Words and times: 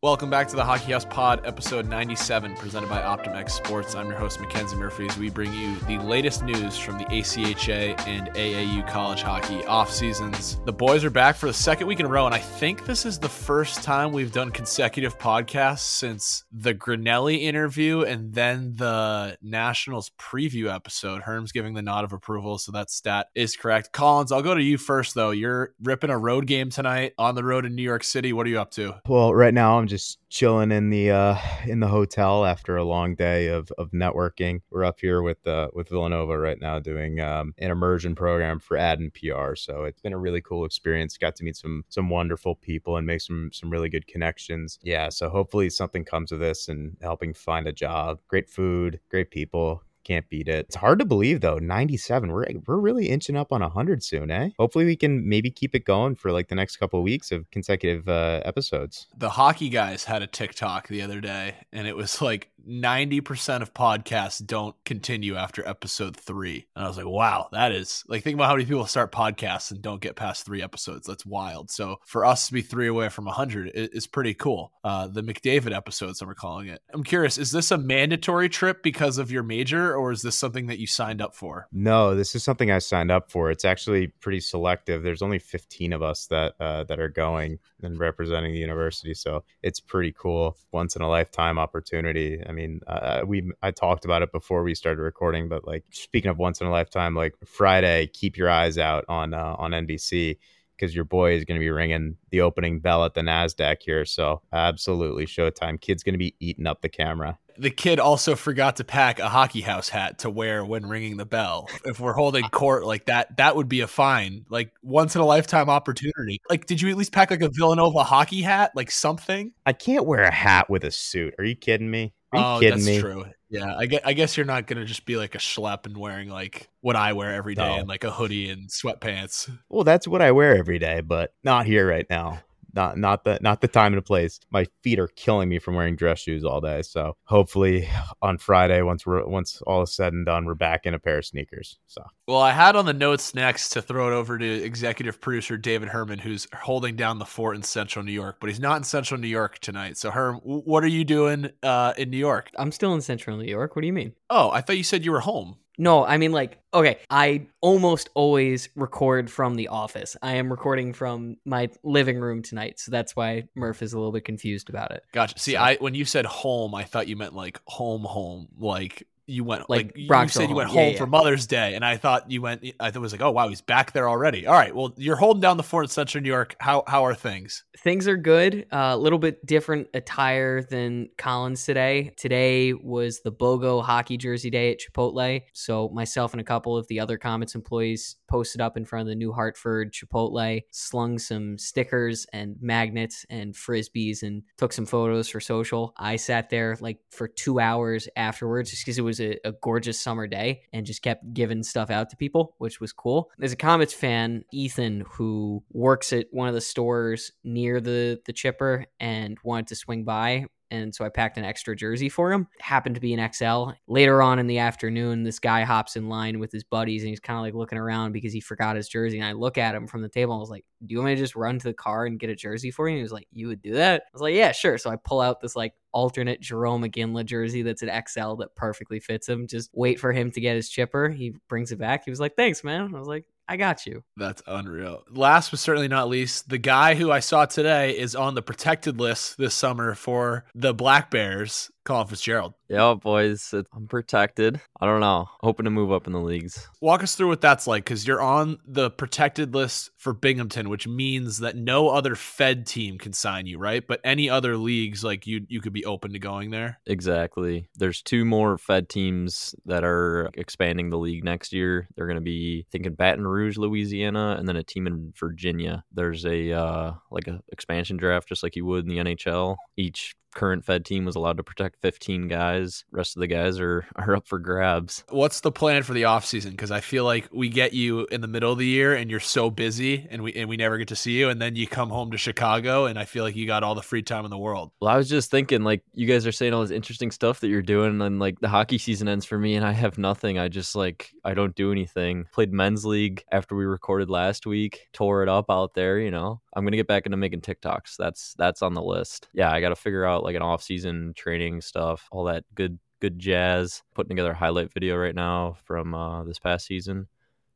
Welcome 0.00 0.30
back 0.30 0.46
to 0.46 0.54
the 0.54 0.64
Hockey 0.64 0.92
House 0.92 1.04
Pod, 1.04 1.44
episode 1.44 1.88
97, 1.88 2.54
presented 2.54 2.88
by 2.88 3.00
OptimX 3.00 3.50
Sports. 3.50 3.96
I'm 3.96 4.06
your 4.06 4.16
host, 4.16 4.38
Mackenzie 4.38 4.76
Murphy, 4.76 5.08
as 5.08 5.18
we 5.18 5.28
bring 5.28 5.52
you 5.52 5.74
the 5.88 5.98
latest 5.98 6.44
news 6.44 6.78
from 6.78 6.98
the 6.98 7.04
ACHA 7.06 7.98
and 8.06 8.28
AAU 8.28 8.86
college 8.86 9.22
hockey 9.22 9.64
off 9.64 9.90
seasons. 9.90 10.60
The 10.66 10.72
boys 10.72 11.02
are 11.02 11.10
back 11.10 11.34
for 11.34 11.46
the 11.46 11.52
second 11.52 11.88
week 11.88 11.98
in 11.98 12.06
a 12.06 12.08
row, 12.08 12.26
and 12.26 12.34
I 12.34 12.38
think 12.38 12.86
this 12.86 13.04
is 13.04 13.18
the 13.18 13.28
first 13.28 13.82
time 13.82 14.12
we've 14.12 14.30
done 14.30 14.52
consecutive 14.52 15.18
podcasts 15.18 15.80
since 15.80 16.44
the 16.52 16.74
Grinelli 16.74 17.42
interview 17.42 18.02
and 18.02 18.32
then 18.32 18.74
the 18.76 19.36
Nationals 19.42 20.12
preview 20.16 20.72
episode. 20.72 21.22
Herm's 21.22 21.50
giving 21.50 21.74
the 21.74 21.82
nod 21.82 22.04
of 22.04 22.12
approval, 22.12 22.58
so 22.58 22.70
that 22.70 22.88
stat 22.88 23.30
is 23.34 23.56
correct. 23.56 23.90
Collins, 23.90 24.30
I'll 24.30 24.42
go 24.42 24.54
to 24.54 24.62
you 24.62 24.78
first, 24.78 25.16
though. 25.16 25.32
You're 25.32 25.74
ripping 25.82 26.10
a 26.10 26.18
road 26.18 26.46
game 26.46 26.70
tonight 26.70 27.14
on 27.18 27.34
the 27.34 27.42
road 27.42 27.66
in 27.66 27.74
New 27.74 27.82
York 27.82 28.04
City. 28.04 28.32
What 28.32 28.46
are 28.46 28.50
you 28.50 28.60
up 28.60 28.70
to? 28.72 28.94
Well, 29.08 29.34
right 29.34 29.52
now 29.52 29.76
I'm 29.76 29.87
just 29.88 30.18
chilling 30.28 30.70
in 30.70 30.90
the 30.90 31.10
uh, 31.10 31.36
in 31.66 31.80
the 31.80 31.88
hotel 31.88 32.44
after 32.44 32.76
a 32.76 32.84
long 32.84 33.14
day 33.14 33.48
of, 33.48 33.70
of 33.78 33.90
networking. 33.90 34.60
We're 34.70 34.84
up 34.84 35.00
here 35.00 35.22
with 35.22 35.44
uh, 35.46 35.68
with 35.72 35.88
Villanova 35.88 36.38
right 36.38 36.60
now 36.60 36.78
doing 36.78 37.20
um, 37.20 37.54
an 37.58 37.70
immersion 37.70 38.14
program 38.14 38.60
for 38.60 38.76
ad 38.76 39.00
and 39.00 39.12
PR. 39.12 39.54
So 39.54 39.84
it's 39.84 40.00
been 40.00 40.12
a 40.12 40.18
really 40.18 40.40
cool 40.40 40.64
experience. 40.64 41.16
Got 41.16 41.36
to 41.36 41.44
meet 41.44 41.56
some 41.56 41.84
some 41.88 42.10
wonderful 42.10 42.54
people 42.54 42.96
and 42.96 43.06
make 43.06 43.20
some 43.20 43.50
some 43.52 43.70
really 43.70 43.88
good 43.88 44.06
connections. 44.06 44.78
Yeah, 44.82 45.08
so 45.08 45.28
hopefully 45.30 45.70
something 45.70 46.04
comes 46.04 46.30
of 46.30 46.38
this 46.38 46.68
and 46.68 46.96
helping 47.00 47.34
find 47.34 47.66
a 47.66 47.72
job. 47.72 48.20
Great 48.28 48.48
food, 48.48 49.00
great 49.10 49.30
people, 49.30 49.82
can't 50.04 50.28
beat 50.28 50.48
it. 50.48 50.66
It's 50.66 50.76
hard 50.76 50.98
to 50.98 51.04
believe 51.04 51.40
though. 51.40 51.58
97. 51.58 52.30
We're 52.32 52.46
we're 52.66 52.76
really 52.76 53.08
inching 53.08 53.36
up 53.36 53.52
on 53.52 53.60
100 53.60 54.02
soon, 54.02 54.30
eh? 54.30 54.50
Hopefully 54.58 54.84
we 54.84 54.96
can 54.96 55.28
maybe 55.28 55.50
keep 55.50 55.74
it 55.74 55.84
going 55.84 56.14
for 56.16 56.32
like 56.32 56.48
the 56.48 56.54
next 56.54 56.76
couple 56.76 56.98
of 56.98 57.04
weeks 57.04 57.30
of 57.32 57.50
consecutive 57.50 58.08
uh, 58.08 58.40
episodes. 58.44 59.06
The 59.16 59.30
hockey 59.30 59.68
guys 59.68 60.04
had 60.04 60.22
a 60.22 60.26
TikTok 60.26 60.88
the 60.88 61.02
other 61.02 61.20
day 61.20 61.56
and 61.72 61.86
it 61.86 61.96
was 61.96 62.20
like 62.22 62.50
90% 62.68 63.62
of 63.62 63.72
podcasts 63.72 64.44
don't 64.44 64.74
continue 64.84 65.36
after 65.36 65.66
episode 65.66 66.16
3. 66.16 66.66
And 66.76 66.84
I 66.84 66.88
was 66.88 66.96
like, 66.96 67.06
"Wow, 67.06 67.48
that 67.52 67.72
is 67.72 68.04
like 68.08 68.22
think 68.22 68.34
about 68.34 68.48
how 68.48 68.54
many 68.54 68.66
people 68.66 68.86
start 68.86 69.12
podcasts 69.12 69.70
and 69.70 69.80
don't 69.80 70.02
get 70.02 70.16
past 70.16 70.44
3 70.44 70.62
episodes. 70.62 71.06
That's 71.06 71.24
wild." 71.24 71.70
So 71.70 71.96
for 72.04 72.24
us 72.24 72.46
to 72.48 72.52
be 72.52 72.62
3 72.62 72.88
away 72.88 73.08
from 73.08 73.24
100 73.24 73.72
is 73.74 74.06
pretty 74.06 74.34
cool. 74.34 74.72
Uh 74.84 75.06
the 75.06 75.22
McDavid 75.22 75.74
episodes, 75.74 76.20
I'm 76.20 76.32
calling 76.34 76.68
it. 76.68 76.80
I'm 76.92 77.04
curious, 77.04 77.38
is 77.38 77.52
this 77.52 77.70
a 77.70 77.78
mandatory 77.78 78.48
trip 78.48 78.82
because 78.82 79.18
of 79.18 79.30
your 79.30 79.42
major 79.42 79.94
or 79.98 80.12
is 80.12 80.22
this 80.22 80.36
something 80.36 80.66
that 80.66 80.78
you 80.78 80.86
signed 80.86 81.20
up 81.20 81.34
for? 81.34 81.68
No, 81.72 82.14
this 82.14 82.34
is 82.34 82.44
something 82.44 82.70
I 82.70 82.78
signed 82.78 83.10
up 83.10 83.30
for. 83.30 83.50
It's 83.50 83.64
actually 83.64 84.08
pretty 84.08 84.40
selective. 84.40 85.02
There's 85.02 85.22
only 85.22 85.38
15 85.38 85.92
of 85.92 86.02
us 86.02 86.26
that 86.26 86.54
uh, 86.60 86.84
that 86.84 87.00
are 87.00 87.08
going 87.08 87.58
and 87.82 87.98
representing 87.98 88.52
the 88.52 88.58
university, 88.58 89.14
so 89.14 89.44
it's 89.62 89.80
pretty 89.80 90.14
cool. 90.16 90.56
Once 90.72 90.96
in 90.96 91.02
a 91.02 91.08
lifetime 91.08 91.58
opportunity. 91.58 92.42
I 92.46 92.52
mean, 92.52 92.80
uh, 92.86 93.22
we 93.26 93.50
I 93.62 93.70
talked 93.70 94.04
about 94.04 94.22
it 94.22 94.32
before 94.32 94.62
we 94.62 94.74
started 94.74 95.02
recording, 95.02 95.48
but 95.48 95.66
like 95.66 95.84
speaking 95.90 96.30
of 96.30 96.38
once 96.38 96.60
in 96.60 96.66
a 96.66 96.70
lifetime, 96.70 97.14
like 97.14 97.34
Friday, 97.44 98.06
keep 98.06 98.36
your 98.36 98.50
eyes 98.50 98.78
out 98.78 99.04
on 99.08 99.34
uh, 99.34 99.56
on 99.58 99.72
NBC 99.72 100.38
because 100.76 100.94
your 100.94 101.04
boy 101.04 101.32
is 101.32 101.44
going 101.44 101.58
to 101.58 101.64
be 101.64 101.70
ringing 101.70 102.16
the 102.30 102.40
opening 102.40 102.78
bell 102.78 103.04
at 103.04 103.14
the 103.14 103.20
Nasdaq 103.20 103.78
here. 103.80 104.04
So 104.04 104.42
absolutely, 104.52 105.26
Showtime. 105.26 105.80
Kid's 105.80 106.02
going 106.02 106.14
to 106.14 106.18
be 106.18 106.36
eating 106.38 106.66
up 106.66 106.82
the 106.82 106.88
camera 106.88 107.38
the 107.58 107.70
kid 107.70 107.98
also 107.98 108.36
forgot 108.36 108.76
to 108.76 108.84
pack 108.84 109.18
a 109.18 109.28
hockey 109.28 109.60
house 109.60 109.88
hat 109.88 110.20
to 110.20 110.30
wear 110.30 110.64
when 110.64 110.86
ringing 110.86 111.16
the 111.16 111.26
bell. 111.26 111.68
If 111.84 112.00
we're 112.00 112.12
holding 112.12 112.44
court 112.50 112.84
like 112.84 113.06
that, 113.06 113.36
that 113.36 113.56
would 113.56 113.68
be 113.68 113.80
a 113.80 113.86
fine, 113.86 114.44
like 114.48 114.72
once 114.82 115.14
in 115.14 115.20
a 115.20 115.26
lifetime 115.26 115.68
opportunity. 115.68 116.40
Like, 116.48 116.66
did 116.66 116.80
you 116.80 116.90
at 116.90 116.96
least 116.96 117.12
pack 117.12 117.30
like 117.30 117.42
a 117.42 117.50
Villanova 117.52 118.04
hockey 118.04 118.42
hat, 118.42 118.72
like 118.74 118.90
something? 118.90 119.52
I 119.66 119.72
can't 119.72 120.06
wear 120.06 120.22
a 120.22 120.30
hat 120.30 120.70
with 120.70 120.84
a 120.84 120.90
suit. 120.90 121.34
Are 121.38 121.44
you 121.44 121.56
kidding 121.56 121.90
me? 121.90 122.14
Are 122.32 122.38
you 122.38 122.44
oh, 122.44 122.58
kidding 122.60 122.70
that's 122.78 122.86
me? 122.86 123.00
true. 123.00 123.24
Yeah, 123.50 123.74
I 123.74 123.86
guess, 123.86 124.00
I 124.04 124.12
guess 124.12 124.36
you're 124.36 124.44
not 124.44 124.66
gonna 124.66 124.84
just 124.84 125.06
be 125.06 125.16
like 125.16 125.34
a 125.34 125.38
schlep 125.38 125.86
and 125.86 125.96
wearing 125.96 126.28
like 126.28 126.68
what 126.82 126.96
I 126.96 127.14
wear 127.14 127.32
every 127.32 127.54
day 127.54 127.66
No. 127.66 127.80
and 127.80 127.88
like 127.88 128.04
a 128.04 128.10
hoodie 128.10 128.50
and 128.50 128.68
sweatpants. 128.68 129.50
Well, 129.70 129.84
that's 129.84 130.06
what 130.06 130.20
I 130.20 130.32
wear 130.32 130.56
every 130.56 130.78
day, 130.78 131.00
but 131.00 131.32
not 131.42 131.64
here 131.64 131.88
right 131.88 132.06
now. 132.10 132.42
Not 132.74 132.98
not 132.98 133.24
the 133.24 133.38
not 133.40 133.60
the 133.60 133.68
time 133.68 133.92
and 133.92 133.98
the 133.98 134.02
place. 134.02 134.40
My 134.50 134.66
feet 134.82 134.98
are 134.98 135.08
killing 135.08 135.48
me 135.48 135.58
from 135.58 135.74
wearing 135.74 135.96
dress 135.96 136.20
shoes 136.20 136.44
all 136.44 136.60
day. 136.60 136.82
So 136.82 137.16
hopefully 137.24 137.88
on 138.22 138.38
Friday, 138.38 138.82
once 138.82 139.06
we're 139.06 139.26
once 139.26 139.62
all 139.66 139.82
is 139.82 139.94
said 139.94 140.12
and 140.12 140.26
done, 140.26 140.44
we're 140.44 140.54
back 140.54 140.84
in 140.84 140.94
a 140.94 140.98
pair 140.98 141.18
of 141.18 141.24
sneakers. 141.24 141.78
So 141.86 142.04
Well, 142.26 142.40
I 142.40 142.52
had 142.52 142.76
on 142.76 142.84
the 142.84 142.92
notes 142.92 143.34
next 143.34 143.70
to 143.70 143.82
throw 143.82 144.08
it 144.08 144.14
over 144.14 144.38
to 144.38 144.46
executive 144.46 145.20
producer 145.20 145.56
David 145.56 145.88
Herman, 145.88 146.18
who's 146.18 146.46
holding 146.54 146.96
down 146.96 147.18
the 147.18 147.24
fort 147.24 147.56
in 147.56 147.62
Central 147.62 148.04
New 148.04 148.12
York, 148.12 148.36
but 148.40 148.48
he's 148.48 148.60
not 148.60 148.76
in 148.76 148.84
Central 148.84 149.18
New 149.18 149.28
York 149.28 149.58
tonight. 149.60 149.96
So, 149.96 150.10
Herm, 150.10 150.36
what 150.42 150.84
are 150.84 150.88
you 150.88 151.04
doing 151.04 151.50
uh, 151.62 151.94
in 151.96 152.10
New 152.10 152.18
York? 152.18 152.50
I'm 152.58 152.72
still 152.72 152.94
in 152.94 153.00
Central 153.00 153.36
New 153.38 153.44
York. 153.44 153.76
What 153.76 153.82
do 153.82 153.86
you 153.86 153.92
mean? 153.92 154.12
Oh, 154.30 154.50
I 154.50 154.60
thought 154.60 154.76
you 154.76 154.84
said 154.84 155.04
you 155.04 155.12
were 155.12 155.20
home. 155.20 155.56
No, 155.78 156.04
I 156.04 156.16
mean 156.18 156.32
like 156.32 156.58
okay, 156.74 156.98
I 157.08 157.46
almost 157.60 158.10
always 158.14 158.68
record 158.74 159.30
from 159.30 159.54
the 159.54 159.68
office. 159.68 160.16
I 160.20 160.34
am 160.34 160.50
recording 160.50 160.92
from 160.92 161.36
my 161.44 161.70
living 161.84 162.18
room 162.18 162.42
tonight, 162.42 162.78
so 162.80 162.90
that's 162.90 163.14
why 163.16 163.44
Murph 163.54 163.80
is 163.80 163.92
a 163.92 163.96
little 163.96 164.12
bit 164.12 164.24
confused 164.24 164.68
about 164.68 164.90
it. 164.90 165.02
Gotcha. 165.12 165.38
See, 165.38 165.52
So- 165.52 165.58
I 165.60 165.76
when 165.76 165.94
you 165.94 166.04
said 166.04 166.26
home, 166.26 166.74
I 166.74 166.82
thought 166.84 167.06
you 167.08 167.16
meant 167.16 167.34
like 167.34 167.60
home, 167.66 168.02
home, 168.02 168.48
like 168.58 169.06
you 169.28 169.44
went 169.44 169.68
Like 169.68 169.92
like, 169.96 169.96
you 169.96 170.28
said 170.28 170.42
you 170.42 170.48
home. 170.48 170.56
went 170.56 170.70
home 170.70 170.92
yeah. 170.92 170.98
for 170.98 171.06
Mother's 171.06 171.46
Day, 171.46 171.74
and 171.74 171.84
I 171.84 171.96
thought 171.96 172.30
you 172.30 172.42
went. 172.42 172.64
I 172.80 172.90
thought 172.90 172.96
it 172.96 173.00
was 173.00 173.12
like, 173.12 173.20
oh 173.20 173.30
wow, 173.30 173.48
he's 173.48 173.60
back 173.60 173.92
there 173.92 174.08
already. 174.08 174.46
All 174.46 174.54
right, 174.54 174.74
well, 174.74 174.94
you're 174.96 175.16
holding 175.16 175.40
down 175.40 175.56
the 175.56 175.62
fort 175.62 175.84
in 175.84 175.88
Central 175.90 176.22
New 176.22 176.28
York. 176.28 176.56
How 176.60 176.82
how 176.86 177.04
are 177.04 177.14
things? 177.14 177.64
Things 177.78 178.08
are 178.08 178.16
good. 178.16 178.66
A 178.72 178.96
little 178.96 179.18
bit 179.18 179.44
different 179.44 179.88
attire 179.94 180.62
than 180.62 181.10
Collins 181.18 181.64
today. 181.64 182.12
Today 182.16 182.72
was 182.72 183.20
the 183.20 183.30
BOGO 183.30 183.82
hockey 183.82 184.16
jersey 184.16 184.50
day 184.50 184.72
at 184.72 184.78
Chipotle. 184.80 185.42
So 185.52 185.88
myself 185.90 186.32
and 186.32 186.40
a 186.40 186.44
couple 186.44 186.76
of 186.76 186.88
the 186.88 187.00
other 187.00 187.18
Comets 187.18 187.54
employees 187.54 188.16
posted 188.28 188.60
up 188.60 188.76
in 188.76 188.84
front 188.84 189.02
of 189.02 189.08
the 189.08 189.14
New 189.14 189.32
Hartford 189.32 189.92
Chipotle, 189.92 190.62
slung 190.70 191.18
some 191.18 191.58
stickers 191.58 192.26
and 192.32 192.56
magnets 192.60 193.26
and 193.30 193.54
frisbees, 193.54 194.22
and 194.22 194.42
took 194.56 194.72
some 194.72 194.86
photos 194.86 195.28
for 195.28 195.40
social. 195.40 195.94
I 195.96 196.16
sat 196.16 196.50
there 196.50 196.76
like 196.80 196.98
for 197.10 197.28
two 197.28 197.60
hours 197.60 198.08
afterwards 198.16 198.70
just 198.70 198.84
because 198.84 198.98
it 198.98 199.02
was 199.02 199.20
a, 199.20 199.38
a 199.44 199.52
gorgeous 199.52 200.00
summer 200.00 200.26
day 200.26 200.62
and 200.72 200.86
just 200.86 201.02
kept 201.02 201.32
giving 201.32 201.62
stuff 201.62 201.90
out 201.90 202.10
to 202.10 202.16
people, 202.16 202.54
which 202.58 202.80
was 202.80 202.92
cool. 202.92 203.30
As 203.40 203.52
a 203.52 203.56
Comets 203.56 203.94
fan, 203.94 204.44
Ethan, 204.52 205.04
who 205.12 205.62
works 205.72 206.12
at 206.12 206.26
one 206.30 206.48
of 206.48 206.54
the 206.54 206.60
stores 206.60 207.32
near 207.44 207.80
the 207.80 208.20
the 208.26 208.32
chipper 208.32 208.86
and 209.00 209.38
wanted 209.42 209.68
to 209.68 209.74
swing 209.74 210.04
by 210.04 210.46
and 210.70 210.94
so 210.94 211.04
I 211.04 211.08
packed 211.08 211.38
an 211.38 211.44
extra 211.44 211.74
jersey 211.74 212.08
for 212.08 212.32
him. 212.32 212.46
Happened 212.60 212.94
to 212.96 213.00
be 213.00 213.14
an 213.14 213.32
XL. 213.32 213.70
Later 213.86 214.22
on 214.22 214.38
in 214.38 214.46
the 214.46 214.58
afternoon, 214.58 215.22
this 215.22 215.38
guy 215.38 215.62
hops 215.62 215.96
in 215.96 216.08
line 216.08 216.38
with 216.38 216.52
his 216.52 216.64
buddies 216.64 217.02
and 217.02 217.10
he's 217.10 217.20
kind 217.20 217.38
of 217.38 217.42
like 217.42 217.54
looking 217.54 217.78
around 217.78 218.12
because 218.12 218.32
he 218.32 218.40
forgot 218.40 218.76
his 218.76 218.88
jersey. 218.88 219.18
And 219.18 219.26
I 219.26 219.32
look 219.32 219.58
at 219.58 219.74
him 219.74 219.86
from 219.86 220.02
the 220.02 220.08
table 220.08 220.34
and 220.34 220.40
I 220.40 220.42
was 220.42 220.50
like, 220.50 220.64
Do 220.84 220.92
you 220.92 220.98
want 220.98 221.08
me 221.08 221.14
to 221.14 221.20
just 221.20 221.36
run 221.36 221.58
to 221.58 221.68
the 221.68 221.74
car 221.74 222.06
and 222.06 222.18
get 222.18 222.30
a 222.30 222.36
jersey 222.36 222.70
for 222.70 222.88
you? 222.88 222.92
And 222.92 222.98
he 222.98 223.02
was 223.02 223.12
like, 223.12 223.28
You 223.32 223.48
would 223.48 223.62
do 223.62 223.74
that? 223.74 224.02
I 224.02 224.10
was 224.12 224.22
like, 224.22 224.34
Yeah, 224.34 224.52
sure. 224.52 224.78
So 224.78 224.90
I 224.90 224.96
pull 224.96 225.20
out 225.20 225.40
this 225.40 225.56
like 225.56 225.74
alternate 225.92 226.40
Jerome 226.40 226.82
McGinley 226.82 227.24
jersey 227.24 227.62
that's 227.62 227.82
an 227.82 227.90
XL 228.06 228.34
that 228.34 228.54
perfectly 228.54 229.00
fits 229.00 229.28
him. 229.28 229.46
Just 229.46 229.70
wait 229.72 229.98
for 229.98 230.12
him 230.12 230.30
to 230.32 230.40
get 230.40 230.56
his 230.56 230.68
chipper. 230.68 231.08
He 231.08 231.34
brings 231.48 231.72
it 231.72 231.78
back. 231.78 232.04
He 232.04 232.10
was 232.10 232.20
like, 232.20 232.36
Thanks, 232.36 232.62
man. 232.62 232.94
I 232.94 232.98
was 232.98 233.08
like, 233.08 233.24
I 233.48 233.56
got 233.56 233.86
you. 233.86 234.04
That's 234.16 234.42
unreal. 234.46 235.04
Last 235.10 235.50
but 235.50 235.58
certainly 235.58 235.88
not 235.88 236.08
least, 236.08 236.50
the 236.50 236.58
guy 236.58 236.94
who 236.94 237.10
I 237.10 237.20
saw 237.20 237.46
today 237.46 237.96
is 237.98 238.14
on 238.14 238.34
the 238.34 238.42
protected 238.42 239.00
list 239.00 239.38
this 239.38 239.54
summer 239.54 239.94
for 239.94 240.44
the 240.54 240.74
Black 240.74 241.10
Bears. 241.10 241.70
Colin 241.88 242.06
Fitzgerald. 242.06 242.52
Yeah, 242.68 242.92
boys, 243.00 243.54
I'm 243.72 243.88
protected. 243.88 244.60
I 244.78 244.84
don't 244.84 245.00
know. 245.00 245.26
Hoping 245.40 245.64
to 245.64 245.70
move 245.70 245.90
up 245.90 246.06
in 246.06 246.12
the 246.12 246.20
leagues. 246.20 246.68
Walk 246.82 247.02
us 247.02 247.14
through 247.14 247.28
what 247.28 247.40
that's 247.40 247.66
like 247.66 247.82
because 247.82 248.06
you're 248.06 248.20
on 248.20 248.58
the 248.66 248.90
protected 248.90 249.54
list 249.54 249.92
for 249.96 250.12
Binghamton, 250.12 250.68
which 250.68 250.86
means 250.86 251.38
that 251.38 251.56
no 251.56 251.88
other 251.88 252.14
Fed 252.14 252.66
team 252.66 252.98
can 252.98 253.14
sign 253.14 253.46
you, 253.46 253.56
right? 253.56 253.86
But 253.86 254.02
any 254.04 254.28
other 254.28 254.58
leagues, 254.58 255.02
like 255.02 255.26
you, 255.26 255.46
you 255.48 255.62
could 255.62 255.72
be 255.72 255.86
open 255.86 256.12
to 256.12 256.18
going 256.18 256.50
there. 256.50 256.78
Exactly. 256.84 257.70
There's 257.74 258.02
two 258.02 258.26
more 258.26 258.58
Fed 258.58 258.90
teams 258.90 259.54
that 259.64 259.82
are 259.82 260.28
expanding 260.34 260.90
the 260.90 260.98
league 260.98 261.24
next 261.24 261.54
year. 261.54 261.88
They're 261.96 262.06
going 262.06 262.16
to 262.16 262.20
be 262.20 262.66
thinking 262.70 262.96
Baton 262.96 263.26
Rouge, 263.26 263.56
Louisiana, 263.56 264.36
and 264.38 264.46
then 264.46 264.56
a 264.56 264.62
team 264.62 264.86
in 264.86 265.14
Virginia. 265.18 265.84
There's 265.90 266.26
a 266.26 266.52
uh, 266.52 266.92
like 267.10 267.28
a 267.28 267.40
expansion 267.48 267.96
draft, 267.96 268.28
just 268.28 268.42
like 268.42 268.56
you 268.56 268.66
would 268.66 268.84
in 268.84 268.90
the 268.90 268.98
NHL. 268.98 269.56
Each 269.78 270.14
current 270.34 270.64
Fed 270.64 270.84
team 270.84 271.04
was 271.04 271.16
allowed 271.16 271.36
to 271.36 271.42
protect 271.42 271.80
15 271.80 272.28
guys. 272.28 272.84
Rest 272.90 273.16
of 273.16 273.20
the 273.20 273.26
guys 273.26 273.58
are 273.58 273.86
are 273.96 274.16
up 274.16 274.26
for 274.26 274.38
grabs. 274.38 275.04
What's 275.08 275.40
the 275.40 275.52
plan 275.52 275.82
for 275.82 275.92
the 275.92 276.02
offseason? 276.02 276.50
Because 276.50 276.70
I 276.70 276.80
feel 276.80 277.04
like 277.04 277.28
we 277.32 277.48
get 277.48 277.72
you 277.72 278.06
in 278.10 278.20
the 278.20 278.28
middle 278.28 278.52
of 278.52 278.58
the 278.58 278.66
year 278.66 278.94
and 278.94 279.10
you're 279.10 279.20
so 279.20 279.50
busy 279.50 280.06
and 280.10 280.22
we 280.22 280.32
and 280.34 280.48
we 280.48 280.56
never 280.56 280.78
get 280.78 280.88
to 280.88 280.96
see 280.96 281.18
you, 281.18 281.28
and 281.28 281.40
then 281.40 281.56
you 281.56 281.66
come 281.66 281.90
home 281.90 282.10
to 282.10 282.18
Chicago 282.18 282.86
and 282.86 282.98
I 282.98 283.04
feel 283.04 283.24
like 283.24 283.36
you 283.36 283.46
got 283.46 283.62
all 283.62 283.74
the 283.74 283.82
free 283.82 284.02
time 284.02 284.24
in 284.24 284.30
the 284.30 284.38
world. 284.38 284.70
Well, 284.80 284.90
I 284.90 284.96
was 284.96 285.08
just 285.08 285.30
thinking, 285.30 285.64
like, 285.64 285.82
you 285.94 286.06
guys 286.06 286.26
are 286.26 286.32
saying 286.32 286.54
all 286.54 286.62
this 286.62 286.70
interesting 286.70 287.10
stuff 287.10 287.40
that 287.40 287.48
you're 287.48 287.62
doing, 287.62 288.00
and 288.00 288.18
like 288.18 288.40
the 288.40 288.48
hockey 288.48 288.78
season 288.78 289.08
ends 289.08 289.24
for 289.24 289.38
me, 289.38 289.54
and 289.54 289.64
I 289.64 289.72
have 289.72 289.98
nothing. 289.98 290.38
I 290.38 290.48
just 290.48 290.76
like 290.76 291.12
I 291.24 291.34
don't 291.34 291.54
do 291.54 291.72
anything. 291.72 292.26
Played 292.32 292.52
men's 292.52 292.84
league 292.84 293.22
after 293.32 293.54
we 293.54 293.64
recorded 293.64 294.10
last 294.10 294.46
week, 294.46 294.88
tore 294.92 295.22
it 295.22 295.28
up 295.28 295.50
out 295.50 295.74
there. 295.74 295.98
You 295.98 296.10
know, 296.10 296.40
I'm 296.54 296.64
gonna 296.64 296.76
get 296.76 296.86
back 296.86 297.06
into 297.06 297.16
making 297.16 297.40
TikToks. 297.40 297.96
That's 297.96 298.34
that's 298.34 298.62
on 298.62 298.74
the 298.74 298.82
list. 298.82 299.28
Yeah, 299.32 299.50
I 299.50 299.60
got 299.60 299.70
to 299.70 299.76
figure 299.76 300.04
out 300.04 300.17
like 300.24 300.36
an 300.36 300.42
off 300.42 300.62
season 300.62 301.12
training 301.16 301.60
stuff, 301.60 302.08
all 302.10 302.24
that 302.24 302.44
good 302.54 302.78
good 303.00 303.18
jazz. 303.18 303.82
Putting 303.94 304.10
together 304.10 304.32
a 304.32 304.36
highlight 304.36 304.72
video 304.72 304.96
right 304.96 305.14
now 305.14 305.56
from 305.64 305.94
uh, 305.94 306.24
this 306.24 306.38
past 306.38 306.66
season. 306.66 307.08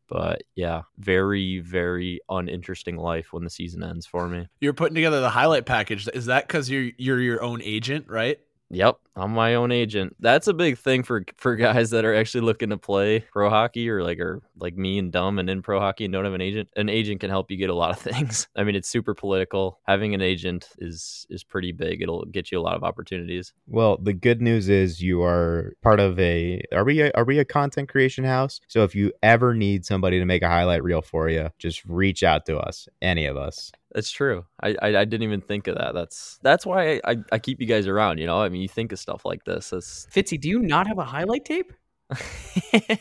But 0.09 0.43
yeah, 0.55 0.83
very, 0.99 1.61
very 1.61 2.21
uninteresting 2.29 2.97
life 2.97 3.29
when 3.33 3.45
the 3.45 3.51
season 3.51 3.83
ends 3.83 4.05
for 4.07 4.29
me. 4.29 4.47
You're 4.61 4.75
putting 4.75 4.95
together 4.95 5.21
the 5.21 5.31
highlight 5.31 5.65
package. 5.65 6.07
Is 6.13 6.27
that 6.27 6.47
because 6.47 6.69
you're 6.69 6.91
you're 6.99 7.21
your 7.21 7.43
own 7.43 7.63
agent, 7.63 8.07
right? 8.09 8.39
Yep, 8.73 8.97
I'm 9.17 9.33
my 9.33 9.55
own 9.55 9.71
agent. 9.71 10.17
That's 10.19 10.49
a 10.49 10.55
big 10.55 10.79
thing 10.79 11.03
for 11.03 11.23
for 11.37 11.57
guys 11.57 11.91
that 11.91 12.07
are 12.07 12.15
actually 12.15 12.41
looking 12.41 12.71
to 12.71 12.79
play 12.79 13.21
pro 13.31 13.51
hockey 13.51 13.91
or 13.91 14.03
like 14.03 14.19
are 14.19 14.41
like 14.59 14.77
me 14.77 14.99
and 14.99 15.13
dumb 15.13 15.39
and 15.39 15.51
in 15.51 15.61
pro 15.61 15.79
hockey 15.79 16.07
and 16.07 16.13
don't 16.13 16.25
have 16.25 16.33
an 16.33 16.41
agent. 16.41 16.71
An 16.75 16.89
agent 16.89 17.21
can 17.21 17.29
help 17.29 17.51
you 17.51 17.59
get 17.59 17.69
a 17.69 17.75
lot 17.75 17.91
of 17.91 17.99
things. 17.99 18.49
I 18.57 18.65
mean, 18.65 18.75
it's 18.75 18.89
super 18.89 19.15
political. 19.15 19.79
Having 19.87 20.15
an 20.15 20.23
agent 20.23 20.71
is 20.79 21.27
is 21.29 21.45
pretty 21.45 21.73
big. 21.73 22.01
It'll 22.01 22.25
get 22.25 22.51
you 22.51 22.59
a 22.59 22.63
lot 22.63 22.75
of 22.75 22.83
opportunities. 22.83 23.53
Well, 23.67 23.99
the 23.99 24.15
good 24.15 24.41
news 24.41 24.71
is 24.71 25.03
you 25.03 25.23
are 25.23 25.75
part 25.83 26.01
of 26.01 26.19
a 26.19 26.63
are 26.73 26.85
we 26.85 27.03
a, 27.03 27.11
are 27.13 27.25
we 27.25 27.39
a 27.39 27.45
content 27.45 27.91
creation 27.91 28.25
house? 28.25 28.59
So 28.69 28.85
if 28.85 28.95
you 28.95 29.13
ever 29.23 29.55
need 29.55 29.85
somebody 29.85 30.19
to 30.19 30.25
make 30.25 30.43
a 30.43 30.49
highlight 30.49 30.83
reel 30.83 31.03
for 31.03 31.29
you, 31.29 31.51
just 31.59 31.85
reach 31.85 32.23
out 32.23 32.47
to 32.47 32.57
us, 32.57 32.89
any 33.03 33.27
of 33.27 33.37
us. 33.37 33.71
That's 33.95 34.11
true. 34.11 34.45
I, 34.63 34.75
I, 34.81 34.97
I 34.97 35.05
didn't 35.05 35.23
even 35.23 35.41
think 35.41 35.67
of 35.67 35.77
that. 35.77 35.95
That's 35.95 36.39
that's 36.43 36.65
why 36.65 37.01
I, 37.05 37.17
I 37.31 37.39
keep 37.39 37.61
you 37.61 37.67
guys 37.67 37.87
around. 37.87 38.19
You 38.19 38.27
know, 38.27 38.41
I 38.41 38.49
mean, 38.49 38.63
you 38.63 38.69
think 38.69 38.93
of 38.93 38.99
stuff 38.99 39.25
like 39.25 39.45
this. 39.45 39.73
It's... 39.73 40.07
Fitzy, 40.15 40.41
do 40.41 40.49
you 40.49 40.61
not 40.61 40.87
have 40.87 40.99
a 40.99 41.05
highlight 41.05 41.45
tape? 41.45 41.73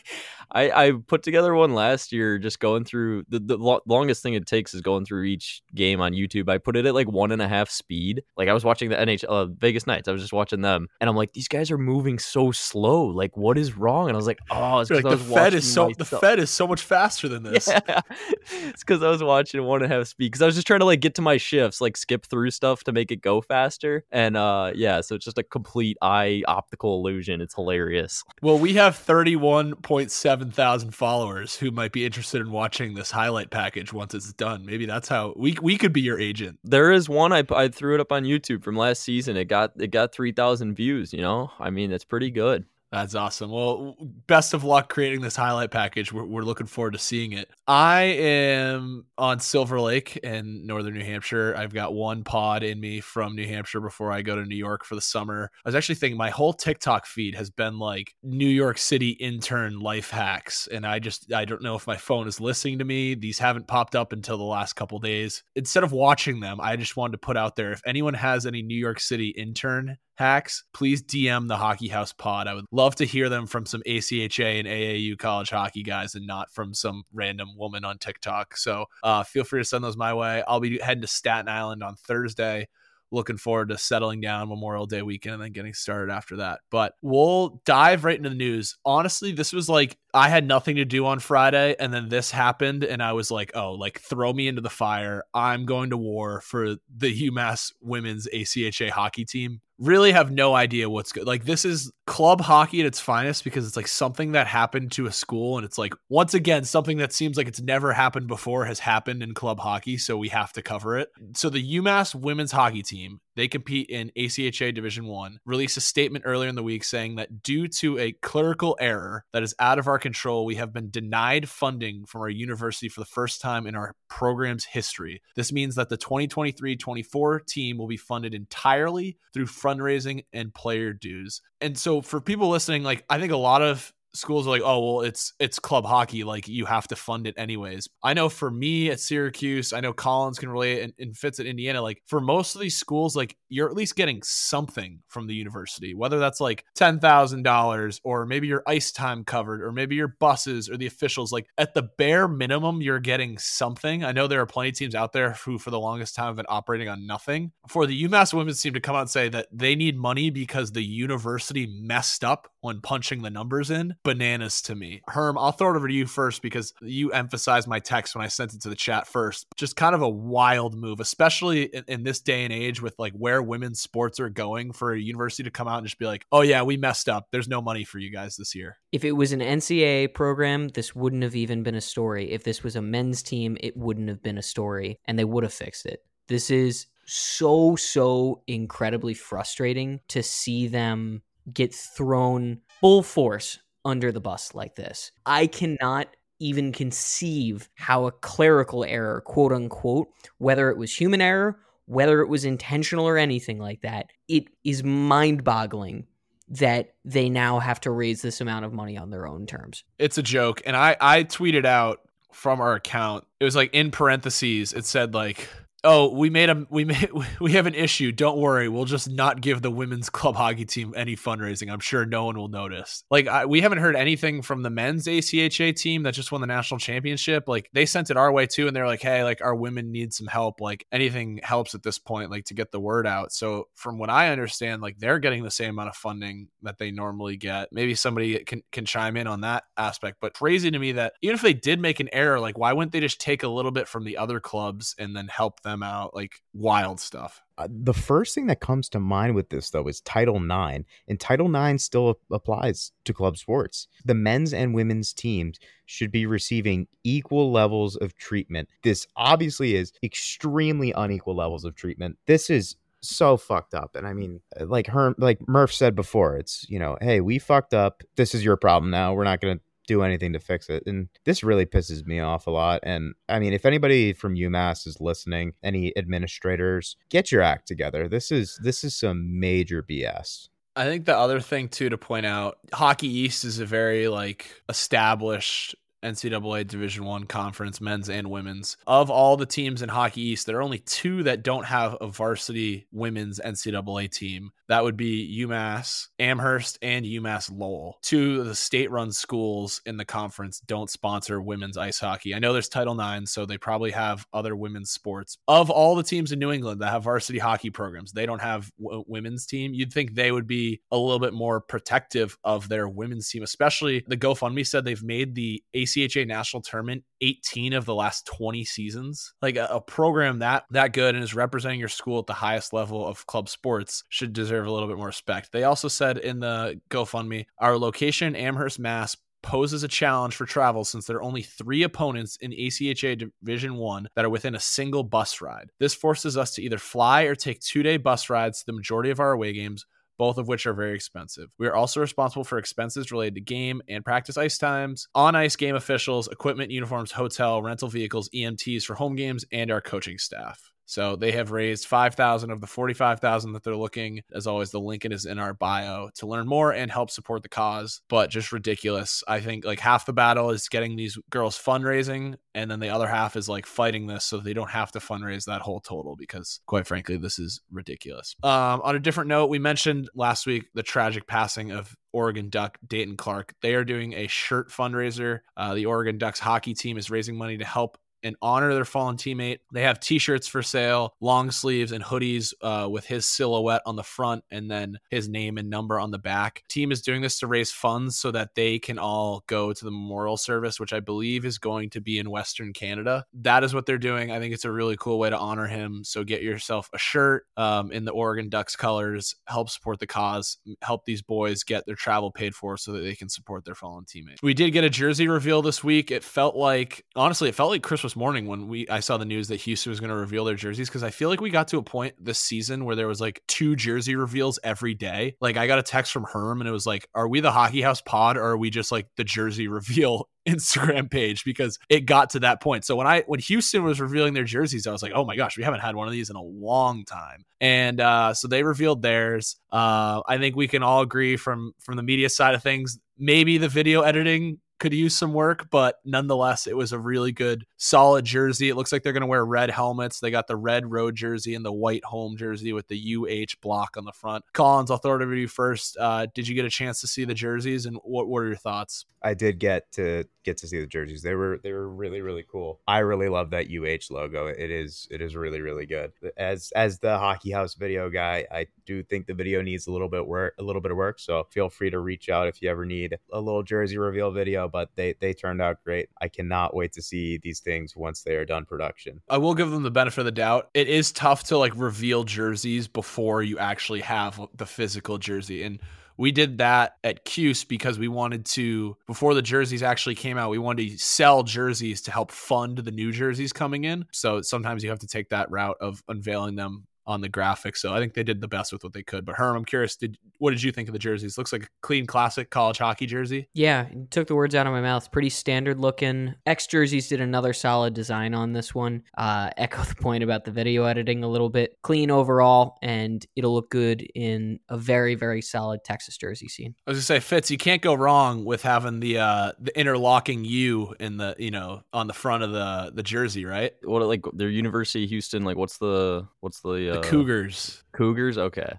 I, 0.53 0.87
I 0.87 0.91
put 1.07 1.23
together 1.23 1.53
one 1.55 1.73
last 1.73 2.11
year 2.11 2.37
just 2.37 2.59
going 2.59 2.83
through 2.83 3.23
the, 3.29 3.39
the 3.39 3.57
lo- 3.57 3.81
longest 3.85 4.21
thing 4.21 4.33
it 4.33 4.45
takes 4.45 4.73
is 4.73 4.81
going 4.81 5.05
through 5.05 5.23
each 5.23 5.61
game 5.73 6.01
on 6.01 6.11
YouTube. 6.11 6.49
I 6.49 6.57
put 6.57 6.75
it 6.75 6.85
at 6.85 6.93
like 6.93 7.09
one 7.09 7.31
and 7.31 7.41
a 7.41 7.47
half 7.47 7.69
speed. 7.69 8.23
Like 8.35 8.49
I 8.49 8.53
was 8.53 8.65
watching 8.65 8.89
the 8.89 8.97
NHL 8.97 9.29
uh, 9.29 9.45
Vegas 9.45 9.87
Knights. 9.87 10.07
I 10.07 10.11
was 10.11 10.21
just 10.21 10.33
watching 10.33 10.61
them 10.61 10.87
and 10.99 11.09
I'm 11.09 11.15
like, 11.15 11.33
these 11.33 11.47
guys 11.47 11.71
are 11.71 11.77
moving 11.77 12.19
so 12.19 12.51
slow. 12.51 13.05
Like 13.05 13.37
what 13.37 13.57
is 13.57 13.77
wrong? 13.77 14.09
And 14.09 14.15
I 14.15 14.17
was 14.17 14.27
like, 14.27 14.39
oh, 14.49 14.79
it's 14.79 14.89
like 14.89 15.03
the 15.03 15.17
Fed 15.17 15.53
is 15.53 15.71
so 15.71 15.91
the 15.97 16.05
Fed 16.05 16.39
is 16.39 16.49
so 16.49 16.67
much 16.67 16.81
faster 16.81 17.29
than 17.29 17.43
this. 17.43 17.67
Yeah. 17.67 18.01
it's 18.51 18.83
because 18.83 19.01
I 19.01 19.09
was 19.09 19.23
watching 19.23 19.63
one 19.63 19.81
and 19.81 19.91
a 19.91 19.95
half 19.95 20.07
speed 20.07 20.27
because 20.27 20.41
I 20.41 20.45
was 20.45 20.55
just 20.55 20.67
trying 20.67 20.81
to 20.81 20.85
like 20.85 20.99
get 20.99 21.15
to 21.15 21.21
my 21.21 21.37
shifts, 21.37 21.79
like 21.79 21.95
skip 21.95 22.25
through 22.25 22.51
stuff 22.51 22.83
to 22.85 22.91
make 22.91 23.11
it 23.11 23.21
go 23.21 23.41
faster. 23.41 24.03
And 24.11 24.35
uh 24.35 24.71
yeah, 24.75 25.01
so 25.01 25.15
it's 25.15 25.25
just 25.25 25.37
a 25.37 25.43
complete 25.43 25.97
eye 26.01 26.43
optical 26.47 26.97
illusion. 26.99 27.39
It's 27.39 27.55
hilarious. 27.55 28.23
Well, 28.41 28.59
we 28.59 28.73
have 28.73 28.97
31.7 28.97 30.40
thousand 30.49 30.95
followers 30.95 31.11
followers 31.21 31.55
who 31.55 31.71
might 31.71 31.91
be 31.91 32.05
interested 32.05 32.41
in 32.41 32.51
watching 32.51 32.93
this 32.93 33.11
highlight 33.11 33.49
package 33.49 33.93
once 33.93 34.13
it's 34.13 34.33
done. 34.33 34.65
Maybe 34.65 34.85
that's 34.85 35.07
how 35.07 35.33
we 35.35 35.55
we 35.61 35.77
could 35.77 35.93
be 35.93 36.01
your 36.01 36.19
agent. 36.19 36.59
There 36.63 36.91
is 36.91 37.07
one 37.07 37.31
I 37.31 37.43
I 37.51 37.67
threw 37.67 37.93
it 37.93 37.99
up 37.99 38.11
on 38.11 38.23
YouTube 38.23 38.63
from 38.63 38.75
last 38.75 39.03
season. 39.03 39.37
It 39.37 39.45
got 39.45 39.73
it 39.79 39.91
got 39.91 40.13
three 40.13 40.31
thousand 40.31 40.75
views. 40.75 41.13
You 41.13 41.21
know, 41.21 41.51
I 41.59 41.69
mean, 41.69 41.91
it's 41.91 42.05
pretty 42.05 42.31
good. 42.31 42.65
That's 42.91 43.15
awesome. 43.15 43.51
Well, 43.51 43.95
best 44.27 44.53
of 44.53 44.65
luck 44.65 44.89
creating 44.89 45.21
this 45.21 45.37
highlight 45.37 45.71
package. 45.71 46.11
We're, 46.11 46.25
we're, 46.25 46.41
looking 46.41 46.67
forward 46.67 46.91
to 46.91 46.99
seeing 46.99 47.31
it. 47.31 47.49
I 47.65 48.01
am 48.01 49.05
on 49.17 49.39
Silver 49.39 49.79
Lake 49.79 50.17
in 50.17 50.65
northern 50.67 50.95
New 50.95 51.05
Hampshire. 51.05 51.55
I've 51.55 51.73
got 51.73 51.93
one 51.93 52.25
pod 52.25 52.63
in 52.63 52.81
me 52.81 52.99
from 52.99 53.35
New 53.35 53.47
Hampshire 53.47 53.79
before 53.79 54.11
I 54.11 54.21
go 54.23 54.35
to 54.35 54.43
New 54.43 54.57
York 54.57 54.83
for 54.83 54.95
the 54.95 55.01
summer. 55.01 55.49
I 55.63 55.69
was 55.69 55.75
actually 55.75 55.95
thinking 55.95 56.17
my 56.17 56.31
whole 56.31 56.51
TikTok 56.51 57.05
feed 57.05 57.35
has 57.35 57.49
been 57.49 57.79
like 57.79 58.13
New 58.23 58.49
York 58.49 58.77
City 58.77 59.11
intern 59.11 59.79
life 59.79 60.09
hacks. 60.09 60.67
And 60.67 60.85
I 60.85 60.99
just, 60.99 61.31
I 61.31 61.45
don't 61.45 61.63
know 61.63 61.75
if 61.75 61.87
my 61.87 61.95
phone 61.95 62.27
is 62.27 62.41
listening 62.41 62.79
to 62.79 62.85
me. 62.85 63.15
These 63.15 63.39
haven't 63.39 63.67
popped 63.67 63.95
up 63.95 64.11
until 64.11 64.37
the 64.37 64.43
last 64.43 64.73
couple 64.73 64.99
days. 64.99 65.43
Instead 65.55 65.85
of 65.85 65.93
watching 65.93 66.41
them, 66.41 66.59
I 66.59 66.75
just 66.75 66.97
wanted 66.97 67.13
to 67.13 67.19
put 67.19 67.37
out 67.37 67.55
there 67.55 67.71
if 67.71 67.81
anyone 67.85 68.15
has 68.15 68.45
any 68.45 68.61
New 68.61 68.77
York 68.77 68.99
City 68.99 69.29
intern 69.29 69.97
hacks, 70.21 70.63
please 70.73 71.01
DM 71.01 71.47
the 71.47 71.57
Hockey 71.57 71.87
House 71.87 72.13
Pod. 72.13 72.47
I 72.47 72.53
would 72.53 72.65
love 72.71 72.80
to 72.95 73.05
hear 73.05 73.29
them 73.29 73.47
from 73.47 73.65
some 73.65 73.81
ACHA 73.87 74.59
and 74.59 74.67
AAU 74.67 75.17
college 75.17 75.49
hockey 75.49 75.83
guys 75.83 76.15
and 76.15 76.25
not 76.25 76.51
from 76.51 76.73
some 76.73 77.03
random 77.13 77.49
woman 77.57 77.85
on 77.85 77.97
TikTok. 77.97 78.57
So 78.57 78.85
uh, 79.03 79.23
feel 79.23 79.43
free 79.43 79.61
to 79.61 79.65
send 79.65 79.83
those 79.83 79.97
my 79.97 80.13
way. 80.13 80.43
I'll 80.47 80.59
be 80.59 80.79
heading 80.79 81.01
to 81.01 81.07
Staten 81.07 81.47
Island 81.47 81.83
on 81.83 81.95
Thursday 81.95 82.67
looking 83.11 83.37
forward 83.37 83.69
to 83.69 83.77
settling 83.77 84.21
down 84.21 84.47
Memorial 84.47 84.85
Day 84.85 85.01
weekend 85.01 85.35
and 85.35 85.43
then 85.43 85.51
getting 85.51 85.73
started 85.73 86.11
after 86.11 86.37
that. 86.37 86.61
But 86.69 86.93
we'll 87.01 87.61
dive 87.65 88.05
right 88.05 88.17
into 88.17 88.29
the 88.29 88.35
news. 88.35 88.77
Honestly, 88.85 89.33
this 89.33 89.53
was 89.53 89.67
like 89.67 89.97
I 90.13 90.29
had 90.29 90.47
nothing 90.47 90.77
to 90.77 90.85
do 90.85 91.05
on 91.05 91.19
Friday 91.19 91.75
and 91.79 91.93
then 91.93 92.09
this 92.09 92.31
happened 92.31 92.83
and 92.83 93.03
I 93.03 93.13
was 93.13 93.29
like, 93.29 93.51
"Oh, 93.53 93.73
like 93.73 93.99
throw 93.99 94.31
me 94.31 94.47
into 94.47 94.61
the 94.61 94.69
fire. 94.69 95.23
I'm 95.33 95.65
going 95.65 95.89
to 95.91 95.97
war 95.97 96.41
for 96.41 96.75
the 96.95 97.29
UMass 97.29 97.73
women's 97.81 98.27
ACHA 98.33 98.89
hockey 98.89 99.25
team." 99.25 99.61
Really 99.81 100.11
have 100.11 100.31
no 100.31 100.53
idea 100.53 100.89
what's 100.89 101.11
good. 101.11 101.25
Like 101.25 101.43
this 101.43 101.65
is 101.65 101.91
club 102.05 102.39
hockey 102.39 102.81
at 102.81 102.85
its 102.85 102.99
finest 102.99 103.43
because 103.43 103.65
it's 103.65 103.75
like 103.75 103.87
something 103.87 104.33
that 104.33 104.45
happened 104.45 104.91
to 104.91 105.07
a 105.07 105.11
school 105.11 105.57
and 105.57 105.65
it's 105.65 105.79
like 105.79 105.93
once 106.07 106.35
again 106.35 106.63
something 106.63 106.97
that 106.97 107.11
seems 107.11 107.35
like 107.35 107.47
it's 107.47 107.61
never 107.61 107.91
happened 107.91 108.27
before 108.27 108.65
has 108.65 108.79
happened 108.79 109.23
in 109.23 109.33
club 109.33 109.59
hockey, 109.59 109.97
so 109.97 110.15
we 110.15 110.29
have 110.29 110.53
to 110.53 110.61
cover 110.61 110.99
it. 110.99 111.09
So 111.35 111.49
the 111.49 111.77
UMass 111.77 112.13
women's 112.13 112.51
hockey 112.51 112.83
team 112.83 113.21
they 113.35 113.47
compete 113.47 113.89
in 113.89 114.11
ACHA 114.17 114.73
Division 114.73 115.05
1, 115.05 115.39
released 115.45 115.77
a 115.77 115.81
statement 115.81 116.25
earlier 116.27 116.49
in 116.49 116.55
the 116.55 116.63
week 116.63 116.83
saying 116.83 117.15
that 117.15 117.43
due 117.43 117.67
to 117.67 117.97
a 117.97 118.11
clerical 118.11 118.77
error 118.79 119.25
that 119.33 119.43
is 119.43 119.55
out 119.59 119.79
of 119.79 119.87
our 119.87 119.99
control, 119.99 120.45
we 120.45 120.55
have 120.55 120.73
been 120.73 120.89
denied 120.89 121.49
funding 121.49 122.05
from 122.05 122.21
our 122.21 122.29
university 122.29 122.89
for 122.89 122.99
the 122.99 123.05
first 123.05 123.41
time 123.41 123.65
in 123.67 123.75
our 123.75 123.95
program's 124.09 124.65
history. 124.65 125.21
This 125.35 125.51
means 125.51 125.75
that 125.75 125.89
the 125.89 125.97
2023-24 125.97 127.45
team 127.45 127.77
will 127.77 127.87
be 127.87 127.97
funded 127.97 128.33
entirely 128.33 129.17
through 129.33 129.45
fundraising 129.45 130.25
and 130.33 130.53
player 130.53 130.93
dues. 130.93 131.41
And 131.59 131.77
so 131.77 132.01
for 132.01 132.19
people 132.19 132.49
listening, 132.49 132.83
like 132.83 133.03
I 133.09 133.19
think 133.19 133.31
a 133.31 133.37
lot 133.37 133.61
of 133.61 133.93
schools 134.13 134.47
are 134.47 134.49
like, 134.49 134.61
oh 134.63 134.79
well, 134.79 135.01
it's 135.01 135.33
it's 135.39 135.59
club 135.59 135.85
hockey, 135.85 136.23
like 136.23 136.47
you 136.47 136.65
have 136.65 136.87
to 136.89 136.95
fund 136.95 137.27
it 137.27 137.35
anyways. 137.37 137.87
I 138.03 138.13
know 138.13 138.29
for 138.29 138.49
me 138.49 138.89
at 138.89 138.99
Syracuse, 138.99 139.73
I 139.73 139.79
know 139.79 139.93
Collins 139.93 140.39
can 140.39 140.49
relate 140.49 140.83
and, 140.83 140.93
and 140.99 141.17
Fitz 141.17 141.39
at 141.39 141.45
Indiana. 141.45 141.81
Like 141.81 142.01
for 142.07 142.19
most 142.19 142.55
of 142.55 142.61
these 142.61 142.77
schools, 142.77 143.15
like 143.15 143.35
you're 143.49 143.69
at 143.69 143.75
least 143.75 143.95
getting 143.95 144.21
something 144.23 144.99
from 145.07 145.27
the 145.27 145.35
university, 145.35 145.93
whether 145.93 146.19
that's 146.19 146.39
like 146.39 146.65
ten 146.75 146.99
thousand 146.99 147.43
dollars 147.43 147.99
or 148.03 148.25
maybe 148.25 148.47
your 148.47 148.63
ice 148.67 148.91
time 148.91 149.23
covered, 149.23 149.61
or 149.61 149.71
maybe 149.71 149.95
your 149.95 150.15
buses 150.19 150.69
or 150.69 150.77
the 150.77 150.87
officials. 150.87 151.31
Like 151.31 151.47
at 151.57 151.73
the 151.73 151.83
bare 151.97 152.27
minimum, 152.27 152.81
you're 152.81 152.99
getting 152.99 153.37
something. 153.37 154.03
I 154.03 154.11
know 154.11 154.27
there 154.27 154.41
are 154.41 154.45
plenty 154.45 154.69
of 154.69 154.75
teams 154.75 154.95
out 154.95 155.13
there 155.13 155.33
who, 155.33 155.57
for 155.57 155.71
the 155.71 155.79
longest 155.79 156.15
time, 156.15 156.27
have 156.27 156.35
been 156.35 156.45
operating 156.49 156.89
on 156.89 157.05
nothing. 157.05 157.51
For 157.67 157.85
the 157.85 158.03
UMass 158.03 158.33
women's 158.33 158.61
team 158.61 158.73
to 158.73 158.79
come 158.79 158.95
out 158.95 159.01
and 159.01 159.09
say 159.09 159.29
that 159.29 159.47
they 159.51 159.75
need 159.75 159.97
money 159.97 160.29
because 160.29 160.71
the 160.71 160.83
university 160.83 161.67
messed 161.67 162.23
up 162.23 162.50
when 162.61 162.81
punching 162.81 163.21
the 163.21 163.29
numbers 163.29 163.69
in 163.69 163.95
bananas 164.03 164.61
to 164.63 164.75
me. 164.75 165.01
Herm, 165.07 165.37
I'll 165.37 165.51
throw 165.51 165.73
it 165.73 165.75
over 165.75 165.87
to 165.87 165.93
you 165.93 166.05
first 166.05 166.41
because 166.41 166.73
you 166.81 167.11
emphasized 167.11 167.67
my 167.67 167.79
text 167.79 168.15
when 168.15 168.23
I 168.23 168.27
sent 168.27 168.53
it 168.53 168.61
to 168.61 168.69
the 168.69 168.75
chat 168.75 169.07
first. 169.07 169.47
Just 169.57 169.75
kind 169.75 169.93
of 169.93 170.01
a 170.01 170.09
wild 170.09 170.75
move, 170.75 170.99
especially 170.99 171.63
in, 171.63 171.83
in, 171.87 172.03
this 172.03 172.19
day 172.19 172.43
and 172.43 172.51
age 172.51 172.81
with 172.81 172.95
like 172.97 173.13
where 173.13 173.43
women's 173.43 173.79
sports 173.79 174.19
are 174.19 174.29
going 174.29 174.71
for 174.71 174.93
a 174.93 174.99
university 174.99 175.43
to 175.43 175.51
come 175.51 175.67
out 175.67 175.77
and 175.77 175.85
just 175.85 175.99
be 175.99 176.05
like, 176.05 176.25
oh, 176.31 176.41
yeah, 176.41 176.63
we 176.63 176.77
messed 176.77 177.07
up. 177.07 177.27
There's 177.31 177.47
no 177.47 177.61
money 177.61 177.83
for 177.83 177.99
you 177.99 178.09
guys 178.09 178.37
this 178.37 178.55
year. 178.55 178.77
If 178.91 179.05
it 179.05 179.11
was 179.11 179.31
an 179.31 179.39
NCAA 179.39 180.13
program, 180.13 180.69
this 180.69 180.95
wouldn't 180.95 181.23
have 181.23 181.35
even 181.35 181.63
been 181.63 181.75
a 181.75 181.81
story. 181.81 182.31
If 182.31 182.43
this 182.43 182.63
was 182.63 182.75
a 182.75 182.81
men's 182.81 183.21
team, 183.21 183.57
it 183.59 183.77
wouldn't 183.77 184.09
have 184.09 184.23
been 184.23 184.37
a 184.37 184.43
story 184.43 184.99
and 185.05 185.17
they 185.17 185.25
would 185.25 185.43
have 185.43 185.53
fixed 185.53 185.85
it. 185.85 186.03
This 186.27 186.49
is 186.49 186.87
so, 187.05 187.75
so 187.75 188.41
incredibly 188.47 189.13
frustrating 189.13 189.99
to 190.09 190.23
see 190.23 190.67
them 190.67 191.21
get 191.51 191.73
thrown 191.73 192.61
full 192.79 193.03
force 193.03 193.59
under 193.83 194.11
the 194.11 194.21
bus 194.21 194.53
like 194.53 194.75
this. 194.75 195.11
I 195.25 195.47
cannot 195.47 196.07
even 196.39 196.71
conceive 196.71 197.69
how 197.75 198.05
a 198.05 198.11
clerical 198.11 198.83
error, 198.83 199.21
quote 199.21 199.53
unquote, 199.53 200.09
whether 200.39 200.69
it 200.69 200.77
was 200.77 200.95
human 200.95 201.21
error, 201.21 201.59
whether 201.85 202.21
it 202.21 202.27
was 202.27 202.45
intentional 202.45 203.07
or 203.07 203.17
anything 203.17 203.59
like 203.59 203.81
that, 203.81 204.07
it 204.27 204.45
is 204.63 204.83
mind 204.83 205.43
boggling 205.43 206.07
that 206.49 206.95
they 207.05 207.29
now 207.29 207.59
have 207.59 207.79
to 207.79 207.91
raise 207.91 208.21
this 208.21 208.41
amount 208.41 208.65
of 208.65 208.73
money 208.73 208.97
on 208.97 209.09
their 209.09 209.27
own 209.27 209.45
terms. 209.45 209.83
It's 209.99 210.17
a 210.17 210.23
joke. 210.23 210.61
And 210.65 210.75
I, 210.75 210.97
I 210.99 211.23
tweeted 211.23 211.65
out 211.65 212.01
from 212.33 212.59
our 212.59 212.73
account, 212.73 213.25
it 213.39 213.45
was 213.45 213.55
like 213.55 213.73
in 213.73 213.91
parentheses, 213.91 214.73
it 214.73 214.85
said 214.85 215.13
like 215.13 215.47
oh, 215.83 216.13
we 216.13 216.29
made 216.29 216.49
a 216.49 216.65
we 216.69 216.85
made 216.85 217.09
we 217.39 217.53
have 217.53 217.65
an 217.65 217.75
issue. 217.75 218.11
Don't 218.11 218.37
worry, 218.37 218.69
we'll 218.69 218.85
just 218.85 219.09
not 219.09 219.41
give 219.41 219.61
the 219.61 219.71
women's 219.71 220.09
club 220.09 220.35
hockey 220.35 220.65
team 220.65 220.93
any 220.95 221.15
fundraising. 221.15 221.71
I'm 221.71 221.79
sure 221.79 222.05
no 222.05 222.25
one 222.25 222.37
will 222.37 222.47
notice. 222.47 223.03
Like 223.09 223.27
I, 223.27 223.45
we 223.45 223.61
haven't 223.61 223.79
heard 223.79 223.95
anything 223.95 224.41
from 224.41 224.63
the 224.63 224.69
men's 224.69 225.05
ACHA 225.05 225.75
team 225.75 226.03
that 226.03 226.13
just 226.13 226.31
won 226.31 226.41
the 226.41 226.47
national 226.47 226.79
championship. 226.79 227.47
Like 227.47 227.69
they 227.73 227.85
sent 227.85 228.09
it 228.09 228.17
our 228.17 228.31
way 228.31 228.47
too, 228.47 228.67
and 228.67 228.75
they're 228.75 228.87
like, 228.87 229.01
hey, 229.01 229.23
like 229.23 229.41
our 229.41 229.55
women 229.55 229.91
need 229.91 230.13
some 230.13 230.27
help. 230.27 230.61
Like 230.61 230.85
anything 230.91 231.39
helps 231.43 231.75
at 231.75 231.83
this 231.83 231.99
point, 231.99 232.31
like 232.31 232.45
to 232.45 232.53
get 232.53 232.71
the 232.71 232.79
word 232.79 233.07
out. 233.07 233.31
So 233.31 233.67
from 233.75 233.97
what 233.97 234.09
I 234.09 234.29
understand, 234.29 234.81
like 234.81 234.99
they're 234.99 235.19
getting 235.19 235.43
the 235.43 235.51
same 235.51 235.71
amount 235.71 235.89
of 235.89 235.95
funding 235.95 236.49
that 236.63 236.77
they 236.77 236.91
normally 236.91 237.37
get. 237.37 237.69
Maybe 237.71 237.95
somebody 237.95 238.43
can 238.43 238.61
can 238.71 238.85
chime 238.85 239.17
in 239.17 239.27
on 239.27 239.41
that 239.41 239.63
aspect. 239.77 240.17
But 240.21 240.33
crazy 240.33 240.71
to 240.71 240.79
me 240.79 240.93
that 240.93 241.13
even 241.21 241.35
if 241.35 241.41
they 241.41 241.53
did 241.53 241.79
make 241.79 241.99
an 241.99 242.09
error, 242.11 242.39
like 242.39 242.57
why 242.57 242.73
wouldn't 242.73 242.91
they 242.91 242.99
just 242.99 243.19
take 243.19 243.43
a 243.43 243.47
little 243.47 243.71
bit 243.71 243.87
from 243.87 244.03
the 244.03 244.17
other 244.17 244.39
clubs 244.39 244.95
and 244.97 245.15
then 245.15 245.27
help 245.27 245.61
them 245.61 245.70
out? 245.83 246.15
Like 246.15 246.41
wild 246.53 246.99
stuff. 246.99 247.41
Uh, 247.57 247.67
the 247.69 247.93
first 247.93 248.35
thing 248.35 248.47
that 248.47 248.59
comes 248.59 248.89
to 248.89 248.99
mind 248.99 249.35
with 249.35 249.49
this 249.49 249.69
though 249.69 249.87
is 249.87 250.01
Title 250.01 250.35
IX, 250.35 250.83
and 251.07 251.19
Title 251.19 251.53
IX 251.53 251.81
still 251.81 252.19
applies 252.31 252.91
to 253.05 253.13
club 253.13 253.37
sports. 253.37 253.87
The 254.05 254.13
men's 254.13 254.53
and 254.53 254.73
women's 254.73 255.13
teams 255.13 255.59
should 255.85 256.11
be 256.11 256.25
receiving 256.25 256.87
equal 257.03 257.51
levels 257.51 257.95
of 257.97 258.15
treatment. 258.15 258.69
This 258.83 259.07
obviously 259.15 259.75
is 259.75 259.93
extremely 260.03 260.91
unequal 260.93 261.35
levels 261.35 261.65
of 261.65 261.75
treatment. 261.75 262.17
This 262.25 262.49
is 262.49 262.75
so 263.01 263.37
fucked 263.37 263.73
up. 263.73 263.95
And 263.95 264.07
I 264.07 264.13
mean, 264.13 264.41
like 264.59 264.87
her, 264.87 265.15
like 265.17 265.39
Murph 265.47 265.73
said 265.73 265.95
before, 265.95 266.37
it's 266.37 266.65
you 266.69 266.79
know, 266.79 266.97
hey, 267.01 267.21
we 267.21 267.39
fucked 267.39 267.73
up. 267.73 268.03
This 268.15 268.33
is 268.33 268.43
your 268.43 268.57
problem 268.57 268.91
now. 268.91 269.13
We're 269.13 269.23
not 269.23 269.41
gonna 269.41 269.59
do 269.91 270.03
anything 270.03 270.33
to 270.33 270.39
fix 270.39 270.69
it. 270.69 270.83
And 270.85 271.09
this 271.25 271.43
really 271.43 271.65
pisses 271.65 272.05
me 272.05 272.19
off 272.19 272.47
a 272.47 272.51
lot. 272.51 272.79
And 272.83 273.13
I 273.27 273.39
mean, 273.39 273.53
if 273.53 273.65
anybody 273.65 274.13
from 274.13 274.35
UMass 274.35 274.87
is 274.87 275.01
listening, 275.01 275.53
any 275.63 275.95
administrators, 275.97 276.95
get 277.09 277.31
your 277.31 277.41
act 277.41 277.67
together. 277.67 278.07
This 278.07 278.31
is 278.31 278.59
this 278.63 278.83
is 278.83 278.95
some 278.95 279.39
major 279.39 279.83
BS. 279.83 280.47
I 280.75 280.85
think 280.85 281.05
the 281.05 281.17
other 281.17 281.41
thing 281.41 281.67
too 281.67 281.89
to 281.89 281.97
point 281.97 282.25
out, 282.25 282.57
Hockey 282.73 283.09
East 283.09 283.43
is 283.43 283.59
a 283.59 283.65
very 283.65 284.07
like 284.07 284.61
established 284.69 285.75
NCAA 286.03 286.67
Division 286.67 287.05
One 287.05 287.25
conference, 287.25 287.81
men's 287.81 288.09
and 288.09 288.29
women's. 288.29 288.77
Of 288.87 289.09
all 289.09 289.37
the 289.37 289.45
teams 289.45 289.81
in 289.81 289.89
Hockey 289.89 290.21
East, 290.21 290.45
there 290.45 290.57
are 290.57 290.63
only 290.63 290.79
two 290.79 291.23
that 291.23 291.43
don't 291.43 291.65
have 291.65 291.97
a 292.01 292.07
varsity 292.07 292.87
women's 292.91 293.39
NCAA 293.39 294.11
team. 294.11 294.51
That 294.67 294.83
would 294.83 294.95
be 294.95 295.43
UMass 295.45 296.07
Amherst 296.17 296.77
and 296.81 297.05
UMass 297.05 297.51
Lowell. 297.53 297.99
Two 298.01 298.39
of 298.39 298.45
the 298.47 298.55
state-run 298.55 299.11
schools 299.11 299.81
in 299.85 299.97
the 299.97 300.05
conference 300.05 300.61
don't 300.61 300.89
sponsor 300.89 301.41
women's 301.41 301.77
ice 301.77 301.99
hockey. 301.99 302.33
I 302.33 302.39
know 302.39 302.53
there's 302.53 302.69
Title 302.69 302.97
IX, 302.97 303.29
so 303.29 303.45
they 303.45 303.57
probably 303.57 303.91
have 303.91 304.25
other 304.33 304.55
women's 304.55 304.91
sports. 304.91 305.37
Of 305.47 305.69
all 305.69 305.95
the 305.95 306.03
teams 306.03 306.31
in 306.31 306.39
New 306.39 306.53
England 306.53 306.81
that 306.81 306.91
have 306.91 307.03
varsity 307.03 307.37
hockey 307.39 307.69
programs, 307.69 308.13
they 308.13 308.25
don't 308.25 308.41
have 308.41 308.71
w- 308.81 309.03
women's 309.07 309.45
team. 309.45 309.73
You'd 309.73 309.91
think 309.91 310.15
they 310.15 310.31
would 310.31 310.47
be 310.47 310.81
a 310.89 310.97
little 310.97 311.19
bit 311.19 311.33
more 311.33 311.59
protective 311.59 312.37
of 312.45 312.69
their 312.69 312.87
women's 312.87 313.29
team, 313.29 313.43
especially 313.43 314.05
the 314.07 314.17
GoFundMe 314.17 314.65
said 314.65 314.85
they've 314.85 315.03
made 315.03 315.35
the 315.35 315.61
ACHA 315.95 316.27
national 316.27 316.61
tournament 316.61 317.03
18 317.21 317.73
of 317.73 317.85
the 317.85 317.95
last 317.95 318.25
20 318.25 318.65
seasons. 318.65 319.33
Like 319.41 319.55
a, 319.55 319.65
a 319.65 319.81
program 319.81 320.39
that 320.39 320.65
that 320.71 320.93
good 320.93 321.15
and 321.15 321.23
is 321.23 321.35
representing 321.35 321.79
your 321.79 321.89
school 321.89 322.19
at 322.19 322.27
the 322.27 322.33
highest 322.33 322.73
level 322.73 323.05
of 323.05 323.25
club 323.27 323.49
sports 323.49 324.03
should 324.09 324.33
deserve 324.33 324.65
a 324.65 324.71
little 324.71 324.87
bit 324.87 324.97
more 324.97 325.07
respect. 325.07 325.51
They 325.51 325.63
also 325.63 325.87
said 325.87 326.17
in 326.17 326.39
the 326.39 326.79
GoFundMe, 326.89 327.45
our 327.59 327.77
location, 327.77 328.35
Amherst, 328.35 328.79
Mass, 328.79 329.15
poses 329.41 329.83
a 329.83 329.87
challenge 329.87 330.35
for 330.35 330.45
travel 330.45 330.85
since 330.85 331.05
there 331.05 331.17
are 331.17 331.23
only 331.23 331.41
three 331.41 331.83
opponents 331.83 332.37
in 332.37 332.51
ACHA 332.51 333.31
Division 333.41 333.75
1 333.75 334.09
that 334.15 334.25
are 334.25 334.29
within 334.29 334.55
a 334.55 334.59
single 334.59 335.03
bus 335.03 335.41
ride. 335.41 335.71
This 335.79 335.93
forces 335.93 336.37
us 336.37 336.53
to 336.55 336.61
either 336.61 336.77
fly 336.77 337.23
or 337.23 337.35
take 337.35 337.59
2-day 337.59 337.97
bus 337.97 338.29
rides 338.29 338.59
to 338.59 338.65
the 338.67 338.73
majority 338.73 339.09
of 339.09 339.19
our 339.19 339.31
away 339.31 339.53
games, 339.53 339.85
both 340.21 340.37
of 340.37 340.47
which 340.47 340.67
are 340.67 340.73
very 340.75 340.93
expensive. 340.93 341.49
We 341.57 341.65
are 341.65 341.73
also 341.73 341.99
responsible 341.99 342.43
for 342.43 342.59
expenses 342.59 343.11
related 343.11 343.33
to 343.33 343.41
game 343.41 343.81
and 343.89 344.05
practice 344.05 344.37
ice 344.37 344.59
times, 344.59 345.07
on 345.15 345.35
ice 345.35 345.55
game 345.55 345.75
officials, 345.75 346.27
equipment, 346.27 346.69
uniforms, 346.69 347.11
hotel, 347.11 347.59
rental 347.63 347.87
vehicles, 347.87 348.29
EMTs 348.29 348.83
for 348.83 348.93
home 348.93 349.15
games, 349.15 349.45
and 349.51 349.71
our 349.71 349.81
coaching 349.81 350.19
staff. 350.19 350.70
So 350.91 351.15
they 351.15 351.31
have 351.31 351.51
raised 351.51 351.85
5,000 351.85 352.51
of 352.51 352.59
the 352.59 352.67
45,000 352.67 353.53
that 353.53 353.63
they're 353.63 353.77
looking. 353.77 354.23
As 354.33 354.45
always, 354.45 354.71
the 354.71 354.81
link 354.81 355.05
is 355.05 355.25
in 355.25 355.39
our 355.39 355.53
bio 355.53 356.09
to 356.15 356.27
learn 356.27 356.45
more 356.49 356.73
and 356.73 356.91
help 356.91 357.09
support 357.09 357.43
the 357.43 357.49
cause. 357.49 358.01
But 358.09 358.29
just 358.29 358.51
ridiculous. 358.51 359.23
I 359.25 359.39
think 359.39 359.63
like 359.63 359.79
half 359.79 360.05
the 360.05 360.11
battle 360.11 360.49
is 360.49 360.67
getting 360.67 360.97
these 360.97 361.17
girls 361.29 361.57
fundraising, 361.57 362.35
and 362.53 362.69
then 362.69 362.81
the 362.81 362.89
other 362.89 363.07
half 363.07 363.37
is 363.37 363.47
like 363.47 363.65
fighting 363.65 364.07
this 364.07 364.25
so 364.25 364.39
they 364.39 364.51
don't 364.51 364.69
have 364.69 364.91
to 364.91 364.99
fundraise 364.99 365.45
that 365.45 365.61
whole 365.61 365.79
total 365.79 366.17
because, 366.17 366.59
quite 366.65 366.85
frankly, 366.85 367.15
this 367.15 367.39
is 367.39 367.61
ridiculous. 367.71 368.35
Um, 368.43 368.81
on 368.83 368.97
a 368.97 368.99
different 368.99 369.29
note, 369.29 369.47
we 369.47 369.59
mentioned 369.59 370.09
last 370.13 370.45
week 370.45 370.65
the 370.73 370.83
tragic 370.83 371.25
passing 371.25 371.71
of 371.71 371.95
Oregon 372.13 372.49
Duck 372.49 372.77
Dayton 372.85 373.17
Clark. 373.17 373.53
They 373.61 373.75
are 373.75 373.85
doing 373.85 374.13
a 374.13 374.27
shirt 374.27 374.69
fundraiser. 374.69 375.39
Uh, 375.55 375.73
the 375.73 375.85
Oregon 375.85 376.17
Ducks 376.17 376.39
hockey 376.39 376.73
team 376.73 376.97
is 376.97 377.09
raising 377.09 377.37
money 377.37 377.57
to 377.57 377.65
help 377.65 377.97
and 378.23 378.35
honor 378.41 378.73
their 378.73 378.85
fallen 378.85 379.17
teammate. 379.17 379.59
They 379.71 379.83
have 379.83 379.99
t-shirts 379.99 380.47
for 380.47 380.63
sale, 380.63 381.13
long 381.21 381.51
sleeves 381.51 381.91
and 381.91 382.03
hoodies 382.03 382.53
uh, 382.61 382.87
with 382.89 383.05
his 383.05 383.25
silhouette 383.25 383.81
on 383.85 383.95
the 383.95 384.03
front 384.03 384.43
and 384.51 384.69
then 384.69 384.99
his 385.09 385.27
name 385.29 385.57
and 385.57 385.69
number 385.69 385.99
on 385.99 386.11
the 386.11 386.19
back. 386.19 386.63
Team 386.69 386.91
is 386.91 387.01
doing 387.01 387.21
this 387.21 387.39
to 387.39 387.47
raise 387.47 387.71
funds 387.71 388.15
so 388.15 388.31
that 388.31 388.55
they 388.55 388.79
can 388.79 388.99
all 388.99 389.43
go 389.47 389.73
to 389.73 389.85
the 389.85 389.91
memorial 389.91 390.37
service, 390.37 390.79
which 390.79 390.93
I 390.93 390.99
believe 390.99 391.45
is 391.45 391.57
going 391.57 391.89
to 391.91 392.01
be 392.01 392.19
in 392.19 392.29
Western 392.29 392.73
Canada. 392.73 393.25
That 393.33 393.63
is 393.63 393.73
what 393.73 393.85
they're 393.85 393.97
doing. 393.97 394.31
I 394.31 394.39
think 394.39 394.53
it's 394.53 394.65
a 394.65 394.71
really 394.71 394.97
cool 394.97 395.19
way 395.19 395.29
to 395.29 395.37
honor 395.37 395.67
him. 395.67 396.03
So 396.03 396.23
get 396.23 396.41
yourself 396.41 396.89
a 396.93 396.97
shirt 396.97 397.45
um, 397.57 397.91
in 397.91 398.05
the 398.05 398.11
Oregon 398.11 398.49
Ducks 398.49 398.75
colors, 398.75 399.35
help 399.45 399.69
support 399.69 399.99
the 399.99 400.07
cause, 400.07 400.57
help 400.81 401.05
these 401.05 401.21
boys 401.21 401.63
get 401.63 401.85
their 401.85 401.95
travel 401.95 402.31
paid 402.31 402.55
for 402.55 402.77
so 402.77 402.91
that 402.93 403.01
they 403.01 403.15
can 403.15 403.29
support 403.29 403.65
their 403.65 403.75
fallen 403.75 404.05
teammates. 404.05 404.41
We 404.43 404.53
did 404.53 404.71
get 404.71 404.83
a 404.83 404.89
jersey 404.89 405.27
reveal 405.27 405.61
this 405.61 405.83
week. 405.83 406.11
It 406.11 406.23
felt 406.23 406.55
like, 406.55 407.05
honestly, 407.15 407.49
it 407.49 407.55
felt 407.55 407.71
like 407.71 407.83
Christmas 407.83 408.10
Christmas 408.11 408.19
morning 408.19 408.45
when 408.45 408.67
we 408.67 408.89
I 408.89 408.99
saw 408.99 409.15
the 409.17 409.25
news 409.25 409.47
that 409.47 409.61
Houston 409.61 409.89
was 409.89 410.01
going 410.01 410.09
to 410.09 410.15
reveal 410.15 410.43
their 410.43 410.55
jerseys 410.55 410.89
because 410.89 411.03
I 411.03 411.11
feel 411.11 411.29
like 411.29 411.39
we 411.39 411.49
got 411.49 411.69
to 411.69 411.77
a 411.77 411.83
point 411.83 412.13
this 412.19 412.39
season 412.39 412.83
where 412.83 412.95
there 412.95 413.07
was 413.07 413.21
like 413.21 413.41
two 413.47 413.75
jersey 413.77 414.15
reveals 414.15 414.59
every 414.63 414.93
day. 414.93 415.35
Like 415.39 415.55
I 415.55 415.65
got 415.65 415.79
a 415.79 415.83
text 415.83 416.11
from 416.11 416.25
Herm 416.25 416.59
and 416.59 416.67
it 416.67 416.73
was 416.73 416.85
like, 416.85 417.07
"Are 417.15 417.27
we 417.27 417.39
the 417.39 417.53
Hockey 417.53 417.81
House 417.81 418.01
Pod 418.01 418.35
or 418.35 418.43
are 418.43 418.57
we 418.57 418.69
just 418.69 418.91
like 418.91 419.07
the 419.15 419.23
jersey 419.23 419.69
reveal 419.69 420.27
Instagram 420.47 421.09
page?" 421.09 421.45
Because 421.45 421.79
it 421.87 422.01
got 422.01 422.31
to 422.31 422.41
that 422.41 422.61
point. 422.61 422.83
So 422.83 422.97
when 422.97 423.07
I 423.07 423.23
when 423.27 423.39
Houston 423.39 423.83
was 423.83 424.01
revealing 424.01 424.33
their 424.33 424.43
jerseys, 424.43 424.87
I 424.87 424.91
was 424.91 425.01
like, 425.01 425.13
"Oh 425.15 425.23
my 425.23 425.37
gosh, 425.37 425.57
we 425.57 425.63
haven't 425.63 425.79
had 425.79 425.95
one 425.95 426.07
of 426.07 426.13
these 426.13 426.29
in 426.29 426.35
a 426.35 426.43
long 426.43 427.05
time." 427.05 427.45
And 427.61 428.01
uh, 428.01 428.33
so 428.33 428.49
they 428.49 428.63
revealed 428.63 429.01
theirs. 429.01 429.55
Uh, 429.71 430.21
I 430.27 430.37
think 430.37 430.57
we 430.57 430.67
can 430.67 430.83
all 430.83 431.01
agree 431.01 431.37
from 431.37 431.73
from 431.79 431.95
the 431.95 432.03
media 432.03 432.27
side 432.27 432.55
of 432.55 432.63
things, 432.63 432.99
maybe 433.17 433.57
the 433.57 433.69
video 433.69 434.01
editing 434.01 434.59
could 434.81 434.93
use 434.93 435.15
some 435.15 435.31
work, 435.31 435.69
but 435.69 435.99
nonetheless, 436.03 436.65
it 436.65 436.75
was 436.75 436.91
a 436.91 436.99
really 436.99 437.31
good, 437.31 437.65
solid 437.77 438.25
jersey. 438.25 438.67
It 438.67 438.75
looks 438.75 438.91
like 438.91 439.03
they're 439.03 439.13
going 439.13 439.21
to 439.21 439.27
wear 439.27 439.45
red 439.45 439.69
helmets. 439.69 440.19
They 440.19 440.31
got 440.31 440.47
the 440.47 440.57
red 440.57 440.91
road 440.91 441.15
jersey 441.15 441.53
and 441.53 441.63
the 441.63 441.71
white 441.71 442.03
home 442.03 442.35
jersey 442.35 442.73
with 442.73 442.87
the 442.87 443.15
UH 443.15 443.61
block 443.61 443.95
on 443.95 444.05
the 444.05 444.11
front. 444.11 444.43
Collins, 444.53 444.89
I'll 444.89 444.97
throw 444.97 445.13
it 445.13 445.21
over 445.21 445.35
to 445.35 445.39
you 445.39 445.47
first. 445.47 445.97
Uh, 445.97 446.25
did 446.33 446.47
you 446.47 446.55
get 446.55 446.65
a 446.65 446.69
chance 446.69 446.99
to 447.01 447.07
see 447.07 447.25
the 447.25 447.35
jerseys, 447.35 447.85
and 447.85 447.97
what, 448.03 448.25
are 448.25 448.47
your 448.47 448.55
thoughts? 448.55 449.05
I 449.21 449.35
did 449.35 449.59
get 449.59 449.91
to 449.93 450.25
get 450.43 450.57
to 450.57 450.67
see 450.67 450.79
the 450.79 450.87
jerseys. 450.87 451.21
They 451.21 451.35
were 451.35 451.59
they 451.63 451.71
were 451.71 451.87
really 451.87 452.21
really 452.21 452.43
cool. 452.49 452.79
I 452.87 452.99
really 452.99 453.29
love 453.29 453.51
that 453.51 453.67
UH 453.67 454.13
logo. 454.13 454.47
It 454.47 454.71
is 454.71 455.07
it 455.11 455.21
is 455.21 455.35
really 455.35 455.61
really 455.61 455.85
good. 455.85 456.11
As 456.37 456.71
as 456.75 456.99
the 456.99 457.17
hockey 457.17 457.51
house 457.51 457.75
video 457.75 458.09
guy, 458.09 458.47
I 458.51 458.67
do 458.85 459.03
think 459.03 459.27
the 459.27 459.33
video 459.33 459.61
needs 459.61 459.87
a 459.87 459.91
little 459.91 460.09
bit 460.09 460.25
work 460.25 460.55
a 460.57 460.63
little 460.63 460.81
bit 460.81 460.91
of 460.91 460.97
work. 460.97 461.19
So 461.19 461.43
feel 461.51 461.69
free 461.69 461.91
to 461.91 461.99
reach 461.99 462.29
out 462.29 462.47
if 462.47 462.61
you 462.61 462.69
ever 462.69 462.85
need 462.85 463.17
a 463.31 463.39
little 463.39 463.63
jersey 463.63 463.97
reveal 463.97 464.31
video. 464.31 464.67
But 464.71 464.89
they 464.95 465.15
they 465.19 465.33
turned 465.33 465.61
out 465.61 465.83
great. 465.83 466.09
I 466.19 466.27
cannot 466.27 466.75
wait 466.75 466.93
to 466.93 467.01
see 467.01 467.37
these 467.37 467.59
things 467.59 467.95
once 467.95 468.23
they 468.23 468.35
are 468.35 468.45
done 468.45 468.65
production. 468.65 469.21
I 469.29 469.37
will 469.37 469.55
give 469.55 469.71
them 469.71 469.83
the 469.83 469.91
benefit 469.91 470.19
of 470.19 470.25
the 470.25 470.31
doubt. 470.31 470.69
It 470.73 470.87
is 470.87 471.11
tough 471.11 471.43
to 471.45 471.57
like 471.57 471.73
reveal 471.75 472.23
jerseys 472.23 472.87
before 472.87 473.43
you 473.43 473.57
actually 473.57 474.01
have 474.01 474.39
the 474.55 474.65
physical 474.65 475.17
jersey 475.17 475.63
and 475.63 475.79
we 476.17 476.31
did 476.31 476.59
that 476.59 476.97
at 477.03 477.25
Cuse 477.25 477.63
because 477.63 477.97
we 477.97 478.07
wanted 478.07 478.45
to 478.47 478.95
before 479.07 479.33
the 479.33 479.41
jerseys 479.41 479.81
actually 479.81 480.15
came 480.15 480.37
out 480.37 480.51
we 480.51 480.59
wanted 480.59 480.91
to 480.91 480.97
sell 480.97 481.41
jerseys 481.41 482.01
to 482.03 482.11
help 482.11 482.31
fund 482.31 482.77
the 482.77 482.91
new 482.91 483.11
jerseys 483.11 483.51
coming 483.51 483.85
in 483.85 484.05
so 484.11 484.41
sometimes 484.41 484.83
you 484.83 484.89
have 484.89 484.99
to 484.99 485.07
take 485.07 485.29
that 485.29 485.49
route 485.49 485.77
of 485.81 486.03
unveiling 486.07 486.55
them 486.55 486.85
on 487.05 487.21
the 487.21 487.29
graphic. 487.29 487.75
So 487.75 487.93
I 487.93 487.99
think 487.99 488.13
they 488.13 488.23
did 488.23 488.41
the 488.41 488.47
best 488.47 488.71
with 488.71 488.83
what 488.83 488.93
they 488.93 489.03
could. 489.03 489.25
But 489.25 489.35
Herm, 489.35 489.55
I'm 489.55 489.65
curious, 489.65 489.95
did 489.95 490.17
what 490.37 490.51
did 490.51 490.63
you 490.63 490.71
think 490.71 490.87
of 490.89 490.93
the 490.93 490.99
jerseys? 490.99 491.37
Looks 491.37 491.53
like 491.53 491.63
a 491.63 491.67
clean 491.81 492.05
classic 492.05 492.49
college 492.49 492.77
hockey 492.77 493.05
jersey. 493.05 493.47
Yeah, 493.53 493.87
took 494.09 494.27
the 494.27 494.35
words 494.35 494.55
out 494.55 494.67
of 494.67 494.73
my 494.73 494.81
mouth. 494.81 495.11
Pretty 495.11 495.29
standard 495.29 495.79
looking. 495.79 496.35
X 496.45 496.67
jerseys 496.67 497.07
did 497.07 497.21
another 497.21 497.53
solid 497.53 497.93
design 497.93 498.33
on 498.33 498.53
this 498.53 498.73
one. 498.73 499.03
Uh, 499.17 499.49
echo 499.57 499.83
the 499.83 499.95
point 499.95 500.23
about 500.23 500.45
the 500.45 500.51
video 500.51 500.85
editing 500.85 501.23
a 501.23 501.27
little 501.27 501.49
bit. 501.49 501.77
Clean 501.83 502.09
overall, 502.09 502.77
and 502.81 503.25
it'll 503.35 503.53
look 503.53 503.69
good 503.69 504.05
in 504.15 504.59
a 504.69 504.77
very 504.77 505.15
very 505.15 505.41
solid 505.41 505.83
Texas 505.83 506.17
jersey 506.17 506.47
scene. 506.47 506.75
I 506.87 506.91
was 506.91 506.97
gonna 506.97 507.03
say, 507.03 507.19
Fitz, 507.19 507.51
you 507.51 507.57
can't 507.57 507.81
go 507.81 507.93
wrong 507.93 508.45
with 508.45 508.61
having 508.61 508.99
the 508.99 509.19
uh, 509.19 509.51
the 509.59 509.77
interlocking 509.79 510.45
U 510.45 510.95
in 510.99 511.17
the 511.17 511.35
you 511.37 511.51
know 511.51 511.83
on 511.93 512.07
the 512.07 512.13
front 512.13 512.43
of 512.43 512.51
the 512.51 512.91
the 512.93 513.03
jersey, 513.03 513.45
right? 513.45 513.73
What 513.83 514.01
like 514.03 514.23
their 514.33 514.49
University 514.49 515.03
of 515.03 515.09
Houston? 515.09 515.43
Like 515.43 515.57
what's 515.57 515.77
the 515.77 516.27
what's 516.39 516.61
the, 516.61 516.90
The 516.93 516.99
uh, 516.99 517.03
Cougars. 517.03 517.83
Cougars? 517.93 518.37
Okay. 518.37 518.73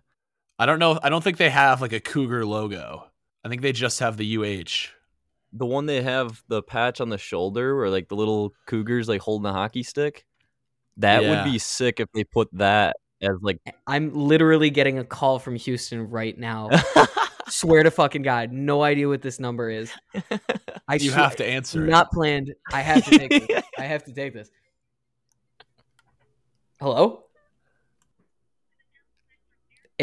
I 0.59 0.67
don't 0.67 0.79
know. 0.79 0.99
I 1.03 1.09
don't 1.09 1.23
think 1.25 1.37
they 1.39 1.51
have 1.51 1.81
like 1.81 1.93
a 1.93 2.01
Cougar 2.01 2.45
logo. 2.47 3.07
I 3.45 3.49
think 3.49 3.63
they 3.63 3.73
just 3.73 3.99
have 4.01 4.17
the 4.17 4.37
UH. 4.37 4.91
The 5.55 5.67
one 5.67 5.87
they 5.87 6.01
have 6.03 6.43
the 6.49 6.63
patch 6.63 7.01
on 7.01 7.09
the 7.09 7.19
shoulder 7.19 7.77
where 7.77 7.91
like 7.91 8.09
the 8.09 8.17
little 8.17 8.55
Cougars 8.67 9.09
like 9.09 9.21
holding 9.21 9.47
a 9.51 9.53
hockey 9.53 9.83
stick. 9.83 10.25
That 10.99 11.23
Yeah. 11.23 11.45
would 11.45 11.51
be 11.53 11.59
sick 11.59 12.01
if 12.01 12.09
they 12.15 12.25
put 12.25 12.49
that 12.53 12.97
as 13.21 13.37
like 13.41 13.61
I'm 13.87 14.13
literally 14.15 14.71
getting 14.71 14.99
a 14.99 15.05
call 15.05 15.39
from 15.39 15.57
Houston 15.57 16.09
right 16.11 16.37
now. 16.39 16.71
Swear 17.49 17.83
to 17.83 17.91
fucking 17.91 18.23
God, 18.23 18.53
no 18.53 18.83
idea 18.83 19.09
what 19.09 19.21
this 19.21 19.39
number 19.41 19.69
is. 19.69 19.91
I 20.89 20.95
You 20.95 21.11
swear- 21.11 21.25
have 21.25 21.37
to 21.37 21.47
answer. 21.47 21.85
it. 21.85 21.89
not 21.91 22.11
planned. 22.13 22.53
I 22.73 22.81
have 22.81 23.05
to 23.05 23.19
take 23.19 23.49
this. 23.49 23.63
I 23.79 23.83
have 23.83 24.05
to 24.05 24.13
take 24.13 24.33
this. 24.33 24.49
Hello? 26.81 27.25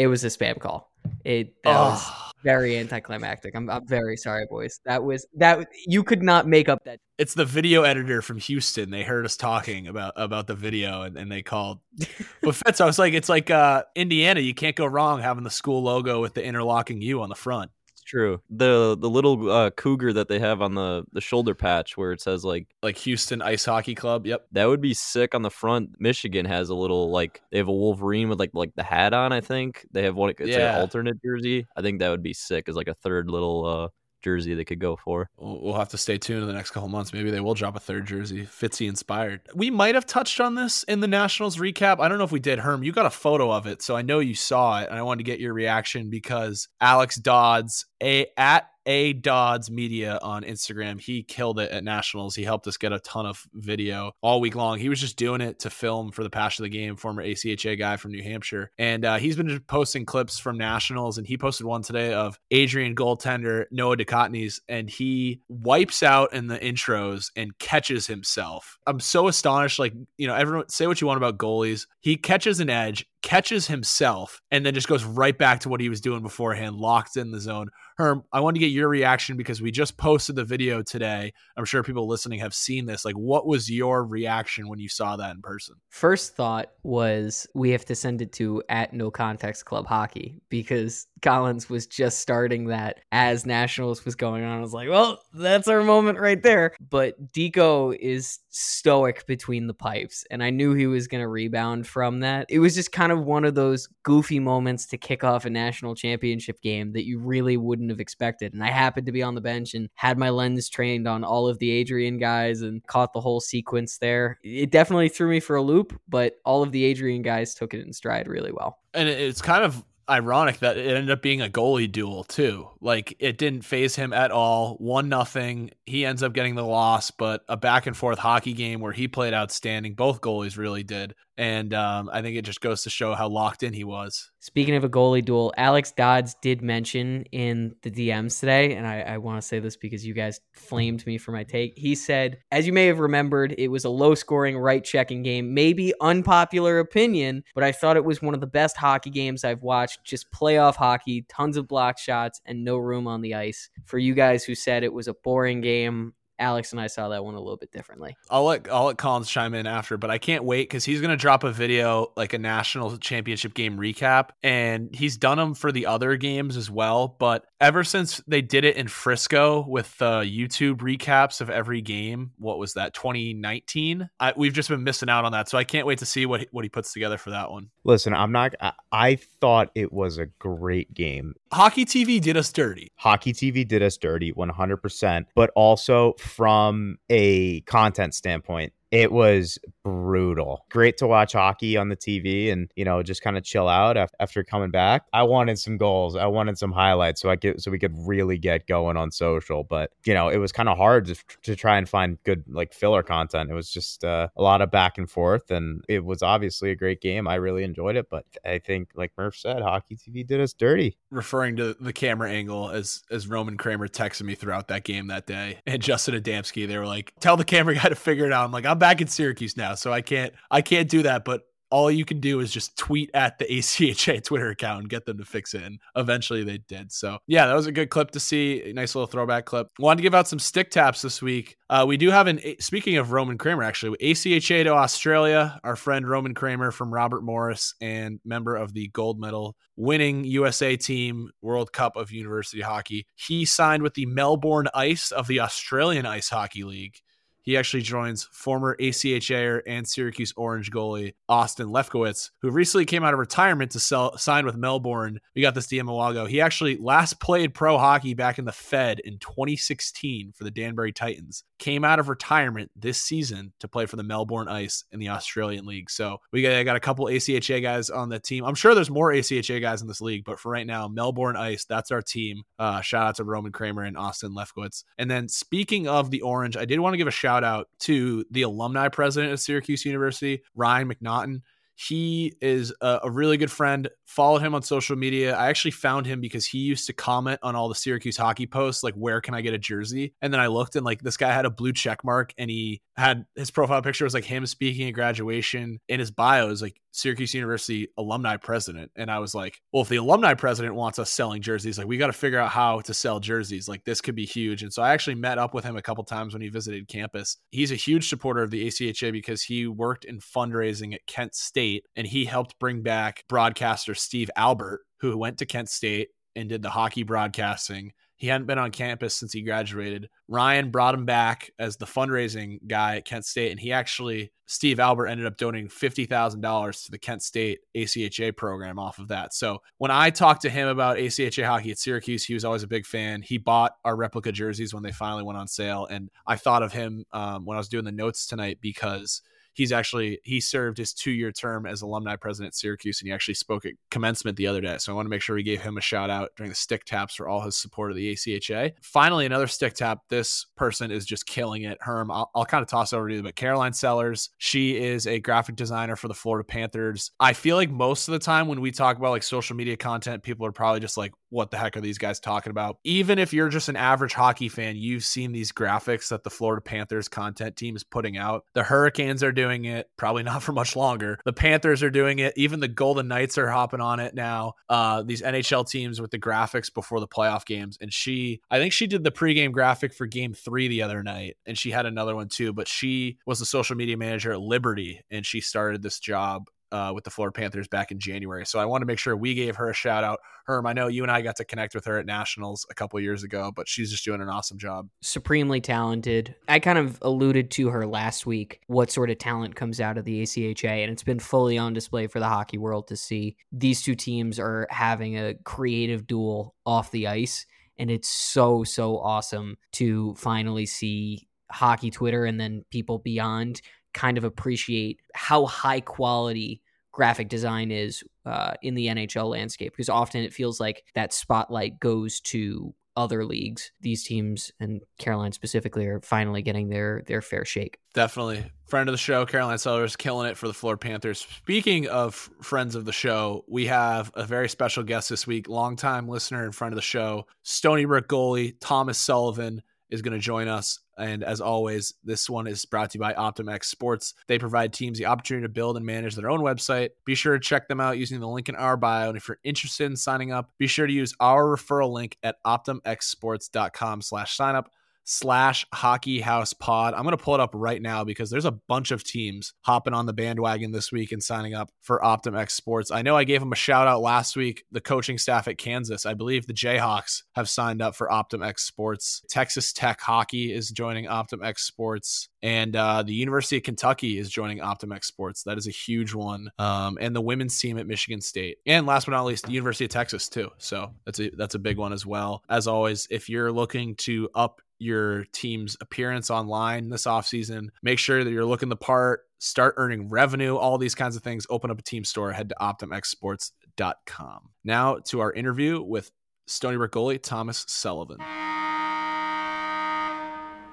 It 0.00 0.06
was 0.06 0.24
a 0.24 0.28
spam 0.28 0.58
call. 0.58 0.90
It 1.26 1.62
that 1.62 1.78
was 1.78 2.10
very 2.42 2.78
anticlimactic. 2.78 3.54
I'm 3.54 3.68
I'm 3.68 3.86
very 3.86 4.16
sorry, 4.16 4.46
boys. 4.48 4.80
That 4.86 5.04
was 5.04 5.26
that 5.36 5.68
you 5.86 6.02
could 6.02 6.22
not 6.22 6.48
make 6.48 6.70
up 6.70 6.84
that. 6.84 7.00
it's 7.18 7.34
the 7.34 7.44
video 7.44 7.82
editor 7.82 8.22
from 8.22 8.38
Houston. 8.38 8.88
They 8.88 9.02
heard 9.02 9.26
us 9.26 9.36
talking 9.36 9.88
about 9.88 10.14
about 10.16 10.46
the 10.46 10.54
video 10.54 11.02
and, 11.02 11.18
and 11.18 11.30
they 11.30 11.42
called. 11.42 11.80
But 12.42 12.54
Fitz, 12.54 12.80
I 12.80 12.86
was 12.86 12.98
like, 12.98 13.12
it's 13.12 13.28
like 13.28 13.50
uh, 13.50 13.82
Indiana. 13.94 14.40
You 14.40 14.54
can't 14.54 14.74
go 14.74 14.86
wrong 14.86 15.20
having 15.20 15.44
the 15.44 15.50
school 15.50 15.82
logo 15.82 16.22
with 16.22 16.32
the 16.32 16.42
interlocking 16.42 17.02
U 17.02 17.20
on 17.20 17.28
the 17.28 17.34
front. 17.34 17.70
True. 18.10 18.40
The 18.50 18.96
the 18.98 19.08
little 19.08 19.50
uh, 19.50 19.70
cougar 19.70 20.12
that 20.14 20.28
they 20.28 20.38
have 20.38 20.60
on 20.62 20.74
the 20.74 21.04
the 21.12 21.20
shoulder 21.20 21.54
patch 21.54 21.96
where 21.96 22.12
it 22.12 22.20
says 22.20 22.44
like 22.44 22.66
Like 22.82 22.96
Houston 22.98 23.40
Ice 23.42 23.64
Hockey 23.64 23.94
Club. 23.94 24.26
Yep. 24.26 24.46
that 24.52 24.66
would 24.66 24.80
be 24.80 24.94
sick 24.94 25.34
on 25.34 25.42
the 25.42 25.50
front. 25.50 25.90
Michigan 26.00 26.44
has 26.46 26.68
a 26.70 26.74
little 26.74 27.10
like 27.10 27.40
they 27.52 27.58
have 27.58 27.68
a 27.68 27.72
Wolverine 27.72 28.28
with 28.28 28.38
like 28.38 28.50
like 28.52 28.74
the 28.74 28.82
hat 28.82 29.14
on. 29.14 29.32
I 29.32 29.40
think 29.40 29.86
they 29.92 30.02
have 30.04 30.16
one. 30.16 30.30
It's 30.30 30.40
like 30.40 30.48
Yeah. 30.50 30.74
an 30.76 30.80
alternate 30.80 31.22
jersey. 31.24 31.66
I 31.76 31.82
think 31.82 32.00
that 32.00 32.10
would 32.10 32.22
be 32.22 32.34
sick 32.34 32.68
as 32.68 32.74
like 32.76 32.88
a 32.88 32.94
third 32.94 33.30
little 33.30 33.64
uh 33.66 33.88
jersey 34.22 34.54
they 34.54 34.64
could 34.64 34.80
go 34.80 34.96
for. 34.96 35.28
We'll 35.38 35.74
have 35.74 35.88
to 35.90 35.98
stay 35.98 36.18
tuned 36.18 36.42
in 36.42 36.48
the 36.48 36.54
next 36.54 36.70
couple 36.70 36.88
months. 36.88 37.12
Maybe 37.12 37.30
they 37.30 37.40
will 37.40 37.54
drop 37.54 37.76
a 37.76 37.80
third 37.80 38.06
jersey, 38.06 38.46
Fitzy 38.46 38.88
inspired. 38.88 39.40
We 39.54 39.70
might 39.70 39.94
have 39.94 40.06
touched 40.06 40.40
on 40.40 40.54
this 40.54 40.82
in 40.84 41.00
the 41.00 41.08
Nationals 41.08 41.56
recap. 41.56 42.00
I 42.00 42.08
don't 42.08 42.18
know 42.18 42.24
if 42.24 42.32
we 42.32 42.40
did. 42.40 42.60
Herm, 42.60 42.82
you 42.82 42.92
got 42.92 43.06
a 43.06 43.10
photo 43.10 43.50
of 43.50 43.66
it, 43.66 43.82
so 43.82 43.96
I 43.96 44.02
know 44.02 44.18
you 44.18 44.34
saw 44.34 44.80
it, 44.80 44.88
and 44.88 44.98
I 44.98 45.02
wanted 45.02 45.24
to 45.24 45.30
get 45.30 45.40
your 45.40 45.54
reaction 45.54 46.10
because 46.10 46.68
Alex 46.80 47.16
Dodds, 47.16 47.86
a 48.02 48.26
at 48.36 48.68
a 48.90 49.12
Dodds 49.12 49.70
Media 49.70 50.18
on 50.20 50.42
Instagram, 50.42 51.00
he 51.00 51.22
killed 51.22 51.60
it 51.60 51.70
at 51.70 51.84
Nationals. 51.84 52.34
He 52.34 52.42
helped 52.42 52.66
us 52.66 52.76
get 52.76 52.92
a 52.92 52.98
ton 52.98 53.24
of 53.24 53.46
video 53.54 54.10
all 54.20 54.40
week 54.40 54.56
long. 54.56 54.80
He 54.80 54.88
was 54.88 55.00
just 55.00 55.16
doing 55.16 55.40
it 55.40 55.60
to 55.60 55.70
film 55.70 56.10
for 56.10 56.24
the 56.24 56.28
Passion 56.28 56.64
of 56.64 56.72
the 56.72 56.76
Game, 56.76 56.96
former 56.96 57.22
ACHA 57.22 57.78
guy 57.78 57.96
from 57.96 58.10
New 58.10 58.22
Hampshire, 58.22 58.72
and 58.78 59.04
uh, 59.04 59.18
he's 59.18 59.36
been 59.36 59.60
posting 59.60 60.04
clips 60.04 60.40
from 60.40 60.58
Nationals, 60.58 61.18
and 61.18 61.26
he 61.26 61.38
posted 61.38 61.66
one 61.66 61.82
today 61.82 62.12
of 62.12 62.36
Adrian 62.50 62.96
goaltender 62.96 63.66
Noah 63.70 63.96
DeCotney's, 63.96 64.60
and 64.68 64.90
he 64.90 65.40
wipes 65.48 66.02
out 66.02 66.32
in 66.32 66.48
the 66.48 66.58
intros 66.58 67.30
and 67.36 67.56
catches 67.58 68.08
himself. 68.08 68.76
I'm 68.88 68.98
so 68.98 69.28
astonished. 69.28 69.78
Like, 69.78 69.94
you 70.18 70.26
know, 70.26 70.34
everyone 70.34 70.68
say 70.68 70.88
what 70.88 71.00
you 71.00 71.06
want 71.06 71.18
about 71.18 71.38
goalies. 71.38 71.86
He 72.00 72.16
catches 72.16 72.58
an 72.58 72.70
edge, 72.70 73.06
catches 73.22 73.68
himself, 73.68 74.42
and 74.50 74.66
then 74.66 74.74
just 74.74 74.88
goes 74.88 75.04
right 75.04 75.36
back 75.36 75.60
to 75.60 75.68
what 75.68 75.80
he 75.80 75.88
was 75.88 76.00
doing 76.00 76.22
beforehand, 76.22 76.74
locked 76.74 77.16
in 77.16 77.30
the 77.30 77.40
zone. 77.40 77.70
Herm, 78.00 78.24
I 78.32 78.40
want 78.40 78.54
to 78.54 78.58
get 78.60 78.70
your 78.70 78.88
reaction 78.88 79.36
because 79.36 79.60
we 79.60 79.70
just 79.70 79.98
posted 79.98 80.34
the 80.34 80.44
video 80.44 80.82
today. 80.82 81.34
I'm 81.54 81.66
sure 81.66 81.82
people 81.82 82.08
listening 82.08 82.40
have 82.40 82.54
seen 82.54 82.86
this. 82.86 83.04
Like, 83.04 83.14
what 83.14 83.46
was 83.46 83.70
your 83.70 84.06
reaction 84.06 84.70
when 84.70 84.78
you 84.78 84.88
saw 84.88 85.16
that 85.16 85.34
in 85.34 85.42
person? 85.42 85.74
First 85.90 86.34
thought 86.34 86.70
was 86.82 87.46
we 87.54 87.68
have 87.72 87.84
to 87.84 87.94
send 87.94 88.22
it 88.22 88.32
to 88.32 88.62
at 88.70 88.94
No 88.94 89.10
Context 89.10 89.66
Club 89.66 89.86
Hockey 89.86 90.40
because 90.48 91.08
Collins 91.22 91.68
was 91.68 91.86
just 91.86 92.18
starting 92.18 92.66
that 92.66 93.00
as 93.12 93.46
Nationals 93.46 94.04
was 94.04 94.14
going 94.14 94.44
on. 94.44 94.58
I 94.58 94.60
was 94.60 94.72
like, 94.72 94.88
well, 94.88 95.20
that's 95.32 95.68
our 95.68 95.82
moment 95.82 96.18
right 96.18 96.42
there. 96.42 96.74
But 96.88 97.32
Deco 97.32 97.96
is 97.96 98.38
stoic 98.48 99.26
between 99.26 99.66
the 99.66 99.74
pipes, 99.74 100.24
and 100.30 100.42
I 100.42 100.50
knew 100.50 100.74
he 100.74 100.86
was 100.86 101.06
going 101.06 101.22
to 101.22 101.28
rebound 101.28 101.86
from 101.86 102.20
that. 102.20 102.46
It 102.48 102.58
was 102.58 102.74
just 102.74 102.92
kind 102.92 103.12
of 103.12 103.24
one 103.24 103.44
of 103.44 103.54
those 103.54 103.88
goofy 104.02 104.40
moments 104.40 104.86
to 104.86 104.98
kick 104.98 105.24
off 105.24 105.44
a 105.44 105.50
national 105.50 105.94
championship 105.94 106.60
game 106.60 106.92
that 106.92 107.06
you 107.06 107.18
really 107.18 107.56
wouldn't 107.56 107.90
have 107.90 108.00
expected. 108.00 108.52
And 108.52 108.62
I 108.64 108.70
happened 108.70 109.06
to 109.06 109.12
be 109.12 109.22
on 109.22 109.34
the 109.34 109.40
bench 109.40 109.74
and 109.74 109.88
had 109.94 110.18
my 110.18 110.30
lens 110.30 110.68
trained 110.68 111.06
on 111.06 111.24
all 111.24 111.48
of 111.48 111.58
the 111.58 111.70
Adrian 111.70 112.18
guys 112.18 112.62
and 112.62 112.84
caught 112.86 113.12
the 113.12 113.20
whole 113.20 113.40
sequence 113.40 113.98
there. 113.98 114.38
It 114.42 114.70
definitely 114.70 115.08
threw 115.08 115.28
me 115.28 115.40
for 115.40 115.56
a 115.56 115.62
loop, 115.62 115.98
but 116.08 116.36
all 116.44 116.62
of 116.62 116.72
the 116.72 116.84
Adrian 116.84 117.22
guys 117.22 117.54
took 117.54 117.74
it 117.74 117.84
in 117.84 117.92
stride 117.92 118.28
really 118.28 118.52
well. 118.52 118.78
And 118.94 119.08
it's 119.08 119.40
kind 119.42 119.64
of 119.64 119.84
ironic 120.10 120.58
that 120.58 120.76
it 120.76 120.86
ended 120.86 121.10
up 121.10 121.22
being 121.22 121.40
a 121.40 121.48
goalie 121.48 121.90
duel 121.90 122.24
too. 122.24 122.68
Like 122.80 123.16
it 123.18 123.38
didn't 123.38 123.62
phase 123.62 123.96
him 123.96 124.12
at 124.12 124.30
all. 124.30 124.74
One 124.76 125.08
nothing. 125.08 125.70
He 125.86 126.04
ends 126.04 126.22
up 126.22 126.32
getting 126.32 126.56
the 126.56 126.64
loss, 126.64 127.10
but 127.10 127.44
a 127.48 127.56
back 127.56 127.86
and 127.86 127.96
forth 127.96 128.18
hockey 128.18 128.52
game 128.52 128.80
where 128.80 128.92
he 128.92 129.08
played 129.08 129.32
outstanding. 129.32 129.94
Both 129.94 130.20
goalies 130.20 130.58
really 130.58 130.82
did. 130.82 131.14
And 131.40 131.72
um, 131.72 132.10
I 132.12 132.20
think 132.20 132.36
it 132.36 132.42
just 132.42 132.60
goes 132.60 132.82
to 132.82 132.90
show 132.90 133.14
how 133.14 133.26
locked 133.26 133.62
in 133.62 133.72
he 133.72 133.82
was. 133.82 134.30
Speaking 134.40 134.74
of 134.74 134.84
a 134.84 134.90
goalie 134.90 135.24
duel, 135.24 135.54
Alex 135.56 135.90
Dodds 135.90 136.36
did 136.42 136.60
mention 136.60 137.24
in 137.32 137.74
the 137.80 137.90
DMs 137.90 138.38
today, 138.38 138.74
and 138.74 138.86
I, 138.86 139.00
I 139.00 139.16
want 139.16 139.40
to 139.40 139.48
say 139.48 139.58
this 139.58 139.74
because 139.74 140.04
you 140.04 140.12
guys 140.12 140.38
flamed 140.52 141.06
me 141.06 141.16
for 141.16 141.32
my 141.32 141.44
take. 141.44 141.72
He 141.78 141.94
said, 141.94 142.36
as 142.52 142.66
you 142.66 142.74
may 142.74 142.84
have 142.88 142.98
remembered, 142.98 143.54
it 143.56 143.68
was 143.68 143.86
a 143.86 143.88
low 143.88 144.14
scoring, 144.14 144.58
right 144.58 144.84
checking 144.84 145.22
game. 145.22 145.54
Maybe 145.54 145.94
unpopular 146.02 146.78
opinion, 146.78 147.42
but 147.54 147.64
I 147.64 147.72
thought 147.72 147.96
it 147.96 148.04
was 148.04 148.20
one 148.20 148.34
of 148.34 148.40
the 148.40 148.46
best 148.46 148.76
hockey 148.76 149.08
games 149.08 149.42
I've 149.42 149.62
watched. 149.62 150.04
Just 150.04 150.30
playoff 150.30 150.76
hockey, 150.76 151.24
tons 151.30 151.56
of 151.56 151.66
block 151.66 151.98
shots, 151.98 152.42
and 152.44 152.66
no 152.66 152.76
room 152.76 153.06
on 153.06 153.22
the 153.22 153.34
ice. 153.34 153.70
For 153.86 153.96
you 153.96 154.12
guys 154.12 154.44
who 154.44 154.54
said 154.54 154.84
it 154.84 154.92
was 154.92 155.08
a 155.08 155.14
boring 155.14 155.62
game, 155.62 156.12
Alex 156.40 156.72
and 156.72 156.80
I 156.80 156.86
saw 156.86 157.10
that 157.10 157.24
one 157.24 157.34
a 157.34 157.40
little 157.40 157.56
bit 157.56 157.70
differently. 157.70 158.16
I'll 158.28 158.44
let 158.44 158.70
I'll 158.70 158.86
let 158.86 158.98
Collins 158.98 159.30
chime 159.30 159.54
in 159.54 159.66
after, 159.66 159.96
but 159.96 160.10
I 160.10 160.18
can't 160.18 160.44
wait 160.44 160.68
because 160.68 160.84
he's 160.84 161.00
gonna 161.00 161.16
drop 161.16 161.44
a 161.44 161.52
video 161.52 162.12
like 162.16 162.32
a 162.32 162.38
national 162.38 162.96
championship 162.98 163.54
game 163.54 163.78
recap, 163.78 164.30
and 164.42 164.94
he's 164.94 165.16
done 165.16 165.38
them 165.38 165.54
for 165.54 165.70
the 165.70 165.86
other 165.86 166.16
games 166.16 166.56
as 166.56 166.70
well. 166.70 167.16
But 167.18 167.44
ever 167.60 167.84
since 167.84 168.20
they 168.26 168.42
did 168.42 168.64
it 168.64 168.76
in 168.76 168.88
Frisco 168.88 169.64
with 169.68 169.96
the 169.98 170.20
YouTube 170.20 170.76
recaps 170.76 171.40
of 171.40 171.50
every 171.50 171.82
game, 171.82 172.32
what 172.38 172.58
was 172.58 172.74
that 172.74 172.94
2019? 172.94 174.08
I, 174.18 174.32
we've 174.36 174.54
just 174.54 174.68
been 174.68 174.82
missing 174.82 175.10
out 175.10 175.24
on 175.24 175.32
that, 175.32 175.48
so 175.48 175.58
I 175.58 175.64
can't 175.64 175.86
wait 175.86 175.98
to 175.98 176.06
see 176.06 176.26
what 176.26 176.46
what 176.50 176.64
he 176.64 176.68
puts 176.68 176.92
together 176.92 177.18
for 177.18 177.30
that 177.30 177.50
one. 177.50 177.70
Listen, 177.84 178.14
I'm 178.14 178.32
not. 178.32 178.54
I, 178.60 178.72
I 178.92 179.16
thought 179.40 179.70
it 179.74 179.92
was 179.92 180.18
a 180.18 180.26
great 180.26 180.94
game. 180.94 181.34
Hockey 181.52 181.84
TV 181.84 182.20
did 182.20 182.36
us 182.36 182.52
dirty. 182.52 182.92
Hockey 182.96 183.32
TV 183.32 183.66
did 183.66 183.82
us 183.82 183.96
dirty 183.96 184.32
100%, 184.32 185.26
but 185.34 185.50
also 185.54 186.14
from 186.30 186.96
a 187.10 187.60
content 187.62 188.14
standpoint, 188.14 188.72
it 188.90 189.12
was 189.12 189.58
brutal. 189.84 190.64
Great 190.70 190.96
to 190.98 191.06
watch 191.06 191.32
hockey 191.32 191.76
on 191.76 191.88
the 191.88 191.96
TV 191.96 192.52
and, 192.52 192.70
you 192.76 192.84
know, 192.84 193.02
just 193.02 193.22
kind 193.22 193.36
of 193.36 193.44
chill 193.44 193.68
out 193.68 193.96
after 194.18 194.42
coming 194.42 194.70
back. 194.70 195.06
I 195.12 195.22
wanted 195.22 195.58
some 195.58 195.76
goals. 195.76 196.16
I 196.16 196.26
wanted 196.26 196.58
some 196.58 196.72
highlights 196.72 197.20
so 197.20 197.30
I 197.30 197.36
could 197.36 197.62
so 197.62 197.70
we 197.70 197.78
could 197.78 197.94
really 197.96 198.38
get 198.38 198.66
going 198.66 198.96
on 198.96 199.10
social, 199.10 199.62
but 199.62 199.92
you 200.04 200.14
know, 200.14 200.28
it 200.28 200.38
was 200.38 200.52
kind 200.52 200.68
of 200.68 200.76
hard 200.76 201.06
to, 201.06 201.16
to 201.42 201.56
try 201.56 201.78
and 201.78 201.88
find 201.88 202.18
good 202.24 202.44
like 202.48 202.72
filler 202.72 203.02
content. 203.02 203.50
It 203.50 203.54
was 203.54 203.70
just 203.70 204.04
uh, 204.04 204.28
a 204.36 204.42
lot 204.42 204.60
of 204.60 204.70
back 204.70 204.98
and 204.98 205.08
forth 205.08 205.50
and 205.50 205.84
it 205.88 206.04
was 206.04 206.22
obviously 206.22 206.70
a 206.70 206.76
great 206.76 207.00
game. 207.00 207.28
I 207.28 207.36
really 207.36 207.62
enjoyed 207.62 207.96
it, 207.96 208.08
but 208.10 208.24
I 208.44 208.58
think 208.58 208.90
like 208.94 209.12
Murph 209.16 209.36
said, 209.36 209.62
hockey 209.62 209.96
TV 209.96 210.26
did 210.26 210.40
us 210.40 210.52
dirty. 210.52 210.96
referring 211.10 211.56
to 211.56 211.74
the 211.80 211.92
camera 211.92 212.30
angle 212.30 212.70
as 212.70 213.02
as 213.10 213.28
Roman 213.28 213.56
Kramer 213.56 213.88
texted 213.88 214.22
me 214.22 214.34
throughout 214.34 214.68
that 214.68 214.84
game 214.84 215.06
that 215.08 215.26
day, 215.26 215.58
and 215.66 215.80
Justin 215.80 216.14
Adamski, 216.20 216.66
they 216.66 216.78
were 216.78 216.86
like, 216.86 217.12
"Tell 217.20 217.36
the 217.36 217.44
camera 217.44 217.74
guy 217.74 217.88
to 217.88 217.94
figure 217.94 218.26
it 218.26 218.32
out." 218.32 218.44
I'm 218.44 218.52
like, 218.52 218.66
"I'm 218.66 218.78
back 218.80 219.00
in 219.00 219.06
Syracuse 219.06 219.56
now, 219.56 219.76
so 219.76 219.92
I 219.92 220.00
can't 220.00 220.32
I 220.50 220.62
can't 220.62 220.88
do 220.88 221.04
that." 221.04 221.24
But 221.24 221.42
all 221.70 221.90
you 221.90 222.04
can 222.04 222.20
do 222.20 222.40
is 222.40 222.50
just 222.50 222.76
tweet 222.76 223.10
at 223.14 223.38
the 223.38 223.44
ACHA 223.50 224.24
Twitter 224.24 224.50
account 224.50 224.80
and 224.80 224.90
get 224.90 225.06
them 225.06 225.18
to 225.18 225.24
fix 225.24 225.54
it. 225.54 225.62
And 225.62 225.78
eventually 225.96 226.44
they 226.44 226.58
did. 226.58 226.92
So 226.92 227.18
yeah, 227.26 227.46
that 227.46 227.54
was 227.54 227.66
a 227.66 227.72
good 227.72 227.90
clip 227.90 228.10
to 228.12 228.20
see. 228.20 228.70
A 228.70 228.72
nice 228.72 228.94
little 228.94 229.06
throwback 229.06 229.44
clip. 229.44 229.68
Wanted 229.78 229.98
to 229.98 230.02
give 230.02 230.14
out 230.14 230.28
some 230.28 230.38
stick 230.38 230.70
taps 230.70 231.02
this 231.02 231.22
week. 231.22 231.56
Uh, 231.68 231.84
we 231.86 231.96
do 231.96 232.10
have 232.10 232.26
an 232.26 232.40
speaking 232.58 232.96
of 232.96 233.12
Roman 233.12 233.38
Kramer, 233.38 233.62
actually, 233.62 233.96
ACHA 233.98 234.64
to 234.64 234.70
Australia. 234.70 235.58
Our 235.64 235.76
friend 235.76 236.08
Roman 236.08 236.34
Kramer 236.34 236.70
from 236.70 236.92
Robert 236.92 237.22
Morris 237.22 237.74
and 237.80 238.20
member 238.24 238.56
of 238.56 238.74
the 238.74 238.88
gold 238.88 239.20
medal 239.20 239.56
winning 239.76 240.24
USA 240.24 240.76
team 240.76 241.30
World 241.40 241.72
Cup 241.72 241.96
of 241.96 242.10
University 242.10 242.60
Hockey. 242.60 243.06
He 243.14 243.44
signed 243.44 243.82
with 243.82 243.94
the 243.94 244.06
Melbourne 244.06 244.68
Ice 244.74 245.10
of 245.10 245.26
the 245.26 245.40
Australian 245.40 246.06
Ice 246.06 246.28
Hockey 246.28 246.64
League. 246.64 246.98
He 247.42 247.56
actually 247.56 247.82
joins 247.82 248.24
former 248.32 248.76
ACHA 248.76 249.62
and 249.66 249.86
Syracuse 249.86 250.32
Orange 250.36 250.70
goalie 250.70 251.14
Austin 251.28 251.68
Lefkowitz, 251.68 252.30
who 252.42 252.50
recently 252.50 252.84
came 252.84 253.04
out 253.04 253.14
of 253.14 253.20
retirement 253.20 253.72
to 253.72 253.80
sell, 253.80 254.16
sign 254.18 254.44
with 254.44 254.56
Melbourne. 254.56 255.20
We 255.34 255.42
got 255.42 255.54
this 255.54 255.66
DM 255.66 255.88
a 255.88 255.94
while 255.94 256.10
ago. 256.10 256.26
He 256.26 256.40
actually 256.40 256.76
last 256.76 257.20
played 257.20 257.54
pro 257.54 257.78
hockey 257.78 258.14
back 258.14 258.38
in 258.38 258.44
the 258.44 258.52
Fed 258.52 259.00
in 259.00 259.18
2016 259.18 260.32
for 260.32 260.44
the 260.44 260.50
Danbury 260.50 260.92
Titans. 260.92 261.44
Came 261.58 261.84
out 261.84 261.98
of 261.98 262.08
retirement 262.08 262.70
this 262.76 263.00
season 263.00 263.52
to 263.60 263.68
play 263.68 263.86
for 263.86 263.96
the 263.96 264.02
Melbourne 264.02 264.48
Ice 264.48 264.84
in 264.92 265.00
the 265.00 265.08
Australian 265.08 265.66
League. 265.66 265.90
So 265.90 266.18
we 266.32 266.42
got, 266.42 266.64
got 266.64 266.76
a 266.76 266.80
couple 266.80 267.06
ACHA 267.06 267.62
guys 267.62 267.90
on 267.90 268.08
the 268.08 268.18
team. 268.18 268.44
I'm 268.44 268.54
sure 268.54 268.74
there's 268.74 268.90
more 268.90 269.12
ACHA 269.12 269.60
guys 269.60 269.82
in 269.82 269.88
this 269.88 270.00
league, 270.00 270.24
but 270.24 270.38
for 270.38 270.50
right 270.50 270.66
now, 270.66 270.88
Melbourne 270.88 271.36
Ice, 271.36 271.64
that's 271.64 271.90
our 271.90 272.02
team. 272.02 272.42
Uh, 272.58 272.80
shout 272.80 273.06
out 273.06 273.14
to 273.16 273.24
Roman 273.24 273.52
Kramer 273.52 273.82
and 273.82 273.96
Austin 273.96 274.34
Lefkowitz. 274.34 274.84
And 274.98 275.10
then 275.10 275.28
speaking 275.28 275.88
of 275.88 276.10
the 276.10 276.22
Orange, 276.22 276.56
I 276.56 276.64
did 276.64 276.80
want 276.80 276.94
to 276.94 276.98
give 276.98 277.06
a 277.06 277.12
shout 277.12 277.39
shout 277.40 277.44
out 277.44 277.68
to 277.80 278.24
the 278.30 278.42
alumni 278.42 278.88
president 278.88 279.32
of 279.32 279.40
Syracuse 279.40 279.84
University, 279.84 280.42
Ryan 280.54 280.92
McNaughton. 280.92 281.42
He 281.74 282.34
is 282.42 282.74
a, 282.82 283.00
a, 283.04 283.10
really 283.10 283.38
good 283.38 283.50
friend. 283.50 283.88
Followed 284.04 284.42
him 284.42 284.54
on 284.54 284.60
social 284.60 284.96
media. 284.96 285.34
I 285.34 285.48
actually 285.48 285.70
found 285.70 286.04
him 286.04 286.20
because 286.20 286.44
he 286.44 286.58
used 286.58 286.86
to 286.88 286.92
comment 286.92 287.40
on 287.42 287.56
all 287.56 287.70
the 287.70 287.74
Syracuse 287.74 288.18
hockey 288.18 288.46
posts, 288.46 288.82
like 288.82 288.92
where 288.94 289.22
can 289.22 289.32
I 289.32 289.40
get 289.40 289.54
a 289.54 289.58
jersey? 289.58 290.12
And 290.20 290.30
then 290.30 290.40
I 290.40 290.48
looked 290.48 290.76
and 290.76 290.84
like 290.84 291.00
this 291.00 291.16
guy 291.16 291.32
had 291.32 291.46
a 291.46 291.50
blue 291.50 291.72
check 291.72 292.04
mark 292.04 292.34
and 292.36 292.50
he 292.50 292.82
had 292.98 293.24
his 293.34 293.50
profile 293.50 293.80
picture 293.80 294.04
was 294.04 294.12
like 294.12 294.24
him 294.24 294.44
speaking 294.44 294.88
at 294.88 294.94
graduation. 294.94 295.80
In 295.88 296.00
his 296.00 296.10
bio 296.10 296.50
is 296.50 296.60
like 296.60 296.78
Syracuse 296.92 297.34
University 297.34 297.88
alumni 297.96 298.36
president. 298.36 298.90
And 298.96 299.10
I 299.10 299.18
was 299.18 299.34
like, 299.34 299.60
well, 299.72 299.82
if 299.82 299.88
the 299.88 299.96
alumni 299.96 300.34
president 300.34 300.74
wants 300.74 300.98
us 300.98 301.10
selling 301.10 301.42
jerseys, 301.42 301.78
like 301.78 301.86
we 301.86 301.98
got 301.98 302.08
to 302.08 302.12
figure 302.12 302.38
out 302.38 302.50
how 302.50 302.80
to 302.80 302.94
sell 302.94 303.20
jerseys. 303.20 303.68
Like 303.68 303.84
this 303.84 304.00
could 304.00 304.14
be 304.14 304.26
huge. 304.26 304.62
And 304.62 304.72
so 304.72 304.82
I 304.82 304.92
actually 304.92 305.14
met 305.14 305.38
up 305.38 305.54
with 305.54 305.64
him 305.64 305.76
a 305.76 305.82
couple 305.82 306.04
times 306.04 306.32
when 306.32 306.42
he 306.42 306.48
visited 306.48 306.88
campus. 306.88 307.36
He's 307.50 307.72
a 307.72 307.76
huge 307.76 308.08
supporter 308.08 308.42
of 308.42 308.50
the 308.50 308.66
ACHA 308.66 309.12
because 309.12 309.42
he 309.42 309.66
worked 309.66 310.04
in 310.04 310.18
fundraising 310.18 310.94
at 310.94 311.06
Kent 311.06 311.34
State 311.34 311.84
and 311.96 312.06
he 312.06 312.24
helped 312.24 312.58
bring 312.58 312.82
back 312.82 313.24
broadcaster 313.28 313.94
Steve 313.94 314.30
Albert, 314.36 314.80
who 315.00 315.16
went 315.16 315.38
to 315.38 315.46
Kent 315.46 315.68
State 315.68 316.08
and 316.36 316.48
did 316.48 316.62
the 316.62 316.70
hockey 316.70 317.02
broadcasting 317.02 317.92
he 318.20 318.26
hadn't 318.26 318.46
been 318.46 318.58
on 318.58 318.70
campus 318.70 319.16
since 319.16 319.32
he 319.32 319.40
graduated. 319.40 320.10
Ryan 320.28 320.70
brought 320.70 320.94
him 320.94 321.06
back 321.06 321.50
as 321.58 321.78
the 321.78 321.86
fundraising 321.86 322.58
guy 322.68 322.96
at 322.96 323.06
Kent 323.06 323.24
State, 323.24 323.50
and 323.50 323.58
he 323.58 323.72
actually, 323.72 324.30
Steve 324.44 324.78
Albert, 324.78 325.06
ended 325.06 325.24
up 325.24 325.38
donating 325.38 325.70
$50,000 325.70 326.84
to 326.84 326.90
the 326.90 326.98
Kent 326.98 327.22
State 327.22 327.60
ACHA 327.74 328.36
program 328.36 328.78
off 328.78 328.98
of 328.98 329.08
that. 329.08 329.32
So 329.32 329.62
when 329.78 329.90
I 329.90 330.10
talked 330.10 330.42
to 330.42 330.50
him 330.50 330.68
about 330.68 330.98
ACHA 330.98 331.46
hockey 331.46 331.70
at 331.70 331.78
Syracuse, 331.78 332.26
he 332.26 332.34
was 332.34 332.44
always 332.44 332.62
a 332.62 332.68
big 332.68 332.84
fan. 332.84 333.22
He 333.22 333.38
bought 333.38 333.72
our 333.86 333.96
replica 333.96 334.32
jerseys 334.32 334.74
when 334.74 334.82
they 334.82 334.92
finally 334.92 335.22
went 335.22 335.38
on 335.38 335.48
sale. 335.48 335.86
And 335.90 336.10
I 336.26 336.36
thought 336.36 336.62
of 336.62 336.74
him 336.74 337.06
um, 337.14 337.46
when 337.46 337.56
I 337.56 337.60
was 337.60 337.70
doing 337.70 337.86
the 337.86 337.90
notes 337.90 338.26
tonight 338.26 338.58
because 338.60 339.22
he's 339.52 339.72
actually 339.72 340.20
he 340.24 340.40
served 340.40 340.78
his 340.78 340.92
two 340.92 341.10
year 341.10 341.32
term 341.32 341.66
as 341.66 341.82
alumni 341.82 342.16
president 342.16 342.48
at 342.48 342.54
Syracuse, 342.54 343.00
and 343.00 343.08
he 343.08 343.12
actually 343.12 343.34
spoke 343.34 343.64
at 343.64 343.72
commencement 343.90 344.36
the 344.36 344.46
other 344.46 344.60
day. 344.60 344.76
So 344.78 344.92
I 344.92 344.96
want 344.96 345.06
to 345.06 345.10
make 345.10 345.22
sure 345.22 345.36
we 345.36 345.42
gave 345.42 345.60
him 345.60 345.76
a 345.76 345.80
shout 345.80 346.10
out 346.10 346.30
during 346.36 346.50
the 346.50 346.56
stick 346.56 346.84
taps 346.84 347.14
for 347.14 347.28
all 347.28 347.40
his 347.42 347.56
support 347.56 347.90
of 347.90 347.96
the 347.96 348.12
ACHA. 348.12 348.72
Finally, 348.82 349.26
another 349.26 349.46
stick 349.46 349.74
tap. 349.74 350.00
This 350.08 350.46
person 350.56 350.90
is 350.90 351.04
just 351.04 351.26
killing 351.26 351.62
it. 351.62 351.78
Herm, 351.80 352.10
I'll, 352.10 352.30
I'll 352.34 352.44
kind 352.44 352.62
of 352.62 352.68
toss 352.68 352.92
over 352.92 353.08
to 353.08 353.14
you, 353.14 353.22
but 353.22 353.36
Caroline 353.36 353.72
Sellers, 353.72 354.30
she 354.38 354.76
is 354.76 355.06
a 355.06 355.20
graphic 355.20 355.56
designer 355.56 355.96
for 355.96 356.08
the 356.08 356.14
Florida 356.14 356.44
Panthers. 356.44 357.10
I 357.20 357.32
feel 357.32 357.56
like 357.56 357.70
most 357.70 358.08
of 358.08 358.12
the 358.12 358.18
time 358.18 358.48
when 358.48 358.60
we 358.60 358.70
talk 358.70 358.96
about 358.96 359.10
like 359.10 359.22
social 359.22 359.56
media 359.56 359.76
content, 359.76 360.22
people 360.22 360.46
are 360.46 360.52
probably 360.52 360.80
just 360.80 360.96
like, 360.96 361.12
what 361.30 361.50
the 361.50 361.56
heck 361.56 361.76
are 361.76 361.80
these 361.80 361.98
guys 361.98 362.20
talking 362.20 362.50
about? 362.50 362.78
Even 362.84 363.18
if 363.18 363.32
you're 363.32 363.48
just 363.48 363.68
an 363.68 363.76
average 363.76 364.14
hockey 364.14 364.48
fan, 364.48 364.76
you've 364.76 365.04
seen 365.04 365.32
these 365.32 365.52
graphics 365.52 366.08
that 366.08 366.24
the 366.24 366.30
Florida 366.30 366.60
Panthers 366.60 367.08
content 367.08 367.56
team 367.56 367.76
is 367.76 367.84
putting 367.84 368.16
out. 368.16 368.44
The 368.54 368.62
Hurricanes 368.62 369.22
are 369.22 369.32
doing 369.32 369.64
it, 369.64 369.88
probably 369.96 370.22
not 370.30 370.42
for 370.42 370.52
much 370.52 370.76
longer. 370.76 371.18
The 371.24 371.32
Panthers 371.32 371.82
are 371.82 371.90
doing 371.90 372.18
it. 372.18 372.34
Even 372.36 372.60
the 372.60 372.68
Golden 372.68 373.08
Knights 373.08 373.38
are 373.38 373.48
hopping 373.48 373.80
on 373.80 374.00
it 374.00 374.14
now. 374.14 374.54
Uh, 374.68 375.02
these 375.02 375.22
NHL 375.22 375.68
teams 375.68 376.00
with 376.00 376.10
the 376.10 376.18
graphics 376.18 376.72
before 376.72 377.00
the 377.00 377.08
playoff 377.08 377.46
games. 377.46 377.78
And 377.80 377.92
she, 377.92 378.40
I 378.50 378.58
think 378.58 378.72
she 378.72 378.86
did 378.86 379.04
the 379.04 379.12
pregame 379.12 379.52
graphic 379.52 379.94
for 379.94 380.06
game 380.06 380.34
three 380.34 380.68
the 380.68 380.82
other 380.82 381.02
night, 381.02 381.36
and 381.46 381.56
she 381.56 381.70
had 381.70 381.86
another 381.86 382.14
one 382.14 382.28
too. 382.28 382.52
But 382.52 382.68
she 382.68 383.18
was 383.26 383.38
the 383.38 383.46
social 383.46 383.76
media 383.76 383.96
manager 383.96 384.32
at 384.32 384.40
Liberty, 384.40 385.00
and 385.10 385.24
she 385.24 385.40
started 385.40 385.82
this 385.82 386.00
job 386.00 386.48
uh, 386.72 386.92
with 386.94 387.04
the 387.04 387.10
Florida 387.10 387.32
Panthers 387.32 387.68
back 387.68 387.90
in 387.90 387.98
January. 387.98 388.46
So 388.46 388.58
I 388.58 388.64
want 388.64 388.82
to 388.82 388.86
make 388.86 388.98
sure 388.98 389.16
we 389.16 389.34
gave 389.34 389.56
her 389.56 389.70
a 389.70 389.74
shout 389.74 390.04
out. 390.04 390.20
Herm, 390.46 390.66
I 390.66 390.72
know 390.72 390.88
you 390.88 391.02
and 391.02 391.10
I 391.10 391.20
got 391.22 391.36
to 391.36 391.44
connect 391.44 391.74
with 391.74 391.84
her 391.84 391.98
at 391.98 392.06
Nationals 392.06 392.66
a 392.70 392.74
couple 392.74 392.98
years 393.00 393.22
ago, 393.22 393.52
but 393.54 393.68
she's 393.68 393.90
just 393.90 394.04
doing 394.04 394.20
an 394.20 394.28
awesome 394.28 394.58
job. 394.58 394.88
Supremely 395.00 395.60
talented. 395.60 396.34
I 396.48 396.58
kind 396.58 396.78
of 396.78 396.98
alluded 397.02 397.50
to 397.52 397.68
her 397.70 397.86
last 397.86 398.26
week, 398.26 398.60
what 398.66 398.90
sort 398.90 399.10
of 399.10 399.18
talent 399.18 399.56
comes 399.56 399.80
out 399.80 399.98
of 399.98 400.04
the 400.04 400.22
ACHA, 400.22 400.82
and 400.82 400.90
it's 400.90 401.02
been 401.02 401.20
fully 401.20 401.58
on 401.58 401.72
display 401.72 402.06
for 402.06 402.20
the 402.20 402.28
hockey 402.28 402.58
world 402.58 402.88
to 402.88 402.96
see. 402.96 403.36
These 403.52 403.82
two 403.82 403.94
teams 403.94 404.38
are 404.38 404.66
having 404.70 405.18
a 405.18 405.34
creative 405.44 406.06
duel 406.06 406.54
off 406.66 406.90
the 406.90 407.06
ice. 407.06 407.46
And 407.78 407.90
it's 407.90 408.10
so, 408.10 408.62
so 408.62 408.98
awesome 408.98 409.56
to 409.72 410.14
finally 410.16 410.66
see 410.66 411.28
hockey 411.50 411.90
Twitter 411.90 412.24
and 412.24 412.38
then 412.38 412.64
people 412.70 412.98
beyond 412.98 413.60
kind 413.94 414.18
of 414.18 414.24
appreciate 414.24 415.00
how 415.14 415.46
high 415.46 415.80
quality 415.80 416.62
graphic 416.92 417.28
design 417.28 417.70
is 417.70 418.02
uh, 418.26 418.54
in 418.62 418.74
the 418.74 418.88
NHL 418.88 419.30
landscape 419.30 419.72
because 419.72 419.88
often 419.88 420.22
it 420.22 420.34
feels 420.34 420.60
like 420.60 420.84
that 420.94 421.12
spotlight 421.12 421.78
goes 421.80 422.20
to 422.20 422.74
other 422.96 423.24
leagues. 423.24 423.72
These 423.80 424.04
teams 424.04 424.50
and 424.60 424.82
Caroline 424.98 425.32
specifically 425.32 425.86
are 425.86 426.00
finally 426.00 426.42
getting 426.42 426.68
their 426.68 427.02
their 427.06 427.22
fair 427.22 427.44
shake. 427.44 427.78
Definitely. 427.94 428.44
Friend 428.66 428.88
of 428.88 428.92
the 428.92 428.98
show, 428.98 429.24
Caroline 429.26 429.58
Sellers, 429.58 429.96
killing 429.96 430.30
it 430.30 430.36
for 430.36 430.46
the 430.46 430.54
Florida 430.54 430.78
Panthers. 430.78 431.20
Speaking 431.20 431.88
of 431.88 432.30
friends 432.42 432.74
of 432.74 432.84
the 432.84 432.92
show, 432.92 433.44
we 433.48 433.66
have 433.66 434.12
a 434.14 434.24
very 434.24 434.48
special 434.48 434.82
guest 434.82 435.08
this 435.08 435.26
week, 435.26 435.48
longtime 435.48 436.08
listener 436.08 436.44
and 436.44 436.54
friend 436.54 436.72
of 436.72 436.76
the 436.76 436.82
show, 436.82 437.26
Stony 437.42 437.84
Brook 437.84 438.08
goalie 438.08 438.54
Thomas 438.60 438.98
Sullivan 438.98 439.62
is 439.90 440.02
going 440.02 440.12
to 440.12 440.20
join 440.20 440.48
us. 440.48 440.80
And 440.98 441.24
as 441.24 441.40
always, 441.40 441.94
this 442.04 442.28
one 442.28 442.46
is 442.46 442.64
brought 442.64 442.90
to 442.90 442.98
you 442.98 443.00
by 443.00 443.14
OptimX 443.14 443.64
Sports. 443.64 444.14
They 444.26 444.38
provide 444.38 444.72
teams 444.72 444.98
the 444.98 445.06
opportunity 445.06 445.44
to 445.44 445.48
build 445.48 445.76
and 445.76 445.86
manage 445.86 446.14
their 446.14 446.30
own 446.30 446.40
website. 446.40 446.90
Be 447.04 447.14
sure 447.14 447.34
to 447.34 447.40
check 447.40 447.68
them 447.68 447.80
out 447.80 447.98
using 447.98 448.20
the 448.20 448.28
link 448.28 448.48
in 448.48 448.56
our 448.56 448.76
bio. 448.76 449.08
And 449.08 449.16
if 449.16 449.28
you're 449.28 449.38
interested 449.44 449.86
in 449.86 449.96
signing 449.96 450.32
up, 450.32 450.50
be 450.58 450.66
sure 450.66 450.86
to 450.86 450.92
use 450.92 451.14
our 451.20 451.44
referral 451.44 451.92
link 451.92 452.16
at 452.22 452.36
optimxsports.com 452.44 454.02
slash 454.02 454.36
sign 454.36 454.54
up 454.54 454.70
slash 455.04 455.66
hockey 455.72 456.20
house 456.20 456.52
pod. 456.52 456.94
I'm 456.94 457.02
going 457.02 457.16
to 457.16 457.22
pull 457.22 457.34
it 457.34 457.40
up 457.40 457.50
right 457.54 457.80
now 457.80 458.04
because 458.04 458.30
there's 458.30 458.44
a 458.44 458.52
bunch 458.52 458.90
of 458.90 459.04
teams 459.04 459.54
hopping 459.62 459.94
on 459.94 460.06
the 460.06 460.12
bandwagon 460.12 460.72
this 460.72 460.92
week 460.92 461.12
and 461.12 461.22
signing 461.22 461.54
up 461.54 461.70
for 461.80 462.00
OptimX 462.00 462.52
Sports. 462.52 462.90
I 462.90 463.02
know 463.02 463.16
I 463.16 463.24
gave 463.24 463.40
them 463.40 463.52
a 463.52 463.56
shout 463.56 463.88
out 463.88 464.02
last 464.02 464.36
week. 464.36 464.64
The 464.70 464.80
coaching 464.80 465.18
staff 465.18 465.48
at 465.48 465.58
Kansas, 465.58 466.06
I 466.06 466.14
believe 466.14 466.46
the 466.46 466.52
Jayhawks 466.52 467.22
have 467.34 467.48
signed 467.48 467.82
up 467.82 467.94
for 467.94 468.08
OptimX 468.08 468.60
Sports. 468.60 469.22
Texas 469.28 469.72
Tech 469.72 470.00
Hockey 470.00 470.52
is 470.52 470.70
joining 470.70 471.06
OptimX 471.06 471.60
Sports. 471.60 472.28
And 472.42 472.74
uh, 472.74 473.02
the 473.02 473.12
University 473.12 473.58
of 473.58 473.64
Kentucky 473.64 474.18
is 474.18 474.30
joining 474.30 474.58
OptimX 474.58 475.04
Sports. 475.04 475.42
That 475.42 475.58
is 475.58 475.66
a 475.66 475.72
huge 475.72 476.14
one. 476.14 476.50
Um, 476.58 476.96
and 477.00 477.14
the 477.14 477.20
women's 477.20 477.58
team 477.58 477.78
at 477.78 477.86
Michigan 477.86 478.20
State. 478.20 478.58
And 478.66 478.86
last 478.86 479.06
but 479.06 479.12
not 479.12 479.24
least, 479.24 479.46
the 479.46 479.52
University 479.52 479.84
of 479.84 479.90
Texas, 479.90 480.28
too. 480.28 480.50
So 480.58 480.92
that's 481.04 481.20
a, 481.20 481.30
that's 481.36 481.54
a 481.54 481.58
big 481.58 481.76
one 481.76 481.92
as 481.92 482.06
well. 482.06 482.42
As 482.48 482.66
always, 482.66 483.06
if 483.10 483.28
you're 483.28 483.52
looking 483.52 483.94
to 483.96 484.30
up 484.34 484.62
your 484.80 485.24
team's 485.32 485.76
appearance 485.80 486.30
online 486.30 486.88
this 486.88 487.04
offseason. 487.04 487.68
Make 487.82 487.98
sure 487.98 488.24
that 488.24 488.30
you're 488.30 488.44
looking 488.44 488.68
the 488.68 488.76
part, 488.76 489.20
start 489.38 489.74
earning 489.76 490.08
revenue, 490.08 490.56
all 490.56 490.78
these 490.78 490.94
kinds 490.94 491.16
of 491.16 491.22
things. 491.22 491.46
Open 491.50 491.70
up 491.70 491.78
a 491.78 491.82
team 491.82 492.04
store, 492.04 492.32
head 492.32 492.48
to 492.48 492.54
optimxsports.com. 492.60 494.50
Now 494.64 494.96
to 495.06 495.20
our 495.20 495.32
interview 495.32 495.82
with 495.82 496.10
Stony 496.46 496.76
Brook 496.76 496.92
goalie 496.92 497.22
Thomas 497.22 497.64
Sullivan. 497.68 498.18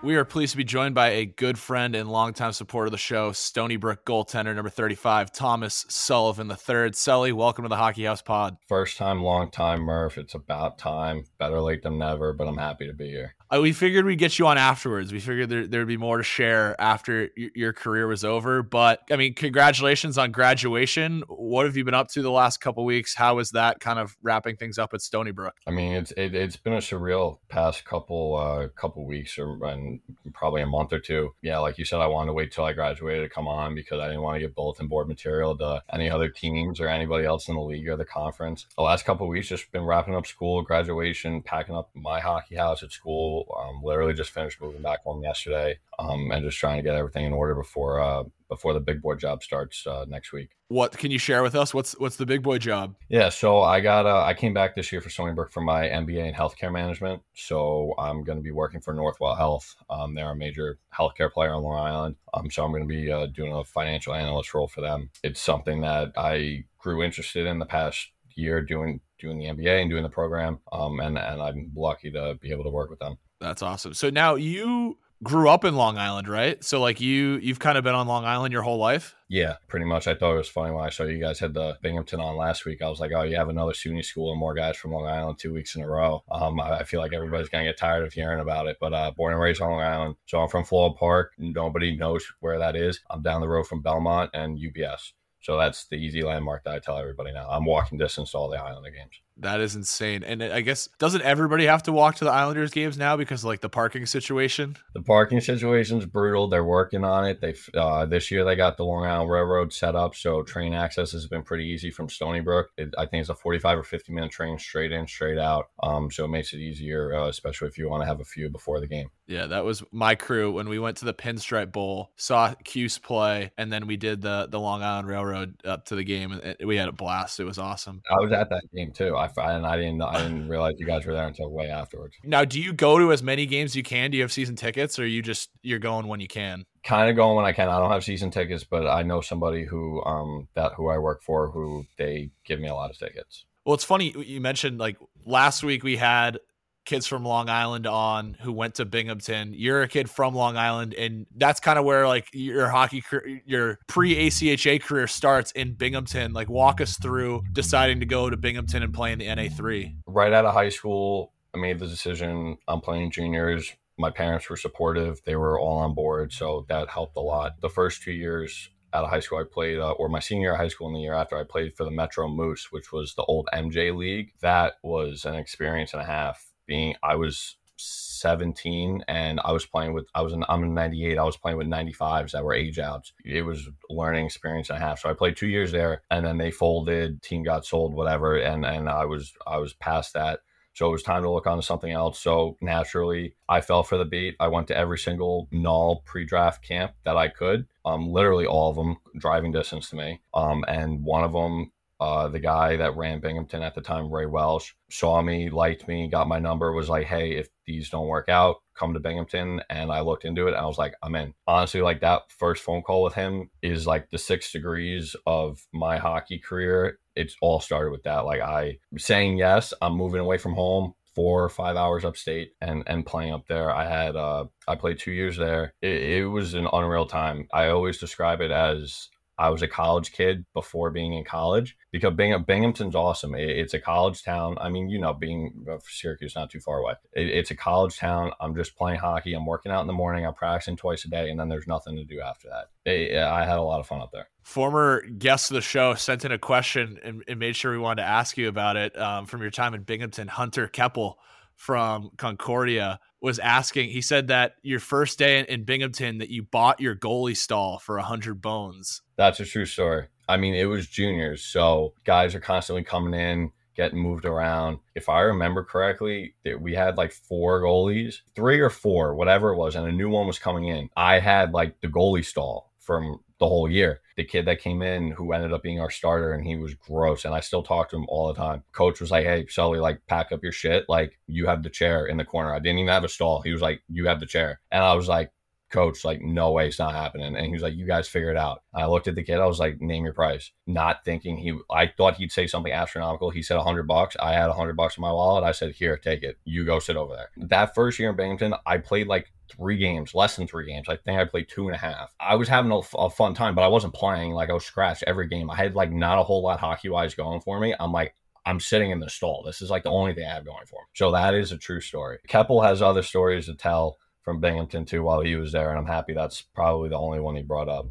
We 0.03 0.15
are 0.15 0.25
pleased 0.25 0.51
to 0.51 0.57
be 0.57 0.63
joined 0.63 0.93
by 0.93 1.09
a 1.09 1.25
good 1.25 1.57
friend 1.57 1.95
and 1.95 2.07
longtime 2.07 2.51
supporter 2.51 2.85
of 2.85 2.91
the 2.91 2.99
show, 2.99 3.31
Stony 3.31 3.77
Brook 3.77 4.05
goaltender 4.05 4.55
number 4.55 4.69
35, 4.69 5.31
Thomas 5.31 5.85
Sullivan 5.89 6.51
III. 6.51 6.93
Sully, 6.93 7.31
welcome 7.31 7.63
to 7.63 7.69
the 7.69 7.77
Hockey 7.77 8.05
House 8.05 8.21
Pod. 8.21 8.57
First 8.67 8.97
time, 8.97 9.23
long 9.23 9.49
time, 9.49 9.81
Murph. 9.81 10.19
It's 10.19 10.35
about 10.35 10.77
time. 10.77 11.23
Better 11.39 11.59
late 11.61 11.81
than 11.81 11.97
never, 11.97 12.31
but 12.31 12.47
I'm 12.47 12.59
happy 12.59 12.85
to 12.85 12.93
be 12.93 13.07
here. 13.07 13.33
We 13.51 13.71
figured 13.71 14.05
we'd 14.05 14.17
get 14.17 14.37
you 14.37 14.47
on 14.47 14.57
afterwards. 14.57 15.13
We 15.13 15.19
figured 15.19 15.49
there, 15.49 15.67
there'd 15.67 15.87
be 15.87 15.97
more 15.97 16.17
to 16.17 16.23
share 16.23 16.79
after 16.79 17.29
y- 17.37 17.49
your 17.55 17.71
career 17.73 18.07
was 18.07 18.25
over. 18.25 18.61
But 18.61 19.01
I 19.09 19.15
mean, 19.15 19.33
congratulations 19.33 20.17
on 20.17 20.31
graduation. 20.31 21.23
What 21.27 21.65
have 21.65 21.77
you 21.77 21.85
been 21.85 21.93
up 21.93 22.09
to 22.09 22.21
the 22.21 22.31
last 22.31 22.59
couple 22.59 22.83
weeks? 22.83 23.15
How 23.15 23.39
is 23.39 23.51
that 23.51 23.79
kind 23.79 23.99
of 23.99 24.17
wrapping 24.21 24.57
things 24.57 24.77
up 24.77 24.93
at 24.93 25.01
Stony 25.01 25.31
Brook? 25.31 25.55
I 25.65 25.71
mean, 25.71 25.93
it's 25.93 26.11
it, 26.17 26.33
has 26.33 26.57
been 26.57 26.73
a 26.73 26.77
surreal 26.77 27.39
past 27.47 27.85
couple 27.85 28.35
uh, 28.35 28.67
couple 28.69 29.05
weeks 29.05 29.37
or 29.39 29.57
and 29.65 30.01
probably 30.33 30.61
a 30.61 30.67
month 30.67 30.91
or 30.91 30.99
two. 30.99 31.33
Yeah, 31.41 31.59
like 31.59 31.77
you 31.77 31.85
said, 31.85 31.99
I 32.01 32.07
wanted 32.07 32.27
to 32.27 32.33
wait 32.33 32.51
till 32.51 32.65
I 32.65 32.73
graduated 32.73 33.29
to 33.29 33.33
come 33.33 33.47
on 33.47 33.75
because 33.75 33.99
I 33.99 34.07
didn't 34.07 34.23
want 34.23 34.35
to 34.35 34.39
give 34.41 34.55
bulletin 34.55 34.87
board 34.87 35.07
material 35.07 35.57
to 35.57 35.81
any 35.93 36.09
other 36.09 36.29
teams 36.29 36.79
or 36.79 36.87
anybody 36.87 37.25
else 37.25 37.47
in 37.47 37.55
the 37.55 37.61
league 37.61 37.87
or 37.87 37.95
the 37.95 38.05
conference. 38.05 38.65
The 38.75 38.83
last 38.83 39.05
couple 39.05 39.27
weeks 39.27 39.47
just 39.47 39.71
been 39.71 39.85
wrapping 39.85 40.15
up 40.15 40.27
school, 40.27 40.61
graduation, 40.61 41.41
packing 41.41 41.75
up 41.75 41.89
my 41.93 42.19
hockey 42.19 42.55
house 42.55 42.83
at 42.83 42.91
school. 42.91 43.36
Um, 43.57 43.81
literally 43.83 44.13
just 44.13 44.31
finished 44.31 44.61
moving 44.61 44.81
back 44.81 45.03
home 45.03 45.23
yesterday, 45.23 45.79
um, 45.99 46.31
and 46.31 46.43
just 46.43 46.57
trying 46.57 46.77
to 46.77 46.83
get 46.83 46.95
everything 46.95 47.25
in 47.25 47.33
order 47.33 47.55
before 47.55 47.99
uh, 47.99 48.23
before 48.49 48.73
the 48.73 48.79
big 48.79 49.01
boy 49.01 49.15
job 49.15 49.43
starts 49.43 49.85
uh, 49.85 50.05
next 50.07 50.31
week. 50.31 50.51
What 50.69 50.97
can 50.97 51.11
you 51.11 51.19
share 51.19 51.43
with 51.43 51.55
us? 51.55 51.73
What's 51.73 51.93
what's 51.99 52.17
the 52.17 52.25
big 52.25 52.43
boy 52.43 52.57
job? 52.57 52.95
Yeah, 53.09 53.29
so 53.29 53.61
I 53.61 53.79
got 53.79 54.05
uh, 54.05 54.23
I 54.23 54.33
came 54.33 54.53
back 54.53 54.75
this 54.75 54.91
year 54.91 55.01
for 55.01 55.09
Stony 55.09 55.33
Brook 55.33 55.51
for 55.51 55.61
my 55.61 55.87
MBA 55.87 56.27
in 56.27 56.33
healthcare 56.33 56.71
management. 56.71 57.21
So 57.33 57.93
I'm 57.97 58.23
going 58.23 58.37
to 58.37 58.43
be 58.43 58.51
working 58.51 58.81
for 58.81 58.93
Northwell 58.93 59.37
Health. 59.37 59.75
Um, 59.89 60.15
they're 60.15 60.31
a 60.31 60.35
major 60.35 60.79
healthcare 60.93 61.31
player 61.31 61.53
on 61.53 61.63
Long 61.63 61.79
Island. 61.79 62.15
Um, 62.33 62.49
so 62.49 62.63
I'm 62.63 62.71
going 62.71 62.83
to 62.83 62.87
be 62.87 63.11
uh, 63.11 63.27
doing 63.27 63.53
a 63.53 63.63
financial 63.63 64.13
analyst 64.13 64.53
role 64.53 64.67
for 64.67 64.81
them. 64.81 65.09
It's 65.23 65.41
something 65.41 65.81
that 65.81 66.13
I 66.17 66.65
grew 66.77 67.03
interested 67.03 67.47
in 67.47 67.59
the 67.59 67.65
past 67.65 68.11
year 68.35 68.61
doing 68.61 69.01
doing 69.19 69.39
the 69.39 69.45
MBA 69.45 69.81
and 69.81 69.89
doing 69.89 70.03
the 70.03 70.09
program. 70.09 70.59
Um, 70.71 70.99
and 70.99 71.17
and 71.17 71.41
I'm 71.41 71.71
lucky 71.75 72.11
to 72.11 72.37
be 72.41 72.51
able 72.51 72.63
to 72.63 72.69
work 72.69 72.89
with 72.89 72.99
them. 72.99 73.17
That's 73.39 73.61
awesome. 73.61 73.93
So 73.93 74.09
now 74.09 74.35
you 74.35 74.97
grew 75.23 75.49
up 75.49 75.65
in 75.65 75.75
Long 75.75 75.97
Island, 75.97 76.27
right? 76.27 76.63
So 76.63 76.79
like 76.79 77.01
you 77.01 77.37
you've 77.37 77.59
kind 77.59 77.77
of 77.77 77.83
been 77.83 77.95
on 77.95 78.07
Long 78.07 78.25
Island 78.25 78.53
your 78.53 78.61
whole 78.61 78.77
life? 78.77 79.15
Yeah, 79.29 79.55
pretty 79.67 79.85
much. 79.85 80.07
I 80.07 80.15
thought 80.15 80.35
it 80.35 80.37
was 80.37 80.49
funny 80.49 80.71
when 80.71 80.85
I 80.85 80.89
saw 80.89 81.03
you 81.03 81.19
guys 81.19 81.39
had 81.39 81.53
the 81.53 81.77
Binghamton 81.81 82.19
on 82.19 82.37
last 82.37 82.65
week. 82.65 82.81
I 82.81 82.89
was 82.89 82.99
like, 82.99 83.11
oh, 83.13 83.23
you 83.23 83.35
have 83.35 83.49
another 83.49 83.73
SUNY 83.73 84.03
school 84.03 84.31
and 84.31 84.39
more 84.39 84.53
guys 84.53 84.77
from 84.77 84.91
Long 84.91 85.05
Island 85.05 85.39
two 85.39 85.53
weeks 85.53 85.75
in 85.75 85.81
a 85.81 85.87
row. 85.87 86.23
Um, 86.31 86.59
I, 86.59 86.79
I 86.79 86.83
feel 86.83 87.01
like 87.01 87.13
everybody's 87.13 87.49
gonna 87.49 87.65
get 87.65 87.77
tired 87.77 88.05
of 88.05 88.13
hearing 88.13 88.39
about 88.39 88.67
it. 88.67 88.77
But 88.79 88.93
uh, 88.93 89.11
born 89.11 89.33
and 89.33 89.41
raised 89.41 89.61
on 89.61 89.71
Long 89.71 89.81
Island, 89.81 90.15
so 90.25 90.39
I'm 90.39 90.49
from 90.49 90.65
Floral 90.65 90.93
Park. 90.93 91.33
Nobody 91.37 91.95
knows 91.95 92.25
where 92.39 92.59
that 92.59 92.75
is. 92.75 93.01
I'm 93.09 93.21
down 93.21 93.41
the 93.41 93.47
road 93.47 93.67
from 93.67 93.81
Belmont 93.81 94.31
and 94.33 94.57
UBS. 94.57 95.11
So 95.41 95.57
that's 95.57 95.85
the 95.85 95.95
easy 95.95 96.23
landmark 96.23 96.63
that 96.63 96.73
I 96.73 96.79
tell 96.79 96.97
everybody 96.97 97.31
now. 97.31 97.47
I'm 97.49 97.65
walking 97.65 97.97
distance 97.97 98.31
to 98.31 98.37
all 98.37 98.49
the 98.49 98.57
Islander 98.57 98.91
games. 98.91 99.21
That 99.39 99.61
is 99.61 99.75
insane. 99.75 100.23
And 100.23 100.43
I 100.43 100.61
guess 100.61 100.89
doesn't 100.99 101.21
everybody 101.21 101.65
have 101.65 101.83
to 101.83 101.91
walk 101.91 102.15
to 102.15 102.25
the 102.25 102.31
Islanders 102.31 102.71
games 102.71 102.97
now 102.97 103.17
because 103.17 103.45
like 103.45 103.61
the 103.61 103.69
parking 103.69 104.05
situation? 104.05 104.77
The 104.93 105.01
parking 105.01 105.41
situation's 105.41 106.05
brutal. 106.05 106.47
They're 106.47 106.63
working 106.63 107.03
on 107.03 107.25
it. 107.25 107.41
They 107.41 107.55
uh, 107.77 108.05
this 108.05 108.31
year 108.31 108.43
they 108.43 108.55
got 108.55 108.77
the 108.77 108.85
Long 108.85 109.05
Island 109.05 109.29
Railroad 109.29 109.73
set 109.73 109.95
up, 109.95 110.15
so 110.15 110.43
train 110.43 110.73
access 110.73 111.11
has 111.11 111.27
been 111.27 111.43
pretty 111.43 111.65
easy 111.65 111.91
from 111.91 112.09
Stony 112.09 112.39
Brook. 112.39 112.69
It, 112.77 112.93
I 112.97 113.05
think 113.05 113.21
it's 113.21 113.29
a 113.29 113.35
45 113.35 113.79
or 113.79 113.83
50 113.83 114.11
minute 114.11 114.31
train 114.31 114.57
straight 114.57 114.91
in, 114.91 115.07
straight 115.07 115.37
out. 115.37 115.69
Um, 115.83 116.09
so 116.09 116.25
it 116.25 116.29
makes 116.29 116.53
it 116.53 116.57
easier, 116.57 117.13
uh, 117.13 117.27
especially 117.27 117.67
if 117.67 117.77
you 117.77 117.89
want 117.89 118.01
to 118.01 118.07
have 118.07 118.19
a 118.19 118.25
few 118.25 118.49
before 118.49 118.79
the 118.79 118.87
game. 118.87 119.09
Yeah, 119.27 119.47
that 119.47 119.65
was 119.65 119.83
my 119.91 120.15
crew 120.15 120.51
when 120.53 120.69
we 120.69 120.79
went 120.79 120.97
to 120.97 121.05
the 121.05 121.13
Pinstripe 121.13 121.71
Bowl, 121.73 122.11
saw 122.15 122.53
Cuse 122.63 122.97
play, 122.97 123.51
and 123.57 123.71
then 123.71 123.85
we 123.85 123.97
did 123.97 124.21
the 124.21 124.47
the 124.49 124.59
Long 124.59 124.81
Island 124.81 125.07
Railroad 125.07 125.61
up 125.65 125.85
to 125.85 125.95
the 125.95 126.03
game, 126.03 126.31
and 126.31 126.55
we 126.65 126.77
had 126.77 126.87
a 126.87 126.93
blast. 126.93 127.39
It 127.39 127.43
was 127.43 127.57
awesome. 127.57 128.01
I 128.09 128.23
was 128.23 128.31
at 128.31 128.49
that 128.49 128.63
game 128.73 128.93
too. 128.93 129.17
I 129.17 129.26
and 129.37 129.65
I 129.65 129.75
didn't 129.77 130.01
I 130.01 130.21
didn't 130.23 130.47
realize 130.47 130.75
you 130.77 130.85
guys 130.85 131.05
were 131.05 131.13
there 131.13 131.27
until 131.27 131.49
way 131.49 131.69
afterwards. 131.69 132.15
Now, 132.23 132.45
do 132.45 132.61
you 132.61 132.73
go 132.73 132.99
to 132.99 133.11
as 133.11 133.23
many 133.23 133.45
games 133.45 133.71
as 133.71 133.75
you 133.75 133.83
can? 133.83 134.11
Do 134.11 134.17
you 134.17 134.23
have 134.23 134.31
season 134.31 134.55
tickets, 134.55 134.99
or 134.99 135.05
you 135.05 135.21
just 135.21 135.49
you're 135.61 135.79
going 135.79 136.07
when 136.07 136.19
you 136.19 136.27
can? 136.27 136.65
Kind 136.83 137.09
of 137.09 137.15
going 137.15 137.35
when 137.35 137.45
I 137.45 137.51
can. 137.51 137.69
I 137.69 137.79
don't 137.79 137.91
have 137.91 138.03
season 138.03 138.31
tickets, 138.31 138.63
but 138.63 138.87
I 138.87 139.03
know 139.03 139.21
somebody 139.21 139.65
who 139.65 140.03
um 140.03 140.47
that 140.55 140.73
who 140.73 140.89
I 140.89 140.97
work 140.97 141.23
for 141.23 141.49
who 141.49 141.85
they 141.97 142.29
give 142.45 142.59
me 142.59 142.67
a 142.67 142.73
lot 142.73 142.89
of 142.89 142.97
tickets. 142.97 143.45
Well, 143.65 143.73
it's 143.73 143.83
funny 143.83 144.13
you 144.17 144.39
mentioned 144.39 144.77
like 144.77 144.97
last 145.25 145.63
week 145.63 145.83
we 145.83 145.97
had 145.97 146.39
kids 146.87 147.05
from 147.05 147.23
Long 147.23 147.49
Island 147.49 147.85
on 147.85 148.35
who 148.41 148.51
went 148.51 148.75
to 148.75 148.85
Binghamton. 148.85 149.53
You're 149.53 149.83
a 149.83 149.87
kid 149.87 150.09
from 150.09 150.33
Long 150.33 150.57
Island, 150.57 150.95
and 150.95 151.27
that's 151.35 151.59
kind 151.59 151.77
of 151.77 151.85
where 151.85 152.07
like 152.07 152.29
your 152.33 152.69
hockey, 152.69 153.03
your 153.45 153.77
pre 153.85 154.15
ACHA 154.15 154.81
career 154.81 155.05
starts 155.05 155.51
in 155.51 155.73
Binghamton. 155.73 156.33
Like, 156.33 156.49
walk 156.49 156.81
us 156.81 156.97
through 156.97 157.43
deciding 157.51 157.99
to 157.99 158.07
go 158.07 158.29
to 158.29 158.37
Binghamton 158.37 158.81
and 158.81 158.93
play 158.93 159.11
in 159.11 159.19
the 159.19 159.35
NA 159.35 159.49
three. 159.55 159.97
Right 160.07 160.33
out 160.33 160.45
of 160.45 160.53
high 160.53 160.69
school, 160.69 161.33
I 161.53 161.59
made 161.59 161.77
the 161.77 161.87
decision. 161.87 162.57
I'm 162.67 162.81
playing 162.81 163.11
juniors. 163.11 163.71
My 163.99 164.09
parents 164.09 164.49
were 164.49 164.57
supportive; 164.57 165.21
they 165.25 165.35
were 165.35 165.59
all 165.59 165.79
on 165.79 165.93
board, 165.93 166.31
so 166.31 166.65
that 166.69 166.89
helped 166.89 167.17
a 167.17 167.21
lot. 167.21 167.59
The 167.61 167.69
first 167.69 168.01
two 168.01 168.13
years 168.13 168.69
out 168.93 169.03
of 169.03 169.09
high 169.09 169.19
school, 169.19 169.39
I 169.39 169.43
played, 169.43 169.79
uh, 169.79 169.91
or 169.91 170.07
my 170.07 170.19
senior 170.19 170.55
high 170.55 170.69
school 170.69 170.87
and 170.87 170.95
the 170.95 171.01
year 171.01 171.13
after, 171.13 171.37
I 171.37 171.43
played 171.43 171.75
for 171.75 171.83
the 171.83 171.91
Metro 171.91 172.29
Moose, 172.29 172.71
which 172.71 172.93
was 172.93 173.13
the 173.13 173.23
old 173.23 173.49
MJ 173.53 173.95
League. 173.95 174.31
That 174.39 174.75
was 174.81 175.25
an 175.25 175.35
experience 175.35 175.91
and 175.91 176.01
a 176.01 176.05
half 176.05 176.46
being 176.67 176.95
I 177.01 177.15
was 177.15 177.57
17 177.77 179.03
and 179.07 179.39
I 179.43 179.51
was 179.51 179.65
playing 179.65 179.93
with 179.93 180.07
I 180.13 180.21
was 180.21 180.33
in 180.33 180.43
I'm 180.49 180.63
in 180.63 180.73
98 180.73 181.17
I 181.17 181.23
was 181.23 181.37
playing 181.37 181.57
with 181.57 181.67
95s 181.67 182.31
that 182.31 182.43
were 182.43 182.53
age 182.53 182.79
outs. 182.79 183.13
It 183.23 183.43
was 183.43 183.69
learning 183.89 184.25
experience 184.25 184.69
and 184.69 184.77
a 184.77 184.81
half 184.81 184.99
so 184.99 185.09
I 185.09 185.13
played 185.13 185.37
two 185.37 185.47
years 185.47 185.71
there 185.71 186.01
and 186.09 186.25
then 186.25 186.37
they 186.37 186.51
folded 186.51 187.21
team 187.21 187.43
got 187.43 187.65
sold 187.65 187.93
whatever 187.93 188.37
and 188.37 188.65
and 188.65 188.89
I 188.89 189.05
was 189.05 189.33
I 189.45 189.57
was 189.57 189.73
past 189.73 190.13
that. 190.13 190.39
So 190.73 190.87
it 190.87 190.91
was 190.91 191.01
time 191.01 191.23
to 191.23 191.29
look 191.29 191.47
on 191.47 191.57
to 191.57 191.63
something 191.63 191.91
else. 191.91 192.19
So 192.19 192.55
naturally 192.61 193.33
I 193.49 193.61
fell 193.61 193.83
for 193.83 193.97
the 193.97 194.05
beat. 194.05 194.35
I 194.39 194.47
went 194.47 194.67
to 194.67 194.77
every 194.77 194.99
single 194.99 195.47
NAHL 195.51 196.03
pre-draft 196.05 196.63
camp 196.63 196.93
that 197.05 197.17
I 197.17 197.27
could. 197.27 197.67
Um 197.85 198.09
literally 198.09 198.45
all 198.45 198.69
of 198.69 198.75
them 198.75 198.97
driving 199.17 199.51
distance 199.51 199.89
to 199.91 199.95
me. 199.95 200.21
Um 200.33 200.65
and 200.67 201.03
one 201.03 201.23
of 201.23 201.33
them 201.33 201.71
uh, 201.99 202.27
the 202.27 202.39
guy 202.39 202.77
that 202.77 202.95
ran 202.95 203.19
Binghamton 203.19 203.63
at 203.63 203.75
the 203.75 203.81
time, 203.81 204.11
Ray 204.11 204.25
Welsh, 204.25 204.73
saw 204.89 205.21
me, 205.21 205.49
liked 205.49 205.87
me, 205.87 206.07
got 206.07 206.27
my 206.27 206.39
number, 206.39 206.71
was 206.71 206.89
like, 206.89 207.07
hey, 207.07 207.31
if 207.31 207.49
these 207.65 207.89
don't 207.89 208.07
work 208.07 208.29
out, 208.29 208.57
come 208.75 208.93
to 208.93 208.99
Binghamton. 208.99 209.61
And 209.69 209.91
I 209.91 210.01
looked 210.01 210.25
into 210.25 210.47
it 210.47 210.51
and 210.51 210.57
I 210.57 210.65
was 210.65 210.77
like, 210.77 210.93
I'm 211.01 211.15
in. 211.15 211.33
Honestly, 211.47 211.81
like 211.81 212.01
that 212.01 212.23
first 212.29 212.63
phone 212.63 212.81
call 212.81 213.03
with 213.03 213.13
him 213.13 213.49
is 213.61 213.87
like 213.87 214.09
the 214.09 214.17
six 214.17 214.51
degrees 214.51 215.15
of 215.25 215.65
my 215.73 215.97
hockey 215.97 216.39
career. 216.39 216.99
It's 217.15 217.35
all 217.41 217.59
started 217.59 217.91
with 217.91 218.03
that. 218.03 218.25
Like 218.25 218.41
I 218.41 218.77
saying 218.97 219.37
yes, 219.37 219.73
I'm 219.81 219.93
moving 219.93 220.21
away 220.21 220.37
from 220.37 220.53
home 220.53 220.93
four 221.15 221.43
or 221.43 221.49
five 221.49 221.75
hours 221.75 222.05
upstate 222.05 222.51
and 222.61 222.83
and 222.85 223.03
playing 223.03 223.33
up 223.33 223.47
there. 223.47 223.71
I 223.71 223.89
had 223.89 224.15
uh 224.15 224.45
I 224.67 224.75
played 224.75 224.99
two 224.99 225.11
years 225.11 225.35
there. 225.35 225.73
It, 225.81 226.03
it 226.03 226.25
was 226.25 226.53
an 226.53 226.67
unreal 226.71 227.07
time. 227.07 227.47
I 227.51 227.69
always 227.69 227.97
describe 227.97 228.39
it 228.39 228.51
as 228.51 229.09
I 229.39 229.49
was 229.49 229.61
a 229.61 229.67
college 229.67 230.11
kid 230.11 230.45
before 230.53 230.89
being 230.89 231.13
in 231.13 231.23
college 231.23 231.77
because 231.91 232.15
Bing- 232.15 232.43
Binghamton's 232.43 232.95
awesome. 232.95 233.35
It, 233.35 233.49
it's 233.49 233.73
a 233.73 233.79
college 233.79 234.23
town. 234.23 234.57
I 234.59 234.69
mean, 234.69 234.89
you 234.89 234.99
know, 234.99 235.13
being 235.13 235.65
uh, 235.71 235.77
Syracuse 235.87 236.35
not 236.35 236.49
too 236.49 236.59
far 236.59 236.79
away. 236.79 236.93
It, 237.13 237.27
it's 237.27 237.51
a 237.51 237.55
college 237.55 237.97
town. 237.97 238.31
I'm 238.39 238.55
just 238.55 238.75
playing 238.75 238.99
hockey. 238.99 239.33
I'm 239.33 239.45
working 239.45 239.71
out 239.71 239.81
in 239.81 239.87
the 239.87 239.93
morning. 239.93 240.25
I'm 240.25 240.33
practicing 240.33 240.75
twice 240.75 241.05
a 241.05 241.09
day, 241.09 241.29
and 241.29 241.39
then 241.39 241.49
there's 241.49 241.67
nothing 241.67 241.95
to 241.97 242.03
do 242.03 242.19
after 242.19 242.49
that. 242.49 242.91
It, 242.91 243.17
I 243.17 243.45
had 243.45 243.57
a 243.57 243.61
lot 243.61 243.79
of 243.79 243.87
fun 243.87 244.01
up 244.01 244.11
there. 244.11 244.27
Former 244.41 245.01
guest 245.01 245.51
of 245.51 245.55
the 245.55 245.61
show 245.61 245.93
sent 245.93 246.25
in 246.25 246.31
a 246.31 246.39
question 246.39 246.99
and, 247.03 247.23
and 247.27 247.39
made 247.39 247.55
sure 247.55 247.71
we 247.71 247.77
wanted 247.77 248.01
to 248.01 248.07
ask 248.07 248.37
you 248.37 248.47
about 248.47 248.75
it 248.75 248.97
um, 248.97 249.25
from 249.25 249.41
your 249.41 249.51
time 249.51 249.73
in 249.73 249.83
Binghamton. 249.83 250.29
Hunter 250.29 250.67
Keppel 250.67 251.19
from 251.55 252.11
Concordia 252.17 252.99
was 253.21 253.39
asking. 253.39 253.89
He 253.89 254.01
said 254.01 254.27
that 254.27 254.55
your 254.61 254.79
first 254.79 255.17
day 255.17 255.45
in 255.47 255.63
Binghamton 255.63 256.19
that 256.19 256.29
you 256.29 256.43
bought 256.43 256.79
your 256.79 256.95
goalie 256.95 257.37
stall 257.37 257.79
for 257.79 257.97
a 257.97 258.03
hundred 258.03 258.41
bones. 258.41 259.01
That's 259.15 259.39
a 259.39 259.45
true 259.45 259.65
story. 259.65 260.07
I 260.29 260.37
mean, 260.37 260.53
it 260.53 260.65
was 260.65 260.87
juniors, 260.87 261.43
so 261.43 261.93
guys 262.03 262.35
are 262.35 262.39
constantly 262.39 262.83
coming 262.83 263.19
in, 263.19 263.51
getting 263.75 263.99
moved 263.99 264.25
around. 264.25 264.79
If 264.93 265.07
I 265.07 265.21
remember 265.21 265.63
correctly, 265.63 266.35
we 266.59 266.73
had 266.73 266.97
like 266.97 267.13
four 267.13 267.61
goalies, 267.61 268.21
three 268.35 268.59
or 268.59 268.69
four, 268.69 269.15
whatever 269.15 269.51
it 269.51 269.57
was, 269.57 269.75
and 269.75 269.87
a 269.87 269.91
new 269.91 270.09
one 270.09 270.27
was 270.27 270.39
coming 270.39 270.65
in. 270.65 270.89
I 270.97 271.19
had 271.19 271.53
like 271.53 271.79
the 271.81 271.87
goalie 271.87 272.25
stall 272.25 272.71
from 272.87 273.19
the 273.39 273.47
whole 273.47 273.69
year. 273.69 273.99
The 274.15 274.23
kid 274.23 274.45
that 274.45 274.61
came 274.61 274.81
in 274.81 275.11
who 275.11 275.33
ended 275.33 275.53
up 275.53 275.61
being 275.61 275.79
our 275.79 275.91
starter 275.91 276.31
and 276.33 276.47
he 276.47 276.55
was 276.55 276.73
gross. 276.73 277.25
And 277.25 277.35
I 277.35 277.41
still 277.41 277.61
talk 277.61 277.89
to 277.89 277.97
him 277.97 278.05
all 278.07 278.27
the 278.27 278.33
time. 278.33 278.63
Coach 278.71 279.01
was 279.01 279.11
like, 279.11 279.25
Hey, 279.25 279.45
Sully, 279.47 279.79
like 279.79 279.99
pack 280.07 280.31
up 280.31 280.41
your 280.41 280.53
shit. 280.53 280.85
Like 280.87 281.19
you 281.27 281.45
have 281.45 281.61
the 281.61 281.69
chair 281.69 282.07
in 282.07 282.17
the 282.17 282.25
corner. 282.25 282.53
I 282.53 282.59
didn't 282.59 282.79
even 282.79 282.91
have 282.91 283.03
a 283.03 283.09
stall. 283.09 283.41
He 283.41 283.51
was 283.51 283.61
like, 283.61 283.83
You 283.89 284.07
have 284.07 284.21
the 284.21 284.25
chair. 284.25 284.61
And 284.71 284.83
I 284.83 284.95
was 284.95 285.07
like, 285.07 285.31
coach, 285.69 286.05
like, 286.05 286.21
no 286.21 286.51
way 286.51 286.67
it's 286.67 286.79
not 286.79 286.93
happening. 286.93 287.35
And 287.35 287.45
he 287.45 287.53
was 287.53 287.61
like, 287.61 287.75
you 287.75 287.85
guys 287.85 288.07
figure 288.07 288.31
it 288.31 288.37
out. 288.37 288.63
I 288.73 288.85
looked 288.85 289.07
at 289.07 289.15
the 289.15 289.23
kid. 289.23 289.39
I 289.39 289.45
was 289.45 289.59
like, 289.59 289.81
name 289.81 290.03
your 290.03 290.13
price. 290.13 290.51
Not 290.65 291.03
thinking 291.03 291.37
he, 291.37 291.57
I 291.71 291.87
thought 291.87 292.15
he'd 292.15 292.31
say 292.31 292.47
something 292.47 292.71
astronomical. 292.71 293.29
He 293.29 293.41
said 293.41 293.57
a 293.57 293.63
hundred 293.63 293.87
bucks. 293.87 294.15
I 294.19 294.33
had 294.33 294.49
a 294.49 294.53
hundred 294.53 294.77
bucks 294.77 294.97
in 294.97 295.01
my 295.01 295.11
wallet. 295.11 295.43
I 295.43 295.51
said, 295.51 295.73
here, 295.73 295.97
take 295.97 296.23
it. 296.23 296.37
You 296.45 296.65
go 296.65 296.79
sit 296.79 296.95
over 296.95 297.15
there. 297.15 297.47
That 297.47 297.75
first 297.75 297.99
year 297.99 298.09
in 298.09 298.15
Binghamton, 298.15 298.55
I 298.65 298.77
played 298.77 299.07
like 299.07 299.31
three 299.49 299.77
games, 299.77 300.13
less 300.13 300.35
than 300.35 300.47
three 300.47 300.65
games. 300.65 300.89
I 300.89 300.97
think 300.97 301.19
I 301.19 301.25
played 301.25 301.49
two 301.49 301.67
and 301.67 301.75
a 301.75 301.79
half. 301.79 302.13
I 302.19 302.35
was 302.35 302.49
having 302.49 302.71
a, 302.71 302.81
a 302.97 303.09
fun 303.09 303.33
time, 303.33 303.55
but 303.55 303.63
I 303.63 303.67
wasn't 303.67 303.93
playing. 303.93 304.31
Like 304.31 304.49
I 304.49 304.53
was 304.53 304.65
scratched 304.65 305.03
every 305.07 305.27
game. 305.27 305.49
I 305.49 305.55
had 305.55 305.75
like 305.75 305.91
not 305.91 306.19
a 306.19 306.23
whole 306.23 306.43
lot 306.43 306.59
hockey 306.59 306.89
wise 306.89 307.13
going 307.15 307.41
for 307.41 307.59
me. 307.59 307.73
I'm 307.79 307.91
like, 307.91 308.13
I'm 308.45 308.61
sitting 308.61 308.91
in 308.91 309.01
the 309.01 309.09
stall. 309.09 309.43
This 309.45 309.61
is 309.61 309.69
like 309.69 309.83
the 309.83 309.91
only 309.91 310.13
thing 310.13 310.25
I 310.25 310.33
have 310.33 310.45
going 310.45 310.65
for 310.65 310.79
me. 310.79 310.87
So 310.95 311.11
that 311.11 311.33
is 311.33 311.51
a 311.51 311.57
true 311.57 311.81
story. 311.81 312.19
Keppel 312.29 312.61
has 312.61 312.81
other 312.81 313.03
stories 313.03 313.47
to 313.47 313.55
tell 313.55 313.97
from 314.27 314.41
Binghamton 314.41 314.83
too 314.83 315.03
while 315.03 315.21
he 315.21 315.35
was 315.35 315.53
there, 315.53 315.69
and 315.69 315.79
I'm 315.79 315.85
happy 315.85 316.13
that's 316.13 316.41
probably 316.41 316.89
the 316.89 316.97
only 316.97 317.21
one 317.21 317.37
he 317.37 317.43
brought 317.43 317.69
up. 317.69 317.87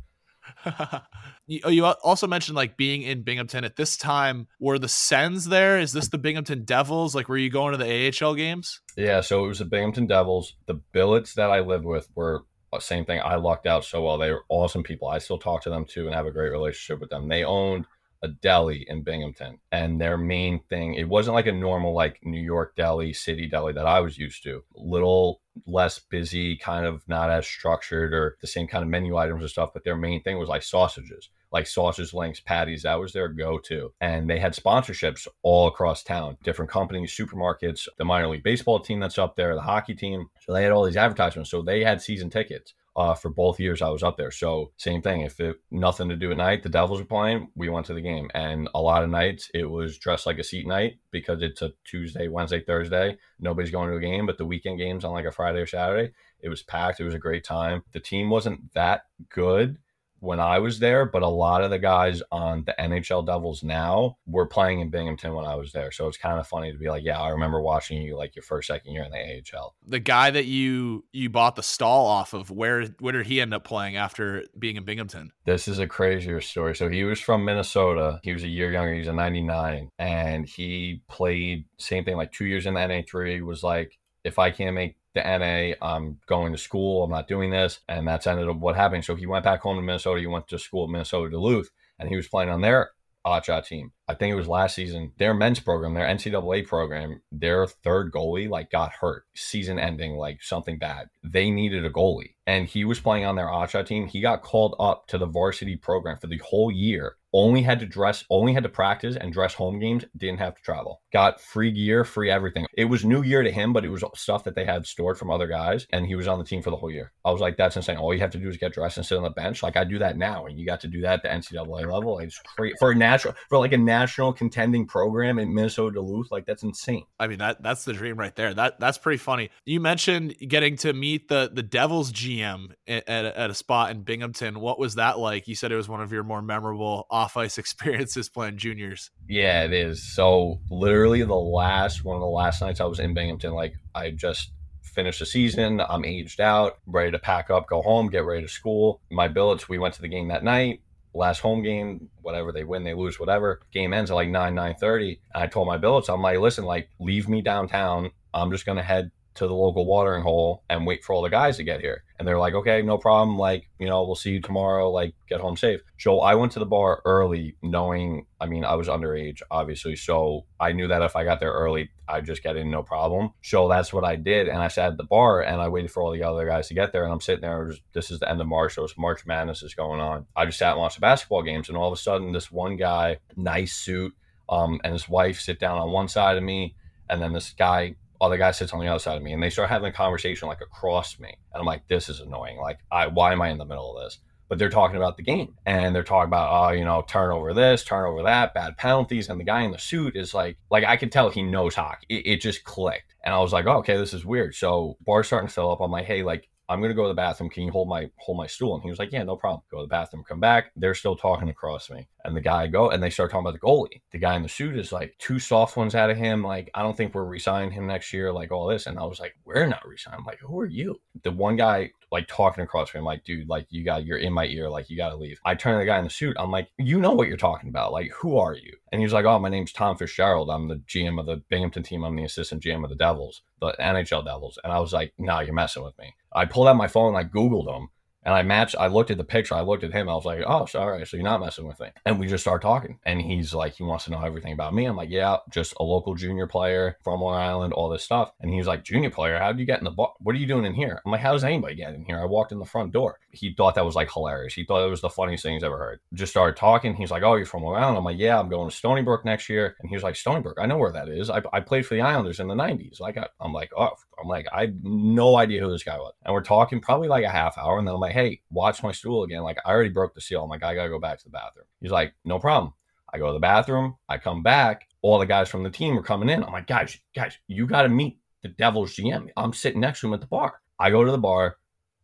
you, 1.46 1.61
oh, 1.64 1.70
you 1.70 1.87
also 1.87 2.27
mentioned 2.27 2.57
like 2.57 2.77
being 2.77 3.01
in 3.01 3.22
Binghamton 3.22 3.64
at 3.64 3.77
this 3.77 3.96
time. 3.96 4.46
Were 4.61 4.79
the 4.79 4.87
Sens 4.87 5.46
there? 5.46 5.79
Is 5.79 5.94
this 5.94 6.09
the 6.09 6.18
Binghamton 6.18 6.64
Devils? 6.64 7.14
Like, 7.14 7.31
were 7.31 7.38
you 7.38 7.49
going 7.49 7.72
to 7.72 7.79
the 7.83 8.12
AHL 8.22 8.35
games? 8.35 8.83
Yeah, 8.99 9.22
so 9.22 9.46
it 9.46 9.49
was 9.49 9.61
the 9.61 9.64
Binghamton 9.64 10.09
Devils. 10.09 10.55
The 10.66 10.75
billets 10.75 11.33
that 11.37 11.51
I 11.51 11.61
lived 11.61 11.87
with 11.87 12.07
were 12.14 12.44
uh, 12.70 12.81
same 12.81 13.07
thing. 13.07 13.22
I 13.25 13.37
lucked 13.37 13.66
out 13.66 13.87
so 13.87 14.03
well. 14.03 14.18
They 14.18 14.31
were 14.31 14.44
awesome 14.51 14.83
people. 14.83 15.09
I 15.09 15.16
still 15.16 15.38
talk 15.38 15.62
to 15.62 15.70
them 15.70 15.87
too 15.87 16.05
and 16.05 16.14
have 16.14 16.27
a 16.27 16.33
great 16.33 16.51
relationship 16.51 17.01
with 17.01 17.09
them. 17.09 17.29
They 17.29 17.44
owned 17.44 17.87
a 18.26 18.32
deli 18.32 18.84
in 18.88 19.02
Binghamton, 19.02 19.58
and 19.72 20.00
their 20.00 20.18
main 20.18 20.60
thing 20.68 20.94
it 20.94 21.08
wasn't 21.08 21.34
like 21.34 21.46
a 21.46 21.52
normal 21.52 21.94
like 21.94 22.20
New 22.22 22.40
York 22.40 22.76
deli, 22.76 23.12
city 23.12 23.46
deli 23.46 23.72
that 23.72 23.86
I 23.86 24.00
was 24.00 24.18
used 24.18 24.42
to. 24.42 24.62
Little 24.74 25.40
less 25.66 25.98
busy, 25.98 26.56
kind 26.56 26.84
of 26.84 27.02
not 27.08 27.30
as 27.30 27.46
structured 27.46 28.12
or 28.12 28.36
the 28.40 28.46
same 28.46 28.66
kind 28.66 28.82
of 28.82 28.90
menu 28.90 29.16
items 29.16 29.42
and 29.42 29.50
stuff. 29.50 29.70
But 29.72 29.84
their 29.84 29.96
main 29.96 30.22
thing 30.22 30.38
was 30.38 30.48
like 30.48 30.62
sausages, 30.62 31.30
like 31.52 31.66
sausage 31.66 32.12
links, 32.12 32.40
patties. 32.40 32.82
That 32.82 33.00
was 33.00 33.12
their 33.12 33.28
go 33.28 33.58
to. 33.60 33.92
And 34.00 34.28
they 34.28 34.38
had 34.38 34.54
sponsorships 34.54 35.26
all 35.42 35.68
across 35.68 36.02
town, 36.02 36.36
different 36.42 36.70
companies, 36.70 37.16
supermarkets, 37.16 37.88
the 37.96 38.04
minor 38.04 38.28
league 38.28 38.42
baseball 38.42 38.80
team 38.80 39.00
that's 39.00 39.18
up 39.18 39.36
there, 39.36 39.54
the 39.54 39.62
hockey 39.62 39.94
team. 39.94 40.28
So 40.40 40.52
they 40.52 40.62
had 40.62 40.72
all 40.72 40.84
these 40.84 40.96
advertisements. 40.96 41.50
So 41.50 41.62
they 41.62 41.84
had 41.84 42.02
season 42.02 42.30
tickets 42.30 42.74
uh, 42.96 43.14
for 43.14 43.28
both 43.28 43.61
years 43.61 43.82
I 43.82 43.90
was 43.90 44.02
up 44.02 44.16
there. 44.16 44.30
So 44.30 44.72
same 44.78 45.02
thing. 45.02 45.20
If 45.20 45.38
it 45.38 45.61
nothing 45.70 46.09
to 46.09 46.16
do 46.16 46.30
at 46.30 46.38
night, 46.38 46.62
the 46.62 46.70
Devils 46.70 47.00
were 47.00 47.06
playing, 47.06 47.50
we 47.54 47.68
went 47.68 47.87
to 47.87 47.94
the 47.94 48.00
game. 48.00 48.30
And 48.35 48.68
a 48.74 48.80
lot 48.80 49.04
of 49.04 49.11
nights 49.11 49.50
it 49.52 49.66
was 49.66 49.98
dressed 49.98 50.26
like 50.26 50.38
a 50.38 50.44
seat 50.44 50.66
night 50.66 50.98
because 51.11 51.42
it's 51.42 51.62
a 51.62 51.72
Tuesday, 51.85 52.28
Wednesday, 52.28 52.61
Thursday. 52.61 53.18
Nobody's 53.38 53.70
going 53.70 53.90
to 53.90 53.96
a 53.96 54.00
game, 54.00 54.24
but 54.26 54.38
the 54.38 54.46
weekend 54.46 54.78
games 54.78 55.04
on 55.04 55.12
like 55.12 55.26
a 55.26 55.30
Friday 55.30 55.61
or 55.61 55.66
Saturday, 55.66 56.12
it 56.40 56.48
was 56.48 56.62
packed. 56.62 57.00
It 57.00 57.04
was 57.04 57.14
a 57.14 57.18
great 57.18 57.44
time. 57.44 57.85
The 57.92 58.00
team 58.00 58.30
wasn't 58.30 58.72
that 58.72 59.02
good 59.28 59.78
when 60.20 60.40
I 60.40 60.59
was 60.59 60.79
there, 60.79 61.05
but 61.05 61.22
a 61.22 61.29
lot 61.29 61.62
of 61.62 61.70
the 61.70 61.79
guys 61.79 62.22
on 62.33 62.64
the 62.64 62.74
NHL 62.79 63.26
Devils 63.26 63.62
now 63.62 64.16
were 64.26 64.46
playing 64.46 64.81
in 64.81 64.90
Binghamton 64.90 65.35
when 65.35 65.44
I 65.44 65.55
was 65.55 65.72
there. 65.72 65.92
So 65.92 66.09
it's 66.09 66.16
kind 66.16 66.38
of 66.38 66.46
funny 66.46 66.72
to 66.72 66.79
be 66.79 66.88
like, 66.88 67.05
yeah, 67.05 67.20
I 67.20 67.31
remember 67.31 67.61
watching 67.61 68.00
you 68.00 68.16
like 68.16 68.35
your 68.35 68.42
first 68.42 68.68
second 68.68 68.92
year 68.92 69.05
in 69.05 69.11
the 69.11 69.42
AHL. 69.59 69.74
The 69.87 69.98
guy 69.98 70.31
that 70.31 70.46
you 70.46 71.05
you 71.12 71.31
bought 71.31 71.57
the 71.57 71.62
stall 71.62 72.07
off 72.07 72.33
of, 72.33 72.50
where 72.50 72.87
where 73.00 73.12
did 73.12 73.26
he 73.26 73.40
end 73.40 73.55
up 73.55 73.64
playing 73.64 73.96
after 73.96 74.44
being 74.59 74.76
in 74.76 74.85
Binghamton? 74.85 75.33
This 75.44 75.68
is 75.68 75.79
a 75.79 75.87
crazier 75.87 76.40
story. 76.40 76.74
So 76.74 76.88
he 76.88 77.05
was 77.05 77.20
from 77.20 77.44
Minnesota. 77.44 78.20
He 78.22 78.33
was 78.33 78.42
a 78.42 78.48
year 78.48 78.72
younger. 78.72 78.94
He's 78.94 79.09
a 79.09 79.12
99 79.12 79.90
and 79.98 80.46
he 80.46 81.02
played 81.09 81.66
same 81.79 82.05
thing 82.05 82.16
like 82.16 82.33
2 82.33 82.46
years 82.46 82.66
in 82.66 82.74
the 82.74 82.81
NA3 82.81 83.44
was 83.44 83.62
like 83.62 83.98
if 84.24 84.38
I 84.38 84.50
can't 84.50 84.74
make 84.74 84.96
the 85.16 85.22
NA, 85.22 85.74
I'm 85.85 86.20
going 86.26 86.52
to 86.52 86.59
school, 86.59 87.02
I'm 87.02 87.11
not 87.11 87.26
doing 87.26 87.50
this. 87.50 87.81
And 87.88 88.07
that's 88.07 88.26
ended 88.26 88.48
up 88.48 88.57
what 88.57 88.76
happened. 88.76 89.05
So 89.05 89.16
he 89.16 89.26
went 89.26 89.44
back 89.44 89.61
home 89.61 89.76
to 89.76 89.83
Minnesota. 89.83 90.20
He 90.20 90.26
went 90.26 90.46
to 90.48 90.59
school 90.59 90.85
at 90.85 90.90
Minnesota 90.90 91.31
Duluth 91.31 91.70
and 91.98 92.09
he 92.09 92.16
was 92.16 92.29
playing 92.29 92.50
on 92.50 92.61
their 92.61 92.90
ACHA 93.26 93.66
team. 93.66 93.92
I 94.08 94.14
think 94.14 94.32
it 94.32 94.36
was 94.36 94.48
last 94.48 94.76
season. 94.76 95.12
Their 95.18 95.34
men's 95.34 95.58
program, 95.58 95.94
their 95.94 96.06
NCAA 96.06 96.66
program, 96.66 97.22
their 97.32 97.66
third 97.66 98.12
goalie 98.12 98.48
like 98.48 98.70
got 98.70 98.92
hurt, 98.92 99.24
season 99.34 99.78
ending, 99.78 100.14
like 100.14 100.42
something 100.42 100.78
bad. 100.78 101.08
They 101.24 101.50
needed 101.50 101.84
a 101.84 101.90
goalie, 101.90 102.34
and 102.46 102.66
he 102.66 102.84
was 102.84 103.00
playing 103.00 103.24
on 103.24 103.34
their 103.34 103.48
ACHA 103.48 103.84
team. 103.86 104.06
He 104.06 104.20
got 104.20 104.42
called 104.42 104.76
up 104.78 105.08
to 105.08 105.18
the 105.18 105.26
varsity 105.26 105.76
program 105.76 106.18
for 106.18 106.28
the 106.28 106.38
whole 106.38 106.70
year 106.70 107.16
only 107.36 107.60
had 107.60 107.80
to 107.80 107.86
dress, 107.86 108.24
only 108.30 108.54
had 108.54 108.62
to 108.62 108.68
practice 108.68 109.14
and 109.14 109.30
dress 109.30 109.52
home 109.52 109.78
games, 109.78 110.06
didn't 110.16 110.38
have 110.38 110.54
to 110.54 110.62
travel. 110.62 111.02
Got 111.12 111.38
free 111.38 111.70
gear, 111.70 112.02
free 112.02 112.30
everything. 112.30 112.66
It 112.72 112.86
was 112.86 113.04
new 113.04 113.22
year 113.22 113.42
to 113.42 113.50
him, 113.50 113.74
but 113.74 113.84
it 113.84 113.90
was 113.90 114.02
stuff 114.14 114.44
that 114.44 114.54
they 114.54 114.64
had 114.64 114.86
stored 114.86 115.18
from 115.18 115.30
other 115.30 115.46
guys, 115.46 115.86
and 115.90 116.06
he 116.06 116.14
was 116.14 116.28
on 116.28 116.38
the 116.38 116.46
team 116.46 116.62
for 116.62 116.70
the 116.70 116.76
whole 116.76 116.90
year. 116.90 117.12
I 117.26 117.30
was 117.30 117.42
like, 117.42 117.58
that's 117.58 117.76
insane. 117.76 117.98
All 117.98 118.14
you 118.14 118.20
have 118.20 118.30
to 118.30 118.38
do 118.38 118.48
is 118.48 118.56
get 118.56 118.72
dressed 118.72 118.96
and 118.96 119.04
sit 119.04 119.18
on 119.18 119.22
the 119.22 119.30
bench. 119.30 119.62
Like 119.62 119.76
I 119.76 119.84
do 119.84 119.98
that 119.98 120.16
now, 120.16 120.46
and 120.46 120.58
you 120.58 120.64
got 120.64 120.80
to 120.80 120.88
do 120.88 121.02
that 121.02 121.22
at 121.22 121.22
the 121.22 121.28
NCAA 121.28 121.92
level. 121.92 122.18
It's 122.20 122.38
crazy 122.38 122.74
for 122.78 122.92
a 122.92 122.94
natural, 122.94 123.34
for 123.50 123.58
like 123.58 123.74
a 123.74 123.78
national 124.00 124.32
contending 124.32 124.87
program 124.87 125.38
in 125.38 125.54
Minnesota 125.54 125.94
Duluth. 125.94 126.30
Like 126.30 126.46
that's 126.46 126.62
insane. 126.62 127.04
I 127.18 127.26
mean, 127.26 127.38
that 127.38 127.62
that's 127.62 127.85
the 127.85 127.92
dream 127.92 128.16
right 128.16 128.35
there. 128.35 128.52
That 128.52 128.78
that's 128.78 128.98
pretty 128.98 129.18
funny. 129.18 129.50
You 129.64 129.80
mentioned 129.80 130.37
getting 130.38 130.76
to 130.78 130.92
meet 130.92 131.28
the 131.28 131.50
the 131.52 131.62
Devils 131.62 132.12
GM 132.12 132.72
at, 132.87 133.09
at, 133.09 133.24
at 133.24 133.50
a 133.50 133.54
spot 133.54 133.90
in 133.90 134.02
Binghamton. 134.02 134.61
What 134.61 134.78
was 134.78 134.96
that 134.96 135.18
like? 135.18 135.48
You 135.48 135.54
said 135.54 135.72
it 135.72 135.76
was 135.76 135.88
one 135.88 136.00
of 136.00 136.12
your 136.12 136.22
more 136.22 136.42
memorable 136.42 137.06
off 137.11 137.37
ice 137.37 137.59
experiences 137.66 138.28
playing 138.28 138.59
juniors. 138.59 139.11
Yeah, 139.28 139.64
it 139.64 139.72
is. 139.72 140.02
So 140.14 140.61
literally 140.70 141.22
the 141.22 141.35
last 141.35 142.04
one 142.04 142.16
of 142.16 142.20
the 142.20 142.26
last 142.26 142.61
nights 142.61 142.80
I 142.80 142.85
was 142.85 143.00
in 143.00 143.14
Binghamton, 143.14 143.52
like 143.52 143.74
I 143.94 144.11
just 144.11 144.52
finished 144.82 145.18
the 145.20 145.26
season. 145.26 145.80
I'm 145.80 146.04
aged 146.04 146.40
out, 146.40 146.78
ready 146.87 147.11
to 147.11 147.18
pack 147.18 147.50
up, 147.50 147.68
go 147.68 147.82
home, 147.82 148.09
get 148.09 148.24
ready 148.24 148.42
to 148.42 148.48
school. 148.48 149.00
My 149.11 149.28
billets, 149.28 149.68
we 149.68 149.78
went 149.78 149.94
to 149.94 150.00
the 150.00 150.09
game 150.09 150.28
that 150.28 150.42
night. 150.42 150.80
Last 151.16 151.40
home 151.40 151.62
game, 151.62 152.11
whatever 152.20 152.52
they 152.52 152.64
win, 152.64 152.85
they 152.85 152.94
lose, 152.94 153.18
whatever. 153.18 153.61
Game 153.72 153.94
ends 153.94 154.11
at 154.11 154.14
like 154.14 154.29
nine, 154.29 154.55
nine 154.55 154.74
thirty. 154.74 155.20
I 155.35 155.46
told 155.46 155.66
my 155.66 155.79
billets, 155.79 156.09
I'm 156.09 156.20
like, 156.20 156.38
listen, 156.38 156.64
like, 156.64 156.90
leave 157.00 157.29
me 157.29 157.40
downtown. 157.40 158.11
I'm 158.35 158.50
just 158.50 158.66
gonna 158.66 158.83
head 158.83 159.11
to 159.37 159.46
the 159.46 159.55
local 159.55 159.87
watering 159.87 160.22
hole 160.22 160.62
and 160.68 160.87
wait 160.87 161.05
for 161.05 161.14
all 161.14 161.22
the 161.22 161.29
guys 161.29 161.57
to 161.57 161.64
get 161.64 161.81
here. 161.81 162.05
And 162.18 162.27
they're 162.27 162.38
like, 162.38 162.55
okay, 162.55 162.81
no 162.83 162.96
problem. 162.96 163.38
Like, 163.38 163.68
you 163.79 163.87
know, 163.87 164.05
we'll 164.05 164.14
see 164.14 164.31
you 164.31 164.40
tomorrow. 164.40 164.90
Like, 164.90 165.14
get 165.29 165.40
home 165.40 165.57
safe. 165.57 165.81
So 165.99 166.20
I 166.20 166.35
went 166.35 166.53
to 166.53 166.59
the 166.59 166.66
bar 166.66 167.03
early, 167.05 167.57
knowing, 167.62 168.27
I 168.40 168.46
mean, 168.46 168.64
I 168.64 168.75
was 168.75 168.88
underage, 168.88 169.42
obviously. 169.51 169.96
So 169.96 170.46
I 170.59 170.72
knew 170.72 170.88
that 170.88 171.03
if 171.03 171.14
I 171.14 171.25
got 171.25 171.40
there 171.40 171.53
early, 171.53 171.90
I'd 172.09 172.25
just 172.25 172.42
get 172.42 172.57
in 172.57 172.70
no 172.70 172.83
problem. 172.83 173.33
So 173.42 173.68
that's 173.68 173.92
what 173.92 174.05
I 174.05 174.16
did. 174.16 174.49
And 174.49 174.59
I 174.59 174.68
sat 174.68 174.92
at 174.92 174.96
the 174.96 175.05
bar 175.05 175.42
and 175.42 175.61
I 175.61 175.68
waited 175.68 175.90
for 175.90 176.03
all 176.03 176.12
the 176.12 176.22
other 176.22 176.46
guys 176.46 176.68
to 176.68 176.75
get 176.75 176.92
there. 176.92 177.05
And 177.05 177.12
I'm 177.12 177.20
sitting 177.20 177.42
there. 177.42 177.64
Was, 177.64 177.81
this 177.92 178.11
is 178.11 178.20
the 178.20 178.31
end 178.31 178.40
of 178.40 178.46
March. 178.46 178.75
So 178.75 178.85
it's 178.85 178.96
March 178.96 179.27
Madness 179.27 179.62
is 179.62 179.75
going 179.75 180.01
on. 180.01 180.27
I 180.35 180.46
just 180.46 180.59
sat 180.59 180.72
and 180.72 180.81
watched 180.81 180.96
the 180.96 181.03
basketball 181.03 181.42
games. 181.42 181.68
And 181.68 181.77
all 181.77 181.92
of 181.92 181.99
a 181.99 182.01
sudden, 182.01 182.33
this 182.33 182.51
one 182.51 182.77
guy, 182.77 183.18
nice 183.37 183.75
suit, 183.75 184.14
um, 184.49 184.81
and 184.85 184.92
his 184.92 185.09
wife 185.09 185.40
sit 185.40 185.61
down 185.61 185.79
on 185.79 185.92
one 185.92 186.09
side 186.09 186.38
of 186.38 186.42
me. 186.42 186.77
And 187.11 187.20
then 187.20 187.33
this 187.33 187.51
guy 187.51 187.96
other 188.20 188.37
guy 188.37 188.50
sits 188.50 188.72
on 188.72 188.81
the 188.81 188.88
other 188.88 188.98
side 188.98 189.16
of 189.16 189.22
me 189.22 189.33
and 189.33 189.42
they 189.42 189.50
start 189.50 189.68
having 189.68 189.88
a 189.88 189.92
conversation 189.92 190.48
like 190.48 190.61
across 190.61 191.18
me. 191.18 191.37
And 191.52 191.61
I'm 191.61 191.66
like, 191.66 191.87
this 191.88 192.09
is 192.09 192.20
annoying. 192.20 192.59
Like, 192.59 192.79
I 192.90 193.07
why 193.09 193.33
am 193.33 193.42
I 193.42 193.50
in 193.50 193.59
the 193.59 193.64
middle 193.64 193.96
of 193.96 194.05
this? 194.05 194.18
But 194.48 194.59
they're 194.59 194.70
talking 194.70 194.96
about 194.96 195.16
the 195.16 195.24
game 195.24 195.55
and 195.66 195.94
they're 195.94 196.05
talking 196.05 196.29
about, 196.29 196.50
oh, 196.52 196.72
you 196.72 196.85
know, 196.85 197.05
turnover 197.09 197.52
this, 197.52 197.83
turnover 197.83 198.22
that, 198.22 198.55
bad 198.55 198.76
penalties. 198.76 199.29
And 199.29 199.40
the 199.40 199.44
guy 199.44 199.62
in 199.62 199.72
the 199.72 199.79
suit 199.79 200.14
is 200.14 200.35
like, 200.35 200.57
like 200.70 200.85
I 200.85 200.96
could 200.96 201.11
tell 201.11 201.31
he 201.31 201.42
knows 201.42 201.74
hockey. 201.74 202.07
It, 202.09 202.26
it 202.26 202.40
just 202.40 202.62
clicked. 202.62 203.14
And 203.24 203.35
I 203.35 203.40
was 203.40 203.52
like, 203.52 203.66
oh, 203.66 203.79
okay, 203.79 203.96
this 203.96 204.14
is 204.14 204.24
weird. 204.24 204.55
So 204.55 204.96
bar's 205.05 205.26
starting 205.26 205.48
to 205.48 205.55
fill 205.55 205.72
up. 205.72 205.81
I'm 205.81 205.90
like, 205.90 206.07
hey, 206.07 206.22
like, 206.22 206.48
I'm 206.68 206.81
gonna 206.81 206.94
go 206.94 207.02
to 207.02 207.09
the 207.09 207.14
bathroom. 207.14 207.50
Can 207.50 207.64
you 207.64 207.70
hold 207.70 207.88
my 207.88 208.11
hold 208.16 208.38
my 208.38 208.46
stool? 208.46 208.74
And 208.74 208.83
he 208.83 208.90
was 208.90 208.98
like, 208.98 209.12
Yeah, 209.12 209.22
no 209.22 209.37
problem. 209.37 209.62
Go 209.70 209.79
to 209.79 209.85
the 209.85 209.88
bathroom, 209.88 210.24
come 210.26 210.40
back. 210.40 210.72
They're 210.76 210.94
still 210.94 211.16
talking 211.16 211.48
across 211.48 211.90
me. 211.90 212.09
And 212.24 212.37
the 212.37 212.40
guy 212.40 212.66
go 212.66 212.90
and 212.90 213.02
they 213.02 213.11
start 213.11 213.31
talking 213.31 213.46
about 213.46 213.61
the 213.61 213.66
goalie. 213.66 214.02
The 214.11 214.18
guy 214.18 214.35
in 214.35 214.42
the 214.42 214.48
suit 214.48 214.76
is 214.76 214.92
like 214.92 215.14
two 215.18 215.38
soft 215.38 215.76
ones 215.76 215.94
out 215.94 216.11
of 216.11 216.16
him. 216.16 216.42
Like, 216.42 216.70
I 216.74 216.83
don't 216.83 216.96
think 216.96 217.14
we're 217.14 217.24
resigning 217.24 217.70
him 217.70 217.87
next 217.87 218.12
year, 218.12 218.33
like 218.33 218.50
all 218.50 218.66
this. 218.66 218.87
And 218.87 218.98
I 218.98 219.05
was 219.05 219.20
like, 219.20 219.37
We're 219.44 219.66
not 219.66 219.87
resigning. 219.87 220.20
I'm 220.20 220.26
like, 220.26 220.40
who 220.40 220.59
are 220.61 220.66
you? 220.66 221.00
The 221.22 221.31
one 221.31 221.57
guy 221.57 221.90
like 222.12 222.29
talking 222.29 222.62
across 222.62 222.94
me. 222.94 222.98
I'm 222.98 223.05
like, 223.05 223.24
dude, 223.24 223.48
like 223.48 223.66
you 223.70 223.85
got 223.85 224.05
you're 224.05 224.18
in 224.18 224.33
my 224.33 224.46
ear, 224.46 224.68
like 224.68 224.88
you 224.90 224.96
gotta 224.96 225.16
leave. 225.16 225.40
I 225.44 225.55
turn 225.55 225.74
to 225.74 225.79
the 225.81 225.87
guy 225.87 225.98
in 225.98 226.05
the 226.05 226.11
suit, 226.11 226.37
I'm 226.38 226.50
like, 226.50 226.68
you 226.79 227.00
know 227.00 227.12
what 227.12 227.29
you're 227.29 227.37
talking 227.37 227.68
about. 227.68 227.92
Like, 227.92 228.11
who 228.12 228.38
are 228.38 228.55
you? 228.55 228.76
And 228.92 229.00
he's 229.00 229.12
like, 229.12 229.24
Oh, 229.24 229.38
my 229.38 229.48
name's 229.48 229.72
Tom 229.72 229.96
Fitzgerald. 229.96 230.50
I'm 230.50 230.68
the 230.68 230.76
GM 230.88 231.18
of 231.18 231.26
the 231.26 231.42
Binghamton 231.48 231.83
team. 231.83 232.05
I'm 232.05 232.16
the 232.16 232.24
assistant 232.24 232.62
GM 232.62 232.85
of 232.85 232.90
the 232.90 232.96
Devils, 232.96 233.42
the 233.61 233.74
NHL 233.81 234.24
Devils. 234.24 234.59
And 234.62 234.72
I 234.72 234.79
was 234.79 234.92
like, 234.92 235.12
No, 235.18 235.40
you're 235.40 235.55
messing 235.55 235.83
with 235.83 235.98
me. 235.98 236.14
I 236.37 236.44
pulled 236.44 236.68
out 236.68 236.77
my 236.77 236.88
phone, 236.88 237.16
I 237.16 237.25
Googled 237.25 237.75
him, 237.75 237.88
and 238.27 238.35
I 238.35 238.42
matched, 238.42 238.75
I 238.77 238.88
looked 238.88 239.12
at 239.12 239.18
the 239.18 239.25
picture, 239.25 239.55
I 239.55 239.61
looked 239.61 239.85
at 239.85 239.92
him, 239.92 240.09
I 240.09 240.14
was 240.14 240.25
like, 240.25 240.40
oh, 240.44 240.66
all 240.75 240.90
right, 240.90 241.07
so 241.07 241.16
you're 241.16 241.22
not 241.22 241.40
messing 241.40 241.64
with 241.64 241.79
me. 241.79 241.90
And 242.05 242.18
we 242.18 242.27
just 242.27 242.42
started 242.42 242.61
talking. 242.61 242.99
And 243.07 243.22
he's 243.22 243.55
like, 243.55 243.75
he 243.75 243.85
wants 243.85 244.07
to 244.07 244.11
know 244.11 244.20
everything 244.20 244.53
about 244.53 244.75
me. 244.75 244.85
I'm 244.85 244.96
like, 244.96 245.11
yeah, 245.11 245.37
just 245.49 245.75
a 245.79 245.85
local 245.85 246.16
junior 246.16 246.49
player 246.49 246.96
from 247.05 247.20
Long 247.20 247.37
Island, 247.37 247.72
all 247.72 247.88
this 247.88 248.03
stuff. 248.03 248.33
And 248.40 248.51
he 248.51 248.59
was 248.59 248.66
like, 248.66 248.83
junior 248.83 249.11
player, 249.11 249.38
how 249.38 249.53
did 249.53 249.61
you 249.61 249.64
get 249.64 249.79
in 249.79 249.85
the 249.85 249.92
bar? 249.92 250.12
What 250.18 250.35
are 250.35 250.38
you 250.38 250.46
doing 250.49 250.64
in 250.64 250.75
here? 250.75 251.01
I'm 251.07 251.12
like, 251.12 251.20
how 251.20 251.35
does 251.35 251.44
anybody 251.44 251.77
get 251.77 251.94
in 251.94 252.05
here? 252.05 252.18
I 252.18 252.25
walked 252.25 252.51
in 252.51 252.59
the 252.59 252.64
front 252.64 252.92
door. 252.92 253.20
He 253.31 253.55
thought 253.55 253.77
that 253.77 253.85
was 253.85 253.94
like 253.94 254.11
hilarious. 254.12 254.55
He 254.55 254.64
thought 254.64 254.85
it 254.85 254.90
was 254.90 255.03
the 255.03 255.09
funniest 255.09 255.44
thing 255.44 255.55
he's 255.55 255.62
ever 255.62 255.79
heard. 255.79 256.01
Just 256.12 256.33
started 256.33 256.57
talking. 256.57 256.96
He's 256.96 257.12
like, 257.12 257.22
oh, 257.22 257.37
you're 257.37 257.46
from 257.46 257.62
Long 257.62 257.77
Island? 257.77 257.96
I'm 257.96 258.05
like, 258.05 258.18
yeah, 258.18 258.40
I'm 258.40 258.49
going 258.49 258.68
to 258.68 258.75
Stony 258.75 259.03
Brook 259.03 259.25
next 259.25 259.49
year. 259.49 259.77
And 259.79 259.88
he 259.88 259.94
was 259.94 260.03
like, 260.03 260.16
Stony 260.16 260.40
Brook, 260.40 260.59
I 260.61 260.66
know 260.66 260.79
where 260.79 260.90
that 260.90 261.09
is. 261.09 261.31
I, 261.31 261.42
I 261.53 261.61
played 261.61 261.87
for 261.87 261.94
the 261.94 262.01
Islanders 262.01 262.40
in 262.40 262.49
the 262.49 262.55
90s. 262.55 262.99
Like, 262.99 263.16
I, 263.16 263.20
got 263.20 263.31
I'm 263.40 263.53
like, 263.53 263.70
oh, 263.79 263.90
I'm 264.20 264.29
like, 264.29 264.46
I 264.52 264.62
had 264.62 264.85
no 264.85 265.37
idea 265.37 265.61
who 265.61 265.70
this 265.70 265.83
guy 265.83 265.98
was. 265.98 266.14
And 266.24 266.33
we're 266.33 266.42
talking 266.42 266.81
probably 266.81 267.09
like 267.09 267.24
a 267.24 267.31
half 267.31 267.59
hour. 267.59 267.79
And 267.79 267.87
then 267.87 267.94
I'm 267.94 268.00
like, 268.00 268.12
hey, 268.12 268.40
watch 268.50 268.83
my 268.83 268.92
stool 268.92 269.24
again. 269.24 269.42
Like, 269.42 269.59
I 269.64 269.70
already 269.70 269.90
broke 269.90 270.14
the 270.14 270.20
seal. 270.20 270.42
I'm 270.42 270.48
like, 270.48 270.62
I 270.62 270.74
got 270.74 270.85
to 270.85 270.88
go 270.88 270.98
back 270.98 271.18
to 271.18 271.24
the 271.24 271.31
bathroom. 271.31 271.66
He's 271.81 271.90
like, 271.90 272.14
no 272.24 272.38
problem. 272.38 272.72
I 273.12 273.18
go 273.18 273.26
to 273.26 273.33
the 273.33 273.38
bathroom. 273.38 273.96
I 274.09 274.18
come 274.18 274.42
back. 274.42 274.88
All 275.02 275.18
the 275.18 275.26
guys 275.26 275.48
from 275.48 275.62
the 275.62 275.70
team 275.70 275.98
are 275.98 276.02
coming 276.02 276.29
in. 276.29 276.42
I'm 276.42 276.52
like, 276.52 276.66
guys, 276.66 276.98
guys, 277.14 277.38
you 277.46 277.66
got 277.66 277.83
to 277.83 277.88
meet 277.88 278.18
the 278.42 278.48
Devils 278.48 278.94
GM. 278.96 279.29
I'm 279.37 279.52
sitting 279.52 279.81
next 279.81 280.00
to 280.00 280.09
him 280.09 280.14
at 280.14 280.20
the 280.20 280.26
bar. 280.26 280.61
I 280.79 280.90
go 280.90 281.05
to 281.05 281.11
the 281.11 281.18
bar. 281.18 281.57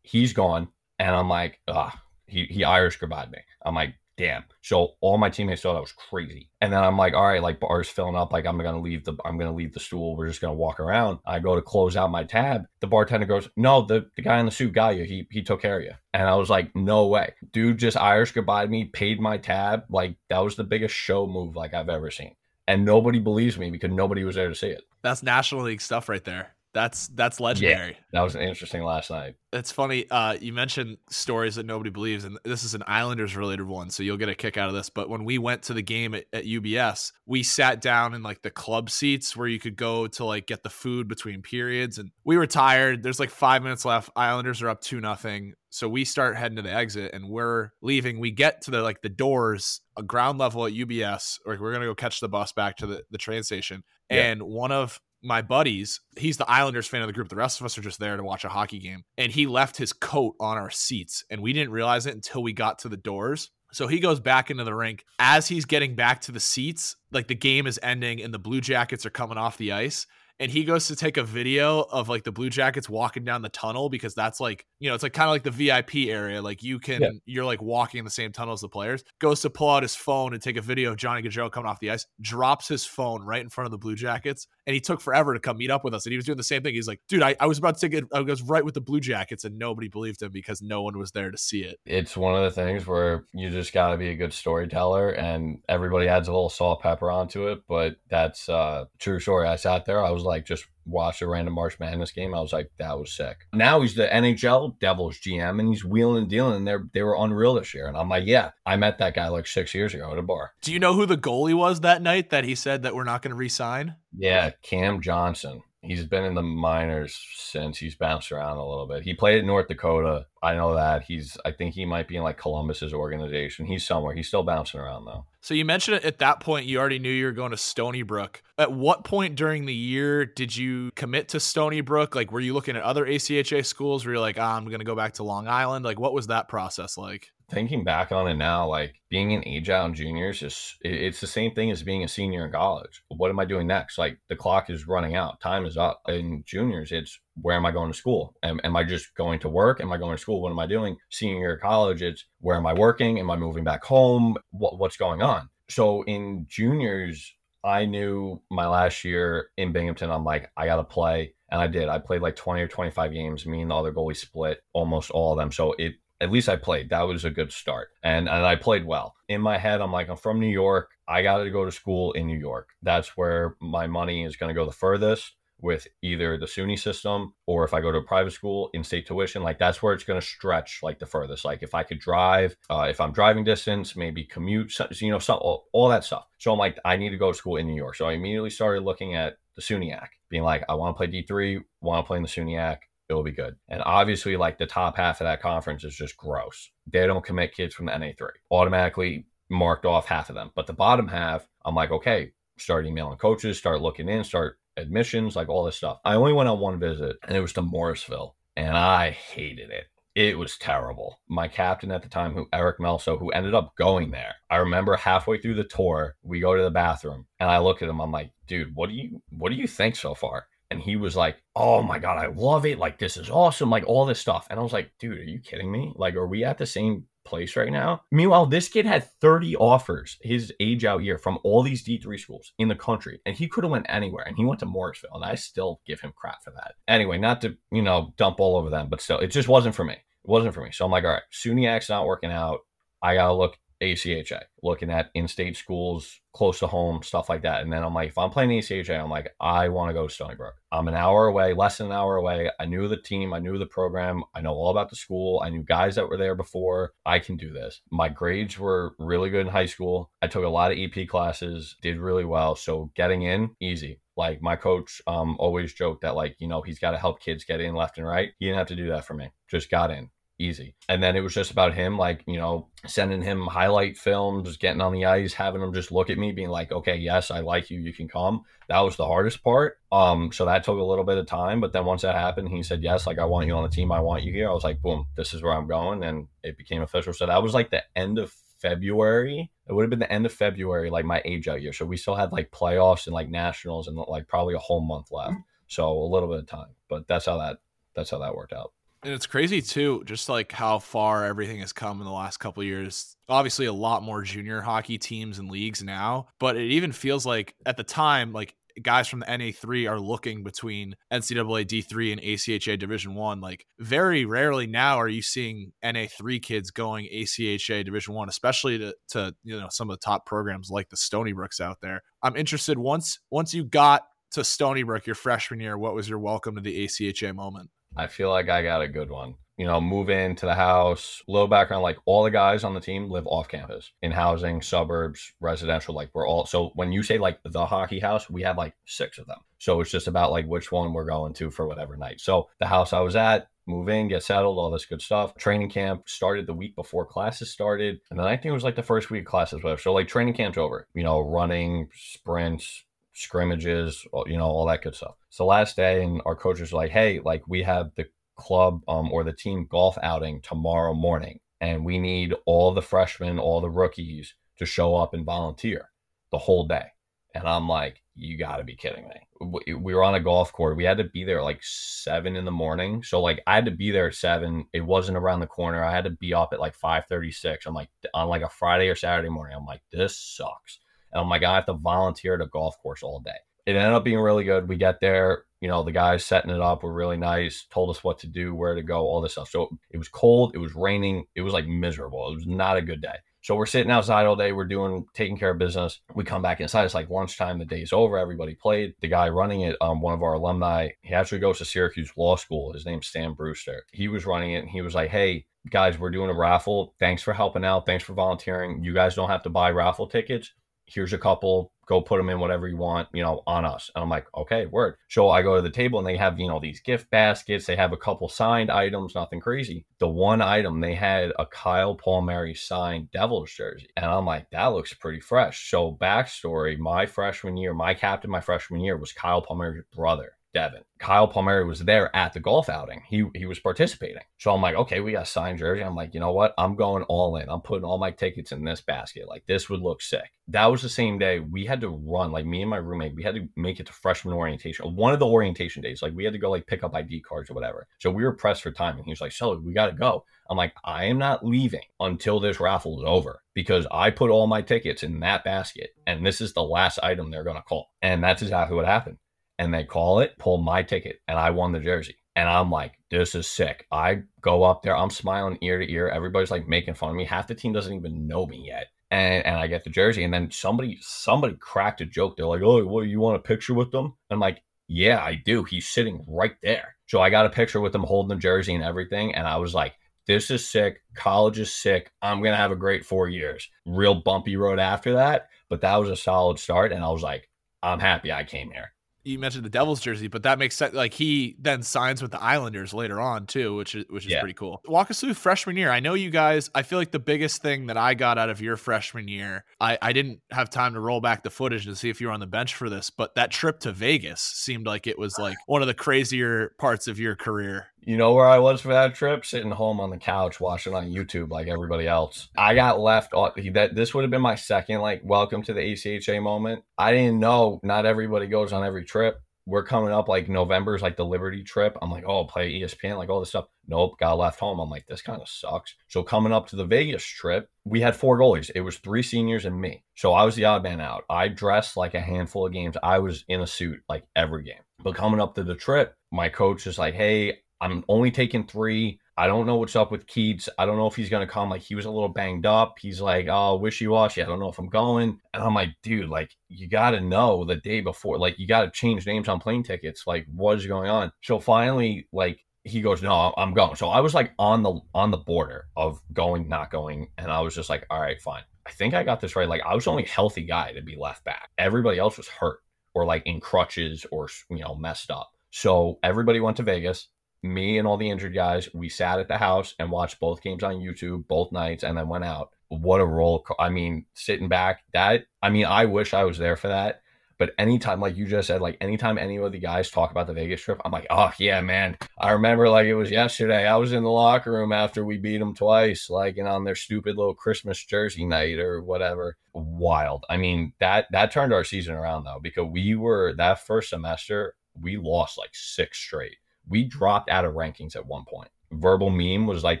He's 0.02 0.32
gone. 0.32 0.68
And 0.98 1.14
I'm 1.14 1.28
like, 1.28 1.60
ah, 1.68 2.00
he, 2.26 2.44
he 2.44 2.64
Irish 2.64 2.96
goodbye 2.96 3.26
me. 3.26 3.38
I'm 3.64 3.74
like, 3.74 3.94
damn. 4.22 4.44
So 4.60 4.94
all 5.00 5.18
my 5.18 5.30
teammates 5.30 5.62
thought 5.62 5.76
I 5.76 5.80
was 5.80 5.90
crazy. 5.90 6.48
And 6.60 6.72
then 6.72 6.82
I'm 6.82 6.96
like, 6.96 7.12
all 7.12 7.26
right, 7.26 7.42
like 7.42 7.58
bar's 7.58 7.88
filling 7.88 8.14
up. 8.14 8.32
Like 8.32 8.46
I'm 8.46 8.56
gonna 8.56 8.80
leave 8.80 9.04
the 9.04 9.14
I'm 9.24 9.36
gonna 9.36 9.54
leave 9.54 9.74
the 9.74 9.80
stool. 9.80 10.16
We're 10.16 10.28
just 10.28 10.40
gonna 10.40 10.54
walk 10.54 10.78
around. 10.78 11.18
I 11.26 11.40
go 11.40 11.56
to 11.56 11.62
close 11.62 11.96
out 11.96 12.10
my 12.12 12.22
tab. 12.22 12.66
The 12.80 12.86
bartender 12.86 13.26
goes, 13.26 13.48
no, 13.56 13.82
the, 13.82 14.06
the 14.14 14.22
guy 14.22 14.38
in 14.38 14.46
the 14.46 14.52
suit 14.52 14.72
got 14.72 14.96
you. 14.96 15.02
He 15.02 15.26
he 15.30 15.42
took 15.42 15.60
care 15.60 15.78
of 15.78 15.84
you. 15.84 15.92
And 16.14 16.28
I 16.28 16.36
was 16.36 16.48
like, 16.48 16.74
no 16.76 17.08
way. 17.08 17.34
Dude 17.52 17.78
just 17.78 17.96
Irish 17.96 18.30
goodbye 18.30 18.66
me, 18.66 18.84
paid 18.84 19.20
my 19.20 19.38
tab. 19.38 19.84
Like 19.90 20.14
that 20.28 20.38
was 20.38 20.54
the 20.54 20.64
biggest 20.64 20.94
show 20.94 21.26
move 21.26 21.56
like 21.56 21.74
I've 21.74 21.88
ever 21.88 22.12
seen. 22.12 22.36
And 22.68 22.84
nobody 22.84 23.18
believes 23.18 23.58
me 23.58 23.72
because 23.72 23.90
nobody 23.90 24.22
was 24.22 24.36
there 24.36 24.48
to 24.48 24.54
see 24.54 24.68
it. 24.68 24.84
That's 25.02 25.24
National 25.24 25.62
League 25.62 25.80
stuff 25.80 26.08
right 26.08 26.22
there. 26.22 26.54
That's 26.74 27.08
that's 27.08 27.38
legendary. 27.38 27.90
Yeah, 27.90 27.98
That 28.12 28.20
was 28.22 28.34
interesting 28.34 28.82
last 28.82 29.10
night. 29.10 29.34
It's 29.52 29.70
funny. 29.70 30.08
Uh, 30.10 30.38
you 30.40 30.54
mentioned 30.54 30.96
stories 31.10 31.56
that 31.56 31.66
nobody 31.66 31.90
believes, 31.90 32.24
and 32.24 32.38
this 32.44 32.64
is 32.64 32.72
an 32.72 32.82
Islanders 32.86 33.36
related 33.36 33.66
one, 33.66 33.90
so 33.90 34.02
you'll 34.02 34.16
get 34.16 34.30
a 34.30 34.34
kick 34.34 34.56
out 34.56 34.68
of 34.68 34.74
this. 34.74 34.88
But 34.88 35.10
when 35.10 35.24
we 35.24 35.36
went 35.36 35.64
to 35.64 35.74
the 35.74 35.82
game 35.82 36.14
at, 36.14 36.24
at, 36.32 36.46
UBS, 36.46 37.12
we 37.26 37.42
sat 37.42 37.82
down 37.82 38.14
in 38.14 38.22
like 38.22 38.40
the 38.40 38.50
club 38.50 38.88
seats 38.88 39.36
where 39.36 39.46
you 39.46 39.58
could 39.58 39.76
go 39.76 40.06
to 40.06 40.24
like 40.24 40.46
get 40.46 40.62
the 40.62 40.70
food 40.70 41.08
between 41.08 41.42
periods, 41.42 41.98
and 41.98 42.10
we 42.24 42.38
were 42.38 42.46
tired. 42.46 43.02
There's 43.02 43.20
like 43.20 43.30
five 43.30 43.62
minutes 43.62 43.84
left. 43.84 44.08
Islanders 44.16 44.62
are 44.62 44.70
up 44.70 44.80
two 44.80 45.00
nothing, 45.00 45.52
so 45.68 45.90
we 45.90 46.06
start 46.06 46.36
heading 46.36 46.56
to 46.56 46.62
the 46.62 46.72
exit, 46.72 47.12
and 47.12 47.28
we're 47.28 47.70
leaving. 47.82 48.18
We 48.18 48.30
get 48.30 48.62
to 48.62 48.70
the 48.70 48.80
like 48.80 49.02
the 49.02 49.10
doors, 49.10 49.82
a 49.98 50.02
ground 50.02 50.38
level 50.38 50.64
at 50.64 50.72
UBS, 50.72 51.40
like 51.44 51.60
we're 51.60 51.74
gonna 51.74 51.84
go 51.84 51.94
catch 51.94 52.20
the 52.20 52.28
bus 52.30 52.52
back 52.52 52.78
to 52.78 52.86
the 52.86 53.02
the 53.10 53.18
train 53.18 53.42
station, 53.42 53.84
yeah. 54.10 54.30
and 54.30 54.42
one 54.42 54.72
of 54.72 54.98
my 55.22 55.42
buddies, 55.42 56.00
he's 56.16 56.36
the 56.36 56.48
Islanders 56.50 56.86
fan 56.86 57.02
of 57.02 57.06
the 57.06 57.12
group. 57.12 57.28
The 57.28 57.36
rest 57.36 57.60
of 57.60 57.66
us 57.66 57.78
are 57.78 57.82
just 57.82 58.00
there 58.00 58.16
to 58.16 58.24
watch 58.24 58.44
a 58.44 58.48
hockey 58.48 58.78
game. 58.78 59.04
And 59.16 59.30
he 59.30 59.46
left 59.46 59.76
his 59.76 59.92
coat 59.92 60.34
on 60.40 60.58
our 60.58 60.70
seats. 60.70 61.24
And 61.30 61.40
we 61.40 61.52
didn't 61.52 61.72
realize 61.72 62.06
it 62.06 62.14
until 62.14 62.42
we 62.42 62.52
got 62.52 62.80
to 62.80 62.88
the 62.88 62.96
doors. 62.96 63.50
So 63.72 63.86
he 63.86 64.00
goes 64.00 64.20
back 64.20 64.50
into 64.50 64.64
the 64.64 64.74
rink. 64.74 65.04
As 65.18 65.48
he's 65.48 65.64
getting 65.64 65.94
back 65.94 66.20
to 66.22 66.32
the 66.32 66.40
seats, 66.40 66.96
like 67.10 67.28
the 67.28 67.34
game 67.34 67.66
is 67.66 67.80
ending 67.82 68.20
and 68.20 68.34
the 68.34 68.38
Blue 68.38 68.60
Jackets 68.60 69.06
are 69.06 69.10
coming 69.10 69.38
off 69.38 69.56
the 69.56 69.72
ice 69.72 70.06
and 70.42 70.50
he 70.50 70.64
goes 70.64 70.88
to 70.88 70.96
take 70.96 71.16
a 71.16 71.22
video 71.22 71.82
of 71.82 72.08
like 72.08 72.24
the 72.24 72.32
blue 72.32 72.50
jackets 72.50 72.88
walking 72.88 73.24
down 73.24 73.42
the 73.42 73.48
tunnel 73.48 73.88
because 73.88 74.14
that's 74.14 74.40
like 74.40 74.66
you 74.80 74.88
know 74.88 74.94
it's 74.94 75.02
like 75.02 75.12
kind 75.12 75.28
of 75.28 75.32
like 75.32 75.44
the 75.44 75.50
vip 75.50 75.94
area 75.94 76.42
like 76.42 76.62
you 76.62 76.78
can 76.78 77.00
yeah. 77.00 77.10
you're 77.26 77.44
like 77.44 77.62
walking 77.62 77.98
in 77.98 78.04
the 78.04 78.10
same 78.10 78.32
tunnel 78.32 78.52
as 78.52 78.60
the 78.60 78.68
players 78.68 79.04
goes 79.20 79.40
to 79.40 79.50
pull 79.50 79.70
out 79.70 79.82
his 79.82 79.94
phone 79.94 80.32
and 80.32 80.42
take 80.42 80.56
a 80.56 80.60
video 80.60 80.90
of 80.90 80.96
johnny 80.96 81.22
gaudreau 81.22 81.50
coming 81.50 81.70
off 81.70 81.78
the 81.80 81.90
ice 81.90 82.06
drops 82.20 82.68
his 82.68 82.84
phone 82.84 83.22
right 83.22 83.40
in 83.40 83.48
front 83.48 83.66
of 83.66 83.70
the 83.70 83.78
blue 83.78 83.94
jackets 83.94 84.48
and 84.66 84.74
he 84.74 84.80
took 84.80 85.00
forever 85.00 85.34
to 85.34 85.40
come 85.40 85.58
meet 85.58 85.70
up 85.70 85.84
with 85.84 85.94
us 85.94 86.06
and 86.06 86.12
he 86.12 86.16
was 86.16 86.24
doing 86.24 86.36
the 86.36 86.44
same 86.44 86.62
thing. 86.62 86.74
He's 86.74 86.88
like 86.88 87.00
dude 87.08 87.22
i, 87.22 87.34
I 87.40 87.46
was 87.46 87.58
about 87.58 87.78
to 87.78 87.88
get, 87.88 88.04
it 88.04 88.08
i 88.12 88.20
was 88.20 88.42
right 88.42 88.64
with 88.64 88.74
the 88.74 88.80
blue 88.80 89.00
jackets 89.00 89.44
and 89.44 89.58
nobody 89.58 89.88
believed 89.88 90.22
him 90.22 90.32
because 90.32 90.62
no 90.62 90.82
one 90.82 90.98
was 90.98 91.12
there 91.12 91.30
to 91.30 91.38
see 91.38 91.62
it. 91.62 91.78
It's 91.86 92.16
one 92.16 92.34
of 92.34 92.42
the 92.42 92.50
things 92.50 92.86
where 92.86 93.26
you 93.32 93.50
just 93.50 93.72
got 93.72 93.90
to 93.90 93.96
be 93.96 94.08
a 94.08 94.16
good 94.16 94.32
storyteller 94.32 95.10
and 95.10 95.60
everybody 95.68 96.08
adds 96.08 96.28
a 96.28 96.32
little 96.32 96.50
salt 96.50 96.82
pepper 96.82 97.10
onto 97.10 97.48
it 97.48 97.62
but 97.68 97.96
that's 98.08 98.48
uh 98.48 98.84
true 98.98 99.20
story. 99.20 99.46
I 99.46 99.56
sat 99.56 99.84
there 99.84 100.04
i 100.04 100.10
was 100.10 100.22
like 100.22 100.44
just 100.44 100.66
watched 100.84 101.22
a 101.22 101.28
random 101.28 101.54
March 101.54 101.78
Madness 101.78 102.12
game. 102.12 102.34
I 102.34 102.40
was 102.40 102.52
like, 102.52 102.70
that 102.78 102.98
was 102.98 103.12
sick. 103.12 103.46
Now 103.52 103.80
he's 103.80 103.94
the 103.94 104.06
NHL 104.06 104.78
Devils 104.78 105.18
GM 105.18 105.60
and 105.60 105.68
he's 105.68 105.84
wheeling 105.84 106.22
and 106.22 106.30
dealing 106.30 106.56
and 106.56 106.66
they're 106.66 106.84
they 106.92 107.02
were 107.02 107.16
unreal 107.18 107.54
this 107.54 107.74
year. 107.74 107.86
And 107.86 107.96
I'm 107.96 108.08
like, 108.08 108.24
yeah, 108.26 108.50
I 108.66 108.76
met 108.76 108.98
that 108.98 109.14
guy 109.14 109.28
like 109.28 109.46
six 109.46 109.74
years 109.74 109.94
ago 109.94 110.12
at 110.12 110.18
a 110.18 110.22
bar. 110.22 110.52
Do 110.62 110.72
you 110.72 110.78
know 110.78 110.94
who 110.94 111.06
the 111.06 111.16
goalie 111.16 111.54
was 111.54 111.80
that 111.80 112.02
night 112.02 112.30
that 112.30 112.44
he 112.44 112.54
said 112.54 112.82
that 112.82 112.94
we're 112.94 113.04
not 113.04 113.22
going 113.22 113.30
to 113.30 113.36
resign? 113.36 113.96
Yeah, 114.16 114.50
Cam 114.62 115.00
Johnson. 115.00 115.62
He's 115.82 116.06
been 116.06 116.24
in 116.24 116.34
the 116.34 116.42
minors 116.42 117.20
since 117.34 117.78
he's 117.78 117.96
bounced 117.96 118.30
around 118.30 118.56
a 118.56 118.68
little 118.68 118.86
bit. 118.86 119.02
He 119.02 119.14
played 119.14 119.38
at 119.38 119.44
North 119.44 119.66
Dakota. 119.66 120.26
I 120.40 120.54
know 120.54 120.74
that. 120.74 121.02
He's 121.02 121.36
I 121.44 121.50
think 121.50 121.74
he 121.74 121.84
might 121.84 122.06
be 122.06 122.16
in 122.16 122.22
like 122.22 122.38
Columbus's 122.38 122.92
organization. 122.94 123.66
He's 123.66 123.84
somewhere. 123.84 124.14
He's 124.14 124.28
still 124.28 124.44
bouncing 124.44 124.78
around 124.78 125.06
though. 125.06 125.24
So 125.40 125.54
you 125.54 125.64
mentioned 125.64 126.04
at 126.04 126.18
that 126.18 126.38
point 126.38 126.66
you 126.66 126.78
already 126.78 127.00
knew 127.00 127.10
you 127.10 127.24
were 127.24 127.32
going 127.32 127.50
to 127.50 127.56
Stony 127.56 128.02
Brook. 128.02 128.42
At 128.58 128.72
what 128.72 129.02
point 129.02 129.34
during 129.34 129.66
the 129.66 129.74
year 129.74 130.24
did 130.24 130.56
you 130.56 130.92
commit 130.94 131.28
to 131.30 131.40
Stony 131.40 131.80
Brook? 131.80 132.14
Like 132.14 132.30
were 132.30 132.40
you 132.40 132.54
looking 132.54 132.76
at 132.76 132.82
other 132.84 133.04
ACHA 133.04 133.66
schools 133.66 134.04
where 134.04 134.14
you're 134.14 134.20
like, 134.20 134.38
oh, 134.38 134.42
I'm 134.42 134.66
going 134.66 134.78
to 134.78 134.84
go 134.84 134.94
back 134.94 135.14
to 135.14 135.24
Long 135.24 135.48
Island? 135.48 135.84
Like 135.84 135.98
what 135.98 136.14
was 136.14 136.28
that 136.28 136.48
process 136.48 136.96
like? 136.96 137.32
Thinking 137.52 137.84
back 137.84 138.10
on 138.12 138.28
it 138.28 138.34
now, 138.34 138.66
like 138.66 138.94
being 139.10 139.32
an 139.32 139.46
age 139.46 139.68
out 139.70 139.86
in 139.86 139.94
juniors 139.94 140.42
is 140.42 140.76
it's 140.80 141.20
the 141.20 141.26
same 141.26 141.54
thing 141.54 141.70
as 141.70 141.82
being 141.82 142.02
a 142.02 142.08
senior 142.08 142.46
in 142.46 142.52
college. 142.52 143.02
What 143.08 143.30
am 143.30 143.38
I 143.38 143.44
doing 143.44 143.66
next? 143.66 143.98
Like 143.98 144.18
the 144.28 144.36
clock 144.36 144.70
is 144.70 144.88
running 144.88 145.14
out, 145.14 145.40
time 145.40 145.66
is 145.66 145.76
up. 145.76 146.00
In 146.08 146.42
juniors, 146.46 146.92
it's 146.92 147.20
where 147.40 147.56
am 147.56 147.66
I 147.66 147.70
going 147.70 147.92
to 147.92 147.96
school? 147.96 148.34
Am, 148.42 148.60
am 148.64 148.76
I 148.76 148.84
just 148.84 149.14
going 149.14 149.38
to 149.40 149.48
work? 149.48 149.80
Am 149.80 149.92
I 149.92 149.98
going 149.98 150.16
to 150.16 150.20
school? 150.20 150.42
What 150.42 150.50
am 150.50 150.58
I 150.58 150.66
doing? 150.66 150.96
Senior 151.10 151.38
year 151.38 151.54
of 151.54 151.60
college, 151.60 152.02
it's 152.02 152.24
where 152.40 152.56
am 152.56 152.66
I 152.66 152.72
working? 152.72 153.18
Am 153.18 153.30
I 153.30 153.36
moving 153.36 153.64
back 153.64 153.84
home? 153.84 154.36
What, 154.50 154.78
what's 154.78 154.96
going 154.96 155.22
on? 155.22 155.48
So 155.68 156.02
in 156.02 156.46
juniors, 156.48 157.34
I 157.64 157.84
knew 157.84 158.42
my 158.50 158.66
last 158.66 159.04
year 159.04 159.48
in 159.56 159.72
Binghamton, 159.72 160.10
I'm 160.10 160.24
like, 160.24 160.50
I 160.56 160.66
got 160.66 160.76
to 160.76 160.84
play. 160.84 161.34
And 161.50 161.60
I 161.60 161.66
did. 161.66 161.88
I 161.88 161.98
played 161.98 162.22
like 162.22 162.34
20 162.34 162.62
or 162.62 162.66
25 162.66 163.12
games. 163.12 163.44
Me 163.44 163.60
and 163.60 163.70
the 163.70 163.74
other 163.74 163.92
goalie 163.92 164.16
split 164.16 164.60
almost 164.72 165.10
all 165.10 165.32
of 165.32 165.38
them. 165.38 165.52
So 165.52 165.74
it 165.78 165.94
at 166.22 166.30
least 166.30 166.48
I 166.48 166.56
played. 166.56 166.90
That 166.90 167.02
was 167.02 167.24
a 167.24 167.30
good 167.30 167.52
start. 167.52 167.88
And 168.02 168.28
and 168.28 168.46
I 168.46 168.56
played 168.56 168.86
well. 168.86 169.16
In 169.28 169.40
my 169.40 169.58
head, 169.58 169.80
I'm 169.80 169.92
like, 169.92 170.08
I'm 170.08 170.16
from 170.16 170.38
New 170.40 170.46
York. 170.46 170.90
I 171.08 171.22
got 171.22 171.38
to 171.38 171.50
go 171.50 171.64
to 171.64 171.72
school 171.72 172.12
in 172.12 172.26
New 172.26 172.38
York. 172.38 172.70
That's 172.82 173.16
where 173.16 173.56
my 173.60 173.86
money 173.86 174.24
is 174.24 174.36
going 174.36 174.48
to 174.48 174.54
go 174.54 174.64
the 174.64 174.72
furthest 174.72 175.34
with 175.60 175.86
either 176.02 176.36
the 176.36 176.46
SUNY 176.46 176.78
system 176.78 177.34
or 177.46 177.64
if 177.64 177.72
I 177.72 177.80
go 177.80 177.92
to 177.92 177.98
a 177.98 178.02
private 178.02 178.32
school 178.32 178.68
in 178.74 178.82
state 178.82 179.06
tuition, 179.06 179.42
like 179.42 179.58
that's 179.58 179.80
where 179.80 179.94
it's 179.94 180.04
going 180.04 180.20
to 180.20 180.26
stretch 180.26 180.80
like 180.82 180.98
the 180.98 181.06
furthest. 181.06 181.44
Like 181.44 181.62
if 181.62 181.74
I 181.74 181.84
could 181.84 182.00
drive, 182.00 182.56
uh, 182.68 182.86
if 182.90 183.00
I'm 183.00 183.12
driving 183.12 183.44
distance, 183.44 183.94
maybe 183.94 184.24
commute, 184.24 184.76
you 185.00 185.10
know, 185.12 185.20
all, 185.28 185.68
all 185.72 185.88
that 185.88 186.04
stuff. 186.04 186.26
So 186.38 186.52
I'm 186.52 186.58
like, 186.58 186.78
I 186.84 186.96
need 186.96 187.10
to 187.10 187.16
go 187.16 187.30
to 187.30 187.38
school 187.38 187.56
in 187.56 187.66
New 187.66 187.76
York. 187.76 187.94
So 187.94 188.06
I 188.06 188.12
immediately 188.12 188.50
started 188.50 188.82
looking 188.82 189.14
at 189.14 189.38
the 189.54 189.62
SUNYAC, 189.62 190.08
being 190.28 190.42
like, 190.42 190.64
I 190.68 190.74
want 190.74 190.96
to 190.96 190.98
play 190.98 191.06
D3, 191.06 191.62
want 191.80 192.04
to 192.04 192.06
play 192.06 192.16
in 192.16 192.24
the 192.24 192.28
SUNYAC 192.28 192.78
it'll 193.12 193.22
be 193.22 193.30
good. 193.30 193.56
And 193.68 193.82
obviously, 193.84 194.36
like 194.36 194.58
the 194.58 194.66
top 194.66 194.96
half 194.96 195.20
of 195.20 195.26
that 195.26 195.40
conference 195.40 195.84
is 195.84 195.94
just 195.94 196.16
gross. 196.16 196.70
They 196.90 197.06
don't 197.06 197.24
commit 197.24 197.54
kids 197.54 197.74
from 197.74 197.86
the 197.86 197.92
NA3. 197.92 198.28
Automatically 198.50 199.26
marked 199.48 199.86
off 199.86 200.06
half 200.06 200.28
of 200.28 200.34
them. 200.34 200.50
But 200.54 200.66
the 200.66 200.72
bottom 200.72 201.08
half, 201.08 201.46
I'm 201.64 201.74
like, 201.74 201.90
okay, 201.90 202.32
start 202.58 202.86
emailing 202.86 203.18
coaches, 203.18 203.58
start 203.58 203.80
looking 203.80 204.08
in, 204.08 204.24
start 204.24 204.58
admissions, 204.76 205.36
like 205.36 205.48
all 205.48 205.64
this 205.64 205.76
stuff. 205.76 205.98
I 206.04 206.14
only 206.14 206.32
went 206.32 206.48
on 206.48 206.58
one 206.58 206.80
visit 206.80 207.16
and 207.26 207.36
it 207.36 207.40
was 207.40 207.52
to 207.54 207.62
Morrisville 207.62 208.36
and 208.56 208.76
I 208.76 209.10
hated 209.10 209.70
it. 209.70 209.84
It 210.14 210.36
was 210.36 210.58
terrible. 210.58 211.20
My 211.26 211.48
captain 211.48 211.90
at 211.90 212.02
the 212.02 212.08
time, 212.08 212.34
who 212.34 212.46
Eric 212.52 212.78
Melso, 212.78 213.18
who 213.18 213.30
ended 213.30 213.54
up 213.54 213.74
going 213.76 214.10
there. 214.10 214.34
I 214.50 214.56
remember 214.56 214.94
halfway 214.94 215.38
through 215.38 215.54
the 215.54 215.64
tour, 215.64 216.16
we 216.22 216.40
go 216.40 216.54
to 216.54 216.62
the 216.62 216.70
bathroom 216.70 217.26
and 217.40 217.48
I 217.48 217.58
look 217.58 217.80
at 217.80 217.88
him. 217.88 218.00
I'm 218.00 218.12
like, 218.12 218.30
dude, 218.46 218.74
what 218.74 218.90
do 218.90 218.94
you 218.94 219.22
what 219.30 219.50
do 219.50 219.56
you 219.56 219.66
think 219.66 219.96
so 219.96 220.14
far? 220.14 220.46
And 220.72 220.82
he 220.82 220.96
was 220.96 221.16
like, 221.16 221.42
"Oh 221.54 221.82
my 221.82 221.98
god, 221.98 222.18
I 222.18 222.26
love 222.26 222.66
it! 222.66 222.78
Like 222.78 222.98
this 222.98 223.16
is 223.16 223.30
awesome! 223.30 223.70
Like 223.70 223.84
all 223.86 224.04
this 224.04 224.20
stuff." 224.20 224.46
And 224.50 224.58
I 224.58 224.62
was 224.62 224.72
like, 224.72 224.92
"Dude, 224.98 225.18
are 225.18 225.22
you 225.24 225.40
kidding 225.40 225.70
me? 225.70 225.92
Like, 225.96 226.14
are 226.14 226.26
we 226.26 226.44
at 226.44 226.58
the 226.58 226.66
same 226.66 227.04
place 227.24 227.56
right 227.56 227.70
now?" 227.70 228.02
Meanwhile, 228.10 228.46
this 228.46 228.68
kid 228.68 228.86
had 228.86 229.08
30 229.20 229.56
offers 229.56 230.18
his 230.22 230.52
age 230.60 230.84
out 230.84 231.02
year 231.02 231.18
from 231.18 231.38
all 231.44 231.62
these 231.62 231.84
D3 231.84 232.18
schools 232.18 232.52
in 232.58 232.68
the 232.68 232.74
country, 232.74 233.20
and 233.24 233.36
he 233.36 233.48
could 233.48 233.64
have 233.64 233.70
went 233.70 233.86
anywhere, 233.88 234.24
and 234.26 234.36
he 234.36 234.44
went 234.44 234.60
to 234.60 234.66
Morrisville, 234.66 235.14
and 235.14 235.24
I 235.24 235.34
still 235.36 235.80
give 235.86 236.00
him 236.00 236.12
crap 236.16 236.42
for 236.42 236.52
that. 236.52 236.74
Anyway, 236.88 237.18
not 237.18 237.40
to 237.42 237.56
you 237.70 237.82
know 237.82 238.14
dump 238.16 238.40
all 238.40 238.56
over 238.56 238.70
them, 238.70 238.88
but 238.88 239.00
still, 239.00 239.18
it 239.18 239.28
just 239.28 239.48
wasn't 239.48 239.74
for 239.74 239.84
me. 239.84 239.94
It 239.94 240.30
wasn't 240.30 240.54
for 240.54 240.62
me. 240.62 240.70
So 240.72 240.84
I'm 240.84 240.90
like, 240.90 241.04
all 241.04 241.10
right, 241.10 241.22
SUNYAC's 241.32 241.88
not 241.88 242.06
working 242.06 242.30
out. 242.30 242.60
I 243.02 243.14
gotta 243.14 243.34
look 243.34 243.56
ACHA, 243.82 244.42
looking 244.62 244.90
at 244.90 245.10
in-state 245.14 245.56
schools 245.56 246.20
close 246.32 246.60
to 246.60 246.66
home, 246.66 247.02
stuff 247.02 247.28
like 247.28 247.42
that. 247.42 247.62
And 247.62 247.72
then 247.72 247.82
I'm 247.82 247.92
like, 247.92 248.08
if 248.08 248.16
I'm 248.16 248.30
playing 248.30 248.50
ACHA, 248.50 248.98
I'm 248.98 249.10
like, 249.10 249.34
I 249.40 249.68
want 249.68 249.90
to 249.90 249.94
go 249.94 250.06
to 250.06 250.14
Stony 250.14 250.34
Brook. 250.34 250.54
I'm 250.70 250.88
an 250.88 250.94
hour 250.94 251.26
away, 251.26 251.52
less 251.52 251.78
than 251.78 251.88
an 251.88 251.92
hour 251.92 252.16
away. 252.16 252.50
I 252.58 252.64
knew 252.64 252.88
the 252.88 252.96
team, 252.96 253.34
I 253.34 253.38
knew 253.38 253.58
the 253.58 253.66
program, 253.66 254.22
I 254.34 254.40
know 254.40 254.54
all 254.54 254.70
about 254.70 254.88
the 254.88 254.96
school, 254.96 255.42
I 255.44 255.50
knew 255.50 255.62
guys 255.62 255.96
that 255.96 256.08
were 256.08 256.16
there 256.16 256.34
before. 256.34 256.92
I 257.04 257.18
can 257.18 257.36
do 257.36 257.52
this. 257.52 257.82
My 257.90 258.08
grades 258.08 258.58
were 258.58 258.94
really 258.98 259.28
good 259.28 259.46
in 259.46 259.52
high 259.52 259.66
school. 259.66 260.10
I 260.22 260.28
took 260.28 260.44
a 260.44 260.48
lot 260.48 260.72
of 260.72 260.78
AP 260.78 261.08
classes, 261.08 261.76
did 261.82 261.98
really 261.98 262.24
well. 262.24 262.54
So 262.54 262.90
getting 262.94 263.22
in, 263.22 263.50
easy. 263.60 264.00
Like 264.16 264.40
my 264.40 264.56
coach 264.56 265.02
um, 265.06 265.36
always 265.38 265.72
joked 265.74 266.02
that 266.02 266.14
like, 266.14 266.36
you 266.38 266.46
know, 266.46 266.62
he's 266.62 266.78
got 266.78 266.92
to 266.92 266.98
help 266.98 267.20
kids 267.20 267.44
get 267.44 267.60
in 267.60 267.74
left 267.74 267.98
and 267.98 268.06
right. 268.06 268.30
He 268.38 268.46
didn't 268.46 268.58
have 268.58 268.68
to 268.68 268.76
do 268.76 268.88
that 268.88 269.06
for 269.06 269.14
me. 269.14 269.32
Just 269.48 269.70
got 269.70 269.90
in 269.90 270.10
easy. 270.42 270.74
And 270.88 271.02
then 271.02 271.16
it 271.16 271.20
was 271.20 271.34
just 271.34 271.50
about 271.50 271.74
him, 271.74 271.96
like, 271.96 272.22
you 272.26 272.36
know, 272.36 272.68
sending 272.86 273.22
him 273.22 273.46
highlight 273.46 273.96
films, 273.96 274.56
getting 274.56 274.80
on 274.80 274.92
the 274.92 275.06
ice, 275.06 275.32
having 275.32 275.62
him 275.62 275.72
just 275.72 275.92
look 275.92 276.10
at 276.10 276.18
me, 276.18 276.32
being 276.32 276.48
like, 276.48 276.72
okay, 276.72 276.96
yes, 276.96 277.30
I 277.30 277.40
like 277.40 277.70
you, 277.70 277.80
you 277.80 277.92
can 277.92 278.08
come. 278.08 278.42
That 278.68 278.80
was 278.80 278.96
the 278.96 279.06
hardest 279.06 279.42
part. 279.42 279.78
Um, 279.90 280.32
so 280.32 280.44
that 280.44 280.64
took 280.64 280.78
a 280.78 280.82
little 280.82 281.04
bit 281.04 281.18
of 281.18 281.26
time. 281.26 281.60
But 281.60 281.72
then 281.72 281.84
once 281.84 282.02
that 282.02 282.14
happened, 282.14 282.48
he 282.48 282.62
said, 282.62 282.82
yes, 282.82 283.06
like, 283.06 283.18
I 283.18 283.24
want 283.24 283.46
you 283.46 283.54
on 283.54 283.62
the 283.62 283.68
team, 283.68 283.92
I 283.92 284.00
want 284.00 284.24
you 284.24 284.32
here. 284.32 284.48
I 284.48 284.52
was 284.52 284.64
like, 284.64 284.82
boom, 284.82 285.06
this 285.16 285.32
is 285.32 285.42
where 285.42 285.52
I'm 285.52 285.68
going. 285.68 286.02
And 286.02 286.28
it 286.42 286.58
became 286.58 286.82
official. 286.82 287.12
So 287.12 287.26
that 287.26 287.42
was 287.42 287.54
like 287.54 287.70
the 287.70 287.84
end 287.96 288.18
of 288.18 288.34
February. 288.58 289.50
It 289.68 289.72
would 289.72 289.82
have 289.82 289.90
been 289.90 289.98
the 289.98 290.12
end 290.12 290.26
of 290.26 290.32
February, 290.32 290.90
like 290.90 291.04
my 291.04 291.22
age 291.24 291.48
out 291.48 291.62
year. 291.62 291.72
So 291.72 291.84
we 291.84 291.96
still 291.96 292.14
had 292.14 292.32
like 292.32 292.50
playoffs 292.50 293.06
and 293.06 293.14
like 293.14 293.28
nationals 293.28 293.88
and 293.88 293.96
like 293.96 294.28
probably 294.28 294.54
a 294.54 294.58
whole 294.58 294.80
month 294.80 295.10
left. 295.10 295.34
So 295.66 295.90
a 295.90 296.08
little 296.08 296.28
bit 296.28 296.38
of 296.38 296.46
time. 296.46 296.74
But 296.88 297.08
that's 297.08 297.26
how 297.26 297.38
that 297.38 297.58
that's 297.94 298.10
how 298.10 298.18
that 298.18 298.34
worked 298.34 298.52
out. 298.52 298.72
And 299.04 299.12
it's 299.12 299.26
crazy 299.26 299.60
too, 299.60 300.04
just 300.04 300.28
like 300.28 300.52
how 300.52 300.78
far 300.78 301.24
everything 301.24 301.58
has 301.58 301.72
come 301.72 301.98
in 301.98 302.04
the 302.04 302.12
last 302.12 302.36
couple 302.36 302.62
years. 302.62 303.16
Obviously, 303.28 303.66
a 303.66 303.72
lot 303.72 304.02
more 304.04 304.22
junior 304.22 304.60
hockey 304.60 304.96
teams 304.96 305.40
and 305.40 305.50
leagues 305.50 305.82
now, 305.82 306.28
but 306.38 306.56
it 306.56 306.70
even 306.70 306.92
feels 306.92 307.26
like 307.26 307.56
at 307.66 307.76
the 307.76 307.82
time, 307.82 308.32
like 308.32 308.54
guys 308.80 309.08
from 309.08 309.20
the 309.20 309.26
NA3 309.26 309.90
are 309.90 310.00
looking 310.00 310.44
between 310.44 310.94
NCAA 311.12 311.66
D3 311.66 312.12
and 312.12 312.20
ACHA 312.20 312.78
Division 312.78 313.14
1 313.14 313.40
like 313.40 313.66
very 313.78 314.24
rarely 314.24 314.66
now 314.66 314.96
are 314.96 315.08
you 315.08 315.20
seeing 315.20 315.72
NA3 315.84 316.40
kids 316.40 316.70
going 316.70 317.06
ACHA 317.12 317.84
Division 317.84 318.14
1 318.14 318.28
especially 318.28 318.78
to 318.78 318.94
to 319.08 319.34
you 319.44 319.60
know 319.60 319.68
some 319.70 319.90
of 319.90 319.98
the 319.98 320.04
top 320.04 320.24
programs 320.24 320.70
like 320.70 320.88
the 320.88 320.96
Stony 320.96 321.32
Brooks 321.32 321.60
out 321.60 321.80
there. 321.82 322.02
I'm 322.22 322.36
interested 322.36 322.78
once 322.78 323.18
once 323.30 323.52
you 323.52 323.64
got 323.64 324.06
to 324.30 324.44
Stony 324.44 324.84
Brook 324.84 325.06
your 325.06 325.16
freshman 325.16 325.60
year 325.60 325.76
what 325.76 325.94
was 325.94 326.08
your 326.08 326.18
welcome 326.18 326.54
to 326.54 326.60
the 326.60 326.86
ACHA 326.86 327.34
moment 327.34 327.68
I 327.96 328.06
feel 328.06 328.30
like 328.30 328.48
I 328.48 328.62
got 328.62 328.82
a 328.82 328.88
good 328.88 329.10
one. 329.10 329.34
You 329.58 329.66
know, 329.66 329.80
move 329.80 330.08
into 330.08 330.46
the 330.46 330.54
house, 330.54 331.22
low 331.28 331.46
background, 331.46 331.82
like 331.82 331.98
all 332.06 332.24
the 332.24 332.30
guys 332.30 332.64
on 332.64 332.74
the 332.74 332.80
team 332.80 333.10
live 333.10 333.26
off 333.26 333.48
campus 333.48 333.92
in 334.00 334.10
housing, 334.10 334.62
suburbs, 334.62 335.34
residential. 335.40 335.94
Like 335.94 336.08
we're 336.14 336.26
all, 336.26 336.46
so 336.46 336.72
when 336.74 336.90
you 336.90 337.02
say 337.02 337.18
like 337.18 337.38
the 337.44 337.66
hockey 337.66 338.00
house, 338.00 338.30
we 338.30 338.42
have 338.42 338.56
like 338.56 338.74
six 338.86 339.18
of 339.18 339.26
them. 339.26 339.38
So 339.58 339.80
it's 339.80 339.90
just 339.90 340.08
about 340.08 340.32
like 340.32 340.46
which 340.46 340.72
one 340.72 340.92
we're 340.92 341.04
going 341.04 341.34
to 341.34 341.50
for 341.50 341.68
whatever 341.68 341.96
night. 341.96 342.20
So 342.20 342.48
the 342.58 342.66
house 342.66 342.92
I 342.92 343.00
was 343.00 343.14
at, 343.14 343.48
move 343.66 343.88
in, 343.88 344.08
get 344.08 344.22
settled, 344.22 344.58
all 344.58 344.70
this 344.70 344.86
good 344.86 345.02
stuff. 345.02 345.36
Training 345.36 345.70
camp 345.70 346.08
started 346.08 346.46
the 346.46 346.54
week 346.54 346.74
before 346.74 347.04
classes 347.04 347.52
started. 347.52 348.00
And 348.10 348.18
then 348.18 348.26
I 348.26 348.36
think 348.36 348.46
it 348.46 348.52
was 348.52 348.64
like 348.64 348.74
the 348.74 348.82
first 348.82 349.10
week 349.10 349.20
of 349.20 349.28
classes, 349.28 349.62
whatever. 349.62 349.80
So 349.80 349.92
like 349.92 350.08
training 350.08 350.34
camp's 350.34 350.58
over, 350.58 350.88
you 350.94 351.04
know, 351.04 351.20
running, 351.20 351.88
sprints, 351.94 352.84
scrimmages, 353.12 354.06
you 354.26 354.36
know, 354.36 354.46
all 354.46 354.66
that 354.66 354.82
good 354.82 354.94
stuff. 354.94 355.16
So 355.30 355.46
last 355.46 355.76
day, 355.76 356.02
and 356.02 356.22
our 356.26 356.36
coach 356.36 356.60
was 356.60 356.72
like, 356.72 356.90
"Hey, 356.90 357.20
like 357.20 357.46
we 357.46 357.62
have 357.62 357.90
the 357.96 358.06
club 358.36 358.82
um, 358.88 359.12
or 359.12 359.24
the 359.24 359.32
team 359.32 359.66
golf 359.70 359.98
outing 360.02 360.40
tomorrow 360.42 360.94
morning, 360.94 361.40
and 361.60 361.84
we 361.84 361.98
need 361.98 362.34
all 362.46 362.72
the 362.72 362.82
freshmen, 362.82 363.38
all 363.38 363.60
the 363.60 363.70
rookies 363.70 364.34
to 364.58 364.66
show 364.66 364.96
up 364.96 365.14
and 365.14 365.24
volunteer 365.24 365.90
the 366.30 366.38
whole 366.38 366.66
day." 366.66 366.86
And 367.34 367.48
I'm 367.48 367.68
like, 367.68 368.02
"You 368.14 368.36
got 368.38 368.56
to 368.56 368.64
be 368.64 368.76
kidding 368.76 369.08
me!" 369.08 369.74
We 369.74 369.94
were 369.94 370.04
on 370.04 370.14
a 370.14 370.20
golf 370.20 370.52
course. 370.52 370.76
We 370.76 370.84
had 370.84 370.98
to 370.98 371.04
be 371.04 371.24
there 371.24 371.42
like 371.42 371.60
seven 371.62 372.36
in 372.36 372.44
the 372.44 372.50
morning. 372.50 373.02
So 373.02 373.20
like 373.20 373.42
I 373.46 373.56
had 373.56 373.64
to 373.66 373.70
be 373.72 373.90
there 373.90 374.08
at 374.08 374.14
seven. 374.14 374.66
It 374.72 374.82
wasn't 374.82 375.18
around 375.18 375.40
the 375.40 375.46
corner. 375.46 375.82
I 375.84 375.92
had 375.92 376.04
to 376.04 376.10
be 376.10 376.32
up 376.32 376.52
at 376.52 376.60
like 376.60 376.74
five 376.74 377.06
thirty 377.06 377.32
six. 377.32 377.66
I'm 377.66 377.74
like 377.74 377.90
on 378.14 378.28
like 378.28 378.42
a 378.42 378.48
Friday 378.48 378.88
or 378.88 378.94
Saturday 378.94 379.28
morning. 379.30 379.56
I'm 379.56 379.66
like, 379.66 379.82
this 379.92 380.16
sucks. 380.18 380.78
And 381.12 381.20
I'm 381.20 381.28
like, 381.28 381.44
I 381.44 381.54
have 381.54 381.66
to 381.66 381.74
volunteer 381.74 382.34
at 382.34 382.40
a 382.40 382.46
golf 382.46 382.76
course 382.82 383.02
all 383.02 383.20
day. 383.20 383.30
It 383.66 383.76
ended 383.76 383.92
up 383.92 384.04
being 384.04 384.18
really 384.18 384.44
good. 384.44 384.68
We 384.68 384.76
get 384.76 385.00
there, 385.00 385.44
you 385.60 385.68
know, 385.68 385.84
the 385.84 385.92
guys 385.92 386.24
setting 386.24 386.50
it 386.50 386.60
up 386.60 386.82
were 386.82 386.92
really 386.92 387.16
nice, 387.16 387.66
told 387.70 387.90
us 387.90 388.02
what 388.02 388.18
to 388.20 388.26
do, 388.26 388.54
where 388.54 388.74
to 388.74 388.82
go, 388.82 389.02
all 389.02 389.20
this 389.20 389.32
stuff. 389.32 389.50
So 389.50 389.78
it 389.90 389.98
was 389.98 390.08
cold, 390.08 390.52
it 390.54 390.58
was 390.58 390.74
raining, 390.74 391.26
it 391.36 391.42
was 391.42 391.52
like 391.52 391.66
miserable. 391.66 392.28
It 392.32 392.34
was 392.34 392.46
not 392.46 392.76
a 392.76 392.82
good 392.82 393.00
day. 393.00 393.16
So 393.42 393.56
we're 393.56 393.66
sitting 393.66 393.90
outside 393.90 394.26
all 394.26 394.36
day. 394.36 394.52
We're 394.52 394.64
doing 394.64 395.04
taking 395.14 395.36
care 395.36 395.50
of 395.50 395.58
business. 395.58 396.00
We 396.14 396.22
come 396.22 396.42
back 396.42 396.60
inside. 396.60 396.84
It's 396.84 396.94
like 396.94 397.10
lunchtime. 397.10 397.58
The 397.58 397.64
day's 397.64 397.92
over. 397.92 398.16
Everybody 398.16 398.54
played. 398.54 398.94
The 399.00 399.08
guy 399.08 399.28
running 399.30 399.62
it, 399.62 399.76
um, 399.80 400.00
one 400.00 400.14
of 400.14 400.22
our 400.22 400.34
alumni, 400.34 400.90
he 401.02 401.12
actually 401.12 401.40
goes 401.40 401.58
to 401.58 401.64
Syracuse 401.64 402.12
Law 402.16 402.36
School. 402.36 402.72
His 402.72 402.86
name's 402.86 403.08
Stan 403.08 403.34
Brewster. 403.34 403.82
He 403.92 404.06
was 404.06 404.26
running 404.26 404.52
it, 404.52 404.58
and 404.58 404.70
he 404.70 404.80
was 404.80 404.94
like, 404.94 405.10
"Hey 405.10 405.46
guys, 405.70 405.98
we're 405.98 406.10
doing 406.10 406.30
a 406.30 406.34
raffle. 406.34 406.94
Thanks 407.00 407.22
for 407.22 407.32
helping 407.32 407.64
out. 407.64 407.84
Thanks 407.84 408.04
for 408.04 408.14
volunteering. 408.14 408.84
You 408.84 408.94
guys 408.94 409.16
don't 409.16 409.28
have 409.28 409.42
to 409.42 409.50
buy 409.50 409.72
raffle 409.72 410.06
tickets 410.06 410.52
here's 410.86 411.12
a 411.12 411.18
couple 411.18 411.72
go 411.86 412.00
put 412.00 412.18
them 412.18 412.30
in 412.30 412.38
whatever 412.38 412.68
you 412.68 412.76
want 412.76 413.08
you 413.12 413.22
know 413.22 413.42
on 413.46 413.64
us. 413.64 413.90
And 413.94 414.02
i'm 414.02 414.08
like 414.08 414.26
okay 414.36 414.66
word. 414.66 414.96
So 415.08 415.30
i 415.30 415.42
go 415.42 415.56
to 415.56 415.62
the 415.62 415.70
table 415.70 415.98
and 415.98 416.06
they 416.06 416.16
have 416.16 416.38
you 416.38 416.48
know 416.48 416.60
these 416.60 416.80
gift 416.80 417.10
baskets. 417.10 417.66
They 417.66 417.76
have 417.76 417.92
a 417.92 417.96
couple 417.96 418.28
signed 418.28 418.70
items 418.70 419.14
nothing 419.14 419.40
crazy. 419.40 419.84
The 419.98 420.08
one 420.08 420.40
item 420.40 420.80
they 420.80 420.94
had 420.94 421.32
a 421.38 421.46
kyle 421.46 421.94
palmieri 421.94 422.54
signed 422.54 423.10
devils 423.10 423.50
jersey. 423.50 423.88
And 423.96 424.06
i'm 424.06 424.26
like 424.26 424.50
that 424.50 424.66
looks 424.66 424.94
pretty 424.94 425.20
fresh. 425.20 425.70
So 425.70 425.96
backstory 426.00 426.78
my 426.78 427.06
freshman 427.06 427.56
year 427.56 427.74
my 427.74 427.94
captain 427.94 428.30
my 428.30 428.40
freshman 428.40 428.80
year 428.80 428.96
was 428.96 429.12
kyle 429.12 429.42
palmieri's 429.42 429.84
brother 429.94 430.32
Devin. 430.54 430.82
Kyle 430.98 431.26
Palmieri 431.26 431.64
was 431.64 431.80
there 431.80 432.14
at 432.14 432.32
the 432.32 432.40
golf 432.40 432.68
outing. 432.68 433.02
He 433.08 433.24
he 433.34 433.46
was 433.46 433.58
participating. 433.58 434.22
So 434.38 434.52
I'm 434.52 434.60
like, 434.60 434.74
okay, 434.74 435.00
we 435.00 435.12
got 435.12 435.26
signed 435.26 435.58
jersey. 435.58 435.82
I'm 435.82 435.96
like, 435.96 436.14
you 436.14 436.20
know 436.20 436.32
what? 436.32 436.54
I'm 436.58 436.76
going 436.76 437.02
all 437.04 437.36
in. 437.36 437.48
I'm 437.48 437.60
putting 437.60 437.84
all 437.84 437.98
my 437.98 438.10
tickets 438.10 438.52
in 438.52 438.62
this 438.64 438.80
basket. 438.80 439.28
Like 439.28 439.44
this 439.46 439.70
would 439.70 439.80
look 439.80 440.02
sick. 440.02 440.30
That 440.48 440.66
was 440.66 440.82
the 440.82 440.88
same 440.88 441.18
day 441.18 441.40
we 441.40 441.64
had 441.64 441.80
to 441.80 441.88
run. 441.88 442.32
Like 442.32 442.46
me 442.46 442.60
and 442.60 442.70
my 442.70 442.76
roommate, 442.76 443.14
we 443.14 443.22
had 443.22 443.34
to 443.34 443.48
make 443.56 443.80
it 443.80 443.86
to 443.86 443.92
freshman 443.92 444.34
orientation. 444.34 444.94
One 444.94 445.14
of 445.14 445.20
the 445.20 445.26
orientation 445.26 445.82
days, 445.82 446.02
like 446.02 446.14
we 446.14 446.24
had 446.24 446.34
to 446.34 446.38
go 446.38 446.50
like 446.50 446.66
pick 446.66 446.84
up 446.84 446.94
ID 446.94 447.20
cards 447.20 447.50
or 447.50 447.54
whatever. 447.54 447.86
So 447.98 448.10
we 448.10 448.22
were 448.22 448.32
pressed 448.32 448.62
for 448.62 448.70
time, 448.70 448.96
and 448.96 449.04
he 449.04 449.10
was 449.10 449.20
like, 449.20 449.32
"So 449.32 449.58
we 449.58 449.72
got 449.72 449.86
to 449.86 449.92
go." 449.92 450.24
I'm 450.50 450.56
like, 450.58 450.74
I 450.84 451.04
am 451.04 451.18
not 451.18 451.46
leaving 451.46 451.84
until 451.98 452.38
this 452.38 452.60
raffle 452.60 453.00
is 453.00 453.04
over 453.06 453.42
because 453.54 453.86
I 453.90 454.10
put 454.10 454.28
all 454.28 454.46
my 454.46 454.60
tickets 454.60 455.02
in 455.02 455.20
that 455.20 455.44
basket, 455.44 455.90
and 456.06 456.26
this 456.26 456.42
is 456.42 456.52
the 456.52 456.62
last 456.62 456.98
item 457.02 457.30
they're 457.30 457.44
gonna 457.44 457.62
call. 457.62 457.88
And 458.02 458.22
that's 458.22 458.42
exactly 458.42 458.76
what 458.76 458.84
happened 458.84 459.16
and 459.62 459.72
they 459.72 459.84
call 459.84 460.18
it, 460.18 460.36
pull 460.38 460.58
my 460.58 460.82
ticket, 460.82 461.20
and 461.28 461.38
I 461.38 461.50
won 461.50 461.70
the 461.70 461.78
jersey. 461.78 462.16
And 462.34 462.48
I'm 462.48 462.70
like, 462.70 462.94
this 463.10 463.34
is 463.36 463.46
sick. 463.46 463.86
I 463.92 464.22
go 464.40 464.64
up 464.64 464.82
there, 464.82 464.96
I'm 464.96 465.10
smiling 465.10 465.58
ear 465.60 465.78
to 465.78 465.90
ear. 465.90 466.08
Everybody's 466.08 466.50
like 466.50 466.66
making 466.66 466.94
fun 466.94 467.10
of 467.10 467.16
me. 467.16 467.24
Half 467.24 467.46
the 467.46 467.54
team 467.54 467.72
doesn't 467.72 467.94
even 467.94 468.26
know 468.26 468.44
me 468.44 468.64
yet. 468.66 468.88
And, 469.12 469.44
and 469.46 469.56
I 469.56 469.68
get 469.68 469.84
the 469.84 469.90
jersey, 469.90 470.24
and 470.24 470.34
then 470.34 470.50
somebody 470.50 470.98
somebody 471.00 471.54
cracked 471.60 472.00
a 472.00 472.06
joke. 472.06 472.36
They're 472.36 472.46
like, 472.46 472.62
"Oh, 472.62 472.84
well, 472.86 473.04
you 473.04 473.20
want 473.20 473.36
a 473.36 473.40
picture 473.40 473.74
with 473.74 473.92
them?" 473.92 474.14
I'm 474.30 474.40
like, 474.40 474.62
"Yeah, 474.88 475.22
I 475.22 475.34
do." 475.34 475.64
He's 475.64 475.86
sitting 475.86 476.24
right 476.26 476.56
there. 476.62 476.96
So 477.06 477.20
I 477.20 477.28
got 477.28 477.44
a 477.44 477.50
picture 477.50 477.80
with 477.80 477.94
him 477.94 478.04
holding 478.04 478.34
the 478.34 478.40
jersey 478.40 478.74
and 478.74 478.82
everything, 478.82 479.34
and 479.34 479.46
I 479.46 479.58
was 479.58 479.74
like, 479.74 479.94
"This 480.26 480.50
is 480.50 480.66
sick. 480.66 481.02
College 481.14 481.58
is 481.58 481.74
sick. 481.74 482.10
I'm 482.22 482.42
gonna 482.42 482.56
have 482.56 482.72
a 482.72 482.76
great 482.76 483.04
four 483.04 483.28
years." 483.28 483.68
Real 483.84 484.14
bumpy 484.14 484.56
road 484.56 484.78
after 484.78 485.12
that, 485.12 485.48
but 485.68 485.82
that 485.82 485.96
was 485.96 486.08
a 486.08 486.16
solid 486.16 486.58
start, 486.58 486.90
and 486.90 487.04
I 487.04 487.10
was 487.10 487.22
like, 487.22 487.50
"I'm 487.82 488.00
happy 488.00 488.32
I 488.32 488.44
came 488.44 488.70
here." 488.70 488.92
You 489.24 489.38
mentioned 489.38 489.64
the 489.64 489.70
Devils 489.70 490.00
jersey, 490.00 490.28
but 490.28 490.42
that 490.42 490.58
makes 490.58 490.76
sense. 490.76 490.94
Like 490.94 491.14
he 491.14 491.56
then 491.58 491.82
signs 491.82 492.22
with 492.22 492.30
the 492.30 492.42
Islanders 492.42 492.92
later 492.92 493.20
on 493.20 493.46
too, 493.46 493.74
which 493.76 493.94
is 493.94 494.04
which 494.08 494.26
is 494.26 494.32
yeah. 494.32 494.40
pretty 494.40 494.54
cool. 494.54 494.80
Walk 494.86 495.10
us 495.10 495.20
through 495.20 495.34
freshman 495.34 495.76
year. 495.76 495.90
I 495.90 496.00
know 496.00 496.14
you 496.14 496.30
guys. 496.30 496.70
I 496.74 496.82
feel 496.82 496.98
like 496.98 497.12
the 497.12 497.18
biggest 497.18 497.62
thing 497.62 497.86
that 497.86 497.96
I 497.96 498.14
got 498.14 498.38
out 498.38 498.50
of 498.50 498.60
your 498.60 498.76
freshman 498.76 499.28
year, 499.28 499.64
I 499.80 499.98
I 500.02 500.12
didn't 500.12 500.40
have 500.50 500.70
time 500.70 500.94
to 500.94 501.00
roll 501.00 501.20
back 501.20 501.42
the 501.42 501.50
footage 501.50 501.84
to 501.84 501.94
see 501.94 502.10
if 502.10 502.20
you 502.20 502.28
were 502.28 502.32
on 502.32 502.40
the 502.40 502.46
bench 502.46 502.74
for 502.74 502.88
this, 502.88 503.10
but 503.10 503.34
that 503.36 503.50
trip 503.50 503.80
to 503.80 503.92
Vegas 503.92 504.40
seemed 504.40 504.86
like 504.86 505.06
it 505.06 505.18
was 505.18 505.38
like 505.38 505.56
one 505.66 505.82
of 505.82 505.88
the 505.88 505.94
crazier 505.94 506.74
parts 506.78 507.06
of 507.06 507.18
your 507.18 507.36
career. 507.36 507.88
You 508.04 508.16
know 508.16 508.34
where 508.34 508.48
I 508.48 508.58
was 508.58 508.80
for 508.80 508.88
that 508.88 509.14
trip? 509.14 509.46
Sitting 509.46 509.70
home 509.70 510.00
on 510.00 510.10
the 510.10 510.16
couch 510.16 510.58
watching 510.58 510.92
on 510.92 511.12
YouTube 511.12 511.50
like 511.50 511.68
everybody 511.68 512.08
else. 512.08 512.48
I 512.56 512.74
got 512.74 512.98
left. 512.98 513.32
off. 513.32 513.54
That 513.54 513.94
this 513.94 514.12
would 514.12 514.22
have 514.22 514.30
been 514.30 514.42
my 514.42 514.56
second 514.56 515.00
like 515.00 515.20
welcome 515.22 515.62
to 515.62 515.72
the 515.72 515.80
ACHA 515.80 516.42
moment. 516.42 516.82
I 516.98 517.12
didn't 517.12 517.38
know 517.38 517.78
not 517.84 518.04
everybody 518.04 518.48
goes 518.48 518.72
on 518.72 518.84
every 518.84 519.04
trip. 519.04 519.40
We're 519.66 519.84
coming 519.84 520.10
up 520.10 520.26
like 520.26 520.48
November's 520.48 521.00
like 521.00 521.16
the 521.16 521.24
Liberty 521.24 521.62
trip. 521.62 521.96
I'm 522.02 522.10
like, 522.10 522.24
oh, 522.26 522.44
play 522.44 522.72
ESPN, 522.72 523.18
like 523.18 523.28
all 523.28 523.38
this 523.38 523.50
stuff. 523.50 523.66
Nope, 523.86 524.18
got 524.18 524.36
left 524.36 524.58
home. 524.58 524.80
I'm 524.80 524.90
like, 524.90 525.06
this 525.06 525.22
kind 525.22 525.40
of 525.40 525.48
sucks. 525.48 525.94
So 526.08 526.24
coming 526.24 526.52
up 526.52 526.66
to 526.68 526.76
the 526.76 526.84
Vegas 526.84 527.22
trip, 527.22 527.68
we 527.84 528.00
had 528.00 528.16
four 528.16 528.36
goalies. 528.36 528.72
It 528.74 528.80
was 528.80 528.96
three 528.96 529.22
seniors 529.22 529.64
and 529.64 529.80
me. 529.80 530.02
So 530.16 530.32
I 530.32 530.42
was 530.42 530.56
the 530.56 530.64
odd 530.64 530.82
man 530.82 531.00
out. 531.00 531.22
I 531.30 531.46
dressed 531.46 531.96
like 531.96 532.14
a 532.14 532.20
handful 532.20 532.66
of 532.66 532.72
games. 532.72 532.96
I 533.00 533.20
was 533.20 533.44
in 533.46 533.60
a 533.60 533.66
suit 533.68 534.00
like 534.08 534.24
every 534.34 534.64
game. 534.64 534.82
But 535.04 535.14
coming 535.14 535.40
up 535.40 535.54
to 535.54 535.62
the 535.62 535.76
trip, 535.76 536.16
my 536.32 536.48
coach 536.48 536.88
is 536.88 536.98
like, 536.98 537.14
hey, 537.14 537.58
I'm 537.82 538.04
only 538.08 538.30
taking 538.30 538.64
three. 538.64 539.18
I 539.36 539.46
don't 539.46 539.66
know 539.66 539.76
what's 539.76 539.96
up 539.96 540.12
with 540.12 540.26
Keats. 540.26 540.68
I 540.78 540.86
don't 540.86 540.96
know 540.96 541.08
if 541.08 541.16
he's 541.16 541.28
going 541.28 541.46
to 541.46 541.52
come. 541.52 541.68
Like, 541.68 541.82
he 541.82 541.94
was 541.94 542.04
a 542.04 542.10
little 542.10 542.28
banged 542.28 542.64
up. 542.64 542.94
He's 543.00 543.20
like, 543.20 543.48
oh, 543.50 543.76
wishy 543.76 544.06
washy. 544.06 544.42
I 544.42 544.46
don't 544.46 544.60
know 544.60 544.68
if 544.68 544.78
I'm 544.78 544.88
going. 544.88 545.40
And 545.52 545.62
I'm 545.62 545.74
like, 545.74 545.90
dude, 546.02 546.28
like, 546.28 546.54
you 546.68 546.88
got 546.88 547.10
to 547.10 547.20
know 547.20 547.64
the 547.64 547.76
day 547.76 548.00
before. 548.00 548.38
Like, 548.38 548.58
you 548.58 548.66
got 548.66 548.84
to 548.84 548.90
change 548.90 549.26
names 549.26 549.48
on 549.48 549.58
plane 549.58 549.82
tickets. 549.82 550.26
Like, 550.26 550.46
what 550.54 550.78
is 550.78 550.86
going 550.86 551.10
on? 551.10 551.32
So 551.42 551.58
finally, 551.58 552.28
like, 552.32 552.60
he 552.84 553.00
goes, 553.00 553.22
no, 553.22 553.54
I'm 553.56 553.74
going. 553.74 553.96
So 553.96 554.08
I 554.08 554.20
was 554.20 554.34
like 554.34 554.52
on 554.58 554.82
the 554.82 555.00
on 555.14 555.30
the 555.30 555.36
border 555.36 555.86
of 555.96 556.20
going, 556.32 556.68
not 556.68 556.90
going, 556.90 557.28
and 557.38 557.50
I 557.50 557.60
was 557.60 557.74
just 557.74 557.88
like, 557.88 558.04
all 558.10 558.20
right, 558.20 558.40
fine. 558.40 558.62
I 558.86 558.90
think 558.90 559.14
I 559.14 559.22
got 559.22 559.40
this 559.40 559.54
right. 559.54 559.68
Like 559.68 559.82
I 559.86 559.94
was 559.94 560.04
the 560.04 560.10
only 560.10 560.24
healthy 560.24 560.62
guy 560.62 560.92
to 560.92 561.02
be 561.02 561.16
left 561.16 561.44
back. 561.44 561.70
Everybody 561.78 562.18
else 562.18 562.36
was 562.36 562.48
hurt 562.48 562.80
or 563.14 563.24
like 563.24 563.44
in 563.46 563.60
crutches 563.60 564.26
or 564.32 564.48
you 564.68 564.80
know 564.80 564.96
messed 564.96 565.30
up. 565.30 565.52
So 565.70 566.18
everybody 566.22 566.60
went 566.60 566.76
to 566.78 566.82
Vegas 566.82 567.28
me 567.62 567.98
and 567.98 568.06
all 568.06 568.16
the 568.16 568.30
injured 568.30 568.54
guys, 568.54 568.88
we 568.92 569.08
sat 569.08 569.38
at 569.38 569.48
the 569.48 569.58
house 569.58 569.94
and 569.98 570.10
watched 570.10 570.40
both 570.40 570.62
games 570.62 570.82
on 570.82 570.96
YouTube 570.96 571.46
both 571.46 571.72
nights 571.72 572.02
and 572.02 572.16
then 572.16 572.28
went 572.28 572.44
out. 572.44 572.70
What 572.88 573.20
a 573.20 573.26
roll. 573.26 573.64
I 573.78 573.88
mean, 573.88 574.26
sitting 574.34 574.68
back, 574.68 575.04
that, 575.14 575.44
I 575.62 575.70
mean, 575.70 575.86
I 575.86 576.04
wish 576.06 576.34
I 576.34 576.44
was 576.44 576.58
there 576.58 576.76
for 576.76 576.88
that. 576.88 577.22
But 577.58 577.74
anytime, 577.78 578.20
like 578.20 578.36
you 578.36 578.46
just 578.46 578.66
said, 578.66 578.80
like 578.80 578.96
anytime 579.00 579.38
any 579.38 579.56
of 579.56 579.70
the 579.70 579.78
guys 579.78 580.10
talk 580.10 580.32
about 580.32 580.48
the 580.48 580.52
Vegas 580.52 580.80
trip, 580.80 581.00
I'm 581.04 581.12
like, 581.12 581.28
oh, 581.30 581.52
yeah, 581.60 581.80
man. 581.80 582.16
I 582.40 582.50
remember 582.52 582.88
like 582.88 583.06
it 583.06 583.14
was 583.14 583.30
yesterday. 583.30 583.86
I 583.86 583.96
was 583.96 584.12
in 584.12 584.24
the 584.24 584.30
locker 584.30 584.72
room 584.72 584.90
after 584.90 585.24
we 585.24 585.38
beat 585.38 585.58
them 585.58 585.74
twice, 585.74 586.28
like, 586.28 586.56
and 586.56 586.66
on 586.66 586.82
their 586.82 586.96
stupid 586.96 587.36
little 587.36 587.54
Christmas 587.54 588.04
jersey 588.04 588.44
night 588.44 588.80
or 588.80 589.00
whatever. 589.00 589.56
Wild. 589.74 590.44
I 590.50 590.56
mean, 590.56 590.92
that, 590.98 591.26
that 591.30 591.52
turned 591.52 591.72
our 591.72 591.84
season 591.84 592.14
around 592.14 592.44
though, 592.44 592.58
because 592.60 592.88
we 592.90 593.14
were 593.14 593.54
that 593.58 593.86
first 593.86 594.10
semester, 594.10 594.74
we 595.00 595.16
lost 595.16 595.56
like 595.56 595.70
six 595.72 596.18
straight 596.18 596.56
we 596.88 597.04
dropped 597.04 597.50
out 597.50 597.64
of 597.64 597.74
rankings 597.74 598.16
at 598.16 598.26
one 598.26 598.44
point. 598.44 598.70
verbal 598.92 599.30
meme 599.30 599.66
was 599.66 599.82
like 599.82 600.00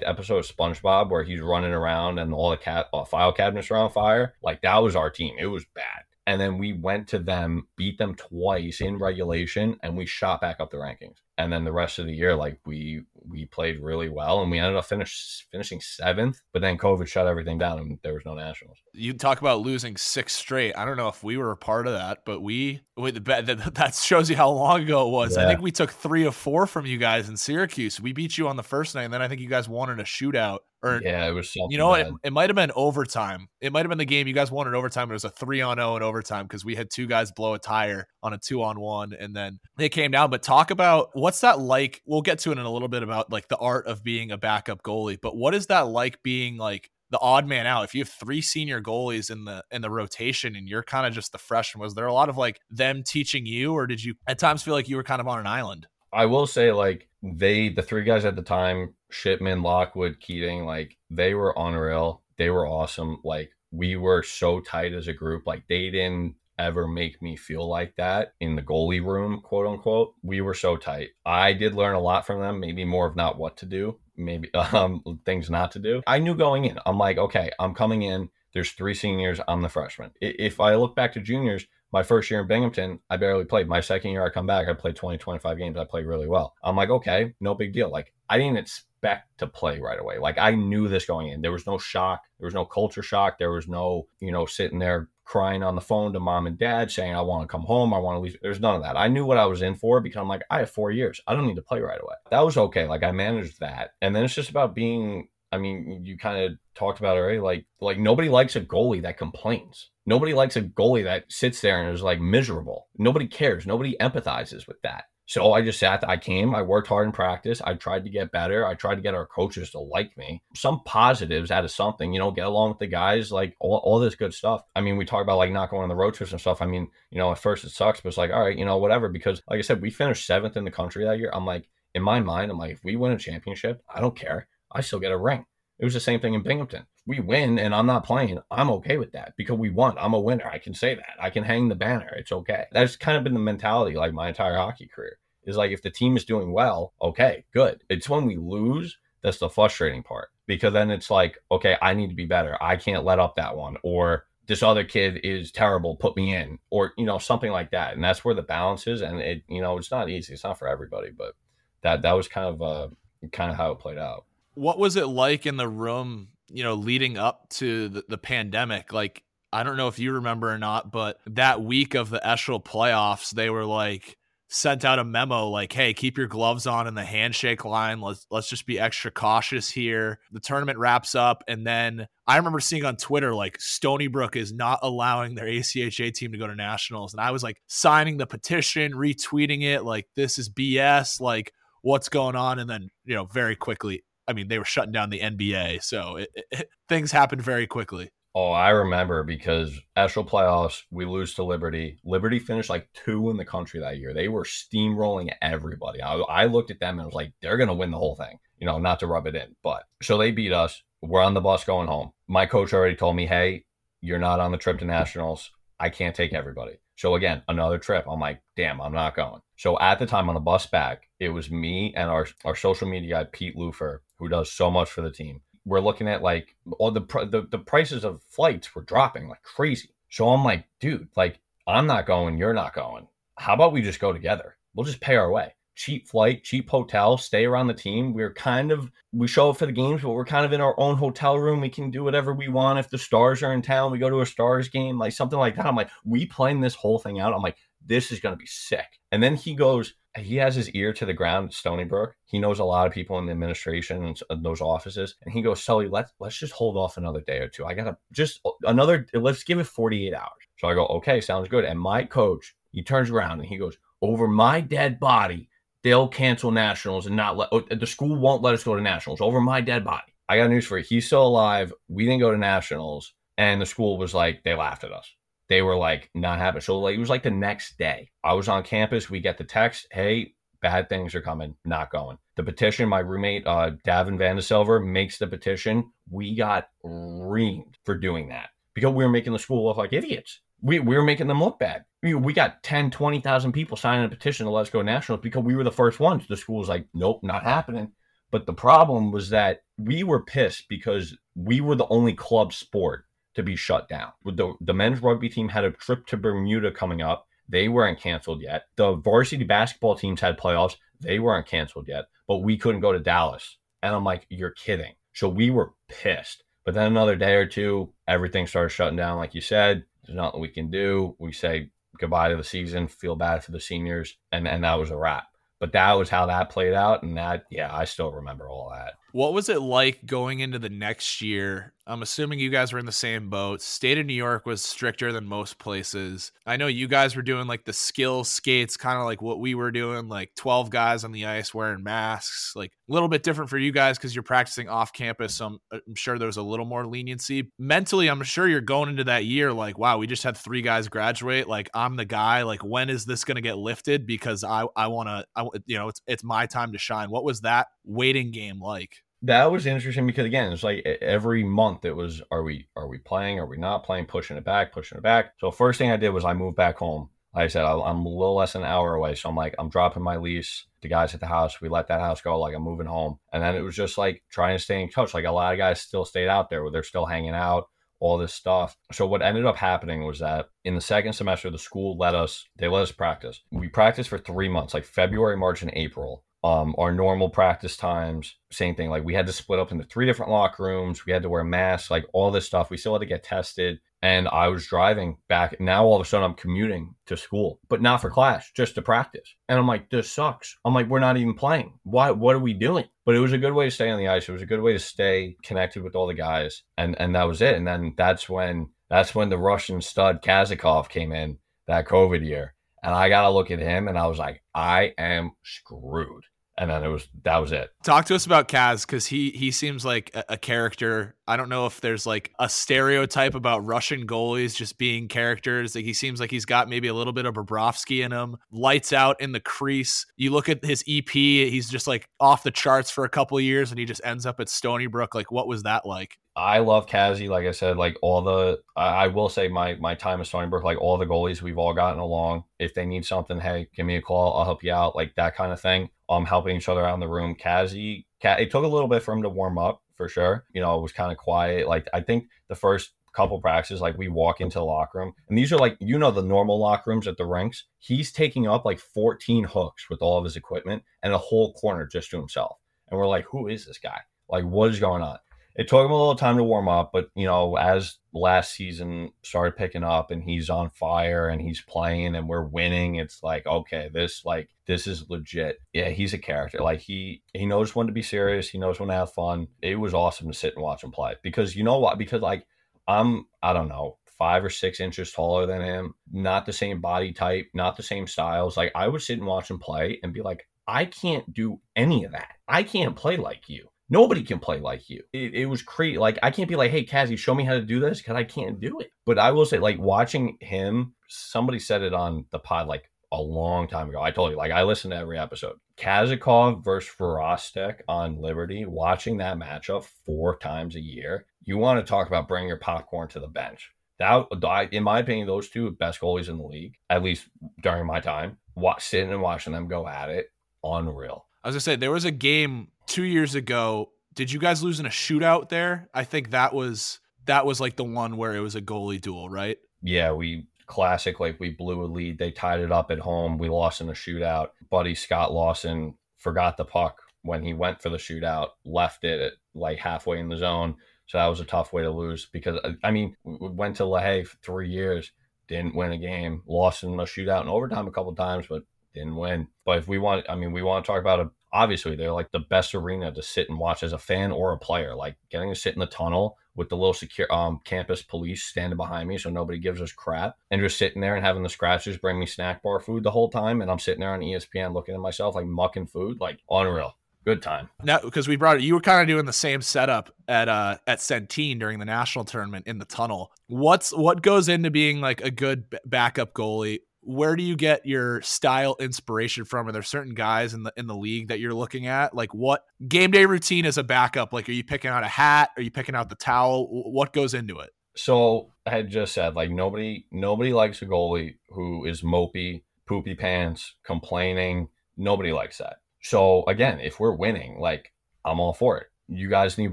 the 0.00 0.08
episode 0.08 0.38
of 0.38 0.46
SpongeBob 0.46 1.10
where 1.10 1.24
he's 1.24 1.40
running 1.40 1.72
around 1.72 2.18
and 2.18 2.34
all 2.34 2.50
the 2.50 2.56
cat 2.56 2.88
uh, 2.92 3.04
file 3.04 3.32
cabinets 3.32 3.70
are 3.70 3.76
on 3.76 3.90
fire. 3.90 4.34
Like 4.42 4.62
that 4.62 4.78
was 4.82 4.94
our 4.96 5.10
team. 5.10 5.36
It 5.38 5.46
was 5.46 5.64
bad. 5.74 6.02
And 6.26 6.40
then 6.40 6.58
we 6.58 6.72
went 6.72 7.08
to 7.08 7.18
them, 7.18 7.66
beat 7.76 7.98
them 7.98 8.14
twice 8.14 8.80
in 8.80 8.98
regulation, 8.98 9.76
and 9.82 9.96
we 9.96 10.06
shot 10.06 10.40
back 10.40 10.60
up 10.60 10.70
the 10.70 10.76
rankings. 10.76 11.16
And 11.36 11.52
then 11.52 11.64
the 11.64 11.72
rest 11.72 11.98
of 11.98 12.06
the 12.06 12.14
year, 12.14 12.36
like 12.36 12.60
we 12.64 13.02
we 13.28 13.46
played 13.46 13.80
really 13.80 14.08
well, 14.08 14.42
and 14.42 14.50
we 14.50 14.58
ended 14.58 14.76
up 14.76 14.84
finish, 14.84 15.46
finishing 15.50 15.80
seventh. 15.80 16.40
But 16.52 16.62
then 16.62 16.78
COVID 16.78 17.06
shut 17.06 17.26
everything 17.26 17.58
down, 17.58 17.78
and 17.78 17.98
there 18.02 18.14
was 18.14 18.24
no 18.24 18.34
nationals. 18.34 18.78
You 18.92 19.12
talk 19.12 19.40
about 19.40 19.60
losing 19.60 19.96
six 19.96 20.32
straight. 20.32 20.74
I 20.76 20.84
don't 20.84 20.96
know 20.96 21.08
if 21.08 21.22
we 21.22 21.36
were 21.36 21.50
a 21.50 21.56
part 21.56 21.86
of 21.86 21.94
that, 21.94 22.24
but 22.24 22.40
we 22.42 22.82
wait, 22.96 23.24
that, 23.24 23.74
that 23.74 23.94
shows 23.94 24.30
you 24.30 24.36
how 24.36 24.50
long 24.50 24.82
ago 24.82 25.08
it 25.08 25.10
was. 25.10 25.36
Yeah. 25.36 25.44
I 25.44 25.46
think 25.48 25.60
we 25.60 25.72
took 25.72 25.90
three 25.90 26.24
of 26.24 26.34
four 26.34 26.66
from 26.66 26.86
you 26.86 26.98
guys 26.98 27.28
in 27.28 27.36
Syracuse. 27.36 28.00
We 28.00 28.12
beat 28.12 28.38
you 28.38 28.48
on 28.48 28.56
the 28.56 28.62
first 28.62 28.94
night, 28.94 29.04
and 29.04 29.14
then 29.14 29.22
I 29.22 29.28
think 29.28 29.40
you 29.40 29.48
guys 29.48 29.68
won 29.68 29.90
in 29.90 30.00
a 30.00 30.04
shootout 30.04 30.60
or 30.82 31.00
yeah, 31.02 31.26
it 31.28 31.32
was. 31.32 31.54
You 31.54 31.78
know, 31.78 31.94
it, 31.94 32.12
it 32.24 32.32
might 32.32 32.50
have 32.50 32.56
been 32.56 32.72
overtime. 32.74 33.48
It 33.60 33.72
might 33.72 33.80
have 33.80 33.88
been 33.88 33.98
the 33.98 34.04
game 34.04 34.26
you 34.26 34.34
guys 34.34 34.50
won 34.50 34.66
in 34.66 34.74
overtime. 34.74 35.10
It 35.10 35.14
was 35.14 35.24
a 35.24 35.30
three 35.30 35.60
on 35.60 35.76
zero 35.76 35.96
in 35.96 36.02
overtime 36.02 36.46
because 36.46 36.64
we 36.64 36.74
had 36.74 36.88
two 36.90 37.06
guys 37.06 37.30
blow 37.30 37.54
a 37.54 37.58
tire 37.58 38.06
on 38.22 38.32
a 38.32 38.38
two 38.38 38.62
on 38.62 38.80
one, 38.80 39.12
and 39.18 39.34
then 39.34 39.60
it 39.78 39.90
came 39.90 40.10
down. 40.10 40.30
But 40.30 40.42
talk 40.42 40.70
about 40.70 41.10
what's 41.12 41.40
that 41.42 41.60
like? 41.60 42.02
We'll 42.04 42.22
get 42.22 42.40
to 42.40 42.50
it 42.50 42.58
in 42.58 42.64
a 42.64 42.70
little 42.70 42.88
bit 42.88 43.02
about 43.02 43.30
like 43.30 43.48
the 43.48 43.56
art 43.56 43.86
of 43.86 44.02
being 44.02 44.32
a 44.32 44.38
backup 44.38 44.82
goalie. 44.82 45.18
But 45.20 45.36
what 45.36 45.54
is 45.54 45.66
that 45.66 45.88
like 45.88 46.22
being 46.22 46.56
like 46.56 46.90
the 47.10 47.20
odd 47.20 47.46
man 47.46 47.66
out? 47.66 47.84
If 47.84 47.94
you 47.94 48.00
have 48.00 48.08
three 48.08 48.40
senior 48.40 48.80
goalies 48.80 49.30
in 49.30 49.44
the 49.44 49.62
in 49.70 49.82
the 49.82 49.90
rotation 49.90 50.56
and 50.56 50.68
you're 50.68 50.82
kind 50.82 51.06
of 51.06 51.12
just 51.12 51.30
the 51.30 51.38
freshman, 51.38 51.82
was 51.82 51.94
there 51.94 52.06
a 52.06 52.12
lot 52.12 52.28
of 52.28 52.36
like 52.36 52.58
them 52.70 53.04
teaching 53.06 53.46
you, 53.46 53.72
or 53.72 53.86
did 53.86 54.02
you 54.02 54.14
at 54.26 54.38
times 54.38 54.62
feel 54.62 54.74
like 54.74 54.88
you 54.88 54.96
were 54.96 55.04
kind 55.04 55.20
of 55.20 55.28
on 55.28 55.38
an 55.38 55.46
island? 55.46 55.86
I 56.12 56.26
will 56.26 56.46
say, 56.46 56.72
like 56.72 57.08
they, 57.22 57.68
the 57.68 57.82
three 57.82 58.04
guys 58.04 58.24
at 58.24 58.36
the 58.36 58.42
time, 58.42 58.94
Shipman, 59.10 59.62
Lockwood, 59.62 60.18
Keating, 60.20 60.64
like 60.64 60.96
they 61.10 61.34
were 61.34 61.54
unreal. 61.56 62.22
They 62.38 62.50
were 62.50 62.66
awesome. 62.66 63.18
Like 63.24 63.50
we 63.70 63.96
were 63.96 64.22
so 64.22 64.60
tight 64.60 64.92
as 64.92 65.08
a 65.08 65.12
group. 65.12 65.46
Like 65.46 65.64
they 65.68 65.90
didn't 65.90 66.34
ever 66.58 66.86
make 66.86 67.20
me 67.22 67.36
feel 67.36 67.68
like 67.68 67.96
that 67.96 68.34
in 68.40 68.56
the 68.56 68.62
goalie 68.62 69.04
room, 69.04 69.40
quote 69.40 69.66
unquote. 69.66 70.14
We 70.22 70.40
were 70.40 70.54
so 70.54 70.76
tight. 70.76 71.10
I 71.24 71.52
did 71.52 71.74
learn 71.74 71.94
a 71.94 72.00
lot 72.00 72.26
from 72.26 72.40
them, 72.40 72.60
maybe 72.60 72.84
more 72.84 73.06
of 73.06 73.16
not 73.16 73.38
what 73.38 73.56
to 73.58 73.66
do, 73.66 73.98
maybe 74.16 74.52
um, 74.54 75.02
things 75.24 75.50
not 75.50 75.72
to 75.72 75.78
do. 75.78 76.02
I 76.06 76.18
knew 76.18 76.34
going 76.34 76.66
in, 76.66 76.78
I'm 76.86 76.98
like, 76.98 77.18
okay, 77.18 77.50
I'm 77.58 77.74
coming 77.74 78.02
in. 78.02 78.28
There's 78.52 78.72
three 78.72 78.94
seniors. 78.94 79.40
I'm 79.48 79.62
the 79.62 79.68
freshman. 79.70 80.10
If 80.20 80.60
I 80.60 80.74
look 80.74 80.94
back 80.94 81.14
to 81.14 81.20
juniors, 81.20 81.66
my 81.92 82.02
first 82.02 82.30
year 82.30 82.40
in 82.40 82.48
Binghamton, 82.48 83.00
I 83.10 83.18
barely 83.18 83.44
played. 83.44 83.68
My 83.68 83.80
second 83.80 84.12
year, 84.12 84.24
I 84.24 84.30
come 84.30 84.46
back, 84.46 84.68
I 84.68 84.72
played 84.72 84.96
20, 84.96 85.18
25 85.18 85.58
games. 85.58 85.76
I 85.76 85.84
played 85.84 86.06
really 86.06 86.26
well. 86.26 86.54
I'm 86.64 86.76
like, 86.76 86.90
okay, 86.90 87.34
no 87.40 87.54
big 87.54 87.72
deal. 87.72 87.90
Like, 87.90 88.12
I 88.30 88.38
didn't 88.38 88.56
expect 88.56 89.38
to 89.38 89.46
play 89.46 89.78
right 89.78 90.00
away. 90.00 90.18
Like, 90.18 90.38
I 90.38 90.52
knew 90.52 90.88
this 90.88 91.04
going 91.04 91.28
in. 91.28 91.42
There 91.42 91.52
was 91.52 91.66
no 91.66 91.76
shock. 91.76 92.22
There 92.38 92.46
was 92.46 92.54
no 92.54 92.64
culture 92.64 93.02
shock. 93.02 93.38
There 93.38 93.52
was 93.52 93.68
no, 93.68 94.06
you 94.20 94.32
know, 94.32 94.46
sitting 94.46 94.78
there 94.78 95.10
crying 95.24 95.62
on 95.62 95.74
the 95.74 95.80
phone 95.80 96.12
to 96.12 96.20
mom 96.20 96.46
and 96.46 96.58
dad 96.58 96.90
saying, 96.90 97.14
I 97.14 97.20
want 97.20 97.42
to 97.42 97.52
come 97.52 97.62
home. 97.62 97.92
I 97.92 97.98
want 97.98 98.16
to 98.16 98.20
leave. 98.20 98.36
There's 98.42 98.60
none 98.60 98.74
of 98.74 98.82
that. 98.82 98.96
I 98.96 99.08
knew 99.08 99.26
what 99.26 99.38
I 99.38 99.46
was 99.46 99.62
in 99.62 99.74
for 99.74 100.00
because 100.00 100.20
I'm 100.20 100.28
like, 100.28 100.42
I 100.50 100.60
have 100.60 100.70
four 100.70 100.90
years. 100.90 101.20
I 101.26 101.34
don't 101.34 101.46
need 101.46 101.56
to 101.56 101.62
play 101.62 101.80
right 101.80 102.00
away. 102.00 102.16
That 102.30 102.40
was 102.40 102.56
okay. 102.56 102.86
Like, 102.86 103.02
I 103.02 103.12
managed 103.12 103.60
that. 103.60 103.90
And 104.00 104.16
then 104.16 104.24
it's 104.24 104.34
just 104.34 104.50
about 104.50 104.74
being 104.74 105.28
I 105.52 105.58
mean, 105.58 106.00
you 106.04 106.16
kind 106.16 106.44
of 106.44 106.58
talked 106.74 106.98
about 106.98 107.16
it 107.16 107.20
already. 107.20 107.40
Like, 107.40 107.66
like 107.80 107.98
nobody 107.98 108.28
likes 108.28 108.56
a 108.56 108.60
goalie 108.60 109.02
that 109.02 109.18
complains. 109.18 109.90
Nobody 110.06 110.34
likes 110.34 110.56
a 110.56 110.62
goalie 110.62 111.04
that 111.04 111.24
sits 111.28 111.60
there 111.60 111.80
and 111.80 111.94
is 111.94 112.02
like 112.02 112.20
miserable. 112.20 112.88
Nobody 112.98 113.26
cares. 113.26 113.66
Nobody 113.66 113.96
empathizes 114.00 114.66
with 114.66 114.80
that. 114.82 115.04
So 115.26 115.52
I 115.52 115.62
just 115.62 115.78
sat. 115.78 116.06
I 116.08 116.16
came. 116.16 116.54
I 116.54 116.62
worked 116.62 116.88
hard 116.88 117.06
in 117.06 117.12
practice. 117.12 117.62
I 117.62 117.74
tried 117.74 118.04
to 118.04 118.10
get 118.10 118.32
better. 118.32 118.66
I 118.66 118.74
tried 118.74 118.96
to 118.96 119.00
get 119.00 119.14
our 119.14 119.26
coaches 119.26 119.70
to 119.70 119.78
like 119.78 120.16
me. 120.18 120.42
Some 120.54 120.82
positives 120.84 121.50
out 121.50 121.64
of 121.64 121.70
something. 121.70 122.12
You 122.12 122.18
know, 122.18 122.32
get 122.32 122.46
along 122.46 122.70
with 122.70 122.80
the 122.80 122.86
guys. 122.88 123.30
Like 123.30 123.56
all, 123.60 123.80
all 123.84 123.98
this 124.00 124.16
good 124.16 124.34
stuff. 124.34 124.62
I 124.74 124.80
mean, 124.80 124.96
we 124.96 125.04
talk 125.04 125.22
about 125.22 125.38
like 125.38 125.52
not 125.52 125.70
going 125.70 125.84
on 125.84 125.88
the 125.88 125.94
road 125.94 126.14
trips 126.14 126.32
and 126.32 126.40
stuff. 126.40 126.60
I 126.60 126.66
mean, 126.66 126.88
you 127.10 127.18
know, 127.18 127.30
at 127.30 127.38
first 127.38 127.64
it 127.64 127.70
sucks, 127.70 128.00
but 128.00 128.08
it's 128.08 128.18
like, 128.18 128.32
all 128.32 128.44
right, 128.44 128.58
you 128.58 128.64
know, 128.64 128.78
whatever. 128.78 129.08
Because 129.08 129.40
like 129.48 129.58
I 129.58 129.62
said, 129.62 129.80
we 129.80 129.90
finished 129.90 130.26
seventh 130.26 130.56
in 130.56 130.64
the 130.64 130.70
country 130.70 131.04
that 131.04 131.18
year. 131.18 131.30
I'm 131.32 131.46
like, 131.46 131.68
in 131.94 132.02
my 132.02 132.20
mind, 132.20 132.50
I'm 132.50 132.58
like, 132.58 132.72
if 132.72 132.84
we 132.84 132.96
win 132.96 133.12
a 133.12 133.18
championship, 133.18 133.82
I 133.88 134.00
don't 134.00 134.16
care. 134.16 134.48
I 134.74 134.80
still 134.80 135.00
get 135.00 135.12
a 135.12 135.18
ring. 135.18 135.44
It 135.78 135.84
was 135.84 135.94
the 135.94 136.00
same 136.00 136.20
thing 136.20 136.34
in 136.34 136.42
Binghamton. 136.42 136.86
We 137.06 137.18
win 137.18 137.58
and 137.58 137.74
I'm 137.74 137.86
not 137.86 138.04
playing. 138.04 138.38
I'm 138.52 138.70
okay 138.70 138.98
with 138.98 139.12
that 139.12 139.34
because 139.36 139.58
we 139.58 139.70
won. 139.70 139.96
I'm 139.98 140.14
a 140.14 140.20
winner. 140.20 140.46
I 140.46 140.58
can 140.58 140.74
say 140.74 140.94
that. 140.94 141.16
I 141.20 141.28
can 141.28 141.42
hang 141.42 141.68
the 141.68 141.74
banner. 141.74 142.14
It's 142.16 142.30
okay. 142.30 142.66
That's 142.70 142.94
kind 142.94 143.18
of 143.18 143.24
been 143.24 143.34
the 143.34 143.40
mentality 143.40 143.96
like 143.96 144.12
my 144.12 144.28
entire 144.28 144.56
hockey 144.56 144.86
career. 144.86 145.18
Is 145.44 145.56
like 145.56 145.72
if 145.72 145.82
the 145.82 145.90
team 145.90 146.16
is 146.16 146.24
doing 146.24 146.52
well, 146.52 146.94
okay, 147.02 147.44
good. 147.52 147.82
It's 147.88 148.08
when 148.08 148.26
we 148.26 148.36
lose 148.36 148.96
that's 149.24 149.38
the 149.38 149.48
frustrating 149.48 150.04
part 150.04 150.28
because 150.46 150.72
then 150.72 150.90
it's 150.90 151.10
like, 151.10 151.38
okay, 151.50 151.76
I 151.82 151.94
need 151.94 152.10
to 152.10 152.14
be 152.14 152.26
better. 152.26 152.56
I 152.62 152.76
can't 152.76 153.04
let 153.04 153.18
up 153.18 153.34
that 153.36 153.56
one 153.56 153.76
or 153.82 154.26
this 154.46 154.62
other 154.62 154.84
kid 154.84 155.20
is 155.24 155.50
terrible, 155.50 155.96
put 155.96 156.16
me 156.16 156.32
in 156.32 156.60
or 156.70 156.92
you 156.96 157.06
know 157.06 157.18
something 157.18 157.50
like 157.50 157.72
that. 157.72 157.94
And 157.94 158.04
that's 158.04 158.24
where 158.24 158.36
the 158.36 158.42
balance 158.42 158.86
is 158.86 159.00
and 159.00 159.20
it 159.20 159.42
you 159.48 159.60
know, 159.60 159.78
it's 159.78 159.90
not 159.90 160.08
easy. 160.08 160.34
It's 160.34 160.44
not 160.44 160.60
for 160.60 160.68
everybody, 160.68 161.10
but 161.10 161.34
that 161.82 162.02
that 162.02 162.12
was 162.12 162.28
kind 162.28 162.46
of 162.46 162.62
uh 162.62 162.88
kind 163.32 163.50
of 163.50 163.56
how 163.56 163.72
it 163.72 163.80
played 163.80 163.98
out 163.98 164.26
what 164.54 164.78
was 164.78 164.96
it 164.96 165.06
like 165.06 165.46
in 165.46 165.56
the 165.56 165.68
room, 165.68 166.28
you 166.48 166.62
know, 166.62 166.74
leading 166.74 167.18
up 167.18 167.48
to 167.50 167.88
the, 167.88 168.04
the 168.08 168.18
pandemic? 168.18 168.92
Like, 168.92 169.22
I 169.52 169.62
don't 169.62 169.76
know 169.76 169.88
if 169.88 169.98
you 169.98 170.12
remember 170.12 170.50
or 170.50 170.58
not, 170.58 170.90
but 170.90 171.18
that 171.26 171.62
week 171.62 171.94
of 171.94 172.10
the 172.10 172.20
ESCHL 172.24 172.64
playoffs, 172.64 173.30
they 173.30 173.50
were 173.50 173.66
like 173.66 174.16
sent 174.52 174.84
out 174.84 174.98
a 174.98 175.04
memo 175.04 175.48
like, 175.48 175.72
"Hey, 175.72 175.94
keep 175.94 176.18
your 176.18 176.26
gloves 176.26 176.66
on 176.66 176.86
in 176.86 176.94
the 176.94 177.04
handshake 177.04 177.64
line. 177.64 178.00
Let's 178.00 178.26
let's 178.30 178.48
just 178.48 178.66
be 178.66 178.78
extra 178.78 179.10
cautious 179.10 179.70
here." 179.70 180.20
The 180.30 180.40
tournament 180.40 180.78
wraps 180.78 181.14
up, 181.14 181.42
and 181.48 181.66
then 181.66 182.06
I 182.26 182.36
remember 182.36 182.60
seeing 182.60 182.84
on 182.84 182.96
Twitter 182.96 183.34
like 183.34 183.60
Stony 183.60 184.06
Brook 184.06 184.36
is 184.36 184.52
not 184.52 184.78
allowing 184.82 185.34
their 185.34 185.46
ACHA 185.46 186.12
team 186.14 186.32
to 186.32 186.38
go 186.38 186.46
to 186.46 186.54
nationals, 186.54 187.12
and 187.12 187.20
I 187.20 187.30
was 187.30 187.42
like 187.42 187.60
signing 187.66 188.18
the 188.18 188.26
petition, 188.26 188.92
retweeting 188.92 189.62
it, 189.62 189.84
like 189.84 190.06
this 190.16 190.38
is 190.38 190.50
BS, 190.50 191.20
like 191.20 191.52
what's 191.82 192.08
going 192.08 192.36
on, 192.36 192.58
and 192.58 192.68
then 192.68 192.88
you 193.04 193.14
know 193.14 193.24
very 193.24 193.56
quickly 193.56 194.02
I 194.28 194.32
mean, 194.32 194.48
they 194.48 194.58
were 194.58 194.64
shutting 194.64 194.92
down 194.92 195.10
the 195.10 195.20
NBA, 195.20 195.82
so 195.82 196.16
it, 196.16 196.30
it, 196.50 196.68
things 196.88 197.12
happened 197.12 197.42
very 197.42 197.66
quickly. 197.66 198.10
Oh, 198.34 198.50
I 198.50 198.70
remember 198.70 199.24
because 199.24 199.78
ESCHL 199.94 200.28
playoffs, 200.28 200.82
we 200.90 201.04
lose 201.04 201.34
to 201.34 201.42
Liberty. 201.42 201.98
Liberty 202.02 202.38
finished 202.38 202.70
like 202.70 202.88
two 202.94 203.28
in 203.28 203.36
the 203.36 203.44
country 203.44 203.80
that 203.80 203.98
year. 203.98 204.14
They 204.14 204.28
were 204.28 204.44
steamrolling 204.44 205.30
everybody. 205.42 206.00
I, 206.00 206.14
I 206.14 206.46
looked 206.46 206.70
at 206.70 206.80
them 206.80 206.98
and 206.98 207.06
was 207.06 207.14
like, 207.14 207.34
they're 207.42 207.58
going 207.58 207.68
to 207.68 207.74
win 207.74 207.90
the 207.90 207.98
whole 207.98 208.14
thing, 208.14 208.38
you 208.58 208.66
know, 208.66 208.78
not 208.78 209.00
to 209.00 209.06
rub 209.06 209.26
it 209.26 209.36
in. 209.36 209.54
But 209.62 209.84
so 210.00 210.16
they 210.16 210.30
beat 210.30 210.52
us. 210.52 210.82
We're 211.02 211.20
on 211.20 211.34
the 211.34 211.42
bus 211.42 211.64
going 211.64 211.88
home. 211.88 212.12
My 212.26 212.46
coach 212.46 212.72
already 212.72 212.96
told 212.96 213.16
me, 213.16 213.26
hey, 213.26 213.64
you're 214.00 214.18
not 214.18 214.40
on 214.40 214.50
the 214.50 214.56
trip 214.56 214.78
to 214.78 214.86
nationals. 214.86 215.50
I 215.78 215.90
can't 215.90 216.16
take 216.16 216.32
everybody. 216.32 216.78
So 217.02 217.16
again, 217.16 217.42
another 217.48 217.78
trip. 217.78 218.04
I'm 218.08 218.20
like, 218.20 218.42
damn, 218.54 218.80
I'm 218.80 218.92
not 218.92 219.16
going. 219.16 219.40
So 219.56 219.76
at 219.80 219.98
the 219.98 220.06
time 220.06 220.28
on 220.28 220.36
the 220.36 220.40
bus 220.40 220.66
back, 220.66 221.08
it 221.18 221.30
was 221.30 221.50
me 221.50 221.92
and 221.96 222.08
our, 222.08 222.28
our 222.44 222.54
social 222.54 222.86
media 222.86 223.10
guy, 223.10 223.24
Pete 223.32 223.56
Lufer, 223.56 224.04
who 224.20 224.28
does 224.28 224.52
so 224.52 224.70
much 224.70 224.88
for 224.88 225.02
the 225.02 225.10
team. 225.10 225.40
We're 225.64 225.80
looking 225.80 226.06
at 226.06 226.22
like 226.22 226.54
all 226.78 226.92
the, 226.92 227.00
the 227.00 227.48
the 227.50 227.58
prices 227.58 228.04
of 228.04 228.22
flights 228.28 228.72
were 228.72 228.82
dropping 228.82 229.26
like 229.26 229.42
crazy. 229.42 229.88
So 230.10 230.28
I'm 230.28 230.44
like, 230.44 230.66
dude, 230.78 231.08
like 231.16 231.40
I'm 231.66 231.88
not 231.88 232.06
going, 232.06 232.38
you're 232.38 232.54
not 232.54 232.72
going. 232.72 233.08
How 233.36 233.54
about 233.54 233.72
we 233.72 233.82
just 233.82 233.98
go 233.98 234.12
together? 234.12 234.56
We'll 234.72 234.86
just 234.86 235.00
pay 235.00 235.16
our 235.16 235.32
way. 235.32 235.56
Cheap 235.74 236.08
flight, 236.08 236.44
cheap 236.44 236.68
hotel, 236.68 237.16
stay 237.16 237.44
around 237.44 237.66
the 237.66 237.74
team. 237.74 238.12
We're 238.12 238.32
kind 238.32 238.70
of 238.70 238.90
we 239.12 239.26
show 239.26 239.50
up 239.50 239.56
for 239.56 239.66
the 239.66 239.72
games, 239.72 240.02
but 240.02 240.10
we're 240.10 240.24
kind 240.24 240.44
of 240.44 240.52
in 240.52 240.60
our 240.60 240.78
own 240.78 240.96
hotel 240.96 241.38
room. 241.38 241.60
We 241.60 241.68
can 241.68 241.90
do 241.90 242.04
whatever 242.04 242.32
we 242.32 242.48
want. 242.48 242.78
If 242.78 242.90
the 242.90 242.98
stars 242.98 243.42
are 243.42 243.52
in 243.52 243.62
town, 243.62 243.90
we 243.90 243.98
go 243.98 244.10
to 244.10 244.20
a 244.20 244.26
stars 244.26 244.68
game, 244.68 244.98
like 244.98 245.12
something 245.12 245.38
like 245.38 245.56
that. 245.56 245.66
I'm 245.66 245.76
like, 245.76 245.90
we 246.04 246.26
planned 246.26 246.62
this 246.62 246.74
whole 246.74 246.98
thing 246.98 247.20
out. 247.20 247.32
I'm 247.32 247.42
like, 247.42 247.56
this 247.86 248.12
is 248.12 248.20
gonna 248.20 248.36
be 248.36 248.46
sick. 248.46 249.00
And 249.10 249.22
then 249.22 249.34
he 249.34 249.54
goes, 249.54 249.94
he 250.18 250.36
has 250.36 250.54
his 250.54 250.68
ear 250.70 250.92
to 250.92 251.06
the 251.06 251.14
ground 251.14 251.48
at 251.48 251.54
Stony 251.54 251.84
Brook. 251.84 252.14
He 252.26 252.38
knows 252.38 252.58
a 252.58 252.64
lot 252.64 252.86
of 252.86 252.92
people 252.92 253.18
in 253.18 253.26
the 253.26 253.32
administration 253.32 254.04
and 254.04 254.20
uh, 254.28 254.36
those 254.40 254.60
offices. 254.60 255.16
And 255.22 255.32
he 255.32 255.40
goes, 255.40 255.62
Sully, 255.64 255.88
let's 255.88 256.12
let's 256.20 256.36
just 256.36 256.52
hold 256.52 256.76
off 256.76 256.98
another 256.98 257.22
day 257.22 257.38
or 257.38 257.48
two. 257.48 257.64
I 257.64 257.74
gotta 257.74 257.96
just 258.12 258.40
uh, 258.44 258.50
another 258.64 259.06
let's 259.14 259.42
give 259.42 259.58
it 259.58 259.64
48 259.64 260.12
hours. 260.14 260.42
So 260.62 260.68
I 260.68 260.74
go, 260.74 260.86
okay, 260.86 261.20
sounds 261.20 261.48
good. 261.48 261.64
And 261.64 261.78
my 261.78 262.04
coach, 262.04 262.54
he 262.70 262.82
turns 262.82 263.10
around 263.10 263.40
and 263.40 263.48
he 263.48 263.56
goes, 263.56 263.76
over 264.00 264.28
my 264.28 264.60
dead 264.60 265.00
body, 265.00 265.48
they'll 265.82 266.08
cancel 266.08 266.50
nationals 266.50 267.06
and 267.06 267.16
not 267.16 267.36
let 267.36 267.48
oh, 267.52 267.60
the 267.60 267.86
school 267.86 268.16
won't 268.16 268.42
let 268.42 268.54
us 268.54 268.64
go 268.64 268.74
to 268.74 268.82
nationals 268.82 269.20
over 269.20 269.40
my 269.40 269.60
dead 269.60 269.84
body. 269.84 270.12
I 270.28 270.38
got 270.38 270.50
news 270.50 270.66
for 270.66 270.78
you. 270.78 270.84
He's 270.84 271.06
still 271.06 271.26
alive. 271.26 271.72
We 271.88 272.04
didn't 272.04 272.20
go 272.20 272.30
to 272.30 272.38
nationals. 272.38 273.12
And 273.38 273.60
the 273.60 273.66
school 273.66 273.98
was 273.98 274.14
like, 274.14 274.42
they 274.44 274.54
laughed 274.54 274.84
at 274.84 274.92
us 274.92 275.14
they 275.52 275.60
were 275.60 275.76
like 275.76 276.08
not 276.14 276.38
having. 276.38 276.62
So 276.62 276.78
like 276.78 276.96
it 276.96 276.98
was 276.98 277.10
like 277.10 277.22
the 277.22 277.30
next 277.30 277.76
day. 277.76 278.10
I 278.24 278.32
was 278.32 278.48
on 278.48 278.62
campus. 278.62 279.10
We 279.10 279.20
get 279.20 279.36
the 279.36 279.44
text, 279.44 279.86
hey, 279.90 280.32
bad 280.62 280.88
things 280.88 281.14
are 281.14 281.20
coming. 281.20 281.56
Not 281.66 281.92
going. 281.92 282.16
The 282.36 282.42
petition. 282.42 282.88
My 282.88 283.00
roommate, 283.00 283.46
uh, 283.46 283.72
Davin 283.86 284.16
Vandesilver, 284.16 284.82
makes 284.82 285.18
the 285.18 285.26
petition. 285.26 285.92
We 286.10 286.34
got 286.34 286.68
reamed 286.82 287.74
for 287.84 287.96
doing 287.98 288.30
that 288.30 288.48
because 288.72 288.94
we 288.94 289.04
were 289.04 289.10
making 289.10 289.34
the 289.34 289.38
school 289.38 289.66
look 289.66 289.76
like 289.76 289.92
idiots. 289.92 290.40
We, 290.62 290.78
we 290.78 290.96
were 290.96 291.04
making 291.04 291.26
them 291.26 291.42
look 291.42 291.58
bad. 291.58 291.84
We, 292.02 292.14
we 292.14 292.32
got 292.32 292.62
10, 292.62 292.90
20,000 292.90 293.52
people 293.52 293.76
signing 293.76 294.04
a 294.04 294.08
petition 294.08 294.46
to 294.46 294.50
let 294.52 294.62
us 294.62 294.70
go 294.70 294.82
nationals 294.82 295.22
because 295.22 295.44
we 295.44 295.54
were 295.54 295.64
the 295.64 295.70
first 295.70 296.00
ones. 296.00 296.26
The 296.28 296.36
school 296.36 296.58
was 296.58 296.68
like, 296.68 296.86
nope, 296.94 297.20
not 297.22 297.44
happening. 297.44 297.92
But 298.32 298.46
the 298.46 298.54
problem 298.54 299.12
was 299.12 299.30
that 299.30 299.62
we 299.78 300.02
were 300.02 300.24
pissed 300.24 300.68
because 300.68 301.16
we 301.36 301.60
were 301.60 301.76
the 301.76 301.86
only 301.88 302.14
club 302.14 302.52
sport 302.52 303.04
to 303.34 303.42
be 303.42 303.56
shut 303.56 303.88
down. 303.88 304.12
The, 304.24 304.54
the 304.60 304.74
men's 304.74 305.00
rugby 305.00 305.28
team 305.28 305.48
had 305.48 305.64
a 305.64 305.70
trip 305.70 306.06
to 306.08 306.16
Bermuda 306.16 306.72
coming 306.72 307.02
up. 307.02 307.26
They 307.48 307.68
weren't 307.68 308.00
canceled 308.00 308.42
yet. 308.42 308.64
The 308.76 308.94
varsity 308.94 309.44
basketball 309.44 309.94
teams 309.94 310.20
had 310.20 310.38
playoffs. 310.38 310.76
They 311.00 311.18
weren't 311.18 311.46
canceled 311.46 311.88
yet, 311.88 312.06
but 312.26 312.38
we 312.38 312.56
couldn't 312.56 312.80
go 312.80 312.92
to 312.92 312.98
Dallas. 312.98 313.58
And 313.82 313.94
I'm 313.94 314.04
like, 314.04 314.26
you're 314.28 314.50
kidding. 314.50 314.94
So 315.12 315.28
we 315.28 315.50
were 315.50 315.74
pissed. 315.88 316.44
But 316.64 316.74
then 316.74 316.86
another 316.86 317.16
day 317.16 317.34
or 317.34 317.46
two, 317.46 317.92
everything 318.06 318.46
started 318.46 318.70
shutting 318.70 318.96
down, 318.96 319.18
like 319.18 319.34
you 319.34 319.40
said. 319.40 319.84
There's 320.04 320.16
nothing 320.16 320.40
we 320.40 320.48
can 320.48 320.70
do. 320.70 321.16
We 321.18 321.32
say 321.32 321.70
goodbye 322.02 322.28
to 322.28 322.36
the 322.36 322.44
season, 322.44 322.88
feel 322.88 323.16
bad 323.16 323.42
for 323.42 323.52
the 323.52 323.60
seniors, 323.60 324.18
and, 324.30 324.46
and 324.46 324.64
that 324.64 324.78
was 324.78 324.90
a 324.90 324.96
wrap. 324.96 325.28
But 325.60 325.72
that 325.72 325.92
was 325.92 326.10
how 326.10 326.26
that 326.26 326.50
played 326.50 326.74
out. 326.74 327.04
And 327.04 327.16
that, 327.16 327.44
yeah, 327.48 327.74
I 327.74 327.84
still 327.84 328.12
remember 328.12 328.48
all 328.48 328.70
that. 328.74 328.94
What 329.12 329.32
was 329.32 329.48
it 329.48 329.62
like 329.62 330.04
going 330.04 330.40
into 330.40 330.58
the 330.58 330.68
next 330.68 331.22
year? 331.22 331.72
I'm 331.86 332.02
assuming 332.02 332.38
you 332.38 332.50
guys 332.50 332.72
were 332.72 332.78
in 332.78 332.86
the 332.86 332.92
same 332.92 333.28
boat. 333.28 333.60
State 333.60 333.98
of 333.98 334.06
New 334.06 334.14
York 334.14 334.46
was 334.46 334.62
stricter 334.62 335.12
than 335.12 335.26
most 335.26 335.58
places. 335.58 336.30
I 336.46 336.56
know 336.56 336.68
you 336.68 336.86
guys 336.86 337.16
were 337.16 337.22
doing 337.22 337.48
like 337.48 337.64
the 337.64 337.72
skill 337.72 338.22
skates, 338.22 338.76
kind 338.76 338.98
of 338.98 339.04
like 339.04 339.20
what 339.20 339.40
we 339.40 339.56
were 339.56 339.72
doing, 339.72 340.08
like 340.08 340.32
12 340.36 340.70
guys 340.70 341.02
on 341.02 341.10
the 341.10 341.26
ice 341.26 341.52
wearing 341.52 341.82
masks. 341.82 342.54
Like 342.54 342.70
a 342.88 342.92
little 342.92 343.08
bit 343.08 343.24
different 343.24 343.50
for 343.50 343.58
you 343.58 343.72
guys 343.72 343.98
because 343.98 344.14
you're 344.14 344.22
practicing 344.22 344.68
off 344.68 344.92
campus. 344.92 345.34
So 345.34 345.46
I'm, 345.46 345.58
uh, 345.72 345.78
I'm 345.86 345.96
sure 345.96 346.18
there's 346.18 346.36
a 346.36 346.42
little 346.42 346.66
more 346.66 346.86
leniency. 346.86 347.50
Mentally, 347.58 348.08
I'm 348.08 348.22
sure 348.22 348.46
you're 348.46 348.60
going 348.60 348.88
into 348.88 349.04
that 349.04 349.24
year 349.24 349.52
like, 349.52 349.76
wow, 349.76 349.98
we 349.98 350.06
just 350.06 350.22
had 350.22 350.36
three 350.36 350.62
guys 350.62 350.88
graduate. 350.88 351.48
Like 351.48 351.68
I'm 351.74 351.96
the 351.96 352.04
guy. 352.04 352.42
Like 352.42 352.64
when 352.64 352.90
is 352.90 353.06
this 353.06 353.24
going 353.24 353.36
to 353.36 353.42
get 353.42 353.58
lifted? 353.58 354.06
Because 354.06 354.44
I 354.44 354.66
I 354.76 354.86
want 354.86 355.08
to, 355.08 355.24
I 355.34 355.48
you 355.66 355.78
know, 355.78 355.88
it's 355.88 356.00
it's 356.06 356.22
my 356.22 356.46
time 356.46 356.72
to 356.72 356.78
shine. 356.78 357.10
What 357.10 357.24
was 357.24 357.40
that 357.40 357.66
waiting 357.84 358.30
game 358.30 358.60
like? 358.60 359.02
That 359.22 359.50
was 359.50 359.66
interesting 359.66 360.06
because 360.06 360.26
again, 360.26 360.52
it's 360.52 360.62
like 360.62 360.84
every 360.84 361.44
month 361.44 361.84
it 361.84 361.94
was, 361.94 362.22
are 362.30 362.42
we 362.42 362.68
are 362.76 362.88
we 362.88 362.98
playing? 362.98 363.38
Are 363.38 363.46
we 363.46 363.56
not 363.56 363.84
playing? 363.84 364.06
Pushing 364.06 364.36
it 364.36 364.44
back, 364.44 364.72
pushing 364.72 364.98
it 364.98 365.02
back. 365.02 365.32
So 365.38 365.50
first 365.50 365.78
thing 365.78 365.90
I 365.90 365.96
did 365.96 366.10
was 366.10 366.24
I 366.24 366.34
moved 366.34 366.56
back 366.56 366.78
home. 366.78 367.08
Like 367.34 367.44
I 367.44 367.48
said, 367.48 367.64
I'm 367.64 368.04
a 368.04 368.08
little 368.08 368.34
less 368.34 368.52
than 368.52 368.62
an 368.62 368.68
hour 368.68 368.94
away, 368.94 369.14
so 369.14 369.28
I'm 369.28 369.36
like, 369.36 369.54
I'm 369.58 369.70
dropping 369.70 370.02
my 370.02 370.18
lease. 370.18 370.66
The 370.82 370.88
guys 370.88 371.14
at 371.14 371.20
the 371.20 371.26
house, 371.26 371.62
we 371.62 371.70
let 371.70 371.88
that 371.88 372.00
house 372.00 372.20
go. 372.20 372.38
Like 372.38 372.54
I'm 372.54 372.62
moving 372.62 372.86
home, 372.86 373.18
and 373.32 373.42
then 373.42 373.54
it 373.54 373.62
was 373.62 373.76
just 373.76 373.96
like 373.96 374.22
trying 374.30 374.56
to 374.56 374.62
stay 374.62 374.82
in 374.82 374.90
touch. 374.90 375.14
Like 375.14 375.24
a 375.24 375.30
lot 375.30 375.52
of 375.52 375.58
guys 375.58 375.80
still 375.80 376.04
stayed 376.04 376.28
out 376.28 376.50
there, 376.50 376.62
where 376.62 376.72
they're 376.72 376.82
still 376.82 377.06
hanging 377.06 377.34
out 377.34 377.68
all 378.00 378.18
this 378.18 378.34
stuff. 378.34 378.76
So 378.90 379.06
what 379.06 379.22
ended 379.22 379.46
up 379.46 379.56
happening 379.56 380.04
was 380.04 380.18
that 380.18 380.48
in 380.64 380.74
the 380.74 380.80
second 380.80 381.12
semester, 381.12 381.48
the 381.50 381.58
school 381.58 381.96
let 381.96 382.16
us 382.16 382.44
they 382.58 382.66
let 382.66 382.82
us 382.82 382.92
practice. 382.92 383.40
We 383.52 383.68
practiced 383.68 384.10
for 384.10 384.18
three 384.18 384.48
months, 384.48 384.74
like 384.74 384.84
February, 384.84 385.36
March, 385.36 385.62
and 385.62 385.70
April 385.74 386.24
um, 386.44 386.74
our 386.76 386.92
normal 386.92 387.30
practice 387.30 387.76
times, 387.76 388.34
same 388.50 388.74
thing. 388.74 388.90
Like 388.90 389.04
we 389.04 389.14
had 389.14 389.26
to 389.26 389.32
split 389.32 389.60
up 389.60 389.70
into 389.70 389.84
three 389.84 390.06
different 390.06 390.32
locker 390.32 390.64
rooms. 390.64 391.06
We 391.06 391.12
had 391.12 391.22
to 391.22 391.28
wear 391.28 391.44
masks, 391.44 391.90
like 391.90 392.04
all 392.12 392.30
this 392.30 392.46
stuff. 392.46 392.68
We 392.68 392.76
still 392.76 392.94
had 392.94 393.00
to 393.00 393.06
get 393.06 393.22
tested. 393.22 393.78
And 394.04 394.26
I 394.26 394.48
was 394.48 394.66
driving 394.66 395.18
back. 395.28 395.60
Now 395.60 395.84
all 395.84 395.94
of 395.94 396.04
a 396.04 396.08
sudden 396.08 396.28
I'm 396.28 396.34
commuting 396.34 396.96
to 397.06 397.16
school, 397.16 397.60
but 397.68 397.80
not 397.80 398.00
for 398.00 398.10
class, 398.10 398.50
just 398.56 398.74
to 398.74 398.82
practice. 398.82 399.36
And 399.48 399.56
I'm 399.56 399.68
like, 399.68 399.88
this 399.90 400.10
sucks. 400.10 400.56
I'm 400.64 400.74
like, 400.74 400.88
we're 400.88 400.98
not 400.98 401.16
even 401.16 401.34
playing. 401.34 401.78
Why? 401.84 402.10
What 402.10 402.34
are 402.34 402.40
we 402.40 402.54
doing? 402.54 402.86
But 403.06 403.14
it 403.14 403.20
was 403.20 403.32
a 403.32 403.38
good 403.38 403.52
way 403.52 403.66
to 403.66 403.70
stay 403.70 403.90
on 403.90 403.98
the 403.98 404.08
ice. 404.08 404.28
It 404.28 404.32
was 404.32 404.42
a 404.42 404.46
good 404.46 404.60
way 404.60 404.72
to 404.72 404.80
stay 404.80 405.36
connected 405.44 405.84
with 405.84 405.94
all 405.94 406.08
the 406.08 406.14
guys. 406.14 406.62
And 406.76 407.00
and 407.00 407.14
that 407.14 407.28
was 407.28 407.40
it. 407.40 407.54
And 407.54 407.66
then 407.66 407.94
that's 407.96 408.28
when 408.28 408.70
that's 408.90 409.14
when 409.14 409.28
the 409.28 409.38
Russian 409.38 409.80
stud 409.80 410.22
Kazakov 410.22 410.88
came 410.88 411.12
in 411.12 411.38
that 411.68 411.86
COVID 411.86 412.26
year. 412.26 412.54
And 412.82 412.92
I 412.92 413.08
got 413.08 413.22
to 413.22 413.30
look 413.30 413.52
at 413.52 413.60
him 413.60 413.86
and 413.86 413.96
I 413.96 414.08
was 414.08 414.18
like, 414.18 414.42
I 414.52 414.92
am 414.98 415.30
screwed 415.44 416.24
and 416.58 416.70
then 416.70 416.84
it 416.84 416.88
was 416.88 417.08
that 417.24 417.38
was 417.38 417.52
it. 417.52 417.70
Talk 417.82 418.06
to 418.06 418.14
us 418.14 418.26
about 418.26 418.48
Kaz 418.48 418.86
because 418.86 419.06
he 419.06 419.30
he 419.30 419.50
seems 419.50 419.84
like 419.84 420.10
a, 420.14 420.24
a, 420.30 420.36
character. 420.36 421.14
I 421.26 421.36
don't 421.36 421.48
know 421.48 421.66
if 421.66 421.80
there's 421.80 422.06
like 422.06 422.32
a 422.38 422.48
stereotype 422.48 423.34
about 423.34 423.64
Russian 423.64 424.06
goalies 424.06 424.56
just 424.56 424.76
being 424.78 425.08
characters. 425.08 425.74
Like 425.74 425.84
he 425.84 425.94
seems 425.94 426.18
like 426.18 426.30
he's 426.30 426.44
got 426.44 426.68
maybe 426.68 426.88
a 426.88 426.94
little 426.94 427.12
bit 427.12 427.26
of 427.26 427.34
Bobrovsky 427.34 428.04
in 428.04 428.12
him. 428.12 428.36
Lights 428.50 428.92
out 428.92 429.20
in 429.20 429.32
the 429.32 429.40
crease. 429.40 430.04
You 430.16 430.30
look 430.30 430.48
at 430.48 430.64
his 430.64 430.82
EP; 430.88 431.08
he's 431.08 431.70
just 431.70 431.86
like 431.86 432.08
off 432.18 432.42
the 432.42 432.50
charts 432.50 432.90
for 432.90 433.04
a 433.04 433.08
couple 433.08 433.38
years, 433.40 433.70
and 433.70 433.78
he 433.78 433.84
just 433.84 434.00
ends 434.04 434.26
up 434.26 434.40
at 434.40 434.48
Stony 434.48 434.86
Brook. 434.86 435.14
Like, 435.14 435.30
what 435.30 435.46
was 435.46 435.62
that 435.62 435.86
like? 435.86 436.18
I 436.34 436.58
love 436.60 436.86
Kazi. 436.86 437.28
Like 437.28 437.46
I 437.46 437.50
said, 437.50 437.76
like 437.76 437.96
all 438.02 438.22
the 438.22 438.60
I, 438.74 439.04
I 439.04 439.06
will 439.08 439.28
say 439.28 439.48
my 439.48 439.74
my 439.74 439.94
time 439.94 440.20
at 440.20 440.26
Stony 440.26 440.48
Brook, 440.48 440.64
like 440.64 440.80
all 440.80 440.98
the 440.98 441.06
goalies, 441.06 441.42
we've 441.42 441.58
all 441.58 441.74
gotten 441.74 442.00
along. 442.00 442.44
If 442.58 442.74
they 442.74 442.86
need 442.86 443.04
something, 443.04 443.38
hey, 443.38 443.68
give 443.76 443.86
me 443.86 443.96
a 443.96 444.02
call. 444.02 444.36
I'll 444.36 444.44
help 444.44 444.64
you 444.64 444.72
out. 444.72 444.96
Like 444.96 445.14
that 445.16 445.36
kind 445.36 445.52
of 445.52 445.60
thing 445.60 445.90
um, 446.08 446.26
helping 446.26 446.56
each 446.56 446.68
other 446.68 446.84
out 446.84 446.94
in 446.94 447.00
the 447.00 447.08
room. 447.08 447.34
Kazi, 447.34 448.06
it 448.22 448.50
took 448.50 448.64
a 448.64 448.68
little 448.68 448.88
bit 448.88 449.02
for 449.02 449.12
him 449.12 449.22
to 449.22 449.28
warm 449.28 449.58
up 449.58 449.81
for 450.02 450.08
sure. 450.08 450.44
You 450.52 450.60
know, 450.60 450.76
it 450.76 450.82
was 450.82 450.92
kind 450.92 451.12
of 451.12 451.18
quiet. 451.18 451.68
Like 451.68 451.86
I 451.94 452.00
think 452.00 452.24
the 452.48 452.56
first 452.56 452.92
couple 453.14 453.40
practices, 453.40 453.80
like 453.80 453.96
we 453.96 454.08
walk 454.08 454.40
into 454.40 454.58
the 454.58 454.64
locker 454.64 454.98
room, 454.98 455.12
and 455.28 455.38
these 455.38 455.52
are 455.52 455.58
like 455.58 455.76
you 455.78 455.96
know 455.96 456.10
the 456.10 456.22
normal 456.22 456.58
locker 456.58 456.90
rooms 456.90 457.06
at 457.06 457.16
the 457.16 457.24
rinks. 457.24 457.64
He's 457.78 458.10
taking 458.10 458.48
up 458.48 458.64
like 458.64 458.80
14 458.80 459.44
hooks 459.44 459.88
with 459.88 460.02
all 460.02 460.18
of 460.18 460.24
his 460.24 460.36
equipment 460.36 460.82
and 461.04 461.12
a 461.12 461.18
whole 461.18 461.52
corner 461.54 461.86
just 461.86 462.10
to 462.10 462.18
himself. 462.18 462.56
And 462.90 462.98
we're 462.98 463.06
like, 463.06 463.26
who 463.30 463.46
is 463.46 463.64
this 463.64 463.78
guy? 463.78 464.00
Like, 464.28 464.44
what 464.44 464.70
is 464.70 464.80
going 464.80 465.02
on? 465.02 465.18
It 465.54 465.68
took 465.68 465.84
him 465.84 465.90
a 465.90 465.96
little 465.96 466.14
time 466.14 466.36
to 466.38 466.44
warm 466.44 466.68
up, 466.68 466.90
but 466.92 467.08
you 467.14 467.26
know, 467.26 467.56
as 467.56 467.98
last 468.14 468.52
season 468.52 469.10
started 469.22 469.56
picking 469.56 469.84
up 469.84 470.10
and 470.10 470.22
he's 470.22 470.48
on 470.48 470.70
fire 470.70 471.28
and 471.28 471.40
he's 471.42 471.60
playing 471.60 472.14
and 472.14 472.28
we're 472.28 472.44
winning, 472.44 472.96
it's 472.96 473.22
like, 473.22 473.46
okay, 473.46 473.90
this 473.92 474.24
like 474.24 474.48
this 474.66 474.86
is 474.86 475.08
legit. 475.10 475.58
Yeah, 475.72 475.90
he's 475.90 476.14
a 476.14 476.18
character. 476.18 476.58
Like 476.58 476.80
he 476.80 477.22
he 477.34 477.44
knows 477.44 477.74
when 477.74 477.86
to 477.86 477.92
be 477.92 478.02
serious, 478.02 478.48
he 478.48 478.58
knows 478.58 478.80
when 478.80 478.88
to 478.88 478.94
have 478.94 479.12
fun. 479.12 479.48
It 479.60 479.76
was 479.76 479.94
awesome 479.94 480.28
to 480.28 480.34
sit 480.38 480.54
and 480.54 480.62
watch 480.62 480.82
him 480.82 480.90
play. 480.90 481.14
Because 481.22 481.54
you 481.54 481.64
know 481.64 481.78
what? 481.78 481.98
Because 481.98 482.22
like 482.22 482.46
I'm 482.88 483.26
I 483.42 483.52
don't 483.52 483.68
know, 483.68 483.98
five 484.18 484.44
or 484.44 484.50
six 484.50 484.80
inches 484.80 485.12
taller 485.12 485.46
than 485.46 485.60
him, 485.60 485.94
not 486.10 486.46
the 486.46 486.52
same 486.52 486.80
body 486.80 487.12
type, 487.12 487.48
not 487.52 487.76
the 487.76 487.82
same 487.82 488.06
styles. 488.06 488.56
Like 488.56 488.72
I 488.74 488.88
would 488.88 489.02
sit 489.02 489.18
and 489.18 489.26
watch 489.26 489.50
him 489.50 489.58
play 489.58 490.00
and 490.02 490.14
be 490.14 490.22
like, 490.22 490.46
I 490.66 490.86
can't 490.86 491.30
do 491.32 491.60
any 491.76 492.04
of 492.04 492.12
that. 492.12 492.36
I 492.48 492.62
can't 492.62 492.96
play 492.96 493.16
like 493.16 493.48
you. 493.48 493.68
Nobody 493.92 494.22
can 494.22 494.38
play 494.38 494.58
like 494.58 494.88
you. 494.88 495.02
It, 495.12 495.34
it 495.34 495.46
was 495.46 495.60
crazy. 495.60 495.98
Like 495.98 496.18
I 496.22 496.30
can't 496.30 496.48
be 496.48 496.56
like, 496.56 496.70
hey, 496.70 496.82
Kazi, 496.82 497.14
show 497.14 497.34
me 497.34 497.44
how 497.44 497.52
to 497.52 497.60
do 497.60 497.78
this 497.78 497.98
because 497.98 498.16
I 498.16 498.24
can't 498.24 498.58
do 498.58 498.80
it. 498.80 498.90
But 499.04 499.18
I 499.18 499.32
will 499.32 499.44
say, 499.44 499.58
like 499.58 499.78
watching 499.78 500.38
him, 500.40 500.94
somebody 501.08 501.58
said 501.58 501.82
it 501.82 501.92
on 501.92 502.24
the 502.30 502.38
pod 502.38 502.68
like 502.68 502.90
a 503.12 503.20
long 503.20 503.68
time 503.68 503.90
ago. 503.90 504.00
I 504.00 504.10
told 504.10 504.30
you, 504.30 504.38
like 504.38 504.50
I 504.50 504.62
listen 504.62 504.92
to 504.92 504.96
every 504.96 505.18
episode. 505.18 505.58
Kazakov 505.76 506.64
versus 506.64 506.90
Farostek 506.98 507.80
on 507.86 508.16
Liberty. 508.16 508.64
Watching 508.64 509.18
that 509.18 509.36
matchup 509.36 509.84
four 510.06 510.38
times 510.38 510.74
a 510.74 510.80
year, 510.80 511.26
you 511.44 511.58
want 511.58 511.78
to 511.78 511.88
talk 511.88 512.06
about 512.06 512.28
bringing 512.28 512.48
your 512.48 512.56
popcorn 512.56 513.08
to 513.08 513.20
the 513.20 513.28
bench. 513.28 513.72
That, 513.98 514.26
in 514.72 514.84
my 514.84 515.00
opinion, 515.00 515.26
those 515.26 515.50
two 515.50 515.70
best 515.70 516.00
goalies 516.00 516.30
in 516.30 516.38
the 516.38 516.46
league, 516.46 516.76
at 516.88 517.02
least 517.02 517.28
during 517.62 517.86
my 517.86 518.00
time. 518.00 518.38
Watch, 518.54 518.86
sitting 518.86 519.12
and 519.12 519.20
watching 519.20 519.52
them 519.52 519.68
go 519.68 519.86
at 519.86 520.08
it, 520.08 520.32
unreal. 520.64 521.26
I 521.44 521.48
was 521.48 521.56
gonna 521.56 521.60
say 521.60 521.76
there 521.76 521.90
was 521.90 522.06
a 522.06 522.10
game 522.10 522.68
two 522.86 523.04
years 523.04 523.34
ago. 523.34 523.90
Did 524.14 524.30
you 524.30 524.38
guys 524.38 524.62
lose 524.62 524.78
in 524.78 524.86
a 524.86 524.90
shootout 524.90 525.48
there? 525.48 525.88
I 525.94 526.04
think 526.04 526.30
that 526.30 526.54
was 526.54 527.00
that 527.26 527.46
was 527.46 527.60
like 527.60 527.76
the 527.76 527.84
one 527.84 528.16
where 528.16 528.34
it 528.34 528.40
was 528.40 528.54
a 528.54 528.60
goalie 528.60 529.00
duel, 529.00 529.28
right? 529.28 529.58
Yeah, 529.82 530.12
we 530.12 530.46
classic 530.66 531.20
like 531.20 531.40
we 531.40 531.50
blew 531.50 531.82
a 531.82 531.86
lead. 531.86 532.18
They 532.18 532.30
tied 532.30 532.60
it 532.60 532.72
up 532.72 532.90
at 532.90 532.98
home. 532.98 533.38
We 533.38 533.48
lost 533.48 533.80
in 533.80 533.88
a 533.88 533.92
shootout. 533.92 534.48
Buddy 534.70 534.94
Scott 534.94 535.32
Lawson 535.32 535.94
forgot 536.16 536.56
the 536.56 536.64
puck 536.64 537.00
when 537.22 537.42
he 537.42 537.54
went 537.54 537.80
for 537.80 537.88
the 537.88 537.96
shootout, 537.96 538.50
left 538.64 539.04
it 539.04 539.20
at 539.20 539.32
like 539.54 539.78
halfway 539.78 540.18
in 540.18 540.28
the 540.28 540.36
zone. 540.36 540.76
So 541.06 541.18
that 541.18 541.26
was 541.26 541.40
a 541.40 541.44
tough 541.44 541.72
way 541.72 541.82
to 541.82 541.90
lose 541.90 542.26
because 542.32 542.58
uh, 542.64 542.72
I 542.82 542.90
mean, 542.90 543.16
we 543.24 543.48
went 543.48 543.76
to 543.76 543.82
LaHaye 543.84 544.26
for 544.26 544.36
three 544.38 544.68
years, 544.68 545.12
didn't 545.48 545.74
win 545.74 545.92
a 545.92 545.98
game, 545.98 546.42
lost 546.46 546.84
in 546.84 546.94
a 546.94 547.04
shootout 547.04 547.42
in 547.42 547.48
overtime 547.48 547.86
a 547.86 547.90
couple 547.90 548.14
times, 548.14 548.46
but 548.48 548.62
didn't 548.94 549.16
win. 549.16 549.48
But 549.64 549.78
if 549.78 549.88
we 549.88 549.98
want, 549.98 550.26
I 550.28 550.34
mean, 550.34 550.52
we 550.52 550.62
want 550.62 550.84
to 550.84 550.90
talk 550.90 551.00
about 551.00 551.20
a 551.20 551.30
obviously 551.52 551.96
they're 551.96 552.12
like 552.12 552.30
the 552.30 552.40
best 552.40 552.74
arena 552.74 553.12
to 553.12 553.22
sit 553.22 553.48
and 553.48 553.58
watch 553.58 553.82
as 553.82 553.92
a 553.92 553.98
fan 553.98 554.32
or 554.32 554.52
a 554.52 554.58
player. 554.58 554.94
Like 554.94 555.16
getting 555.30 555.52
to 555.52 555.58
sit 555.58 555.74
in 555.74 555.80
the 555.80 555.86
tunnel 555.86 556.38
with 556.54 556.68
the 556.68 556.76
little 556.76 556.92
secure 556.92 557.32
um, 557.32 557.60
campus 557.64 558.02
police 558.02 558.42
standing 558.42 558.76
behind 558.76 559.08
me 559.08 559.18
so 559.18 559.30
nobody 559.30 559.58
gives 559.58 559.80
us 559.80 559.92
crap 559.92 560.36
and 560.50 560.60
just 560.60 560.78
sitting 560.78 561.00
there 561.00 561.16
and 561.16 561.24
having 561.24 561.42
the 561.42 561.48
scratchers 561.48 561.96
bring 561.96 562.18
me 562.18 562.26
snack 562.26 562.62
bar 562.62 562.80
food 562.80 563.02
the 563.02 563.10
whole 563.10 563.30
time 563.30 563.62
and 563.62 563.70
I'm 563.70 563.78
sitting 563.78 564.00
there 564.00 564.12
on 564.12 564.20
ESPN 564.20 564.74
looking 564.74 564.94
at 564.94 565.00
myself 565.00 565.34
like 565.34 565.46
mucking 565.46 565.86
food 565.86 566.20
like 566.20 566.40
unreal 566.50 566.96
good 567.24 567.40
time 567.40 567.68
now 567.84 568.00
because 568.00 568.26
we 568.26 568.34
brought 568.34 568.56
it 568.56 568.62
you 568.62 568.74
were 568.74 568.80
kind 568.80 569.00
of 569.00 569.06
doing 569.06 569.24
the 569.24 569.32
same 569.32 569.62
setup 569.62 570.12
at 570.26 570.48
uh 570.48 570.76
at 570.88 570.98
Centene 570.98 571.58
during 571.58 571.78
the 571.78 571.84
national 571.84 572.24
tournament 572.24 572.66
in 572.66 572.78
the 572.78 572.84
tunnel 572.84 573.30
what's 573.46 573.96
what 573.96 574.22
goes 574.22 574.48
into 574.48 574.70
being 574.70 575.00
like 575.00 575.20
a 575.20 575.30
good 575.30 575.64
backup 575.84 576.34
goalie 576.34 576.80
where 577.02 577.34
do 577.34 577.42
you 577.42 577.56
get 577.56 577.84
your 577.84 578.22
style 578.22 578.76
inspiration 578.78 579.44
from? 579.44 579.68
Are 579.68 579.72
there 579.72 579.82
certain 579.82 580.14
guys 580.14 580.54
in 580.54 580.62
the 580.62 580.72
in 580.76 580.86
the 580.86 580.96
league 580.96 581.28
that 581.28 581.40
you're 581.40 581.54
looking 581.54 581.86
at? 581.86 582.14
Like 582.14 582.32
what 582.32 582.64
game 582.86 583.10
day 583.10 583.26
routine 583.26 583.64
is 583.64 583.76
a 583.76 583.82
backup? 583.82 584.32
Like 584.32 584.48
are 584.48 584.52
you 584.52 584.64
picking 584.64 584.90
out 584.90 585.02
a 585.02 585.08
hat? 585.08 585.50
Are 585.56 585.62
you 585.62 585.70
picking 585.70 585.94
out 585.94 586.08
the 586.08 586.14
towel? 586.14 586.66
What 586.68 587.12
goes 587.12 587.34
into 587.34 587.58
it? 587.58 587.70
So 587.94 588.52
I 588.64 588.70
had 588.70 588.88
just 588.88 589.12
said 589.12 589.34
like 589.34 589.50
nobody 589.50 590.06
nobody 590.10 590.52
likes 590.52 590.80
a 590.82 590.86
goalie 590.86 591.36
who 591.50 591.84
is 591.84 592.02
mopey, 592.02 592.62
poopy 592.86 593.14
pants, 593.14 593.74
complaining. 593.84 594.68
Nobody 594.96 595.32
likes 595.32 595.58
that. 595.58 595.78
So 596.02 596.44
again, 596.46 596.80
if 596.80 597.00
we're 597.00 597.16
winning, 597.16 597.58
like 597.58 597.92
I'm 598.24 598.38
all 598.38 598.54
for 598.54 598.78
it. 598.78 598.86
You 599.08 599.28
guys 599.28 599.58
need 599.58 599.72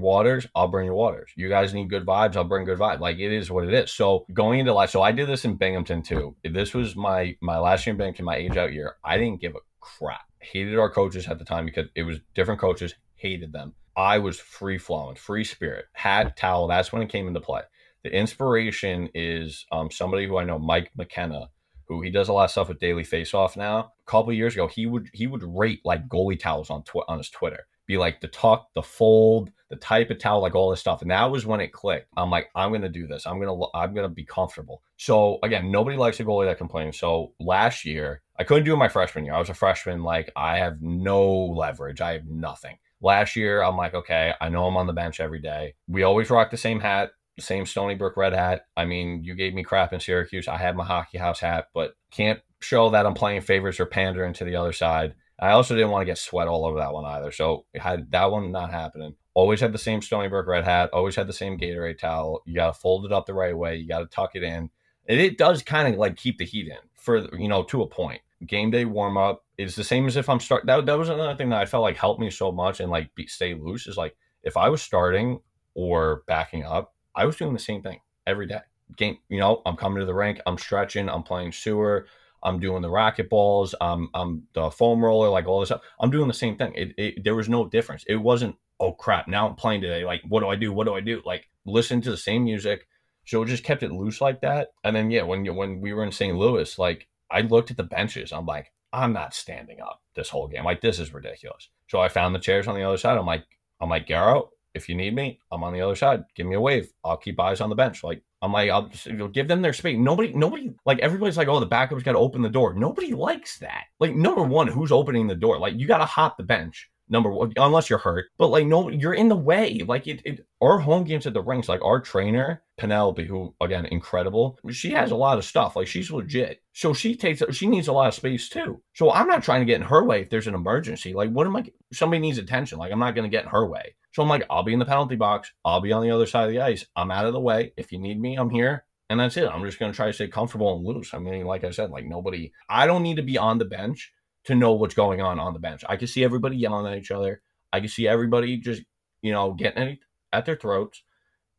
waters, 0.00 0.46
I'll 0.54 0.68
bring 0.68 0.86
you 0.86 0.94
waters. 0.94 1.30
You 1.36 1.48
guys 1.48 1.72
need 1.72 1.88
good 1.88 2.04
vibes, 2.04 2.36
I'll 2.36 2.44
bring 2.44 2.64
good 2.64 2.78
vibes. 2.78 3.00
Like 3.00 3.18
it 3.18 3.32
is 3.32 3.50
what 3.50 3.64
it 3.64 3.72
is. 3.72 3.90
So 3.90 4.26
going 4.32 4.60
into 4.60 4.74
life, 4.74 4.90
so 4.90 5.02
I 5.02 5.12
did 5.12 5.28
this 5.28 5.44
in 5.44 5.56
Binghamton 5.56 6.02
too. 6.02 6.36
This 6.44 6.74
was 6.74 6.96
my 6.96 7.36
my 7.40 7.58
last 7.58 7.86
year 7.86 7.92
in 7.92 7.98
Binghamton, 7.98 8.24
my 8.24 8.36
age 8.36 8.56
out 8.56 8.72
year. 8.72 8.96
I 9.04 9.16
didn't 9.16 9.40
give 9.40 9.54
a 9.54 9.60
crap. 9.80 10.20
Hated 10.40 10.78
our 10.78 10.90
coaches 10.90 11.28
at 11.28 11.38
the 11.38 11.44
time 11.44 11.64
because 11.64 11.86
it 11.94 12.02
was 12.02 12.18
different 12.34 12.60
coaches, 12.60 12.94
hated 13.14 13.52
them. 13.52 13.74
I 13.96 14.18
was 14.18 14.38
free 14.38 14.78
flowing, 14.78 15.16
free 15.16 15.44
spirit, 15.44 15.86
hat, 15.92 16.36
towel. 16.36 16.68
That's 16.68 16.92
when 16.92 17.02
it 17.02 17.10
came 17.10 17.28
into 17.28 17.40
play. 17.40 17.62
The 18.02 18.14
inspiration 18.16 19.10
is 19.14 19.66
um, 19.70 19.90
somebody 19.90 20.26
who 20.26 20.38
I 20.38 20.44
know, 20.44 20.58
Mike 20.58 20.90
McKenna, 20.96 21.50
who 21.86 22.00
he 22.00 22.10
does 22.10 22.28
a 22.28 22.32
lot 22.32 22.44
of 22.44 22.50
stuff 22.50 22.68
with 22.68 22.78
Daily 22.78 23.04
Face 23.04 23.34
Off 23.34 23.56
now. 23.56 23.78
A 23.78 24.10
couple 24.10 24.32
years 24.32 24.54
ago, 24.54 24.68
he 24.68 24.86
would 24.86 25.10
he 25.12 25.26
would 25.26 25.42
rate 25.42 25.80
like 25.84 26.08
goalie 26.08 26.38
towels 26.38 26.70
on 26.70 26.82
tw- 26.84 27.04
on 27.08 27.18
his 27.18 27.28
Twitter, 27.28 27.66
be 27.90 27.98
like 27.98 28.20
the 28.20 28.28
tuck, 28.28 28.68
the 28.74 28.82
fold, 28.82 29.50
the 29.68 29.76
type 29.76 30.10
of 30.10 30.18
towel, 30.18 30.40
like 30.40 30.54
all 30.54 30.70
this 30.70 30.80
stuff. 30.80 31.02
And 31.02 31.10
that 31.10 31.30
was 31.30 31.44
when 31.44 31.60
it 31.60 31.72
clicked. 31.72 32.08
I'm 32.16 32.30
like, 32.30 32.48
I'm 32.54 32.72
gonna 32.72 32.88
do 32.88 33.06
this. 33.06 33.26
I'm 33.26 33.40
gonna 33.40 33.60
I'm 33.74 33.94
gonna 33.94 34.08
be 34.08 34.24
comfortable. 34.24 34.82
So 34.96 35.38
again, 35.42 35.70
nobody 35.70 35.96
likes 35.96 36.20
a 36.20 36.24
goalie 36.24 36.46
that 36.46 36.58
complains. 36.58 36.98
So 36.98 37.32
last 37.40 37.84
year, 37.84 38.22
I 38.38 38.44
couldn't 38.44 38.64
do 38.64 38.74
it 38.74 38.78
my 38.78 38.88
freshman 38.88 39.24
year. 39.24 39.34
I 39.34 39.38
was 39.38 39.50
a 39.50 39.54
freshman. 39.54 40.02
Like 40.02 40.30
I 40.36 40.58
have 40.58 40.80
no 40.80 41.30
leverage. 41.30 42.00
I 42.00 42.12
have 42.12 42.26
nothing. 42.26 42.78
Last 43.02 43.34
year, 43.34 43.62
I'm 43.62 43.76
like, 43.76 43.94
okay, 43.94 44.34
I 44.40 44.48
know 44.50 44.66
I'm 44.66 44.76
on 44.76 44.86
the 44.86 44.92
bench 44.92 45.20
every 45.20 45.40
day. 45.40 45.74
We 45.88 46.02
always 46.04 46.30
rock 46.30 46.50
the 46.50 46.56
same 46.56 46.80
hat, 46.80 47.10
same 47.40 47.66
Stony 47.66 47.94
Brook 47.96 48.16
red 48.16 48.34
hat. 48.34 48.66
I 48.76 48.84
mean, 48.84 49.24
you 49.24 49.34
gave 49.34 49.54
me 49.54 49.64
crap 49.64 49.92
in 49.92 50.00
Syracuse. 50.00 50.48
I 50.48 50.58
had 50.58 50.76
my 50.76 50.84
hockey 50.84 51.18
house 51.18 51.40
hat, 51.40 51.68
but 51.74 51.94
can't 52.10 52.40
show 52.60 52.90
that 52.90 53.06
I'm 53.06 53.14
playing 53.14 53.40
favors 53.40 53.80
or 53.80 53.86
pandering 53.86 54.34
to 54.34 54.44
the 54.44 54.56
other 54.56 54.72
side. 54.72 55.14
I 55.40 55.52
also 55.52 55.74
didn't 55.74 55.90
want 55.90 56.02
to 56.02 56.06
get 56.06 56.18
sweat 56.18 56.48
all 56.48 56.66
over 56.66 56.78
that 56.78 56.92
one 56.92 57.06
either. 57.06 57.32
So 57.32 57.64
had 57.74 58.10
that 58.12 58.30
one 58.30 58.52
not 58.52 58.70
happening. 58.70 59.14
Always 59.32 59.60
had 59.60 59.72
the 59.72 59.78
same 59.78 60.02
Stony 60.02 60.28
Brook 60.28 60.46
red 60.46 60.64
hat. 60.64 60.90
Always 60.92 61.16
had 61.16 61.26
the 61.26 61.32
same 61.32 61.58
Gatorade 61.58 61.98
towel. 61.98 62.42
You 62.44 62.54
got 62.54 62.74
to 62.74 62.78
fold 62.78 63.06
it 63.06 63.12
up 63.12 63.24
the 63.26 63.34
right 63.34 63.56
way. 63.56 63.76
You 63.76 63.88
got 63.88 64.00
to 64.00 64.06
tuck 64.06 64.32
it 64.34 64.42
in. 64.42 64.68
And 65.08 65.20
it 65.20 65.38
does 65.38 65.62
kind 65.62 65.92
of 65.92 65.98
like 65.98 66.16
keep 66.16 66.38
the 66.38 66.44
heat 66.44 66.68
in 66.68 66.78
for, 66.94 67.34
you 67.36 67.48
know, 67.48 67.62
to 67.64 67.82
a 67.82 67.88
point. 67.88 68.20
Game 68.46 68.70
day 68.70 68.84
warm 68.84 69.16
up 69.16 69.44
is 69.56 69.74
the 69.74 69.84
same 69.84 70.06
as 70.06 70.16
if 70.16 70.28
I'm 70.28 70.40
start. 70.40 70.66
That, 70.66 70.84
that 70.86 70.98
was 70.98 71.08
another 71.08 71.36
thing 71.36 71.50
that 71.50 71.60
I 71.60 71.66
felt 71.66 71.82
like 71.82 71.96
helped 71.96 72.20
me 72.20 72.30
so 72.30 72.52
much 72.52 72.80
and 72.80 72.90
like 72.90 73.14
be, 73.14 73.26
stay 73.26 73.54
loose 73.54 73.86
is 73.86 73.96
like 73.96 74.16
if 74.42 74.56
I 74.56 74.68
was 74.68 74.82
starting 74.82 75.40
or 75.74 76.22
backing 76.26 76.64
up, 76.64 76.94
I 77.14 77.24
was 77.24 77.36
doing 77.36 77.52
the 77.52 77.58
same 77.58 77.82
thing 77.82 78.00
every 78.26 78.46
day. 78.46 78.60
Game, 78.96 79.18
you 79.28 79.38
know, 79.38 79.62
I'm 79.64 79.76
coming 79.76 80.00
to 80.00 80.06
the 80.06 80.14
rink, 80.14 80.40
I'm 80.46 80.58
stretching, 80.58 81.08
I'm 81.08 81.22
playing 81.22 81.52
sewer, 81.52 82.06
I'm 82.42 82.58
doing 82.58 82.82
the 82.82 82.90
racket 82.90 83.28
balls, 83.28 83.74
I'm 83.80 84.08
I'm 84.14 84.44
the 84.54 84.70
foam 84.70 85.04
roller, 85.04 85.28
like 85.28 85.46
all 85.46 85.60
this 85.60 85.68
stuff. 85.68 85.82
I'm 86.00 86.10
doing 86.10 86.28
the 86.28 86.34
same 86.34 86.56
thing. 86.56 86.72
It, 86.74 86.94
it 86.96 87.24
there 87.24 87.34
was 87.34 87.48
no 87.48 87.66
difference. 87.66 88.04
It 88.06 88.16
wasn't 88.16 88.56
oh 88.78 88.92
crap, 88.92 89.28
now 89.28 89.48
I'm 89.48 89.54
playing 89.54 89.82
today. 89.82 90.04
Like 90.04 90.22
what 90.28 90.40
do 90.40 90.48
I 90.48 90.56
do? 90.56 90.72
What 90.72 90.86
do 90.86 90.94
I 90.94 91.00
do? 91.00 91.22
Like 91.24 91.48
listen 91.64 92.00
to 92.02 92.10
the 92.10 92.16
same 92.16 92.44
music. 92.44 92.86
So 93.26 93.42
it 93.42 93.46
just 93.46 93.64
kept 93.64 93.82
it 93.82 93.92
loose 93.92 94.20
like 94.20 94.40
that. 94.40 94.68
And 94.82 94.96
then 94.96 95.10
yeah, 95.10 95.22
when 95.22 95.44
when 95.54 95.80
we 95.80 95.92
were 95.92 96.04
in 96.04 96.12
St. 96.12 96.36
Louis, 96.36 96.78
like 96.78 97.06
I 97.30 97.42
looked 97.42 97.70
at 97.70 97.76
the 97.76 97.84
benches. 97.84 98.32
I'm 98.32 98.46
like, 98.46 98.72
I'm 98.92 99.12
not 99.12 99.34
standing 99.34 99.80
up 99.80 100.02
this 100.14 100.30
whole 100.30 100.48
game. 100.48 100.64
Like 100.64 100.80
this 100.80 100.98
is 100.98 101.14
ridiculous. 101.14 101.68
So 101.88 102.00
I 102.00 102.08
found 102.08 102.34
the 102.34 102.40
chairs 102.40 102.66
on 102.66 102.74
the 102.74 102.82
other 102.82 102.96
side. 102.96 103.18
I'm 103.18 103.26
like, 103.26 103.44
I'm 103.80 103.88
like, 103.88 104.06
Garrow, 104.06 104.50
if 104.74 104.88
you 104.88 104.94
need 104.94 105.14
me, 105.14 105.40
I'm 105.50 105.64
on 105.64 105.72
the 105.72 105.80
other 105.80 105.96
side. 105.96 106.24
Give 106.34 106.46
me 106.46 106.54
a 106.54 106.60
wave. 106.60 106.92
I'll 107.04 107.16
keep 107.16 107.40
eyes 107.40 107.60
on 107.60 107.70
the 107.70 107.76
bench. 107.76 108.04
Like 108.04 108.22
I'm 108.42 108.52
like, 108.52 108.70
I'll 108.70 108.88
just, 108.88 109.08
give 109.32 109.48
them 109.48 109.62
their 109.62 109.72
space. 109.72 109.98
Nobody, 109.98 110.32
nobody, 110.32 110.72
like 110.86 110.98
everybody's 111.00 111.36
like, 111.36 111.48
oh, 111.48 111.60
the 111.60 111.66
backup's 111.66 112.02
got 112.02 112.12
to 112.12 112.18
open 112.18 112.42
the 112.42 112.48
door. 112.48 112.74
Nobody 112.74 113.12
likes 113.12 113.58
that. 113.58 113.84
Like 113.98 114.14
number 114.14 114.42
one, 114.42 114.68
who's 114.68 114.92
opening 114.92 115.26
the 115.26 115.34
door? 115.34 115.58
Like 115.58 115.78
you 115.78 115.86
got 115.86 115.98
to 115.98 116.04
hop 116.04 116.36
the 116.36 116.44
bench. 116.44 116.88
Number 117.12 117.28
one, 117.28 117.52
unless 117.56 117.90
you're 117.90 117.98
hurt, 117.98 118.26
but 118.38 118.48
like 118.48 118.66
no, 118.66 118.88
you're 118.88 119.14
in 119.14 119.28
the 119.28 119.34
way. 119.34 119.80
Like 119.84 120.06
it, 120.06 120.22
it 120.24 120.46
our 120.62 120.78
home 120.78 121.02
games 121.02 121.26
at 121.26 121.34
the 121.34 121.42
rinks, 121.42 121.68
like 121.68 121.82
our 121.82 122.00
trainer 122.00 122.62
Penelope, 122.78 123.24
who 123.24 123.52
again 123.60 123.84
incredible, 123.86 124.60
she 124.70 124.92
has 124.92 125.10
a 125.10 125.16
lot 125.16 125.36
of 125.36 125.44
stuff. 125.44 125.74
Like 125.74 125.88
she's 125.88 126.12
legit, 126.12 126.62
so 126.72 126.94
she 126.94 127.16
takes 127.16 127.42
she 127.50 127.66
needs 127.66 127.88
a 127.88 127.92
lot 127.92 128.06
of 128.06 128.14
space 128.14 128.48
too. 128.48 128.80
So 128.94 129.10
I'm 129.10 129.26
not 129.26 129.42
trying 129.42 129.60
to 129.60 129.64
get 129.64 129.80
in 129.80 129.88
her 129.88 130.04
way 130.04 130.22
if 130.22 130.30
there's 130.30 130.46
an 130.46 130.54
emergency. 130.54 131.12
Like 131.12 131.30
what 131.30 131.48
am 131.48 131.56
I? 131.56 131.64
Somebody 131.92 132.20
needs 132.20 132.38
attention. 132.38 132.78
Like 132.78 132.92
I'm 132.92 133.00
not 133.00 133.16
going 133.16 133.28
to 133.28 133.36
get 133.36 133.42
in 133.42 133.50
her 133.50 133.66
way. 133.66 133.96
So 134.12 134.22
I'm 134.22 134.28
like, 134.28 134.44
I'll 134.50 134.62
be 134.62 134.72
in 134.72 134.78
the 134.78 134.84
penalty 134.84 135.16
box. 135.16 135.52
I'll 135.64 135.80
be 135.80 135.92
on 135.92 136.02
the 136.02 136.10
other 136.10 136.26
side 136.26 136.44
of 136.44 136.50
the 136.50 136.60
ice. 136.60 136.84
I'm 136.96 137.10
out 137.10 137.26
of 137.26 137.32
the 137.32 137.40
way. 137.40 137.72
If 137.76 137.92
you 137.92 137.98
need 137.98 138.20
me, 138.20 138.36
I'm 138.36 138.50
here. 138.50 138.84
And 139.08 139.18
that's 139.18 139.36
it. 139.36 139.48
I'm 139.48 139.64
just 139.64 139.78
going 139.78 139.90
to 139.90 139.96
try 139.96 140.06
to 140.06 140.12
stay 140.12 140.28
comfortable 140.28 140.76
and 140.76 140.86
loose. 140.86 141.14
I 141.14 141.18
mean, 141.18 141.44
like 141.44 141.64
I 141.64 141.70
said, 141.70 141.90
like 141.90 142.04
nobody, 142.04 142.52
I 142.68 142.86
don't 142.86 143.02
need 143.02 143.16
to 143.16 143.22
be 143.22 143.38
on 143.38 143.58
the 143.58 143.64
bench 143.64 144.12
to 144.44 144.54
know 144.54 144.72
what's 144.72 144.94
going 144.94 145.20
on 145.20 145.38
on 145.38 145.52
the 145.52 145.58
bench. 145.58 145.84
I 145.88 145.96
can 145.96 146.06
see 146.06 146.24
everybody 146.24 146.56
yelling 146.56 146.90
at 146.90 146.98
each 146.98 147.10
other. 147.10 147.42
I 147.72 147.80
can 147.80 147.88
see 147.88 148.06
everybody 148.06 148.56
just, 148.56 148.82
you 149.22 149.32
know, 149.32 149.52
getting 149.52 149.98
at 150.32 150.46
their 150.46 150.56
throats. 150.56 151.02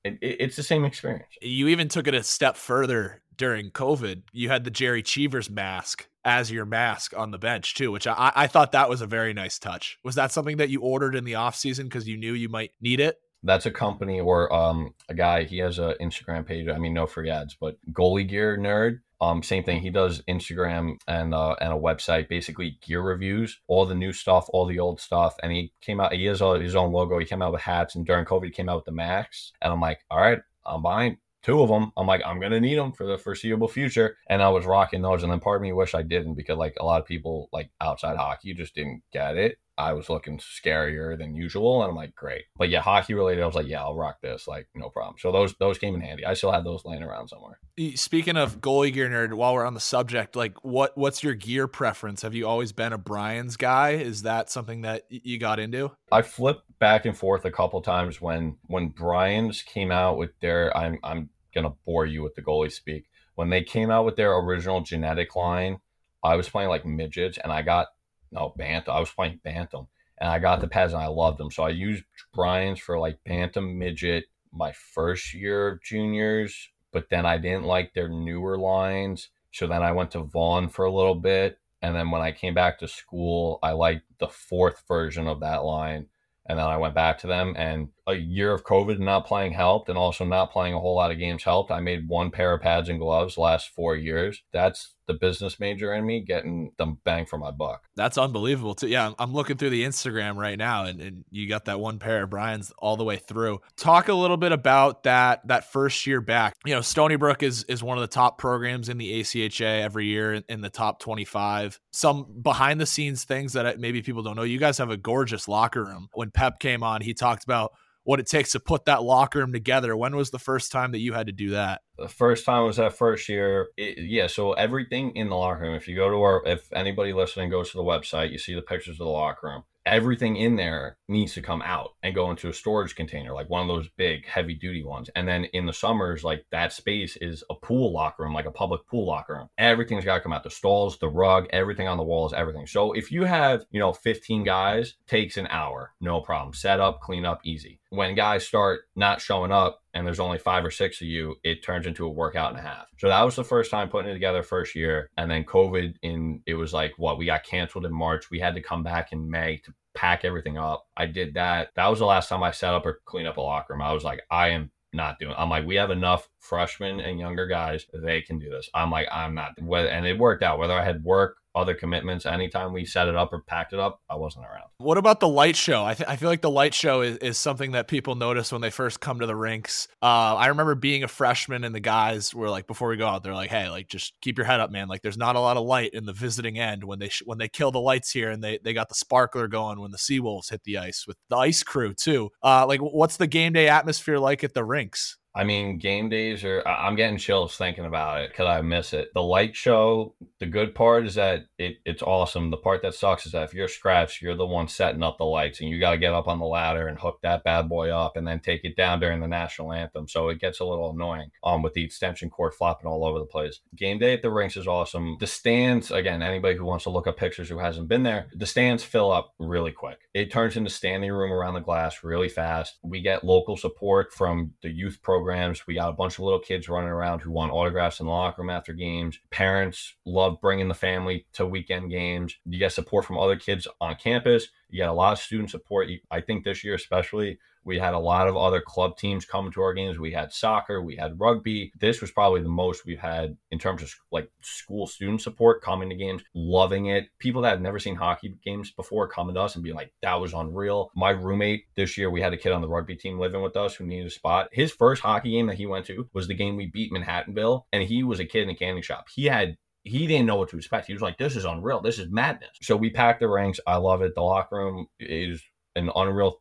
It, 0.04 0.18
it, 0.22 0.38
it's 0.40 0.56
the 0.56 0.64
same 0.64 0.86
experience. 0.86 1.28
You 1.42 1.68
even 1.68 1.90
took 1.90 2.08
it 2.08 2.14
a 2.14 2.24
step 2.24 2.56
further 2.58 3.22
during 3.42 3.72
COVID. 3.72 4.22
You 4.32 4.50
had 4.50 4.66
the 4.66 4.70
Jerry 4.70 5.02
Cheevers 5.02 5.50
mask 5.50 6.08
as 6.24 6.52
your 6.52 6.64
mask 6.64 7.18
on 7.18 7.32
the 7.32 7.40
bench 7.40 7.74
too, 7.74 7.92
which 7.92 8.06
I, 8.06 8.32
I 8.36 8.46
thought 8.46 8.74
that 8.74 8.88
was 8.88 9.02
a 9.02 9.08
very 9.08 9.34
nice 9.34 9.58
touch. 9.58 9.98
Was 10.04 10.14
that 10.14 10.32
something 10.32 10.58
that 10.58 10.70
you 10.70 10.82
ordered 10.82 11.16
in 11.16 11.24
the 11.24 11.34
off 11.34 11.56
season 11.56 11.88
because 11.88 12.08
you 12.08 12.18
knew 12.18 12.34
you 12.34 12.50
might 12.50 12.74
need 12.82 13.00
it? 13.00 13.20
That's 13.42 13.66
a 13.66 13.72
company 13.72 14.20
or 14.20 14.54
um, 14.54 14.94
a 15.10 15.16
guy. 15.16 15.46
He 15.46 15.58
has 15.58 15.80
an 15.80 15.96
Instagram 16.00 16.46
page. 16.46 16.68
I 16.68 16.78
mean, 16.78 16.94
no 16.94 17.08
free 17.08 17.32
ads, 17.32 17.58
but 17.60 17.78
Goalie 17.92 18.30
Gear 18.30 18.60
Nerd. 18.60 19.00
Um, 19.20 19.42
same 19.42 19.64
thing. 19.64 19.82
He 19.82 19.90
does 19.90 20.22
Instagram 20.30 20.98
and 21.08 21.34
uh, 21.34 21.56
and 21.60 21.74
a 21.74 21.76
website, 21.76 22.30
basically 22.30 22.78
gear 22.86 23.02
reviews, 23.02 23.60
all 23.68 23.88
the 23.88 23.96
new 23.96 24.14
stuff, 24.14 24.46
all 24.50 24.68
the 24.68 24.78
old 24.78 25.02
stuff. 25.02 25.36
And 25.42 25.52
he 25.52 25.74
came 25.82 26.00
out. 26.00 26.14
He 26.14 26.26
has 26.26 26.42
his 26.42 26.76
own 26.76 26.92
logo. 26.92 27.18
He 27.18 27.26
came 27.26 27.42
out 27.42 27.54
with 27.54 27.62
hats, 27.62 27.96
and 27.96 28.06
during 28.06 28.26
COVID, 28.26 28.46
he 28.46 28.52
came 28.52 28.70
out 28.70 28.76
with 28.76 28.86
the 28.86 28.92
Max. 28.92 29.52
And 29.64 29.74
I'm 29.74 29.82
like, 29.82 30.06
all 30.12 30.20
right, 30.20 30.42
I'm 30.64 30.84
buying 30.84 31.18
two 31.42 31.62
of 31.62 31.70
them. 31.70 31.92
I'm 31.98 32.08
like, 32.08 32.22
I'm 32.26 32.40
gonna 32.40 32.60
need 32.60 32.78
them 32.78 32.92
for 32.92 33.06
the 33.06 33.18
foreseeable 33.18 33.68
future, 33.68 34.18
and 34.28 34.42
I 34.42 34.50
was 34.50 34.66
rocking 34.66 35.02
those. 35.02 35.24
And 35.24 35.32
then 35.32 35.40
part 35.40 35.58
of 35.58 35.62
me 35.62 35.74
wish 35.74 35.96
I 35.96 36.02
didn't 36.02 36.36
because 36.36 36.58
like 36.58 36.76
a 36.80 36.86
lot 36.86 37.02
of 37.02 37.08
people 37.08 37.50
like 37.52 37.70
outside 37.80 38.18
hockey 38.18 38.54
just 38.54 38.76
didn't 38.76 39.04
get 39.12 39.38
it. 39.38 39.58
I 39.78 39.94
was 39.94 40.10
looking 40.10 40.38
scarier 40.38 41.18
than 41.18 41.36
usual, 41.36 41.82
and 41.82 41.90
I'm 41.90 41.96
like, 41.96 42.14
great. 42.16 42.44
But 42.58 42.70
yeah, 42.70 42.82
hockey 42.82 43.14
related, 43.14 43.42
I 43.42 43.46
was 43.46 43.56
like, 43.56 43.68
yeah, 43.68 43.82
I'll 43.82 43.96
rock 43.96 44.22
this, 44.22 44.48
like 44.48 44.68
no 44.76 44.90
problem. 44.90 45.16
So 45.20 45.32
those 45.32 45.56
those 45.60 45.78
came 45.78 45.96
in 45.96 46.02
handy. 46.02 46.26
I 46.26 46.34
still 46.34 46.52
have 46.52 46.64
those 46.64 46.86
laying 46.86 47.04
around 47.04 47.30
somewhere. 47.30 47.60
Speaking 47.96 48.38
of 48.38 48.60
goalie 48.62 48.94
gear 48.94 49.10
nerd, 49.10 49.34
while 49.34 49.54
we're 49.54 49.66
on 49.66 49.74
the 49.74 49.80
subject, 49.80 50.36
like 50.36 50.64
what 50.64 50.98
what's 50.98 51.24
your 51.24 51.34
gear 51.34 51.68
preference? 51.68 52.22
Have 52.22 52.36
you 52.36 52.48
always 52.48 52.72
been 52.72 52.94
a 52.94 52.98
Brian's 52.98 53.58
guy? 53.58 53.92
Is 53.92 54.24
that 54.24 54.50
something 54.50 54.82
that 54.82 55.04
you 55.10 55.40
got 55.40 55.60
into? 55.60 55.92
I 56.12 56.22
flipped 56.22 56.64
back 56.80 57.06
and 57.06 57.18
forth 57.18 57.46
a 57.46 57.52
couple 57.52 57.82
times 57.82 58.22
when 58.22 58.58
when 58.68 58.90
Brian's 58.90 59.62
came 59.62 59.92
out 59.92 60.18
with 60.18 60.32
their 60.42 60.76
I'm 60.76 61.00
I'm 61.04 61.30
gonna 61.56 61.74
bore 61.86 62.06
you 62.06 62.24
with 62.24 62.36
the 62.36 62.42
goalie 62.42 62.72
speak. 62.72 63.06
When 63.36 63.50
they 63.50 63.64
came 63.64 63.90
out 63.90 64.06
with 64.06 64.18
their 64.18 64.38
original 64.38 64.82
G-Netik 64.82 65.36
line, 65.36 65.80
I 66.24 66.36
was 66.36 66.50
playing 66.50 66.70
like 66.70 66.86
midgets 66.86 67.38
and 67.38 67.52
I 67.52 67.62
got 67.62 67.88
no 68.32 68.54
bantam. 68.56 68.96
I 68.96 69.00
was 69.00 69.12
playing 69.12 69.40
bantam, 69.44 69.88
and 70.20 70.30
I 70.30 70.40
got 70.40 70.62
the 70.62 70.68
pads 70.68 70.94
and 70.94 71.02
I 71.02 71.08
loved 71.08 71.38
them. 71.38 71.52
So 71.52 71.64
I 71.64 71.70
used 71.70 72.04
Brian's 72.34 72.80
for 72.80 73.00
like 73.00 73.20
bantam 73.26 73.78
midget 73.78 74.26
my 74.54 74.72
first 74.72 75.34
year 75.34 75.68
of 75.68 75.84
juniors, 75.84 76.70
but 76.92 77.10
then 77.10 77.26
I 77.26 77.38
didn't 77.38 77.64
like 77.64 77.94
their 77.94 78.10
newer 78.10 78.58
lines. 78.58 79.30
So 79.52 79.68
then 79.68 79.84
I 79.84 79.92
went 79.92 80.12
to 80.12 80.24
Vaughn 80.24 80.70
for 80.70 80.86
a 80.86 80.94
little 80.94 81.16
bit, 81.16 81.60
and 81.82 81.96
then 81.96 82.12
when 82.12 82.22
I 82.22 82.32
came 82.32 82.54
back 82.54 82.80
to 82.80 82.88
school, 82.88 83.60
I 83.64 83.72
liked 83.72 84.04
the 84.20 84.28
fourth 84.28 84.84
version 84.88 85.28
of 85.28 85.40
that 85.42 85.64
line. 85.64 86.08
And 86.48 86.58
then 86.58 86.66
I 86.66 86.78
went 86.78 86.96
back 86.96 87.20
to 87.20 87.28
them, 87.28 87.54
and 87.58 87.90
a 88.12 88.16
year 88.16 88.54
of 88.54 88.64
COVID 88.64 89.00
not 89.00 89.26
playing 89.26 89.54
helped, 89.54 89.90
and 89.90 89.98
also 89.98 90.26
not 90.26 90.52
playing 90.52 90.74
a 90.74 90.80
whole 90.80 90.96
lot 90.96 91.12
of 91.12 91.20
games 91.20 91.44
helped. 91.44 91.72
I 91.72 91.80
made 91.80 92.08
one 92.08 92.32
pair 92.32 92.54
of 92.54 92.62
pads 92.62 92.90
and 92.90 93.00
gloves 93.00 93.38
last 93.38 93.70
four 93.70 93.96
years. 93.96 94.44
That's 94.52 94.94
the 95.12 95.14
business 95.20 95.60
major 95.60 95.94
in 95.94 96.06
me 96.06 96.22
getting 96.22 96.72
the 96.78 96.86
bang 97.04 97.26
for 97.26 97.38
my 97.38 97.52
buck. 97.52 97.84
That's 97.96 98.18
unbelievable 98.18 98.76
too. 98.76 98.88
Yeah, 98.88 99.12
I'm 99.20 99.34
looking 99.34 99.58
through 99.58 99.72
the 99.72 99.84
Instagram 99.84 100.36
right 100.36 100.58
now, 100.58 100.86
and, 100.86 101.02
and 101.02 101.26
you 101.32 101.50
got 101.50 101.66
that 101.66 101.80
one 101.80 102.00
pair 102.00 102.24
of 102.24 102.30
Brian's 102.30 102.72
all 102.78 102.98
the 102.98 103.04
way 103.04 103.18
through. 103.18 103.60
Talk 103.78 104.08
a 104.08 104.14
little 104.14 104.38
bit 104.38 104.52
about 104.52 105.04
that 105.04 105.48
that 105.48 105.72
first 105.72 106.06
year 106.08 106.22
back. 106.22 106.56
You 106.66 106.76
know, 106.76 106.82
Stony 106.82 107.16
Brook 107.16 107.44
is 107.44 107.64
is 107.64 107.84
one 107.84 107.98
of 107.98 108.02
the 108.02 108.08
top 108.08 108.38
programs 108.38 108.90
in 108.90 108.98
the 108.98 109.22
ACHA 109.22 109.82
every 109.82 110.06
year 110.06 110.34
in, 110.34 110.44
in 110.48 110.62
the 110.62 110.70
top 110.70 111.00
25. 111.00 111.80
Some 111.92 112.42
behind 112.42 112.80
the 112.80 112.86
scenes 112.86 113.24
things 113.24 113.54
that 113.54 113.80
maybe 113.80 114.02
people 114.02 114.24
don't 114.24 114.36
know. 114.36 114.44
You 114.44 114.60
guys 114.60 114.78
have 114.78 114.90
a 114.90 114.98
gorgeous 114.98 115.48
locker 115.48 115.84
room. 115.84 116.08
When 116.14 116.32
Pep 116.32 116.60
came 116.60 116.84
on, 116.84 117.02
he 117.02 117.14
talked 117.14 117.44
about 117.44 117.74
what 118.04 118.20
it 118.20 118.28
takes 118.28 118.52
to 118.52 118.60
put 118.60 118.86
that 118.86 119.04
locker 119.04 119.40
room 119.40 119.54
together. 119.54 119.96
When 119.96 120.16
was 120.16 120.32
the 120.32 120.40
first 120.40 120.72
time 120.72 120.92
that 120.92 121.00
you 121.00 121.14
had 121.14 121.28
to 121.28 121.34
do 121.34 121.52
that? 121.52 121.82
The 121.98 122.08
first 122.08 122.46
time 122.46 122.66
was 122.66 122.78
that 122.78 122.98
first 122.98 123.30
year. 123.30 123.70
It, 123.78 124.00
yeah, 124.00 124.28
so 124.28 124.54
everything 124.54 125.16
in 125.16 125.30
the 125.30 125.36
locker 125.36 125.62
room. 125.62 125.76
If 125.76 125.88
you 125.88 125.96
go 125.96 126.10
to 126.10 126.18
our, 126.18 126.44
if 126.46 126.72
anybody 126.74 127.14
listening 127.14 127.50
goes 127.50 127.72
to 127.72 127.78
the 127.78 127.84
website, 127.84 128.32
you 128.32 128.38
see 128.38 128.56
the 128.56 128.62
pictures 128.62 128.96
of 128.96 129.06
the 129.06 129.12
locker 129.12 129.48
room. 129.48 129.64
everything 129.86 130.36
in 130.36 130.56
there 130.56 130.98
needs 131.08 131.34
to 131.34 131.42
come 131.42 131.62
out 131.62 131.92
and 132.04 132.16
go 132.16 132.30
into 132.30 132.50
a 132.50 132.54
storage 132.54 132.96
container, 132.96 133.34
like 133.34 133.50
one 133.50 133.62
of 133.62 133.68
those 133.68 133.90
big 133.98 134.26
heavy 134.26 134.54
duty 134.54 134.84
ones. 134.84 135.10
And 135.16 135.28
then 135.28 135.46
in 135.46 135.66
the 135.66 135.74
summers, 135.74 136.24
like 136.24 136.46
that 136.52 136.74
space 136.74 137.18
is 137.18 137.44
a 137.50 137.56
pool 137.56 137.92
locker 137.92 138.24
room, 138.24 138.34
like 138.34 138.46
a 138.46 138.52
public 138.52 138.86
pool 138.88 139.08
locker 139.08 139.34
room. 139.34 139.48
Everything's 139.58 140.06
got 140.06 140.16
to 140.16 140.22
come 140.22 140.34
out 140.34 140.44
the 140.44 140.50
stalls, 140.50 141.00
the 141.00 141.10
rug, 141.10 141.48
everything 141.52 141.88
on 141.88 141.98
the 141.98 142.04
walls, 142.04 142.34
everything. 142.34 142.68
So 142.68 142.94
if 142.94 143.12
you 143.12 143.24
have, 143.24 143.66
you 143.72 143.80
know, 143.80 143.94
15 143.94 144.44
guys, 144.44 144.96
takes 145.08 145.38
an 145.38 145.48
hour, 145.48 145.94
no 146.00 146.22
problem. 146.22 146.54
Set 146.54 146.80
up, 146.80 147.02
clean 147.02 147.26
up, 147.26 147.42
easy. 147.44 147.80
When 147.90 148.16
guys 148.16 148.46
start 148.46 148.82
not 148.96 149.22
showing 149.22 149.52
up 149.52 149.81
and 149.94 150.06
there's 150.06 150.20
only 150.20 150.38
five 150.38 150.64
or 150.64 150.72
six 150.72 151.02
of 151.02 151.08
you, 151.08 151.36
it 151.44 151.64
turns 151.64 151.86
into 151.86 152.06
a 152.06 152.10
workout 152.10 152.52
and 152.52 152.60
a 152.60 152.64
half. 152.64 152.88
So 152.98 153.08
that 153.08 153.24
was 153.24 153.36
the 153.36 153.44
first 153.44 153.72
time 153.72 153.90
putting 153.90 154.12
it 154.12 154.14
together 154.14 154.44
first 154.44 154.76
year. 154.76 155.10
And 155.18 155.30
then 155.30 155.44
COVID 155.44 155.96
in 156.02 156.42
it 156.46 156.56
was 156.56 156.74
like 156.74 156.94
what 156.98 157.18
we 157.18 157.26
got 157.26 157.44
canceled 157.44 157.86
in 157.86 157.94
March. 157.94 158.30
We 158.32 158.40
had 158.40 158.56
to 158.56 158.62
come 158.62 158.84
back 158.84 159.12
in 159.12 159.30
May 159.30 159.58
to 159.66 159.74
pack 159.94 160.24
everything 160.24 160.58
up. 160.58 160.86
I 160.96 161.06
did 161.06 161.34
that. 161.34 161.70
That 161.76 161.88
was 161.88 162.00
the 162.00 162.06
last 162.06 162.30
time 162.30 162.44
I 162.44 162.52
set 162.52 162.74
up 162.74 162.86
or 162.86 163.02
cleaned 163.06 163.28
up 163.28 163.38
a 163.38 163.42
locker 163.42 163.74
room. 163.74 163.82
I 163.82 163.94
was 163.94 164.04
like, 164.04 164.22
I 164.32 164.50
am 164.50 164.72
not 164.94 165.20
doing. 165.20 165.36
I'm 165.38 165.50
like, 165.50 165.66
we 165.66 165.76
have 165.76 165.92
enough 165.92 166.30
freshmen 166.40 167.00
and 167.00 167.20
younger 167.20 167.48
guys. 167.48 167.86
They 167.94 168.22
can 168.22 168.40
do 168.40 168.50
this. 168.50 168.70
I'm 168.74 168.92
like, 168.92 169.08
I'm 169.12 169.36
not. 169.36 169.52
And 169.58 170.06
it 170.06 170.18
worked 170.18 170.44
out. 170.44 170.60
Whether 170.60 170.74
I 170.74 170.84
had 170.84 171.04
work 171.04 171.38
other 171.54 171.74
commitments. 171.74 172.26
Anytime 172.26 172.74
we 172.74 172.86
set 172.86 173.08
it 173.08 173.16
up 173.16 173.34
or 173.34 173.42
packed 173.42 173.74
it 173.74 173.80
up, 173.80 174.02
I 174.10 174.16
wasn't 174.16 174.46
around. 174.46 174.70
What 174.78 174.98
about 174.98 175.20
the 175.20 175.28
light 175.28 175.56
show? 175.56 175.84
I, 175.84 175.94
th- 175.94 176.08
I 176.10 176.16
feel 176.16 176.30
like 176.30 176.42
the 176.42 176.50
light 176.50 176.74
show 176.74 177.02
is, 177.02 177.18
is 177.18 177.38
something 177.38 177.72
that 177.72 177.88
people 177.88 178.16
notice 178.16 178.52
when 178.52 178.62
they 178.62 178.70
first 178.70 179.00
come 179.00 179.20
to 179.20 179.26
the 179.26 179.36
rinks. 179.36 179.88
Uh, 180.02 180.36
I 180.36 180.48
remember 180.48 180.76
being 180.76 181.04
a 181.04 181.08
freshman 181.08 181.64
and 181.64 181.76
the 181.76 181.80
guys 181.80 182.34
were 182.34 182.50
like, 182.50 182.68
before 182.68 182.90
we 182.90 182.98
go 182.98 183.08
out, 183.08 183.24
they're 183.24 183.34
like, 183.34 183.50
"Hey, 183.50 183.70
like 183.70 183.88
just 183.88 184.14
keep 184.22 184.38
your 184.38 184.46
head 184.46 184.60
up, 184.60 184.72
man. 184.72 184.88
Like 184.88 185.02
there's 185.02 185.18
not 185.18 185.36
a 185.36 185.40
lot 185.40 185.58
of 185.58 185.66
light 185.66 185.92
in 185.94 186.06
the 186.06 186.14
visiting 186.14 186.58
end 186.58 186.84
when 186.84 187.00
they 187.00 187.10
sh- 187.10 187.24
when 187.26 187.38
they 187.38 187.48
kill 187.48 187.72
the 187.72 187.80
lights 187.80 188.12
here 188.12 188.30
and 188.30 188.44
they 188.44 188.60
they 188.64 188.74
got 188.74 188.90
the 188.90 188.96
sparkler 188.96 189.48
going 189.48 189.80
when 189.80 189.92
the 189.92 189.98
Seawolves 189.98 190.50
hit 190.50 190.64
the 190.64 190.78
ice 190.78 191.06
with 191.08 191.18
the 191.30 191.38
ice 191.38 191.64
crew 191.64 191.94
too. 191.94 192.30
Uh, 192.44 192.66
like 192.66 192.80
what's 192.80 193.18
the 193.18 193.28
game 193.28 193.54
day 193.54 193.68
atmosphere 193.68 194.18
like 194.18 194.44
at 194.44 194.54
the 194.54 194.64
rinks? 194.64 195.18
I 195.34 195.46
mean, 195.46 195.78
game 195.78 196.10
days 196.10 196.44
are, 196.44 196.66
I'm 196.68 196.96
getting 196.96 197.18
chills 197.18 197.56
thinking 197.56 197.86
about 197.86 198.22
it 198.22 198.32
because 198.32 198.48
I 198.48 198.62
miss 198.62 198.92
it. 198.92 199.14
The 199.14 199.22
light 199.22 199.56
show, 199.56 200.14
the 200.40 200.46
good 200.46 200.76
part 200.76 201.06
is 201.06 201.16
that 201.16 201.46
it, 201.58 201.78
it's 201.86 202.02
awesome. 202.02 202.52
The 202.52 202.58
part 202.58 202.82
that 202.82 202.96
sucks 202.96 203.26
is 203.26 203.32
that 203.32 203.44
if 203.44 203.54
you're 203.54 203.70
scratched, 203.70 204.22
you're 204.22 204.36
the 204.36 204.46
one 204.46 204.68
setting 204.68 205.04
up 205.04 205.18
the 205.18 205.24
lights 205.24 205.62
and 205.62 205.70
you 205.70 205.80
got 205.80 205.92
to 205.92 205.98
get 205.98 206.14
up 206.14 206.28
on 206.28 206.40
the 206.40 206.46
ladder 206.46 206.88
and 206.88 207.00
hook 207.00 207.20
that 207.22 207.46
bad 207.46 207.70
boy 207.70 207.92
up 207.92 208.18
and 208.18 208.28
then 208.28 208.42
take 208.42 208.66
it 208.66 208.76
down 208.76 209.00
during 209.00 209.22
the 209.22 209.28
national 209.28 209.72
anthem. 209.72 210.08
So 210.08 210.28
it 210.28 210.42
gets 210.42 210.60
a 210.60 210.66
little 210.66 210.92
annoying 210.92 211.32
um, 211.46 211.62
with 211.62 211.74
the 211.74 211.84
extension 211.84 212.30
cord 212.30 212.54
flopping 212.54 212.88
all 212.88 213.06
over 213.06 213.20
the 213.20 213.26
place. 213.26 213.62
Game 213.74 214.00
day 214.00 214.14
at 214.14 214.22
the 214.22 214.32
rinks 214.32 214.58
is 214.58 214.68
awesome. 214.68 215.16
The 215.20 215.28
stands, 215.28 215.92
again, 215.92 216.22
anybody 216.22 216.58
who 216.58 216.66
wants 216.66 216.84
to 216.84 216.90
look 216.90 217.08
up 217.08 217.16
pictures 217.16 217.48
who 217.48 217.60
hasn't 217.60 217.88
been 217.88 218.04
there, 218.04 218.28
the 218.36 218.46
stands 218.46 218.84
fill 218.84 219.12
up 219.12 219.34
really 219.40 219.72
quick. 219.72 220.00
It 220.14 220.30
turns 220.30 220.58
into 220.58 220.70
standing 220.70 221.12
room 221.12 221.32
around 221.32 221.54
the 221.54 221.62
glass 221.62 222.04
really 222.04 222.30
fast. 222.30 222.80
We 222.84 223.00
get 223.00 223.24
local 223.24 223.56
support 223.56 224.12
from 224.12 224.52
the 224.62 224.70
youth 224.70 225.00
program 225.02 225.21
programs. 225.22 225.68
We 225.68 225.76
got 225.76 225.90
a 225.90 225.94
bunch 225.94 226.16
of 226.18 226.24
little 226.24 226.40
kids 226.40 226.68
running 226.68 226.90
around 226.90 227.20
who 227.20 227.32
want 227.32 227.52
autographs 227.52 228.00
in 228.00 228.08
the 228.08 228.12
locker 228.12 228.42
room 228.42 228.50
after 228.50 228.74
games. 228.74 229.20
Parents 229.30 229.94
love 230.06 230.42
bringing 230.42 230.68
the 230.68 230.74
family 230.74 231.28
to 231.34 231.46
weekend 231.46 231.92
games. 231.92 232.38
You 232.46 232.58
get 232.58 232.72
support 232.72 233.06
from 233.06 233.20
other 233.20 233.36
kids 233.36 233.68
on 233.80 233.96
campus. 233.96 234.48
You 234.70 234.78
get 234.78 234.90
a 234.90 234.94
lot 234.94 235.14
of 235.14 235.20
student 235.20 235.52
support. 235.52 235.90
I 236.10 236.22
think 236.22 236.44
this 236.44 236.64
year, 236.64 236.74
especially, 236.74 237.38
we 237.64 237.78
had 237.78 237.94
a 237.94 238.00
lot 238.00 238.28
of 238.28 238.36
other 238.36 238.62
club 238.62 238.98
teams 238.98 239.26
coming 239.26 239.52
to 239.52 239.62
our 239.62 239.74
games. 239.74 240.00
We 240.00 240.12
had 240.12 240.34
soccer, 240.34 240.82
we 240.82 240.96
had 240.96 241.20
rugby. 241.20 241.72
This 241.80 242.02
was 242.02 242.12
probably 242.12 242.42
the 242.42 242.50
most 242.50 242.86
we've 242.86 243.00
had 243.00 243.38
in 243.52 243.60
terms 243.60 243.82
of 243.82 243.94
like 244.12 244.30
school 244.42 244.88
student 244.88 245.22
support 245.22 245.62
coming 245.62 245.90
to 245.90 245.96
games, 245.96 246.24
loving 246.34 246.88
it. 246.88 247.08
People 247.20 247.42
that 247.44 247.52
have 247.52 247.62
never 247.62 247.80
seen 247.80 247.96
hockey 247.96 248.36
games 248.44 248.72
before 248.72 249.08
coming 249.08 249.36
to 249.36 249.42
us 249.42 249.56
and 249.56 249.64
being 249.64 249.76
like, 249.76 249.94
that 250.02 250.20
was 250.20 250.34
unreal. 250.34 250.92
My 250.96 251.12
roommate 251.12 251.66
this 251.76 251.98
year, 251.98 252.10
we 252.10 252.22
had 252.22 252.34
a 252.34 252.38
kid 252.38 252.52
on 252.52 252.62
the 252.62 252.70
rugby 252.70 252.96
team 252.96 253.20
living 253.20 253.42
with 253.42 253.56
us 253.56 253.76
who 253.76 253.86
needed 253.86 254.08
a 254.08 254.12
spot. 254.12 254.50
His 254.52 254.72
first 254.72 255.02
hockey 255.02 255.32
game 255.32 255.48
that 255.48 255.58
he 255.58 255.66
went 255.66 255.86
to 255.88 256.10
was 256.14 256.28
the 256.28 256.34
game 256.34 256.56
we 256.56 256.68
beat 256.68 256.92
Manhattanville, 256.92 257.64
and 257.72 257.84
he 257.84 258.04
was 258.04 258.20
a 258.20 258.26
kid 258.26 258.44
in 258.44 258.50
a 258.50 258.56
candy 258.56 258.82
shop. 258.82 259.08
He 259.14 259.26
had 259.26 259.58
he 259.84 260.06
didn't 260.06 260.28
know 260.28 260.36
what 260.36 260.50
to 260.50 260.58
expect. 260.58 260.86
He 260.86 260.94
was 260.94 261.02
like, 261.02 261.18
"This 261.18 261.36
is 261.36 261.46
unreal. 261.46 261.82
This 261.82 261.98
is 261.98 262.12
madness." 262.12 262.52
So 262.62 262.76
we 262.76 262.92
packed 262.92 263.20
the 263.20 263.28
ranks. 263.28 263.60
I 263.66 263.78
love 263.78 264.02
it. 264.04 264.14
The 264.14 264.22
locker 264.22 264.58
room 264.58 264.88
is 265.00 265.42
an 265.76 265.90
unreal 265.96 266.40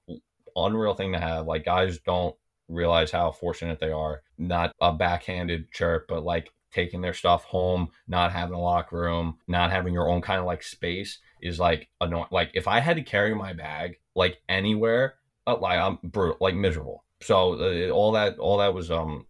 unreal 0.57 0.95
thing 0.95 1.13
to 1.13 1.21
have. 1.21 1.47
Like 1.47 1.65
guys 1.65 1.99
don't 1.99 2.35
realize 2.69 3.11
how 3.11 3.33
fortunate 3.33 3.81
they 3.81 3.91
are. 3.91 4.23
Not 4.39 4.73
a 4.81 4.93
backhanded 4.93 5.71
chirp, 5.73 6.07
but 6.09 6.25
like 6.25 6.51
taking 6.73 7.01
their 7.01 7.15
stuff 7.15 7.45
home, 7.45 7.89
not 8.07 8.33
having 8.33 8.55
a 8.55 8.61
locker 8.61 8.97
room, 9.01 9.39
not 9.49 9.71
having 9.71 9.93
your 9.93 10.09
own 10.09 10.21
kind 10.23 10.41
of 10.41 10.47
like 10.47 10.63
space 10.63 11.19
is 11.43 11.59
like 11.59 11.89
annoying. 12.01 12.27
Like 12.31 12.51
if 12.55 12.69
I 12.69 12.81
had 12.81 12.97
to 12.97 13.03
carry 13.03 13.35
my 13.35 13.53
bag 13.53 13.99
like 14.15 14.39
anywhere, 14.49 15.15
uh, 15.47 15.57
like 15.59 15.79
I'm 15.79 15.99
brutal, 16.03 16.37
like 16.41 16.55
miserable. 16.55 17.05
So 17.23 17.55
uh, 17.55 17.91
all 17.91 18.13
that, 18.13 18.39
all 18.39 18.59
that 18.59 18.73
was 18.73 18.91
um 18.91 19.27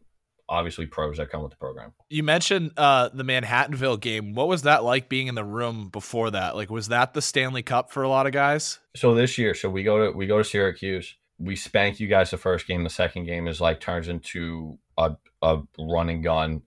obviously 0.51 0.85
pros 0.85 1.17
that 1.17 1.31
come 1.31 1.43
with 1.43 1.53
the 1.53 1.57
program. 1.57 1.93
You 2.11 2.25
mentioned 2.25 2.73
uh, 2.77 3.09
the 3.15 3.23
Manhattanville 3.23 4.01
game. 4.01 4.35
What 4.35 4.49
was 4.49 4.63
that 4.63 4.85
like 4.85 5.09
being 5.09 5.29
in 5.29 5.37
the 5.37 5.45
room 5.45 5.89
before 5.89 6.31
that? 6.33 6.57
Like, 6.57 6.69
was 6.69 6.89
that 6.89 7.15
the 7.15 7.23
Stanley 7.23 7.63
Cup 7.63 7.91
for 7.93 8.03
a 8.03 8.09
lot 8.09 8.27
of 8.27 8.33
guys? 8.33 8.81
So 8.97 9.15
this 9.15 9.39
year, 9.39 9.55
so 9.55 9.71
we 9.71 9.85
go 9.85 10.07
to 10.07 10.17
we 10.17 10.27
go 10.27 10.39
to 10.39 10.45
Syracuse. 10.45 11.15
We 11.39 11.57
spank 11.57 12.01
you 12.01 12.09
guys 12.09 12.31
the 12.31 12.37
first 12.37 12.67
game. 12.67 12.85
The 12.85 12.91
second 12.91 13.25
game 13.25 13.47
is 13.47 13.61
like 13.61 13.81
turns 13.81 14.09
into 14.09 14.79
a 14.99 15.17
a 15.41 15.61
running 15.79 16.21
gun. 16.21 16.63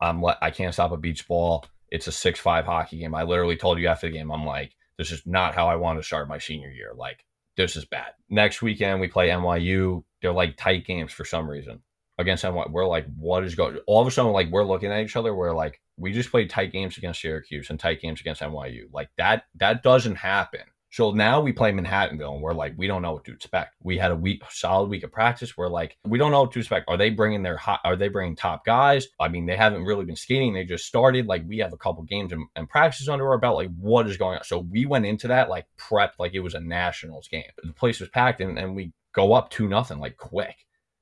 I'm 0.00 0.22
le- 0.22 0.38
I 0.42 0.50
can't 0.50 0.74
stop 0.74 0.92
a 0.92 0.96
beach 0.96 1.26
ball. 1.28 1.64
It's 1.88 2.08
a 2.08 2.12
six 2.12 2.40
five 2.40 2.66
hockey 2.66 2.98
game. 2.98 3.14
I 3.14 3.22
literally 3.22 3.56
told 3.56 3.78
you 3.78 3.86
after 3.86 4.08
the 4.08 4.12
game, 4.12 4.30
I'm 4.30 4.44
like, 4.44 4.74
this 4.98 5.12
is 5.12 5.22
not 5.24 5.54
how 5.54 5.68
I 5.68 5.76
want 5.76 5.98
to 5.98 6.02
start 6.02 6.28
my 6.28 6.38
senior 6.38 6.70
year. 6.70 6.92
Like, 6.94 7.24
this 7.56 7.76
is 7.76 7.84
bad. 7.84 8.12
Next 8.28 8.60
weekend 8.60 9.00
we 9.00 9.08
play 9.08 9.28
NYU. 9.28 10.02
They're 10.20 10.32
like 10.32 10.56
tight 10.56 10.84
games 10.84 11.12
for 11.12 11.24
some 11.24 11.48
reason 11.48 11.80
against 12.20 12.44
NY. 12.44 12.66
We're 12.70 12.86
like, 12.86 13.06
what 13.16 13.44
is 13.44 13.54
going? 13.54 13.78
All 13.86 14.00
of 14.00 14.06
a 14.06 14.10
sudden, 14.10 14.32
like 14.32 14.50
we're 14.50 14.64
looking 14.64 14.92
at 14.92 15.00
each 15.00 15.16
other. 15.16 15.34
We're 15.34 15.54
like, 15.54 15.80
we 15.96 16.12
just 16.12 16.30
played 16.30 16.50
tight 16.50 16.72
games 16.72 16.96
against 16.96 17.20
Syracuse 17.20 17.70
and 17.70 17.80
tight 17.80 18.00
games 18.00 18.20
against 18.20 18.42
NYU. 18.42 18.84
Like 18.92 19.10
that, 19.18 19.44
that 19.56 19.82
doesn't 19.82 20.16
happen. 20.16 20.62
So 20.92 21.12
now 21.12 21.40
we 21.40 21.52
play 21.52 21.70
Manhattanville 21.70 22.34
and 22.34 22.42
we're 22.42 22.52
like, 22.52 22.74
we 22.76 22.88
don't 22.88 23.02
know 23.02 23.12
what 23.12 23.24
to 23.26 23.32
expect. 23.32 23.76
We 23.80 23.96
had 23.96 24.10
a 24.10 24.16
week, 24.16 24.42
solid 24.50 24.90
week 24.90 25.04
of 25.04 25.12
practice. 25.12 25.56
We're 25.56 25.68
like, 25.68 25.96
we 26.04 26.18
don't 26.18 26.32
know 26.32 26.40
what 26.42 26.52
to 26.52 26.58
expect. 26.58 26.88
Are 26.88 26.96
they 26.96 27.10
bringing 27.10 27.44
their 27.44 27.56
hot? 27.56 27.78
Are 27.84 27.94
they 27.94 28.08
bringing 28.08 28.34
top 28.34 28.64
guys? 28.64 29.06
I 29.20 29.28
mean, 29.28 29.46
they 29.46 29.56
haven't 29.56 29.84
really 29.84 30.04
been 30.04 30.16
skating. 30.16 30.52
They 30.52 30.64
just 30.64 30.86
started. 30.86 31.26
Like 31.26 31.44
we 31.46 31.58
have 31.58 31.72
a 31.72 31.76
couple 31.76 32.02
games 32.02 32.32
and, 32.32 32.44
and 32.56 32.68
practices 32.68 33.08
under 33.08 33.28
our 33.28 33.38
belt. 33.38 33.56
Like 33.56 33.70
what 33.78 34.08
is 34.08 34.16
going 34.16 34.38
on? 34.38 34.44
So 34.44 34.58
we 34.58 34.84
went 34.84 35.06
into 35.06 35.28
that 35.28 35.48
like 35.48 35.66
prepped 35.78 36.18
like 36.18 36.34
it 36.34 36.40
was 36.40 36.54
a 36.54 36.60
nationals 36.60 37.28
game. 37.28 37.44
The 37.62 37.72
place 37.72 38.00
was 38.00 38.08
packed 38.08 38.40
and, 38.40 38.58
and 38.58 38.74
we 38.74 38.92
go 39.12 39.32
up 39.32 39.50
two 39.50 39.68
nothing 39.68 39.98
like 39.98 40.16
quick 40.16 40.56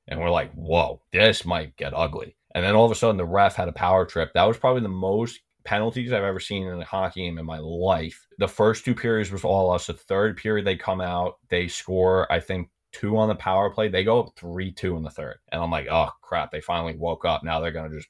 and 0.09 0.19
we're 0.19 0.29
like, 0.29 0.51
whoa, 0.53 1.01
this 1.13 1.45
might 1.45 1.77
get 1.77 1.93
ugly. 1.95 2.35
And 2.53 2.65
then 2.65 2.75
all 2.75 2.85
of 2.85 2.91
a 2.91 2.95
sudden, 2.95 3.17
the 3.17 3.25
ref 3.25 3.55
had 3.55 3.67
a 3.67 3.73
power 3.73 4.05
trip. 4.05 4.33
That 4.33 4.43
was 4.43 4.57
probably 4.57 4.81
the 4.81 4.89
most 4.89 5.39
penalties 5.63 6.11
I've 6.11 6.23
ever 6.23 6.39
seen 6.39 6.67
in 6.67 6.81
a 6.81 6.85
hockey 6.85 7.21
game 7.21 7.37
in 7.37 7.45
my 7.45 7.59
life. 7.59 8.27
The 8.39 8.47
first 8.47 8.83
two 8.83 8.95
periods 8.95 9.31
was 9.31 9.43
all 9.43 9.71
us. 9.71 9.85
The 9.85 9.93
third 9.93 10.35
period, 10.35 10.65
they 10.65 10.75
come 10.75 10.99
out, 10.99 11.37
they 11.49 11.67
score, 11.67 12.29
I 12.31 12.39
think, 12.39 12.69
two 12.91 13.17
on 13.17 13.29
the 13.29 13.35
power 13.35 13.69
play. 13.69 13.87
They 13.87 14.03
go 14.03 14.21
up 14.21 14.33
3 14.35 14.71
2 14.71 14.97
in 14.97 15.03
the 15.03 15.11
third. 15.11 15.37
And 15.51 15.61
I'm 15.61 15.69
like, 15.69 15.87
oh, 15.91 16.09
crap. 16.21 16.51
They 16.51 16.61
finally 16.61 16.95
woke 16.95 17.23
up. 17.23 17.43
Now 17.43 17.59
they're 17.59 17.71
going 17.71 17.89
to 17.89 17.95
just 17.95 18.09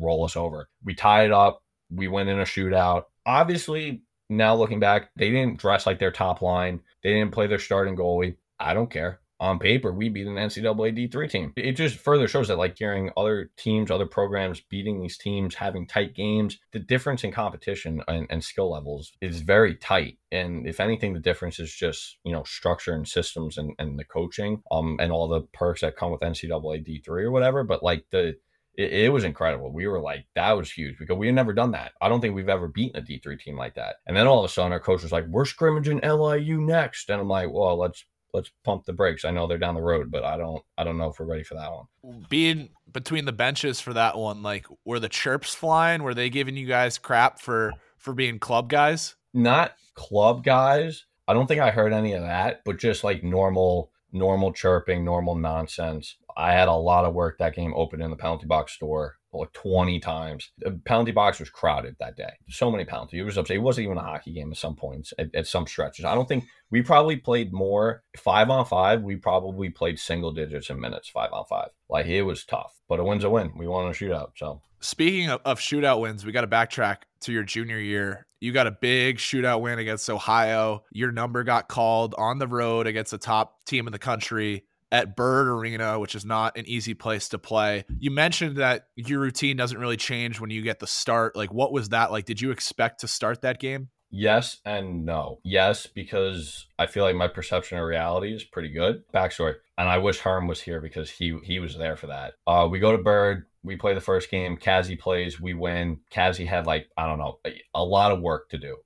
roll 0.00 0.24
us 0.24 0.36
over. 0.36 0.68
We 0.82 0.94
tied 0.94 1.26
it 1.26 1.32
up. 1.32 1.62
We 1.90 2.08
went 2.08 2.30
in 2.30 2.40
a 2.40 2.44
shootout. 2.44 3.04
Obviously, 3.26 4.02
now 4.30 4.54
looking 4.54 4.80
back, 4.80 5.10
they 5.14 5.30
didn't 5.30 5.58
dress 5.58 5.84
like 5.84 5.98
their 5.98 6.10
top 6.10 6.40
line. 6.40 6.80
They 7.02 7.12
didn't 7.12 7.32
play 7.32 7.46
their 7.48 7.58
starting 7.58 7.96
goalie. 7.96 8.36
I 8.58 8.72
don't 8.72 8.90
care 8.90 9.20
on 9.44 9.58
paper, 9.58 9.92
we 9.92 10.08
beat 10.08 10.26
an 10.26 10.34
NCAA 10.34 11.10
D3 11.10 11.30
team. 11.30 11.52
It 11.56 11.72
just 11.72 11.96
further 11.98 12.26
shows 12.26 12.48
that, 12.48 12.56
like, 12.56 12.78
hearing 12.78 13.10
other 13.16 13.50
teams, 13.58 13.90
other 13.90 14.06
programs 14.06 14.60
beating 14.60 15.00
these 15.00 15.18
teams, 15.18 15.54
having 15.54 15.86
tight 15.86 16.14
games, 16.14 16.58
the 16.72 16.78
difference 16.78 17.24
in 17.24 17.30
competition 17.30 18.02
and, 18.08 18.26
and, 18.30 18.42
skill 18.42 18.70
levels 18.72 19.12
is 19.20 19.40
very 19.40 19.74
tight. 19.76 20.18
And 20.32 20.66
if 20.66 20.80
anything, 20.80 21.12
the 21.12 21.20
difference 21.20 21.58
is 21.58 21.72
just, 21.72 22.18
you 22.24 22.32
know, 22.32 22.42
structure 22.44 22.94
and 22.94 23.06
systems 23.06 23.58
and, 23.58 23.74
and 23.78 23.98
the 23.98 24.04
coaching 24.04 24.62
um, 24.70 24.96
and 24.98 25.12
all 25.12 25.28
the 25.28 25.42
perks 25.52 25.82
that 25.82 25.96
come 25.96 26.10
with 26.10 26.20
NCAA 26.22 26.86
D3 26.86 27.08
or 27.08 27.30
whatever. 27.30 27.64
But, 27.64 27.82
like, 27.82 28.04
the, 28.10 28.36
it, 28.76 28.92
it, 28.92 29.12
was 29.12 29.24
incredible. 29.24 29.72
We 29.72 29.86
were 29.86 30.00
like, 30.00 30.26
that 30.34 30.52
was 30.52 30.70
huge 30.70 30.98
because 30.98 31.16
we 31.16 31.26
had 31.26 31.36
never 31.36 31.52
done 31.52 31.72
that. 31.72 31.92
I 32.00 32.08
don't 32.08 32.20
think 32.20 32.34
we've 32.34 32.48
ever 32.48 32.68
beaten 32.68 33.00
a 33.00 33.04
D3 33.04 33.38
team 33.38 33.56
like 33.56 33.74
that. 33.74 33.96
And 34.06 34.16
then 34.16 34.26
all 34.26 34.38
of 34.38 34.50
a 34.50 34.52
sudden, 34.52 34.72
our 34.72 34.80
coach 34.80 35.02
was 35.02 35.12
like, 35.12 35.26
we're 35.26 35.44
scrimmaging 35.44 36.00
LIU 36.02 36.60
next. 36.60 37.10
And 37.10 37.20
I'm 37.20 37.28
like, 37.28 37.50
well, 37.50 37.78
let's 37.78 38.04
let's 38.34 38.50
pump 38.64 38.84
the 38.84 38.92
brakes. 38.92 39.24
I 39.24 39.30
know 39.30 39.46
they're 39.46 39.56
down 39.56 39.76
the 39.76 39.80
road, 39.80 40.10
but 40.10 40.24
I 40.24 40.36
don't 40.36 40.62
I 40.76 40.84
don't 40.84 40.98
know 40.98 41.08
if 41.08 41.18
we're 41.18 41.26
ready 41.26 41.44
for 41.44 41.54
that 41.54 41.70
one. 41.72 42.26
Being 42.28 42.68
between 42.92 43.24
the 43.24 43.32
benches 43.32 43.80
for 43.80 43.94
that 43.94 44.18
one, 44.18 44.42
like 44.42 44.66
were 44.84 45.00
the 45.00 45.08
chirps 45.08 45.54
flying? 45.54 46.02
Were 46.02 46.14
they 46.14 46.28
giving 46.28 46.56
you 46.56 46.66
guys 46.66 46.98
crap 46.98 47.40
for 47.40 47.72
for 47.96 48.12
being 48.12 48.38
club 48.38 48.68
guys? 48.68 49.14
Not 49.32 49.72
club 49.94 50.44
guys. 50.44 51.06
I 51.26 51.32
don't 51.32 51.46
think 51.46 51.60
I 51.60 51.70
heard 51.70 51.94
any 51.94 52.12
of 52.12 52.22
that, 52.22 52.60
but 52.66 52.78
just 52.78 53.04
like 53.04 53.24
normal 53.24 53.90
normal 54.12 54.52
chirping, 54.52 55.04
normal 55.04 55.36
nonsense. 55.36 56.16
I 56.36 56.52
had 56.52 56.68
a 56.68 56.74
lot 56.74 57.04
of 57.04 57.14
work 57.14 57.38
that 57.38 57.54
game 57.54 57.72
open 57.74 58.02
in 58.02 58.10
the 58.10 58.16
penalty 58.16 58.46
box 58.46 58.72
store 58.72 59.16
like 59.40 59.52
20 59.52 60.00
times. 60.00 60.50
The 60.58 60.80
penalty 60.84 61.12
box 61.12 61.40
was 61.40 61.50
crowded 61.50 61.96
that 61.98 62.16
day. 62.16 62.32
So 62.48 62.70
many 62.70 62.84
penalties. 62.84 63.20
It 63.20 63.24
was 63.24 63.38
upset. 63.38 63.56
It 63.56 63.60
wasn't 63.60 63.86
even 63.86 63.98
a 63.98 64.02
hockey 64.02 64.32
game 64.32 64.50
at 64.50 64.56
some 64.56 64.76
points, 64.76 65.12
at, 65.18 65.34
at 65.34 65.46
some 65.46 65.66
stretches. 65.66 66.04
I 66.04 66.14
don't 66.14 66.28
think 66.28 66.44
we 66.70 66.82
probably 66.82 67.16
played 67.16 67.52
more 67.52 68.02
five 68.16 68.50
on 68.50 68.64
five. 68.66 69.02
We 69.02 69.16
probably 69.16 69.70
played 69.70 69.98
single 69.98 70.32
digits 70.32 70.70
in 70.70 70.80
minutes, 70.80 71.08
five 71.08 71.32
on 71.32 71.44
five. 71.46 71.68
Like 71.88 72.06
it 72.06 72.22
was 72.22 72.44
tough, 72.44 72.72
but 72.88 73.00
a 73.00 73.04
win's 73.04 73.24
a 73.24 73.30
win. 73.30 73.52
We 73.56 73.66
won 73.66 73.86
a 73.86 73.90
shootout. 73.90 74.30
So 74.36 74.60
Speaking 74.84 75.30
of, 75.30 75.40
of 75.46 75.60
shootout 75.60 76.00
wins, 76.00 76.26
we 76.26 76.32
got 76.32 76.42
to 76.42 76.46
backtrack 76.46 76.98
to 77.22 77.32
your 77.32 77.42
junior 77.42 77.78
year. 77.78 78.26
You 78.40 78.52
got 78.52 78.66
a 78.66 78.70
big 78.70 79.16
shootout 79.16 79.62
win 79.62 79.78
against 79.78 80.10
Ohio. 80.10 80.84
Your 80.92 81.10
number 81.10 81.42
got 81.42 81.68
called 81.68 82.14
on 82.18 82.38
the 82.38 82.46
road 82.46 82.86
against 82.86 83.14
a 83.14 83.18
top 83.18 83.64
team 83.64 83.86
in 83.86 83.94
the 83.94 83.98
country 83.98 84.64
at 84.92 85.16
Bird 85.16 85.48
Arena, 85.48 85.98
which 85.98 86.14
is 86.14 86.24
not 86.24 86.56
an 86.56 86.64
easy 86.66 86.94
place 86.94 87.28
to 87.30 87.38
play. 87.38 87.84
You 87.98 88.10
mentioned 88.10 88.56
that 88.58 88.86
your 88.96 89.20
routine 89.20 89.56
doesn't 89.56 89.78
really 89.78 89.96
change 89.96 90.40
when 90.40 90.50
you 90.50 90.62
get 90.62 90.78
the 90.78 90.86
start. 90.86 91.36
Like, 91.36 91.52
what 91.52 91.72
was 91.72 91.90
that 91.90 92.12
like? 92.12 92.24
Did 92.24 92.40
you 92.40 92.50
expect 92.50 93.00
to 93.00 93.08
start 93.08 93.42
that 93.42 93.58
game? 93.58 93.88
Yes 94.16 94.58
and 94.64 95.04
no. 95.04 95.40
Yes, 95.42 95.88
because 95.88 96.66
I 96.78 96.86
feel 96.86 97.02
like 97.02 97.16
my 97.16 97.26
perception 97.26 97.78
of 97.78 97.84
reality 97.84 98.32
is 98.32 98.44
pretty 98.44 98.68
good. 98.68 99.02
Backstory, 99.12 99.54
and 99.76 99.88
I 99.88 99.98
wish 99.98 100.20
Herm 100.20 100.46
was 100.46 100.60
here 100.60 100.80
because 100.80 101.10
he 101.10 101.36
he 101.42 101.58
was 101.58 101.76
there 101.76 101.96
for 101.96 102.06
that. 102.06 102.34
Uh, 102.46 102.68
we 102.70 102.78
go 102.78 102.92
to 102.92 103.02
Bird. 103.02 103.46
We 103.64 103.74
play 103.74 103.92
the 103.92 104.00
first 104.00 104.30
game. 104.30 104.56
Kazi 104.56 104.94
plays. 104.94 105.40
We 105.40 105.54
win. 105.54 105.98
Kazi 106.12 106.44
had 106.44 106.64
like 106.64 106.86
I 106.96 107.08
don't 107.08 107.18
know 107.18 107.40
a, 107.44 107.60
a 107.74 107.82
lot 107.82 108.12
of 108.12 108.20
work 108.20 108.50
to 108.50 108.58
do. 108.58 108.76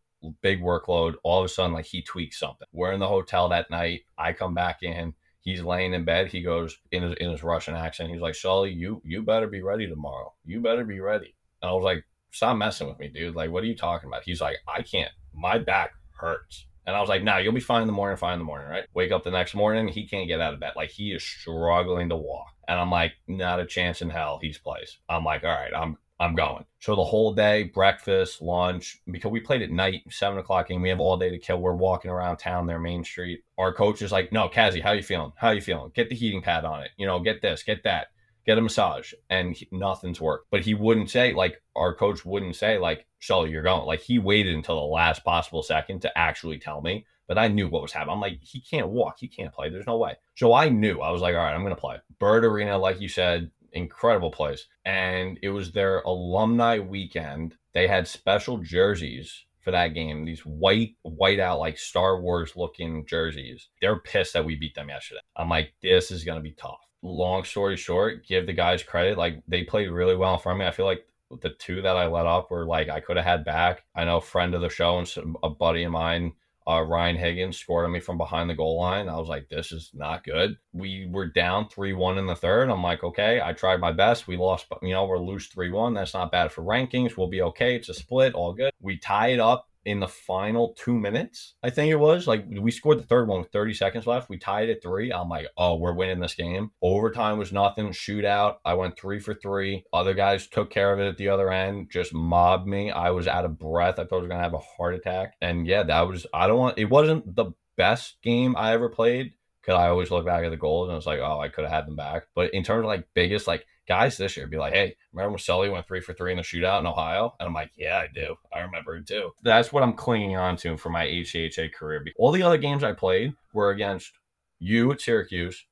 Big 0.40 0.62
workload. 0.62 1.16
All 1.22 1.40
of 1.40 1.44
a 1.44 1.48
sudden, 1.48 1.74
like 1.74 1.84
he 1.84 2.00
tweaks 2.00 2.38
something. 2.38 2.66
We're 2.72 2.92
in 2.92 3.00
the 3.00 3.06
hotel 3.06 3.50
that 3.50 3.70
night. 3.70 4.02
I 4.16 4.32
come 4.32 4.54
back 4.54 4.82
in. 4.82 5.12
He's 5.48 5.62
laying 5.62 5.94
in 5.94 6.04
bed. 6.04 6.30
He 6.30 6.42
goes 6.42 6.76
in 6.92 7.02
his, 7.02 7.14
in 7.14 7.30
his 7.30 7.42
Russian 7.42 7.74
accent. 7.74 8.10
He's 8.10 8.20
like, 8.20 8.34
"Sully, 8.34 8.70
you 8.70 9.00
you 9.02 9.22
better 9.22 9.46
be 9.46 9.62
ready 9.62 9.88
tomorrow. 9.88 10.34
You 10.44 10.60
better 10.60 10.84
be 10.84 11.00
ready." 11.00 11.34
And 11.62 11.70
I 11.70 11.72
was 11.72 11.82
like, 11.82 12.04
"Stop 12.32 12.58
messing 12.58 12.86
with 12.86 12.98
me, 12.98 13.08
dude. 13.08 13.34
Like, 13.34 13.50
what 13.50 13.62
are 13.62 13.66
you 13.66 13.74
talking 13.74 14.10
about?" 14.10 14.24
He's 14.24 14.42
like, 14.42 14.58
"I 14.68 14.82
can't. 14.82 15.10
My 15.32 15.56
back 15.56 15.92
hurts." 16.20 16.66
And 16.86 16.94
I 16.94 17.00
was 17.00 17.08
like, 17.08 17.22
"Nah, 17.22 17.38
you'll 17.38 17.54
be 17.54 17.60
fine 17.60 17.80
in 17.80 17.86
the 17.86 17.94
morning. 17.94 18.18
Fine 18.18 18.34
in 18.34 18.40
the 18.40 18.44
morning, 18.44 18.68
right?" 18.68 18.84
Wake 18.92 19.10
up 19.10 19.24
the 19.24 19.30
next 19.30 19.54
morning. 19.54 19.88
He 19.88 20.06
can't 20.06 20.28
get 20.28 20.42
out 20.42 20.52
of 20.52 20.60
bed. 20.60 20.74
Like 20.76 20.90
he 20.90 21.12
is 21.12 21.24
struggling 21.24 22.10
to 22.10 22.16
walk. 22.16 22.52
And 22.68 22.78
I'm 22.78 22.90
like, 22.90 23.14
"Not 23.26 23.58
a 23.58 23.64
chance 23.64 24.02
in 24.02 24.10
hell. 24.10 24.38
He's 24.42 24.58
plays." 24.58 24.98
I'm 25.08 25.24
like, 25.24 25.44
"All 25.44 25.50
right, 25.50 25.72
I'm 25.74 25.96
I'm 26.20 26.34
going. 26.34 26.64
So 26.80 26.96
the 26.96 27.04
whole 27.04 27.32
day, 27.32 27.64
breakfast, 27.64 28.42
lunch, 28.42 29.00
because 29.10 29.30
we 29.30 29.40
played 29.40 29.62
at 29.62 29.70
night, 29.70 30.02
seven 30.10 30.38
o'clock 30.38 30.70
and 30.70 30.82
We 30.82 30.88
have 30.88 31.00
all 31.00 31.16
day 31.16 31.30
to 31.30 31.38
kill. 31.38 31.60
We're 31.60 31.74
walking 31.74 32.10
around 32.10 32.38
town 32.38 32.66
there, 32.66 32.80
Main 32.80 33.04
Street. 33.04 33.44
Our 33.56 33.72
coach 33.72 34.02
is 34.02 34.10
like, 34.10 34.32
no, 34.32 34.48
Kazi, 34.48 34.80
how 34.80 34.92
you 34.92 35.02
feeling? 35.02 35.32
How 35.36 35.50
you 35.50 35.60
feeling? 35.60 35.92
Get 35.94 36.08
the 36.08 36.16
heating 36.16 36.42
pad 36.42 36.64
on 36.64 36.82
it. 36.82 36.90
You 36.96 37.06
know, 37.06 37.20
get 37.20 37.40
this, 37.40 37.62
get 37.62 37.84
that, 37.84 38.08
get 38.46 38.58
a 38.58 38.60
massage. 38.60 39.12
And 39.30 39.54
he, 39.54 39.68
nothing's 39.70 40.20
worked. 40.20 40.50
But 40.50 40.62
he 40.62 40.74
wouldn't 40.74 41.10
say, 41.10 41.32
like, 41.34 41.62
our 41.76 41.94
coach 41.94 42.24
wouldn't 42.24 42.56
say, 42.56 42.78
like, 42.78 43.06
"Shelly, 43.20 43.50
you're 43.50 43.62
going. 43.62 43.86
Like, 43.86 44.00
he 44.00 44.18
waited 44.18 44.56
until 44.56 44.80
the 44.80 44.86
last 44.86 45.24
possible 45.24 45.62
second 45.62 46.02
to 46.02 46.18
actually 46.18 46.58
tell 46.58 46.80
me. 46.80 47.06
But 47.28 47.38
I 47.38 47.46
knew 47.46 47.68
what 47.68 47.82
was 47.82 47.92
happening. 47.92 48.14
I'm 48.14 48.20
like, 48.20 48.38
he 48.42 48.60
can't 48.60 48.88
walk. 48.88 49.18
He 49.20 49.28
can't 49.28 49.52
play. 49.52 49.68
There's 49.68 49.86
no 49.86 49.98
way. 49.98 50.16
So 50.34 50.54
I 50.54 50.70
knew. 50.70 51.00
I 51.00 51.10
was 51.10 51.20
like, 51.20 51.34
all 51.34 51.42
right, 51.42 51.54
I'm 51.54 51.62
going 51.62 51.74
to 51.74 51.80
play. 51.80 51.98
Bird 52.18 52.42
Arena, 52.42 52.78
like 52.78 53.02
you 53.02 53.08
said, 53.08 53.50
incredible 53.72 54.30
place. 54.30 54.66
And 54.84 55.38
it 55.42 55.50
was 55.50 55.72
their 55.72 56.00
alumni 56.00 56.78
weekend. 56.78 57.56
They 57.74 57.86
had 57.86 58.08
special 58.08 58.58
jerseys 58.58 59.44
for 59.60 59.70
that 59.70 59.94
game. 59.94 60.24
These 60.24 60.40
white, 60.46 60.96
white 61.02 61.40
out 61.40 61.58
like 61.58 61.78
Star 61.78 62.20
Wars 62.20 62.56
looking 62.56 63.04
jerseys. 63.06 63.68
They're 63.80 64.00
pissed 64.00 64.32
that 64.32 64.44
we 64.44 64.56
beat 64.56 64.74
them 64.74 64.88
yesterday. 64.88 65.20
I'm 65.36 65.48
like, 65.48 65.74
this 65.82 66.10
is 66.10 66.24
gonna 66.24 66.40
be 66.40 66.52
tough. 66.52 66.80
Long 67.02 67.44
story 67.44 67.76
short, 67.76 68.26
give 68.26 68.46
the 68.46 68.52
guys 68.52 68.82
credit. 68.82 69.18
Like 69.18 69.42
they 69.46 69.64
played 69.64 69.90
really 69.90 70.16
well 70.16 70.34
in 70.34 70.40
front 70.40 70.56
of 70.56 70.60
me. 70.60 70.66
I 70.66 70.72
feel 70.72 70.86
like 70.86 71.06
the 71.42 71.50
two 71.50 71.82
that 71.82 71.96
I 71.96 72.06
let 72.06 72.26
up 72.26 72.50
were 72.50 72.66
like 72.66 72.88
I 72.88 73.00
could 73.00 73.16
have 73.16 73.26
had 73.26 73.44
back. 73.44 73.84
I 73.94 74.04
know 74.04 74.20
friend 74.20 74.54
of 74.54 74.62
the 74.62 74.70
show 74.70 74.98
and 74.98 75.36
a 75.42 75.50
buddy 75.50 75.84
of 75.84 75.92
mine 75.92 76.32
uh, 76.68 76.82
Ryan 76.82 77.16
Higgins 77.16 77.58
scored 77.58 77.86
on 77.86 77.92
me 77.92 78.00
from 78.00 78.18
behind 78.18 78.50
the 78.50 78.54
goal 78.54 78.78
line. 78.78 79.08
I 79.08 79.16
was 79.16 79.28
like, 79.28 79.48
this 79.48 79.72
is 79.72 79.90
not 79.94 80.24
good. 80.24 80.56
We 80.72 81.08
were 81.10 81.26
down 81.26 81.68
3 81.68 81.94
1 81.94 82.18
in 82.18 82.26
the 82.26 82.36
third. 82.36 82.68
I'm 82.68 82.82
like, 82.82 83.02
okay, 83.02 83.40
I 83.42 83.52
tried 83.54 83.80
my 83.80 83.92
best. 83.92 84.28
We 84.28 84.36
lost, 84.36 84.66
but 84.68 84.82
you 84.82 84.92
know, 84.92 85.06
we're 85.06 85.18
lose 85.18 85.46
3 85.46 85.70
1. 85.70 85.94
That's 85.94 86.14
not 86.14 86.32
bad 86.32 86.52
for 86.52 86.62
rankings. 86.62 87.16
We'll 87.16 87.28
be 87.28 87.42
okay. 87.42 87.76
It's 87.76 87.88
a 87.88 87.94
split, 87.94 88.34
all 88.34 88.52
good. 88.52 88.72
We 88.80 88.98
tie 88.98 89.28
it 89.28 89.40
up 89.40 89.67
in 89.84 90.00
the 90.00 90.08
final 90.08 90.74
two 90.76 90.98
minutes, 90.98 91.54
I 91.62 91.70
think 91.70 91.90
it 91.90 91.96
was. 91.96 92.26
Like 92.26 92.44
we 92.48 92.70
scored 92.70 92.98
the 92.98 93.06
third 93.06 93.28
one 93.28 93.40
with 93.40 93.52
30 93.52 93.74
seconds 93.74 94.06
left. 94.06 94.28
We 94.28 94.38
tied 94.38 94.70
at 94.70 94.82
three. 94.82 95.12
I'm 95.12 95.28
like, 95.28 95.46
oh, 95.56 95.76
we're 95.76 95.94
winning 95.94 96.20
this 96.20 96.34
game. 96.34 96.70
Overtime 96.82 97.38
was 97.38 97.52
nothing. 97.52 97.88
Shootout. 97.88 98.56
I 98.64 98.74
went 98.74 98.98
three 98.98 99.18
for 99.18 99.34
three. 99.34 99.84
Other 99.92 100.14
guys 100.14 100.46
took 100.46 100.70
care 100.70 100.92
of 100.92 101.00
it 101.00 101.08
at 101.08 101.16
the 101.16 101.28
other 101.28 101.50
end, 101.50 101.90
just 101.90 102.12
mobbed 102.12 102.66
me. 102.66 102.90
I 102.90 103.10
was 103.10 103.26
out 103.26 103.44
of 103.44 103.58
breath. 103.58 103.98
I 103.98 104.04
thought 104.04 104.16
I 104.16 104.20
was 104.20 104.28
gonna 104.28 104.42
have 104.42 104.54
a 104.54 104.58
heart 104.58 104.94
attack. 104.94 105.34
And 105.40 105.66
yeah, 105.66 105.82
that 105.84 106.02
was 106.02 106.26
I 106.32 106.46
don't 106.46 106.58
want 106.58 106.78
it 106.78 106.86
wasn't 106.86 107.34
the 107.34 107.52
best 107.76 108.16
game 108.22 108.56
I 108.56 108.72
ever 108.72 108.88
played. 108.88 109.32
Cause 109.64 109.74
I 109.76 109.88
always 109.88 110.10
look 110.10 110.24
back 110.24 110.44
at 110.44 110.50
the 110.50 110.56
goals 110.56 110.88
and 110.88 110.96
it's 110.96 111.04
like, 111.06 111.20
oh, 111.20 111.40
I 111.40 111.48
could 111.48 111.64
have 111.64 111.72
had 111.72 111.86
them 111.86 111.96
back. 111.96 112.24
But 112.34 112.54
in 112.54 112.62
terms 112.62 112.80
of 112.80 112.86
like 112.86 113.06
biggest, 113.12 113.46
like 113.46 113.66
guys 113.88 114.16
this 114.16 114.36
year 114.36 114.46
be 114.46 114.58
like, 114.58 114.74
hey, 114.74 114.94
remember 115.12 115.30
when 115.30 115.38
Sully 115.38 115.68
went 115.68 115.86
three 115.86 116.00
for 116.00 116.12
three 116.12 116.30
in 116.30 116.36
the 116.36 116.42
shootout 116.42 116.80
in 116.80 116.86
Ohio? 116.86 117.34
And 117.40 117.46
I'm 117.46 117.54
like, 117.54 117.72
yeah, 117.76 117.98
I 117.98 118.08
do. 118.12 118.36
I 118.54 118.60
remember 118.60 118.96
it 118.96 119.06
too. 119.06 119.30
That's 119.42 119.72
what 119.72 119.82
I'm 119.82 119.94
clinging 119.94 120.36
on 120.36 120.56
to 120.58 120.76
for 120.76 120.90
my 120.90 121.06
ACHA 121.06 121.72
career. 121.72 122.04
All 122.18 122.30
the 122.30 122.42
other 122.42 122.58
games 122.58 122.84
I 122.84 122.92
played 122.92 123.34
were 123.52 123.70
against 123.70 124.12
you 124.58 124.92
at 124.92 125.00
Syracuse 125.00 125.64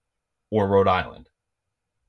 or 0.51 0.67
Rhode 0.67 0.89
Island. 0.89 1.29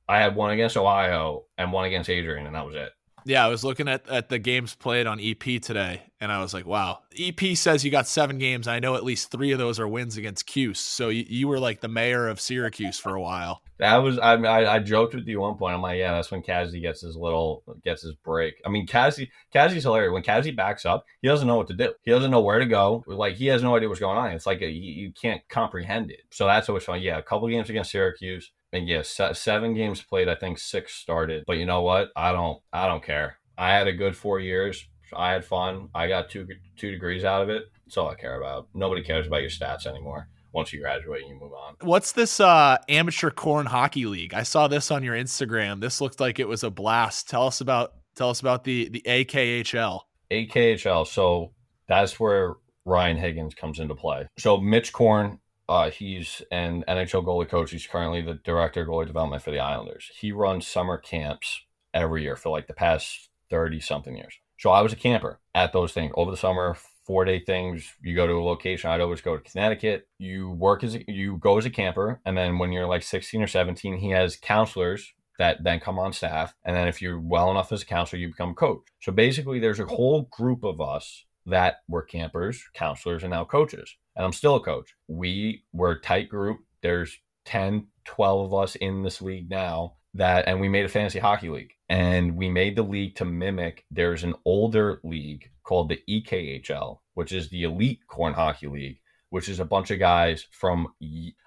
I 0.08 0.20
had 0.20 0.36
one 0.36 0.52
against 0.52 0.78
Ohio 0.78 1.46
and 1.58 1.72
one 1.74 1.86
against 1.86 2.10
Adrian, 2.10 2.46
and 2.46 2.56
that 2.56 2.66
was 2.66 2.76
it. 2.76 2.92
Yeah, 3.26 3.46
I 3.46 3.50
was 3.50 3.66
looking 3.66 3.90
at, 3.90 4.08
at 4.08 4.30
the 4.30 4.40
games 4.40 4.74
played 4.74 5.06
on 5.06 5.20
EP 5.20 5.62
today, 5.62 6.04
and 6.20 6.32
I 6.32 6.42
was 6.42 6.54
like, 6.54 6.66
wow. 6.66 7.00
EP 7.18 7.40
says 7.56 7.86
you 7.86 7.92
got 7.92 8.08
seven 8.08 8.38
games. 8.38 8.68
I 8.68 8.80
know 8.80 8.96
at 8.96 9.04
least 9.04 9.32
three 9.32 9.52
of 9.52 9.60
those 9.60 9.80
are 9.80 9.88
wins 9.88 10.18
against 10.18 10.48
Cuse. 10.48 10.80
So 10.80 11.10
you, 11.10 11.26
you 11.28 11.48
were 11.48 11.60
like 11.60 11.82
the 11.82 11.88
mayor 11.88 12.28
of 12.28 12.40
Syracuse 12.40 13.00
for 13.00 13.16
a 13.16 13.22
while. 13.22 13.62
That 13.80 13.98
was 13.98 14.18
I, 14.18 14.34
I, 14.34 14.74
I 14.74 14.80
joked 14.80 15.14
with 15.14 15.28
you 15.28 15.40
one 15.40 15.56
point. 15.56 15.76
I'm 15.76 15.84
like, 15.84 16.00
yeah, 16.00 16.14
that's 16.14 16.32
when 16.32 16.42
Kazi 16.42 16.80
gets 16.80 17.02
his 17.02 17.16
little 17.16 17.62
gets 17.84 18.02
his 18.02 18.16
break. 18.16 18.56
I 18.66 18.70
mean, 18.70 18.88
Kazi 18.88 19.30
Kazi's 19.54 19.84
hilarious. 19.84 20.12
When 20.12 20.24
Kazi 20.24 20.50
backs 20.50 20.84
up, 20.84 21.06
he 21.22 21.28
doesn't 21.28 21.48
know 21.48 21.58
what 21.58 21.68
to 21.68 21.76
do. 21.76 21.94
He 22.02 22.10
doesn't 22.10 22.32
know 22.32 22.42
where 22.42 22.58
to 22.58 22.66
go. 22.66 23.04
Like 23.06 23.36
he 23.36 23.46
has 23.48 23.62
no 23.62 23.76
idea 23.76 23.88
what's 23.88 24.00
going 24.00 24.18
on. 24.18 24.32
It's 24.32 24.48
like 24.48 24.64
a, 24.64 24.68
you, 24.68 25.04
you 25.04 25.12
can't 25.12 25.48
comprehend 25.48 26.10
it. 26.10 26.22
So 26.32 26.48
that's 26.48 26.70
always 26.70 26.86
fun. 26.86 27.04
Yeah, 27.04 27.20
a 27.20 27.22
couple 27.22 27.48
games 27.50 27.70
against 27.70 27.92
Syracuse. 27.92 28.52
And 28.74 28.88
yes, 28.88 29.20
seven 29.34 29.76
games 29.76 30.02
played. 30.02 30.28
I 30.28 30.34
think 30.34 30.58
six 30.58 30.96
started. 30.96 31.44
But 31.46 31.58
you 31.58 31.68
know 31.68 31.84
what? 31.84 32.10
I 32.16 32.32
don't. 32.32 32.60
I 32.74 32.88
don't 32.88 33.04
care. 33.04 33.38
I 33.60 33.74
had 33.74 33.88
a 33.88 33.94
good 33.94 34.16
four 34.16 34.40
years. 34.40 34.88
I 35.16 35.32
had 35.32 35.46
fun. 35.46 35.90
I 35.94 36.08
got 36.08 36.30
two 36.30 36.48
two 36.76 36.92
degrees 36.92 37.24
out 37.24 37.42
of 37.42 37.50
it. 37.50 37.64
That's 37.86 37.98
all 37.98 38.10
I 38.10 38.16
care 38.16 38.40
about. 38.40 38.68
Nobody 38.74 39.04
cares 39.04 39.28
about 39.28 39.42
your 39.42 39.50
stats 39.50 39.86
anymore. 39.86 40.28
Once 40.54 40.74
you 40.74 40.80
graduate, 40.80 41.24
you 41.28 41.36
move 41.36 41.54
on. 41.54 41.76
What's 41.82 42.14
this 42.14 42.40
uh, 42.40 42.78
amateur 42.90 43.30
Korn 43.30 43.66
hockey 43.66 44.06
league? 44.06 44.34
I 44.34 44.44
saw 44.44 44.68
this 44.68 44.92
on 44.92 45.04
your 45.04 45.16
Instagram. 45.16 45.82
This 45.82 46.02
looked 46.02 46.20
like 46.20 46.40
it 46.40 46.48
was 46.48 46.64
a 46.64 46.72
blast. 46.72 47.30
Tell 47.30 47.48
us 47.48 47.62
about 47.62 47.94
tell 48.16 48.30
us 48.30 48.40
about 48.40 48.64
the 48.64 48.90
the 48.90 49.02
AKHL. 49.06 50.02
AKHL. 50.32 51.08
So 51.08 51.54
that's 51.88 52.20
where 52.20 52.56
Ryan 52.86 53.18
Higgins 53.18 53.56
comes 53.56 53.80
into 53.80 53.96
play. 53.96 54.28
So 54.38 54.58
Mitch 54.58 54.94
Korn 54.94 55.40
uh, 55.70 55.90
he's 55.90 56.42
an 56.52 56.84
NHL 56.88 57.26
goalie 57.26 57.50
coach. 57.50 57.72
He's 57.72 57.88
currently 57.88 58.22
the 58.22 58.36
director 58.36 58.82
of 58.82 58.88
goalie 58.88 59.08
development 59.08 59.44
for 59.44 59.52
the 59.52 59.60
Islanders. 59.60 60.12
He 60.18 60.32
runs 60.32 60.66
summer 60.66 60.98
camps 60.98 61.62
every 61.94 62.24
year 62.24 62.36
for 62.36 62.50
like 62.50 62.68
the 62.68 62.74
past 62.74 63.30
30 63.50 63.80
something 63.82 64.16
years. 64.16 64.34
So 64.58 64.72
I 64.72 64.82
was 64.82 64.94
a 64.94 64.98
camper 64.98 65.40
at 65.54 65.74
those 65.74 65.94
things 65.94 66.12
over 66.16 66.32
the 66.32 66.38
summer, 66.38 66.76
four 67.06 67.26
day 67.26 67.40
things. 67.40 67.96
You 68.02 68.16
go 68.16 68.28
to 68.28 68.34
a 68.34 68.44
location. 68.44 68.90
I'd 68.90 69.02
always 69.02 69.22
go 69.22 69.38
to 69.38 69.50
Connecticut. 69.50 70.08
You 70.18 70.52
work 70.52 70.84
as 70.84 70.96
a, 70.96 71.04
you 71.08 71.38
go 71.38 71.58
as 71.58 71.66
a 71.66 71.70
camper, 71.70 72.20
and 72.26 72.38
then 72.38 72.58
when 72.58 72.72
you're 72.72 72.88
like 72.88 73.04
16 73.04 73.42
or 73.42 73.48
17, 73.48 73.98
he 73.98 74.10
has 74.10 74.36
counselors 74.36 75.14
that 75.38 75.64
then 75.64 75.80
come 75.80 76.00
on 76.00 76.12
staff. 76.14 76.56
And 76.66 76.76
then 76.76 76.88
if 76.88 77.02
you're 77.02 77.20
well 77.20 77.52
enough 77.52 77.72
as 77.72 77.84
a 77.84 77.86
counselor, 77.86 78.20
you 78.20 78.30
become 78.30 78.52
a 78.52 78.56
coach. 78.56 78.82
So 79.00 79.12
basically, 79.12 79.60
there's 79.60 79.80
a 79.80 79.86
whole 79.86 80.24
group 80.32 80.64
of 80.64 80.82
us 80.82 81.26
that 81.46 81.78
were 81.88 82.02
campers, 82.02 82.64
counselors, 82.74 83.24
and 83.24 83.32
now 83.32 83.46
coaches. 83.46 83.96
And 84.16 84.26
I'm 84.26 84.34
still 84.34 84.56
a 84.56 84.60
coach. 84.60 84.96
We 85.08 85.64
were 85.72 85.92
a 85.92 86.02
tight 86.02 86.30
group. 86.30 86.60
There's 86.82 87.20
10, 87.46 87.88
12 88.06 88.52
of 88.52 88.60
us 88.60 88.76
in 88.76 89.04
this 89.04 89.22
league 89.22 89.50
now 89.50 89.97
that, 90.18 90.48
and 90.48 90.60
we 90.60 90.70
made 90.70 90.86
a 90.86 90.90
fantasy 90.90 91.20
hockey 91.20 91.50
league. 91.50 91.74
And 91.90 92.36
we 92.36 92.50
made 92.50 92.76
the 92.76 92.84
league 92.84 93.16
to 93.16 93.26
mimic, 93.26 93.86
there's 93.90 94.24
an 94.24 94.36
older 94.46 95.00
league 95.04 95.50
called 95.64 95.90
the 95.90 96.02
EKHL, 96.10 97.00
which 97.14 97.32
is 97.32 97.50
the 97.50 97.64
Elite 97.64 98.00
Korn 98.08 98.34
Hockey 98.34 98.68
League, 98.68 99.00
which 99.30 99.50
is 99.50 99.60
a 99.60 99.66
bunch 99.66 99.92
of 99.92 100.00
guys 100.00 100.46
from, 100.52 100.94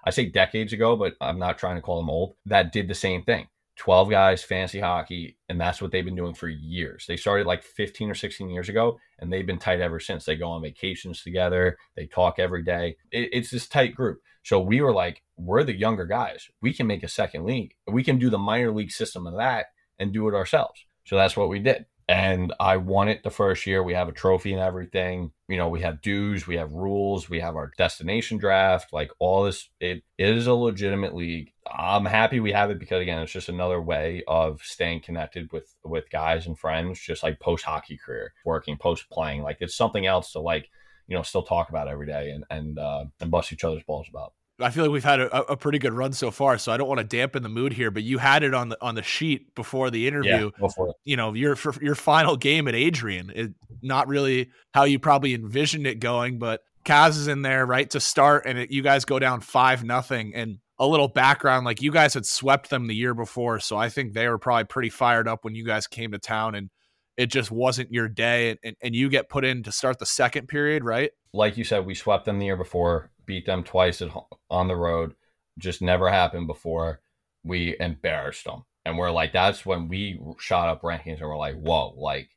I 0.03 0.09
say 0.09 0.25
decades 0.25 0.73
ago, 0.73 0.95
but 0.95 1.15
I'm 1.21 1.39
not 1.39 1.57
trying 1.57 1.75
to 1.75 1.81
call 1.81 1.97
them 2.01 2.09
old, 2.09 2.35
that 2.45 2.71
did 2.71 2.87
the 2.87 2.95
same 2.95 3.23
thing. 3.23 3.47
12 3.77 4.09
guys, 4.09 4.43
fantasy 4.43 4.79
hockey, 4.79 5.37
and 5.49 5.59
that's 5.59 5.81
what 5.81 5.91
they've 5.91 6.05
been 6.05 6.15
doing 6.15 6.33
for 6.33 6.47
years. 6.47 7.05
They 7.07 7.17
started 7.17 7.47
like 7.47 7.63
15 7.63 8.09
or 8.09 8.15
16 8.15 8.49
years 8.49 8.69
ago, 8.69 8.99
and 9.19 9.31
they've 9.31 9.45
been 9.45 9.59
tight 9.59 9.81
ever 9.81 9.99
since. 9.99 10.25
They 10.25 10.35
go 10.35 10.49
on 10.49 10.61
vacations 10.61 11.23
together, 11.23 11.77
they 11.95 12.05
talk 12.05 12.37
every 12.37 12.63
day. 12.63 12.97
It, 13.11 13.29
it's 13.31 13.51
this 13.51 13.67
tight 13.67 13.95
group. 13.95 14.21
So 14.43 14.59
we 14.59 14.81
were 14.81 14.93
like, 14.93 15.23
we're 15.37 15.63
the 15.63 15.77
younger 15.77 16.05
guys. 16.05 16.49
We 16.61 16.73
can 16.73 16.87
make 16.87 17.03
a 17.03 17.07
second 17.07 17.45
league. 17.45 17.75
We 17.87 18.03
can 18.03 18.17
do 18.17 18.29
the 18.29 18.37
minor 18.37 18.71
league 18.71 18.91
system 18.91 19.27
of 19.27 19.35
that 19.37 19.67
and 19.99 20.13
do 20.13 20.27
it 20.27 20.35
ourselves. 20.35 20.85
So 21.05 21.15
that's 21.15 21.37
what 21.37 21.49
we 21.49 21.59
did. 21.59 21.85
And 22.07 22.53
I 22.59 22.77
won 22.77 23.07
it 23.07 23.23
the 23.23 23.29
first 23.29 23.65
year. 23.65 23.83
We 23.83 23.93
have 23.93 24.09
a 24.09 24.13
trophy 24.13 24.51
and 24.51 24.61
everything. 24.61 25.31
You 25.47 25.57
know, 25.57 25.69
we 25.69 25.81
have 25.81 26.01
dues, 26.01 26.45
we 26.45 26.57
have 26.57 26.73
rules, 26.73 27.29
we 27.29 27.39
have 27.39 27.55
our 27.55 27.71
destination 27.77 28.37
draft, 28.37 28.91
like 28.91 29.11
all 29.19 29.43
this. 29.43 29.69
It, 29.79 30.03
it 30.17 30.29
is 30.29 30.47
a 30.47 30.53
legitimate 30.53 31.15
league. 31.15 31.50
I'm 31.69 32.05
happy 32.05 32.39
we 32.39 32.51
have 32.53 32.71
it 32.71 32.79
because 32.79 33.01
again, 33.01 33.21
it's 33.21 33.31
just 33.31 33.49
another 33.49 33.81
way 33.81 34.23
of 34.27 34.61
staying 34.63 35.01
connected 35.01 35.51
with 35.51 35.73
with 35.83 36.09
guys 36.09 36.47
and 36.47 36.57
friends, 36.57 36.99
just 36.99 37.23
like 37.23 37.39
post 37.39 37.63
hockey 37.63 37.97
career, 37.97 38.33
working, 38.45 38.77
post 38.77 39.09
playing. 39.09 39.43
Like 39.43 39.57
it's 39.59 39.75
something 39.75 40.05
else 40.05 40.31
to 40.31 40.39
like, 40.39 40.69
you 41.07 41.15
know, 41.15 41.21
still 41.21 41.43
talk 41.43 41.69
about 41.69 41.87
every 41.87 42.07
day 42.07 42.31
and 42.31 42.45
and 42.49 42.79
uh, 42.79 43.05
and 43.19 43.29
bust 43.29 43.53
each 43.53 43.63
other's 43.63 43.83
balls 43.83 44.07
about. 44.09 44.33
I 44.59 44.69
feel 44.69 44.83
like 44.83 44.91
we've 44.91 45.03
had 45.03 45.19
a, 45.19 45.51
a, 45.51 45.57
pretty 45.57 45.79
good 45.79 45.93
run 45.93 46.13
so 46.13 46.29
far, 46.29 46.59
so 46.59 46.71
I 46.71 46.77
don't 46.77 46.87
want 46.87 46.99
to 46.99 47.03
dampen 47.03 47.41
the 47.41 47.49
mood 47.49 47.73
here. 47.73 47.89
But 47.89 48.03
you 48.03 48.19
had 48.19 48.43
it 48.43 48.53
on 48.53 48.69
the 48.69 48.77
on 48.81 48.95
the 48.95 49.01
sheet 49.01 49.55
before 49.55 49.89
the 49.89 50.07
interview. 50.07 50.51
Yeah, 50.53 50.59
before. 50.59 50.93
You 51.03 51.17
know, 51.17 51.33
your 51.33 51.55
for 51.55 51.73
your 51.83 51.95
final 51.95 52.37
game 52.37 52.67
at 52.67 52.75
Adrian, 52.75 53.31
it, 53.33 53.53
not 53.81 54.07
really 54.07 54.51
how 54.73 54.83
you 54.83 54.99
probably 54.99 55.33
envisioned 55.33 55.87
it 55.87 55.99
going, 55.99 56.37
but 56.37 56.61
Kaz 56.85 57.11
is 57.11 57.27
in 57.27 57.41
there 57.41 57.65
right 57.65 57.89
to 57.91 57.99
start, 57.99 58.43
and 58.45 58.57
it, 58.57 58.71
you 58.71 58.81
guys 58.81 59.05
go 59.05 59.19
down 59.19 59.41
five 59.41 59.83
nothing. 59.83 60.35
And 60.35 60.59
a 60.81 60.87
little 60.87 61.07
background, 61.07 61.65
like 61.65 61.81
you 61.81 61.91
guys 61.91 62.13
had 62.13 62.25
swept 62.25 62.69
them 62.69 62.87
the 62.87 62.95
year 62.95 63.13
before, 63.13 63.61
so 63.61 63.77
I 63.77 63.87
think 63.87 64.11
they 64.11 64.27
were 64.27 64.37
probably 64.37 64.65
pretty 64.65 64.89
fired 64.89 65.29
up 65.29 65.45
when 65.45 65.55
you 65.55 65.63
guys 65.63 65.87
came 65.87 66.11
to 66.11 66.19
town, 66.19 66.55
and 66.55 66.69
it 67.15 67.27
just 67.27 67.51
wasn't 67.51 67.93
your 67.93 68.09
day, 68.09 68.57
and, 68.63 68.75
and 68.81 68.93
you 68.93 69.07
get 69.07 69.29
put 69.29 69.45
in 69.45 69.63
to 69.63 69.71
start 69.71 69.99
the 69.99 70.05
second 70.05 70.47
period, 70.47 70.83
right? 70.83 71.11
Like 71.33 71.55
you 71.55 71.63
said, 71.63 71.85
we 71.85 71.95
swept 71.95 72.25
them 72.25 72.39
the 72.39 72.45
year 72.45 72.57
before 72.57 73.11
beat 73.31 73.45
them 73.45 73.63
twice 73.63 74.01
at, 74.01 74.09
on 74.49 74.67
the 74.67 74.75
road. 74.75 75.15
Just 75.57 75.81
never 75.81 76.09
happened 76.09 76.47
before. 76.47 76.99
We 77.43 77.77
embarrassed 77.79 78.43
them. 78.43 78.65
And 78.85 78.97
we're 78.97 79.11
like, 79.11 79.31
that's 79.31 79.65
when 79.65 79.87
we 79.87 80.19
shot 80.37 80.67
up 80.67 80.81
rankings 80.81 81.19
and 81.19 81.29
we're 81.29 81.37
like, 81.37 81.55
whoa, 81.55 81.93
like, 81.97 82.29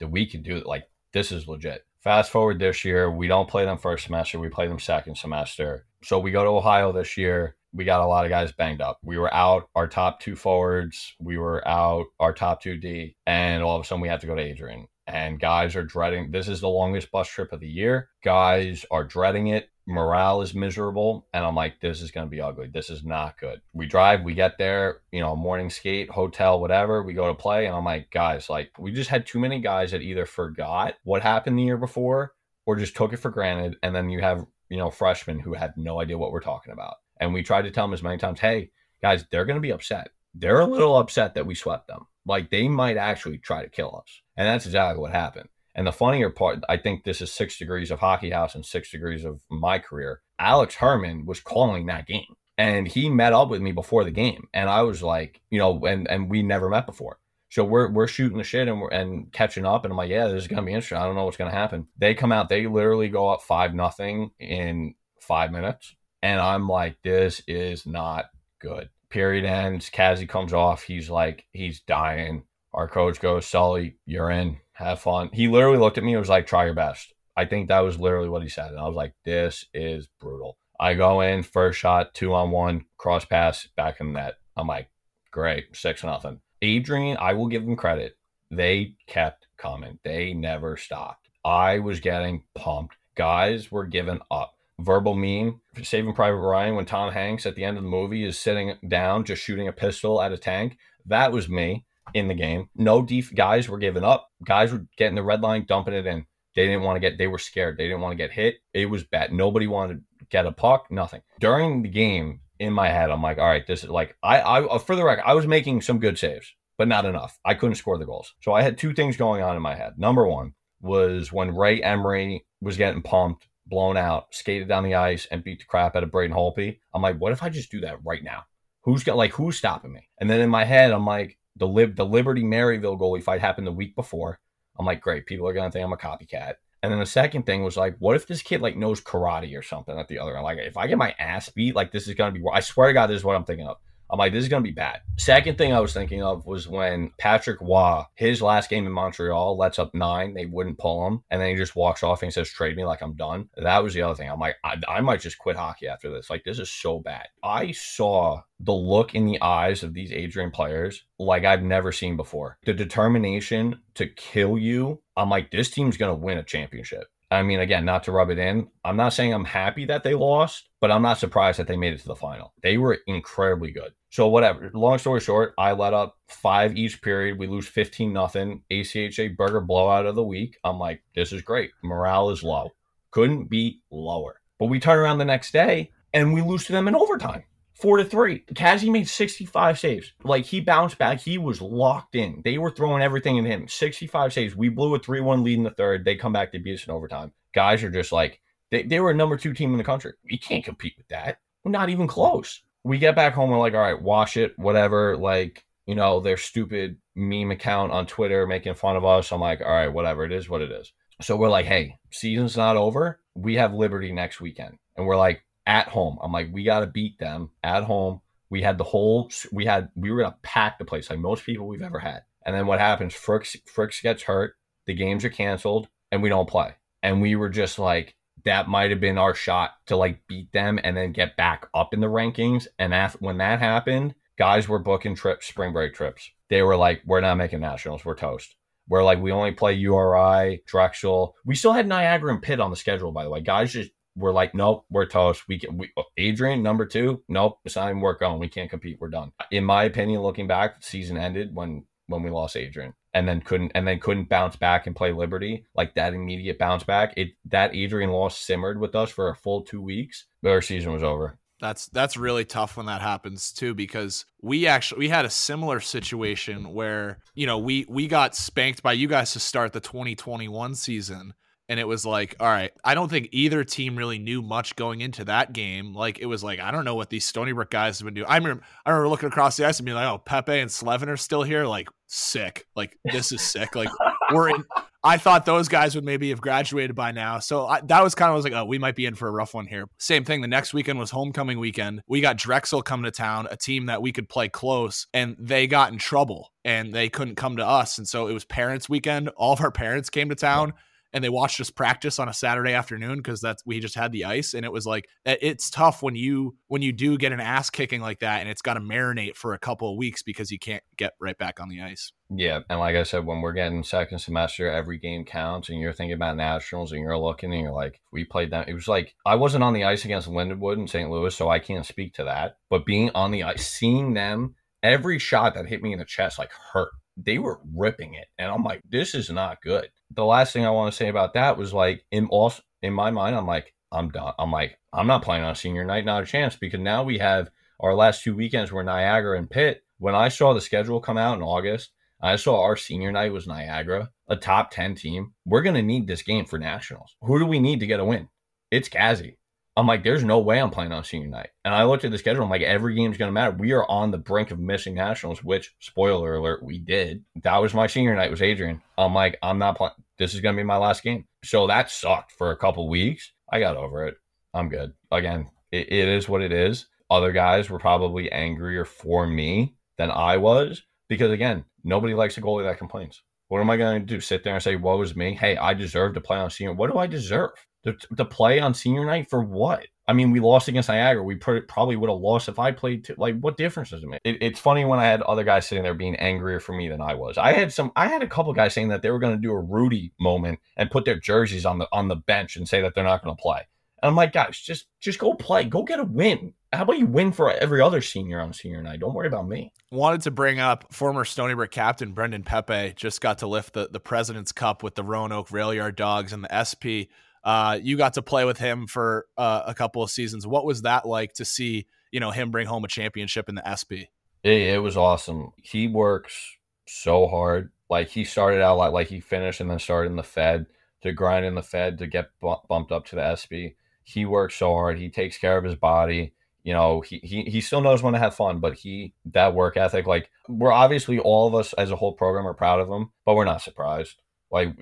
that 0.00 0.08
we 0.08 0.26
can 0.26 0.42
do 0.42 0.56
it. 0.56 0.66
Like, 0.66 0.84
this 1.12 1.30
is 1.30 1.46
legit. 1.46 1.84
Fast 2.00 2.32
forward 2.32 2.58
this 2.58 2.84
year, 2.84 3.10
we 3.10 3.28
don't 3.28 3.48
play 3.48 3.64
them 3.64 3.78
first 3.78 4.06
semester. 4.06 4.38
We 4.38 4.48
play 4.48 4.66
them 4.66 4.78
second 4.78 5.18
semester. 5.18 5.86
So 6.02 6.18
we 6.18 6.30
go 6.30 6.42
to 6.42 6.50
Ohio 6.50 6.92
this 6.92 7.16
year. 7.16 7.56
We 7.72 7.84
got 7.84 8.00
a 8.00 8.06
lot 8.06 8.24
of 8.24 8.30
guys 8.30 8.52
banged 8.52 8.80
up. 8.80 8.98
We 9.02 9.18
were 9.18 9.32
out 9.32 9.68
our 9.74 9.86
top 9.86 10.20
two 10.20 10.36
forwards. 10.36 11.14
We 11.20 11.38
were 11.38 11.66
out 11.66 12.06
our 12.18 12.32
top 12.32 12.62
two 12.62 12.76
D. 12.76 13.16
And 13.26 13.62
all 13.62 13.76
of 13.76 13.82
a 13.82 13.86
sudden 13.86 14.02
we 14.02 14.08
had 14.08 14.20
to 14.20 14.26
go 14.26 14.34
to 14.34 14.42
Adrian. 14.42 14.86
And 15.06 15.40
guys 15.40 15.74
are 15.74 15.82
dreading 15.82 16.30
this 16.30 16.48
is 16.48 16.60
the 16.60 16.68
longest 16.68 17.10
bus 17.10 17.28
trip 17.28 17.52
of 17.52 17.60
the 17.60 17.68
year. 17.68 18.10
Guys 18.22 18.84
are 18.90 19.04
dreading 19.04 19.48
it 19.48 19.70
morale 19.90 20.40
is 20.40 20.54
miserable 20.54 21.26
and 21.34 21.44
i'm 21.44 21.54
like 21.54 21.80
this 21.80 22.00
is 22.00 22.10
going 22.10 22.26
to 22.26 22.30
be 22.30 22.40
ugly 22.40 22.68
this 22.68 22.90
is 22.90 23.04
not 23.04 23.38
good 23.38 23.60
we 23.72 23.86
drive 23.86 24.22
we 24.22 24.34
get 24.34 24.56
there 24.56 25.00
you 25.10 25.20
know 25.20 25.34
morning 25.34 25.68
skate 25.68 26.08
hotel 26.10 26.60
whatever 26.60 27.02
we 27.02 27.12
go 27.12 27.26
to 27.26 27.34
play 27.34 27.66
and 27.66 27.74
i'm 27.74 27.84
like 27.84 28.10
guys 28.10 28.48
like 28.48 28.70
we 28.78 28.92
just 28.92 29.10
had 29.10 29.26
too 29.26 29.40
many 29.40 29.60
guys 29.60 29.90
that 29.90 30.02
either 30.02 30.24
forgot 30.26 30.94
what 31.02 31.22
happened 31.22 31.58
the 31.58 31.62
year 31.62 31.76
before 31.76 32.32
or 32.66 32.76
just 32.76 32.94
took 32.94 33.12
it 33.12 33.16
for 33.16 33.30
granted 33.30 33.76
and 33.82 33.94
then 33.94 34.08
you 34.08 34.20
have 34.20 34.46
you 34.68 34.76
know 34.76 34.90
freshmen 34.90 35.40
who 35.40 35.54
had 35.54 35.72
no 35.76 36.00
idea 36.00 36.16
what 36.16 36.30
we're 36.30 36.40
talking 36.40 36.72
about 36.72 36.96
and 37.20 37.32
we 37.32 37.42
tried 37.42 37.62
to 37.62 37.70
tell 37.70 37.86
them 37.86 37.94
as 37.94 38.02
many 38.02 38.18
times 38.18 38.40
hey 38.40 38.70
guys 39.00 39.24
they're 39.30 39.44
going 39.44 39.56
to 39.56 39.60
be 39.60 39.72
upset 39.72 40.10
they're 40.34 40.60
a 40.60 40.66
little 40.66 40.96
upset 40.96 41.34
that 41.34 41.46
we 41.46 41.54
swept 41.54 41.86
them 41.86 42.06
like 42.26 42.50
they 42.50 42.66
might 42.66 42.96
actually 42.96 43.38
try 43.38 43.62
to 43.62 43.70
kill 43.70 44.02
us 44.02 44.22
and 44.36 44.48
that's 44.48 44.66
exactly 44.66 45.00
what 45.00 45.12
happened 45.12 45.48
and 45.74 45.86
the 45.86 45.92
funnier 45.92 46.30
part, 46.30 46.62
I 46.68 46.76
think 46.76 47.04
this 47.04 47.20
is 47.20 47.32
six 47.32 47.58
degrees 47.58 47.90
of 47.90 48.00
Hockey 48.00 48.30
House 48.30 48.54
and 48.54 48.66
six 48.66 48.90
degrees 48.90 49.24
of 49.24 49.40
my 49.48 49.78
career. 49.78 50.20
Alex 50.38 50.74
Herman 50.76 51.26
was 51.26 51.40
calling 51.40 51.86
that 51.86 52.06
game 52.06 52.34
and 52.58 52.88
he 52.88 53.08
met 53.08 53.32
up 53.32 53.48
with 53.48 53.62
me 53.62 53.72
before 53.72 54.04
the 54.04 54.10
game. 54.10 54.48
And 54.52 54.68
I 54.68 54.82
was 54.82 55.02
like, 55.02 55.40
you 55.50 55.58
know, 55.58 55.84
and, 55.86 56.08
and 56.10 56.28
we 56.28 56.42
never 56.42 56.68
met 56.68 56.86
before. 56.86 57.18
So 57.50 57.64
we're, 57.64 57.90
we're 57.90 58.06
shooting 58.06 58.38
the 58.38 58.44
shit 58.44 58.68
and 58.68 58.80
we're 58.80 58.90
and 58.90 59.32
catching 59.32 59.64
up. 59.64 59.84
And 59.84 59.92
I'm 59.92 59.96
like, 59.96 60.10
yeah, 60.10 60.28
this 60.28 60.42
is 60.42 60.48
to 60.48 60.62
be 60.62 60.72
interesting. 60.72 60.98
I 60.98 61.04
don't 61.04 61.16
know 61.16 61.24
what's 61.24 61.36
going 61.36 61.50
to 61.50 61.56
happen. 61.56 61.86
They 61.96 62.14
come 62.14 62.32
out, 62.32 62.48
they 62.48 62.66
literally 62.66 63.08
go 63.08 63.28
up 63.28 63.42
five 63.42 63.74
nothing 63.74 64.30
in 64.38 64.94
five 65.20 65.52
minutes. 65.52 65.94
And 66.22 66.40
I'm 66.40 66.68
like, 66.68 66.96
this 67.02 67.42
is 67.46 67.86
not 67.86 68.26
good. 68.60 68.90
Period 69.08 69.44
ends. 69.44 69.90
Kazzy 69.90 70.28
comes 70.28 70.52
off. 70.52 70.82
He's 70.82 71.10
like, 71.10 71.46
he's 71.52 71.80
dying. 71.80 72.44
Our 72.72 72.88
coach 72.88 73.20
goes, 73.20 73.46
Sully, 73.46 73.96
you're 74.06 74.30
in 74.30 74.58
have 74.80 75.00
fun. 75.00 75.30
He 75.32 75.46
literally 75.46 75.78
looked 75.78 75.98
at 75.98 76.04
me 76.04 76.12
and 76.12 76.20
was 76.20 76.28
like, 76.28 76.46
try 76.46 76.64
your 76.64 76.74
best. 76.74 77.12
I 77.36 77.44
think 77.44 77.68
that 77.68 77.80
was 77.80 77.98
literally 77.98 78.28
what 78.28 78.42
he 78.42 78.48
said. 78.48 78.70
And 78.70 78.78
I 78.78 78.86
was 78.86 78.96
like, 78.96 79.14
this 79.24 79.66
is 79.72 80.08
brutal. 80.20 80.56
I 80.80 80.94
go 80.94 81.20
in, 81.20 81.42
first 81.42 81.78
shot, 81.78 82.14
two 82.14 82.34
on 82.34 82.50
one, 82.50 82.86
cross 82.96 83.24
pass, 83.24 83.68
back 83.76 84.00
in 84.00 84.14
net. 84.14 84.36
I'm 84.56 84.66
like, 84.66 84.88
great, 85.30 85.76
six 85.76 86.02
nothing. 86.02 86.40
Adrian, 86.62 87.18
I 87.20 87.34
will 87.34 87.46
give 87.46 87.64
them 87.64 87.76
credit. 87.76 88.16
They 88.50 88.94
kept 89.06 89.46
coming. 89.56 89.98
They 90.02 90.32
never 90.32 90.76
stopped. 90.76 91.28
I 91.44 91.78
was 91.78 92.00
getting 92.00 92.42
pumped. 92.54 92.96
Guys 93.14 93.70
were 93.70 93.86
giving 93.86 94.20
up. 94.30 94.54
Verbal 94.80 95.14
meme, 95.14 95.60
Saving 95.82 96.14
Private 96.14 96.38
Ryan, 96.38 96.76
when 96.76 96.86
Tom 96.86 97.12
Hanks 97.12 97.46
at 97.46 97.54
the 97.54 97.64
end 97.64 97.76
of 97.76 97.84
the 97.84 97.90
movie 97.90 98.24
is 98.24 98.38
sitting 98.38 98.74
down 98.86 99.24
just 99.24 99.42
shooting 99.42 99.68
a 99.68 99.72
pistol 99.72 100.20
at 100.20 100.32
a 100.32 100.38
tank. 100.38 100.76
That 101.06 101.32
was 101.32 101.48
me 101.48 101.84
in 102.14 102.28
the 102.28 102.34
game. 102.34 102.68
No 102.74 103.02
def 103.02 103.34
guys 103.34 103.68
were 103.68 103.78
giving 103.78 104.04
up. 104.04 104.28
Guys 104.44 104.72
were 104.72 104.86
getting 104.96 105.16
the 105.16 105.22
red 105.22 105.40
line, 105.40 105.66
dumping 105.68 105.94
it 105.94 106.06
in. 106.06 106.26
They 106.56 106.66
didn't 106.66 106.82
want 106.82 106.96
to 106.96 107.00
get. 107.00 107.16
They 107.16 107.28
were 107.28 107.38
scared. 107.38 107.78
They 107.78 107.84
didn't 107.84 108.00
want 108.00 108.12
to 108.12 108.16
get 108.16 108.32
hit. 108.32 108.56
It 108.74 108.86
was 108.86 109.04
bad. 109.04 109.32
Nobody 109.32 109.66
wanted 109.66 110.02
to 110.18 110.26
get 110.30 110.46
a 110.46 110.52
puck. 110.52 110.86
Nothing. 110.90 111.22
During 111.38 111.82
the 111.82 111.88
game, 111.88 112.40
in 112.60 112.72
my 112.74 112.88
head, 112.88 113.10
I'm 113.10 113.22
like, 113.22 113.38
all 113.38 113.48
right, 113.48 113.66
this 113.66 113.82
is 113.82 113.90
like 113.90 114.16
I. 114.22 114.40
I 114.40 114.64
uh, 114.64 114.78
for 114.78 114.94
the 114.94 115.04
record, 115.04 115.24
I 115.26 115.34
was 115.34 115.46
making 115.46 115.80
some 115.80 115.98
good 115.98 116.18
saves, 116.18 116.54
but 116.76 116.86
not 116.86 117.06
enough. 117.06 117.38
I 117.44 117.54
couldn't 117.54 117.76
score 117.76 117.98
the 117.98 118.04
goals. 118.04 118.34
So 118.42 118.52
I 118.52 118.62
had 118.62 118.78
two 118.78 118.92
things 118.92 119.16
going 119.16 119.42
on 119.42 119.56
in 119.56 119.62
my 119.62 119.74
head. 119.74 119.94
Number 119.96 120.26
one 120.26 120.52
was 120.80 121.32
when 121.32 121.56
Ray 121.56 121.82
Emery 121.82 122.44
was 122.60 122.76
getting 122.76 123.02
pumped, 123.02 123.48
blown 123.70 123.96
out, 123.96 124.34
skated 124.34 124.68
down 124.68 124.84
the 124.84 124.96
ice, 124.96 125.26
and 125.30 125.44
beat 125.44 125.60
the 125.60 125.64
crap 125.64 125.96
out 125.96 126.02
of 126.02 126.10
Braden 126.10 126.36
Holtby. 126.36 126.80
I'm 126.92 127.02
like, 127.02 127.18
what 127.18 127.32
if 127.32 127.42
I 127.42 127.48
just 127.48 127.70
do 127.70 127.80
that 127.80 128.04
right 128.04 128.22
now? 128.22 128.44
Who's 128.82 129.04
got 129.04 129.16
like 129.16 129.32
who's 129.32 129.56
stopping 129.56 129.92
me? 129.92 130.08
And 130.18 130.28
then 130.28 130.40
in 130.40 130.50
my 130.50 130.64
head, 130.64 130.90
I'm 130.90 131.06
like, 131.06 131.38
the 131.56 131.68
lib 131.68 131.96
the 131.96 132.04
Liberty 132.04 132.42
Maryville 132.42 132.98
goalie 132.98 133.22
fight 133.22 133.40
happened 133.40 133.66
the 133.66 133.72
week 133.72 133.94
before. 133.94 134.40
I'm 134.78 134.86
like, 134.86 135.00
great, 135.00 135.26
people 135.26 135.46
are 135.46 135.52
gonna 135.52 135.70
think 135.70 135.84
I'm 135.84 135.92
a 135.92 135.96
copycat. 135.96 136.54
And 136.82 136.90
then 136.90 136.98
the 136.98 137.06
second 137.06 137.44
thing 137.44 137.62
was 137.62 137.76
like, 137.76 137.96
what 137.98 138.16
if 138.16 138.26
this 138.26 138.42
kid 138.42 138.62
like 138.62 138.76
knows 138.76 139.00
karate 139.00 139.56
or 139.56 139.62
something 139.62 139.98
at 139.98 140.08
the 140.08 140.18
other 140.18 140.34
end? 140.34 140.44
Like, 140.44 140.58
if 140.58 140.76
I 140.76 140.86
get 140.86 140.98
my 140.98 141.14
ass 141.18 141.50
beat, 141.50 141.74
like 141.74 141.92
this 141.92 142.08
is 142.08 142.14
gonna 142.14 142.32
be. 142.32 142.42
I 142.52 142.60
swear 142.60 142.88
to 142.88 142.94
God, 142.94 143.08
this 143.08 143.18
is 143.18 143.24
what 143.24 143.36
I'm 143.36 143.44
thinking 143.44 143.66
of. 143.66 143.76
I'm 144.10 144.18
like, 144.18 144.32
this 144.32 144.42
is 144.42 144.48
gonna 144.48 144.62
be 144.62 144.70
bad. 144.70 145.00
Second 145.16 145.58
thing 145.58 145.72
I 145.72 145.80
was 145.80 145.92
thinking 145.92 146.22
of 146.22 146.46
was 146.46 146.68
when 146.68 147.12
Patrick 147.18 147.60
Roy, 147.60 148.02
his 148.14 148.42
last 148.42 148.70
game 148.70 148.86
in 148.86 148.92
Montreal, 148.92 149.56
lets 149.56 149.78
up 149.78 149.94
nine. 149.94 150.34
They 150.34 150.46
wouldn't 150.46 150.78
pull 150.78 151.06
him, 151.06 151.22
and 151.30 151.40
then 151.40 151.50
he 151.50 151.56
just 151.56 151.76
walks 151.76 152.02
off 152.02 152.22
and 152.22 152.32
says, 152.32 152.48
"Trade 152.48 152.76
me," 152.76 152.84
like 152.84 153.02
I'm 153.02 153.14
done. 153.14 153.48
That 153.56 153.82
was 153.82 153.94
the 153.94 154.02
other 154.02 154.14
thing. 154.14 154.30
I'm 154.30 154.40
like, 154.40 154.56
I, 154.64 154.76
I 154.88 155.00
might 155.00 155.20
just 155.20 155.38
quit 155.38 155.56
hockey 155.56 155.88
after 155.88 156.10
this. 156.10 156.30
Like, 156.30 156.44
this 156.44 156.58
is 156.58 156.70
so 156.70 156.98
bad. 156.98 157.28
I 157.42 157.72
saw 157.72 158.42
the 158.58 158.72
look 158.72 159.14
in 159.14 159.26
the 159.26 159.40
eyes 159.40 159.82
of 159.82 159.94
these 159.94 160.12
Adrian 160.12 160.50
players 160.50 161.04
like 161.18 161.44
I've 161.44 161.62
never 161.62 161.92
seen 161.92 162.16
before. 162.16 162.58
The 162.64 162.74
determination 162.74 163.80
to 163.94 164.06
kill 164.06 164.58
you. 164.58 165.02
I'm 165.16 165.30
like, 165.30 165.50
this 165.50 165.70
team's 165.70 165.96
gonna 165.96 166.14
win 166.14 166.38
a 166.38 166.42
championship. 166.42 167.04
I 167.30 167.42
mean, 167.42 167.60
again, 167.60 167.84
not 167.84 168.04
to 168.04 168.12
rub 168.12 168.30
it 168.30 168.38
in, 168.38 168.68
I'm 168.84 168.96
not 168.96 169.12
saying 169.12 169.32
I'm 169.32 169.44
happy 169.44 169.84
that 169.86 170.02
they 170.02 170.14
lost, 170.14 170.68
but 170.80 170.90
I'm 170.90 171.02
not 171.02 171.18
surprised 171.18 171.58
that 171.58 171.68
they 171.68 171.76
made 171.76 171.92
it 171.92 172.00
to 172.00 172.08
the 172.08 172.16
final. 172.16 172.52
They 172.62 172.76
were 172.76 172.98
incredibly 173.06 173.70
good. 173.70 173.92
So 174.10 174.26
whatever. 174.26 174.70
Long 174.74 174.98
story 174.98 175.20
short, 175.20 175.54
I 175.56 175.72
let 175.72 175.94
up 175.94 176.18
five 176.28 176.76
each 176.76 177.00
period. 177.00 177.38
We 177.38 177.46
lose 177.46 177.68
15 177.68 178.12
nothing. 178.12 178.62
ACHA 178.72 179.36
burger 179.36 179.60
blowout 179.60 180.06
of 180.06 180.16
the 180.16 180.24
week. 180.24 180.58
I'm 180.64 180.78
like, 180.78 181.02
this 181.14 181.32
is 181.32 181.42
great. 181.42 181.70
Morale 181.84 182.30
is 182.30 182.42
low. 182.42 182.70
Couldn't 183.12 183.48
be 183.48 183.80
lower. 183.92 184.40
But 184.58 184.66
we 184.66 184.80
turn 184.80 184.98
around 184.98 185.18
the 185.18 185.24
next 185.24 185.52
day 185.52 185.92
and 186.12 186.34
we 186.34 186.42
lose 186.42 186.64
to 186.66 186.72
them 186.72 186.88
in 186.88 186.96
overtime 186.96 187.44
four 187.80 187.96
to 187.96 188.04
three. 188.04 188.40
Kazi 188.54 188.90
made 188.90 189.08
65 189.08 189.78
saves. 189.78 190.12
Like 190.22 190.44
he 190.44 190.60
bounced 190.60 190.98
back. 190.98 191.20
He 191.20 191.38
was 191.38 191.60
locked 191.60 192.14
in. 192.14 192.42
They 192.44 192.58
were 192.58 192.70
throwing 192.70 193.02
everything 193.02 193.38
at 193.38 193.44
him. 193.44 193.68
65 193.68 194.32
saves. 194.32 194.56
We 194.56 194.68
blew 194.68 194.94
a 194.94 194.98
3 194.98 195.20
1 195.20 195.42
lead 195.42 195.58
in 195.58 195.64
the 195.64 195.70
third. 195.70 196.04
They 196.04 196.16
come 196.16 196.32
back, 196.32 196.52
to 196.52 196.58
beat 196.58 196.74
us 196.74 196.86
in 196.86 196.92
overtime. 196.92 197.32
Guys 197.54 197.82
are 197.82 197.90
just 197.90 198.12
like, 198.12 198.40
they, 198.70 198.82
they 198.82 199.00
were 199.00 199.10
a 199.10 199.14
number 199.14 199.36
two 199.36 199.52
team 199.52 199.72
in 199.72 199.78
the 199.78 199.84
country. 199.84 200.12
We 200.30 200.38
can't 200.38 200.64
compete 200.64 200.94
with 200.96 201.08
that. 201.08 201.38
We're 201.64 201.72
not 201.72 201.90
even 201.90 202.06
close. 202.06 202.62
We 202.84 202.98
get 202.98 203.16
back 203.16 203.34
home. 203.34 203.50
We're 203.50 203.58
like, 203.58 203.74
all 203.74 203.80
right, 203.80 204.00
wash 204.00 204.36
it, 204.36 204.58
whatever. 204.58 205.16
Like, 205.16 205.64
you 205.86 205.94
know, 205.94 206.20
their 206.20 206.36
stupid 206.36 206.96
meme 207.14 207.50
account 207.50 207.92
on 207.92 208.06
Twitter 208.06 208.46
making 208.46 208.74
fun 208.74 208.96
of 208.96 209.04
us. 209.04 209.32
I'm 209.32 209.40
like, 209.40 209.60
all 209.60 209.72
right, 209.72 209.92
whatever. 209.92 210.24
It 210.24 210.32
is 210.32 210.48
what 210.48 210.62
it 210.62 210.70
is. 210.70 210.92
So 211.20 211.36
we're 211.36 211.50
like, 211.50 211.66
hey, 211.66 211.98
season's 212.10 212.56
not 212.56 212.76
over. 212.76 213.20
We 213.34 213.56
have 213.56 213.74
Liberty 213.74 214.12
next 214.12 214.40
weekend. 214.40 214.78
And 214.96 215.06
we're 215.06 215.16
like, 215.16 215.44
at 215.70 215.88
home. 215.88 216.18
I'm 216.20 216.32
like, 216.32 216.48
we 216.52 216.64
got 216.64 216.80
to 216.80 216.86
beat 216.86 217.18
them 217.18 217.50
at 217.62 217.84
home. 217.84 218.20
We 218.50 218.62
had 218.62 218.78
the 218.78 218.84
whole, 218.84 219.30
we 219.52 219.64
had, 219.64 219.90
we 219.94 220.10
were 220.10 220.22
gonna 220.22 220.36
pack 220.42 220.78
the 220.78 220.84
place 220.84 221.08
like 221.08 221.20
most 221.20 221.44
people 221.44 221.68
we've 221.68 221.82
ever 221.82 222.00
had. 222.00 222.22
And 222.44 222.54
then 222.54 222.66
what 222.66 222.80
happens? 222.80 223.14
Fricks, 223.14 223.56
Fricks 223.72 224.02
gets 224.02 224.24
hurt. 224.24 224.56
The 224.86 224.94
games 224.94 225.24
are 225.24 225.30
canceled, 225.30 225.88
and 226.10 226.22
we 226.22 226.28
don't 226.28 226.48
play. 226.48 226.74
And 227.02 227.22
we 227.22 227.36
were 227.36 227.48
just 227.48 227.78
like, 227.78 228.16
that 228.44 228.68
might 228.68 228.90
have 228.90 229.00
been 229.00 229.18
our 229.18 229.34
shot 229.34 229.72
to 229.86 229.96
like 229.96 230.26
beat 230.26 230.50
them 230.52 230.80
and 230.82 230.96
then 230.96 231.12
get 231.12 231.36
back 231.36 231.68
up 231.72 231.94
in 231.94 232.00
the 232.00 232.08
rankings. 232.08 232.66
And 232.78 232.92
after, 232.92 233.18
when 233.18 233.38
that 233.38 233.60
happened, 233.60 234.16
guys 234.36 234.68
were 234.68 234.78
booking 234.80 235.14
trips, 235.14 235.46
spring 235.46 235.72
break 235.72 235.94
trips 235.94 236.30
they 236.50 236.62
were 236.62 236.76
like, 236.76 237.00
we're 237.06 237.20
not 237.20 237.36
making 237.36 237.60
nationals. 237.60 238.04
We're 238.04 238.16
toast. 238.16 238.54
We're 238.88 239.04
like, 239.04 239.20
we 239.20 239.30
only 239.30 239.52
play 239.52 239.74
URI, 239.74 240.62
Drexel. 240.66 241.36
We 241.44 241.54
still 241.54 241.72
had 241.72 241.86
Niagara 241.86 242.34
and 242.34 242.42
Pitt 242.42 242.60
on 242.60 242.70
the 242.70 242.76
schedule, 242.76 243.12
by 243.12 243.22
the 243.22 243.30
way. 243.30 243.40
Guys 243.40 243.72
just 243.72 243.92
were 244.16 244.32
like, 244.32 244.54
nope, 244.54 244.84
we're 244.90 245.06
toast. 245.06 245.48
We 245.48 245.58
can. 245.58 245.78
We, 245.78 245.92
Adrian, 246.16 246.62
number 246.62 246.86
two, 246.86 247.22
nope, 247.28 247.58
it's 247.64 247.76
not 247.76 247.90
even 247.90 248.00
worth. 248.00 248.20
We 248.38 248.48
can't 248.48 248.70
compete. 248.70 248.98
We're 249.00 249.08
done. 249.08 249.32
In 249.50 249.64
my 249.64 249.84
opinion, 249.84 250.22
looking 250.22 250.46
back, 250.46 250.82
season 250.82 251.16
ended 251.16 251.54
when 251.54 251.84
when 252.06 252.22
we 252.22 252.30
lost 252.30 252.56
Adrian 252.56 252.92
and 253.14 253.26
then 253.26 253.40
couldn't 253.40 253.72
and 253.74 253.86
then 253.86 253.98
couldn't 253.98 254.28
bounce 254.28 254.56
back 254.56 254.86
and 254.86 254.94
play 254.94 255.12
Liberty 255.12 255.64
like 255.74 255.94
that 255.94 256.14
immediate 256.14 256.58
bounce 256.58 256.84
back. 256.84 257.14
It 257.16 257.30
that 257.46 257.74
Adrian 257.74 258.10
loss 258.10 258.38
simmered 258.38 258.80
with 258.80 258.94
us 258.94 259.10
for 259.10 259.28
a 259.28 259.36
full 259.36 259.62
two 259.62 259.80
weeks. 259.80 260.26
But 260.42 260.50
our 260.50 260.62
season 260.62 260.92
was 260.92 261.02
over. 261.02 261.38
That's 261.60 261.86
that's 261.86 262.16
really 262.16 262.44
tough 262.44 262.76
when 262.76 262.86
that 262.86 263.02
happens 263.02 263.52
too 263.52 263.74
because 263.74 264.24
we 264.40 264.66
actually 264.66 265.00
we 265.00 265.08
had 265.08 265.24
a 265.24 265.30
similar 265.30 265.80
situation 265.80 266.72
where 266.72 267.18
you 267.34 267.46
know 267.46 267.58
we 267.58 267.86
we 267.88 268.06
got 268.06 268.34
spanked 268.34 268.82
by 268.82 268.92
you 268.92 269.08
guys 269.08 269.32
to 269.32 269.40
start 269.40 269.72
the 269.72 269.80
2021 269.80 270.74
season 270.74 271.34
and 271.70 271.80
it 271.80 271.88
was 271.88 272.04
like 272.04 272.36
all 272.40 272.48
right 272.48 272.72
I 272.84 272.94
don't 272.94 273.08
think 273.08 273.28
either 273.32 273.64
team 273.64 273.96
really 273.96 274.18
knew 274.18 274.42
much 274.42 274.76
going 274.76 275.00
into 275.00 275.24
that 275.24 275.54
game 275.54 275.94
like 275.94 276.18
it 276.18 276.26
was 276.26 276.44
like 276.44 276.60
I 276.60 276.70
don't 276.70 276.84
know 276.84 276.96
what 276.96 277.08
these 277.08 277.24
Stony 277.24 277.52
Brook 277.52 277.70
guys 277.70 277.98
have 278.00 278.04
been 278.04 278.14
doing 278.14 278.26
I 278.28 278.36
remember 278.36 278.62
I 278.84 278.90
remember 278.90 279.08
looking 279.08 279.28
across 279.28 279.56
the 279.56 279.66
ice 279.66 279.78
and 279.78 279.86
being 279.86 279.94
like 279.94 280.08
oh 280.08 280.18
Pepe 280.18 280.58
and 280.58 280.70
Slevin 280.70 281.08
are 281.08 281.16
still 281.16 281.44
here 281.44 281.64
like 281.64 281.88
sick 282.08 282.66
like 282.74 282.98
this 283.04 283.32
is 283.32 283.40
sick 283.40 283.74
like 283.74 283.88
we're 284.32 284.50
in 284.50 284.64
I 285.02 285.16
thought 285.16 285.46
those 285.46 285.68
guys 285.68 285.94
would 285.94 286.04
maybe 286.04 286.28
have 286.28 286.42
graduated 286.42 286.94
by 286.94 287.10
now. 287.10 287.38
So 287.38 287.66
I, 287.66 287.80
that 287.80 288.02
was 288.02 288.14
kind 288.14 288.28
of 288.28 288.34
was 288.34 288.44
like, 288.44 288.52
oh, 288.52 288.66
we 288.66 288.76
might 288.76 288.94
be 288.94 289.06
in 289.06 289.14
for 289.14 289.28
a 289.28 289.30
rough 289.30 289.54
one 289.54 289.66
here. 289.66 289.88
Same 289.98 290.24
thing. 290.24 290.42
The 290.42 290.46
next 290.46 290.74
weekend 290.74 290.98
was 290.98 291.10
homecoming 291.10 291.58
weekend. 291.58 292.02
We 292.06 292.20
got 292.20 292.36
Drexel 292.36 292.82
coming 292.82 293.04
to 293.04 293.10
town, 293.10 293.48
a 293.50 293.56
team 293.56 293.86
that 293.86 294.02
we 294.02 294.12
could 294.12 294.28
play 294.28 294.50
close, 294.50 295.06
and 295.14 295.36
they 295.38 295.66
got 295.66 295.90
in 295.90 295.98
trouble 295.98 296.52
and 296.66 296.92
they 296.92 297.08
couldn't 297.08 297.36
come 297.36 297.56
to 297.56 297.66
us. 297.66 297.96
And 297.96 298.06
so 298.06 298.26
it 298.26 298.34
was 298.34 298.44
parents' 298.44 298.90
weekend. 298.90 299.30
All 299.30 299.54
of 299.54 299.62
our 299.62 299.70
parents 299.70 300.10
came 300.10 300.28
to 300.28 300.34
town 300.34 300.74
and 301.12 301.24
they 301.24 301.28
watched 301.28 301.60
us 301.60 301.70
practice 301.70 302.18
on 302.18 302.28
a 302.28 302.32
Saturday 302.32 302.72
afternoon 302.72 303.16
because 303.18 303.40
that's 303.40 303.64
we 303.66 303.80
just 303.80 303.94
had 303.94 304.12
the 304.12 304.24
ice 304.24 304.54
and 304.54 304.64
it 304.64 304.72
was 304.72 304.86
like 304.86 305.08
it's 305.24 305.70
tough 305.70 306.02
when 306.02 306.14
you 306.14 306.56
when 306.68 306.82
you 306.82 306.92
do 306.92 307.18
get 307.18 307.32
an 307.32 307.40
ass 307.40 307.70
kicking 307.70 308.00
like 308.00 308.20
that 308.20 308.40
and 308.40 308.48
it's 308.48 308.62
got 308.62 308.74
to 308.74 308.80
marinate 308.80 309.36
for 309.36 309.54
a 309.54 309.58
couple 309.58 309.90
of 309.90 309.96
weeks 309.96 310.22
because 310.22 310.50
you 310.50 310.58
can't 310.58 310.82
get 310.96 311.12
right 311.20 311.38
back 311.38 311.60
on 311.60 311.68
the 311.68 311.80
ice. 311.80 312.12
Yeah, 312.32 312.60
and 312.68 312.78
like 312.78 312.94
I 312.94 313.02
said, 313.02 313.26
when 313.26 313.40
we're 313.40 313.52
getting 313.52 313.82
second 313.82 314.20
semester, 314.20 314.70
every 314.70 314.98
game 314.98 315.24
counts, 315.24 315.68
and 315.68 315.80
you're 315.80 315.92
thinking 315.92 316.14
about 316.14 316.36
nationals, 316.36 316.92
and 316.92 317.00
you're 317.00 317.18
looking, 317.18 317.52
and 317.52 317.60
you're 317.60 317.72
like, 317.72 318.00
we 318.12 318.24
played 318.24 318.52
that. 318.52 318.68
It 318.68 318.74
was 318.74 318.86
like 318.86 319.16
I 319.26 319.34
wasn't 319.34 319.64
on 319.64 319.72
the 319.72 319.82
ice 319.82 320.04
against 320.04 320.28
Lindenwood 320.28 320.78
in 320.78 320.86
St. 320.86 321.10
Louis, 321.10 321.34
so 321.34 321.48
I 321.48 321.58
can't 321.58 321.84
speak 321.84 322.14
to 322.14 322.24
that. 322.24 322.58
But 322.68 322.86
being 322.86 323.10
on 323.16 323.32
the 323.32 323.42
ice, 323.42 323.68
seeing 323.68 324.14
them, 324.14 324.54
every 324.80 325.18
shot 325.18 325.54
that 325.54 325.66
hit 325.66 325.82
me 325.82 325.92
in 325.92 325.98
the 325.98 326.04
chest 326.04 326.38
like 326.38 326.52
hurt. 326.72 326.90
They 327.24 327.38
were 327.38 327.60
ripping 327.74 328.14
it, 328.14 328.28
and 328.38 328.50
I'm 328.50 328.64
like, 328.64 328.82
this 328.88 329.14
is 329.14 329.30
not 329.30 329.62
good 329.62 329.88
the 330.10 330.24
last 330.24 330.52
thing 330.52 330.66
I 330.66 330.70
want 330.70 330.92
to 330.92 330.96
say 330.96 331.08
about 331.08 331.34
that 331.34 331.56
was 331.56 331.72
like 331.72 332.04
in 332.10 332.26
also 332.26 332.62
in 332.82 332.92
my 332.92 333.10
mind, 333.10 333.36
I'm 333.36 333.46
like, 333.46 333.74
I'm 333.92 334.10
done. 334.10 334.32
I'm 334.38 334.50
like, 334.50 334.78
I'm 334.92 335.06
not 335.06 335.22
playing 335.22 335.44
on 335.44 335.54
senior 335.54 335.84
night, 335.84 336.04
not 336.04 336.22
a 336.22 336.26
chance, 336.26 336.56
because 336.56 336.80
now 336.80 337.02
we 337.02 337.18
have 337.18 337.50
our 337.80 337.94
last 337.94 338.22
two 338.22 338.34
weekends 338.34 338.72
were 338.72 338.82
Niagara 338.82 339.38
and 339.38 339.50
Pitt. 339.50 339.82
When 339.98 340.14
I 340.14 340.28
saw 340.28 340.54
the 340.54 340.60
schedule 340.60 341.00
come 341.00 341.18
out 341.18 341.36
in 341.36 341.42
August, 341.42 341.90
I 342.22 342.36
saw 342.36 342.62
our 342.62 342.76
senior 342.76 343.12
night 343.12 343.32
was 343.32 343.46
Niagara, 343.46 344.10
a 344.28 344.36
top 344.36 344.70
10 344.70 344.94
team. 344.94 345.32
We're 345.44 345.62
going 345.62 345.74
to 345.74 345.82
need 345.82 346.06
this 346.06 346.22
game 346.22 346.44
for 346.44 346.58
nationals. 346.58 347.16
Who 347.22 347.38
do 347.38 347.46
we 347.46 347.58
need 347.58 347.80
to 347.80 347.86
get 347.86 348.00
a 348.00 348.04
win? 348.04 348.28
It's 348.70 348.88
Kazi. 348.88 349.36
I'm 349.76 349.86
like, 349.86 350.02
there's 350.02 350.24
no 350.24 350.40
way 350.40 350.60
I'm 350.60 350.70
playing 350.70 350.92
on 350.92 351.04
senior 351.04 351.28
night. 351.28 351.50
And 351.64 351.72
I 351.72 351.84
looked 351.84 352.04
at 352.04 352.10
the 352.10 352.18
schedule. 352.18 352.42
I'm 352.42 352.50
like, 352.50 352.62
every 352.62 352.94
game's 352.94 353.16
going 353.16 353.28
to 353.28 353.32
matter. 353.32 353.56
We 353.56 353.72
are 353.72 353.88
on 353.88 354.10
the 354.10 354.18
brink 354.18 354.50
of 354.50 354.58
missing 354.58 354.94
nationals, 354.94 355.44
which, 355.44 355.74
spoiler 355.78 356.34
alert, 356.34 356.62
we 356.62 356.78
did. 356.78 357.24
That 357.42 357.58
was 357.58 357.72
my 357.72 357.86
senior 357.86 358.14
night, 358.14 358.30
was 358.30 358.42
Adrian. 358.42 358.82
I'm 358.98 359.14
like, 359.14 359.38
I'm 359.42 359.58
not 359.58 359.76
playing. 359.76 359.92
This 360.18 360.34
is 360.34 360.40
going 360.40 360.54
to 360.54 360.60
be 360.60 360.66
my 360.66 360.76
last 360.76 361.02
game. 361.02 361.24
So 361.44 361.66
that 361.68 361.90
sucked 361.90 362.32
for 362.32 362.50
a 362.50 362.56
couple 362.56 362.88
weeks. 362.88 363.32
I 363.50 363.60
got 363.60 363.76
over 363.76 364.06
it. 364.06 364.16
I'm 364.52 364.68
good. 364.68 364.92
Again, 365.10 365.48
it, 365.70 365.92
it 365.92 366.08
is 366.08 366.28
what 366.28 366.42
it 366.42 366.52
is. 366.52 366.86
Other 367.08 367.32
guys 367.32 367.70
were 367.70 367.78
probably 367.78 368.30
angrier 368.30 368.84
for 368.84 369.26
me 369.26 369.76
than 369.98 370.10
I 370.10 370.36
was 370.36 370.82
because, 371.08 371.30
again, 371.30 371.64
nobody 371.84 372.14
likes 372.14 372.36
a 372.36 372.40
goalie 372.40 372.64
that 372.64 372.78
complains. 372.78 373.22
What 373.50 373.60
am 373.60 373.68
I 373.68 373.76
going 373.76 374.00
to 374.00 374.06
do? 374.06 374.20
Sit 374.20 374.44
there 374.44 374.54
and 374.54 374.62
say, 374.62 374.76
woe 374.76 375.02
is 375.02 375.16
me? 375.16 375.34
Hey, 375.34 375.56
I 375.56 375.74
deserve 375.74 376.14
to 376.14 376.20
play 376.20 376.38
on 376.38 376.50
senior. 376.50 376.72
What 376.72 376.88
do 376.88 376.98
I 376.98 377.08
deserve? 377.08 377.50
To, 377.84 377.94
to 378.16 378.24
play 378.24 378.60
on 378.60 378.74
senior 378.74 379.04
night 379.04 379.28
for 379.28 379.42
what? 379.42 379.86
I 380.06 380.12
mean, 380.12 380.30
we 380.30 380.38
lost 380.38 380.68
against 380.68 380.88
Niagara. 380.88 381.24
We 381.24 381.34
probably 381.34 381.96
would 381.96 382.10
have 382.10 382.20
lost 382.20 382.48
if 382.48 382.60
I 382.60 382.70
played. 382.70 383.06
T- 383.06 383.14
like, 383.16 383.40
what 383.40 383.56
difference 383.56 383.90
does 383.90 384.04
it 384.04 384.08
make? 384.08 384.20
It, 384.22 384.38
it's 384.40 384.60
funny 384.60 384.84
when 384.84 385.00
I 385.00 385.06
had 385.06 385.20
other 385.22 385.42
guys 385.42 385.66
sitting 385.66 385.82
there 385.82 385.94
being 385.94 386.14
angrier 386.16 386.60
for 386.60 386.72
me 386.74 386.88
than 386.88 387.00
I 387.00 387.14
was. 387.14 387.38
I 387.38 387.52
had 387.52 387.72
some. 387.72 387.90
I 387.96 388.06
had 388.06 388.22
a 388.22 388.28
couple 388.28 388.52
guys 388.52 388.72
saying 388.72 388.88
that 388.88 389.02
they 389.02 389.10
were 389.10 389.18
going 389.18 389.34
to 389.34 389.42
do 389.42 389.50
a 389.50 389.60
Rudy 389.60 390.12
moment 390.20 390.60
and 390.76 390.88
put 390.88 391.04
their 391.04 391.18
jerseys 391.18 391.66
on 391.66 391.78
the 391.78 391.88
on 391.90 392.06
the 392.06 392.16
bench 392.16 392.54
and 392.54 392.68
say 392.68 392.80
that 392.82 392.94
they're 392.94 393.02
not 393.02 393.24
going 393.24 393.36
to 393.36 393.42
play. 393.42 393.66
And 394.02 394.10
I'm 394.10 394.16
like, 394.16 394.32
guys, 394.32 394.60
just 394.60 394.86
just 395.00 395.18
go 395.18 395.34
play. 395.34 395.64
Go 395.64 395.82
get 395.82 395.98
a 395.98 396.04
win. 396.04 396.54
How 396.72 396.82
about 396.82 396.98
you 396.98 397.06
win 397.06 397.32
for 397.32 397.50
every 397.50 397.80
other 397.80 398.00
senior 398.00 398.40
on 398.40 398.52
senior 398.52 398.80
night? 398.80 399.00
Don't 399.00 399.12
worry 399.12 399.26
about 399.26 399.48
me. 399.48 399.72
Wanted 399.90 400.22
to 400.22 400.30
bring 400.30 400.60
up 400.60 400.92
former 400.94 401.24
Stony 401.24 401.54
Brook 401.54 401.72
captain 401.72 402.12
Brendan 402.12 402.44
Pepe 402.44 402.92
just 402.94 403.20
got 403.20 403.38
to 403.38 403.48
lift 403.48 403.74
the, 403.74 403.88
the 403.90 403.98
President's 403.98 404.52
Cup 404.52 404.84
with 404.84 404.94
the 404.94 405.02
Roanoke 405.02 405.50
Rail 405.50 405.74
Yard 405.74 405.96
Dogs 405.96 406.32
and 406.32 406.44
the 406.44 406.64
SP. 406.64 407.10
Uh, 407.42 407.76
you 407.82 407.96
got 407.96 408.14
to 408.14 408.22
play 408.22 408.44
with 408.44 408.58
him 408.58 408.86
for 408.86 409.26
uh, 409.36 409.62
a 409.66 409.74
couple 409.74 410.02
of 410.02 410.10
seasons. 410.10 410.46
What 410.46 410.64
was 410.64 410.82
that 410.82 411.06
like 411.06 411.32
to 411.34 411.44
see, 411.44 411.86
you 412.12 412.20
know, 412.20 412.30
him 412.30 412.52
bring 412.52 412.68
home 412.68 412.84
a 412.84 412.88
championship 412.88 413.48
in 413.48 413.56
the 413.56 413.66
SP? 413.66 414.06
It, 414.44 414.62
it 414.62 414.82
was 414.82 414.96
awesome. 414.96 415.50
He 415.56 415.88
works 415.88 416.56
so 416.86 417.26
hard. 417.26 417.72
Like 417.88 418.10
he 418.10 418.22
started 418.22 418.62
out 418.62 418.76
like 418.76 418.92
like 418.92 419.08
he 419.08 419.18
finished 419.18 419.60
and 419.60 419.68
then 419.68 419.80
started 419.80 420.10
in 420.10 420.16
the 420.16 420.22
Fed 420.22 420.66
to 421.02 421.12
grind 421.12 421.44
in 421.44 421.56
the 421.56 421.62
Fed 421.62 421.98
to 421.98 422.06
get 422.06 422.30
bumped 422.40 422.92
up 422.92 423.06
to 423.06 423.16
the 423.16 423.34
SP. 423.34 423.74
He 424.04 424.24
works 424.24 424.54
so 424.54 424.72
hard. 424.72 425.00
He 425.00 425.08
takes 425.08 425.36
care 425.36 425.58
of 425.58 425.64
his 425.64 425.74
body 425.74 426.32
you 426.62 426.72
know 426.72 427.00
he, 427.00 427.18
he 427.22 427.42
he 427.44 427.60
still 427.60 427.80
knows 427.80 428.02
when 428.02 428.12
to 428.12 428.18
have 428.18 428.34
fun 428.34 428.58
but 428.58 428.74
he 428.74 429.12
that 429.24 429.54
work 429.54 429.76
ethic 429.76 430.06
like 430.06 430.30
we're 430.48 430.72
obviously 430.72 431.18
all 431.18 431.46
of 431.46 431.54
us 431.54 431.72
as 431.74 431.90
a 431.90 431.96
whole 431.96 432.12
program 432.12 432.46
are 432.46 432.54
proud 432.54 432.80
of 432.80 432.88
him 432.88 433.10
but 433.24 433.34
we're 433.34 433.44
not 433.44 433.62
surprised 433.62 434.16
like 434.50 434.76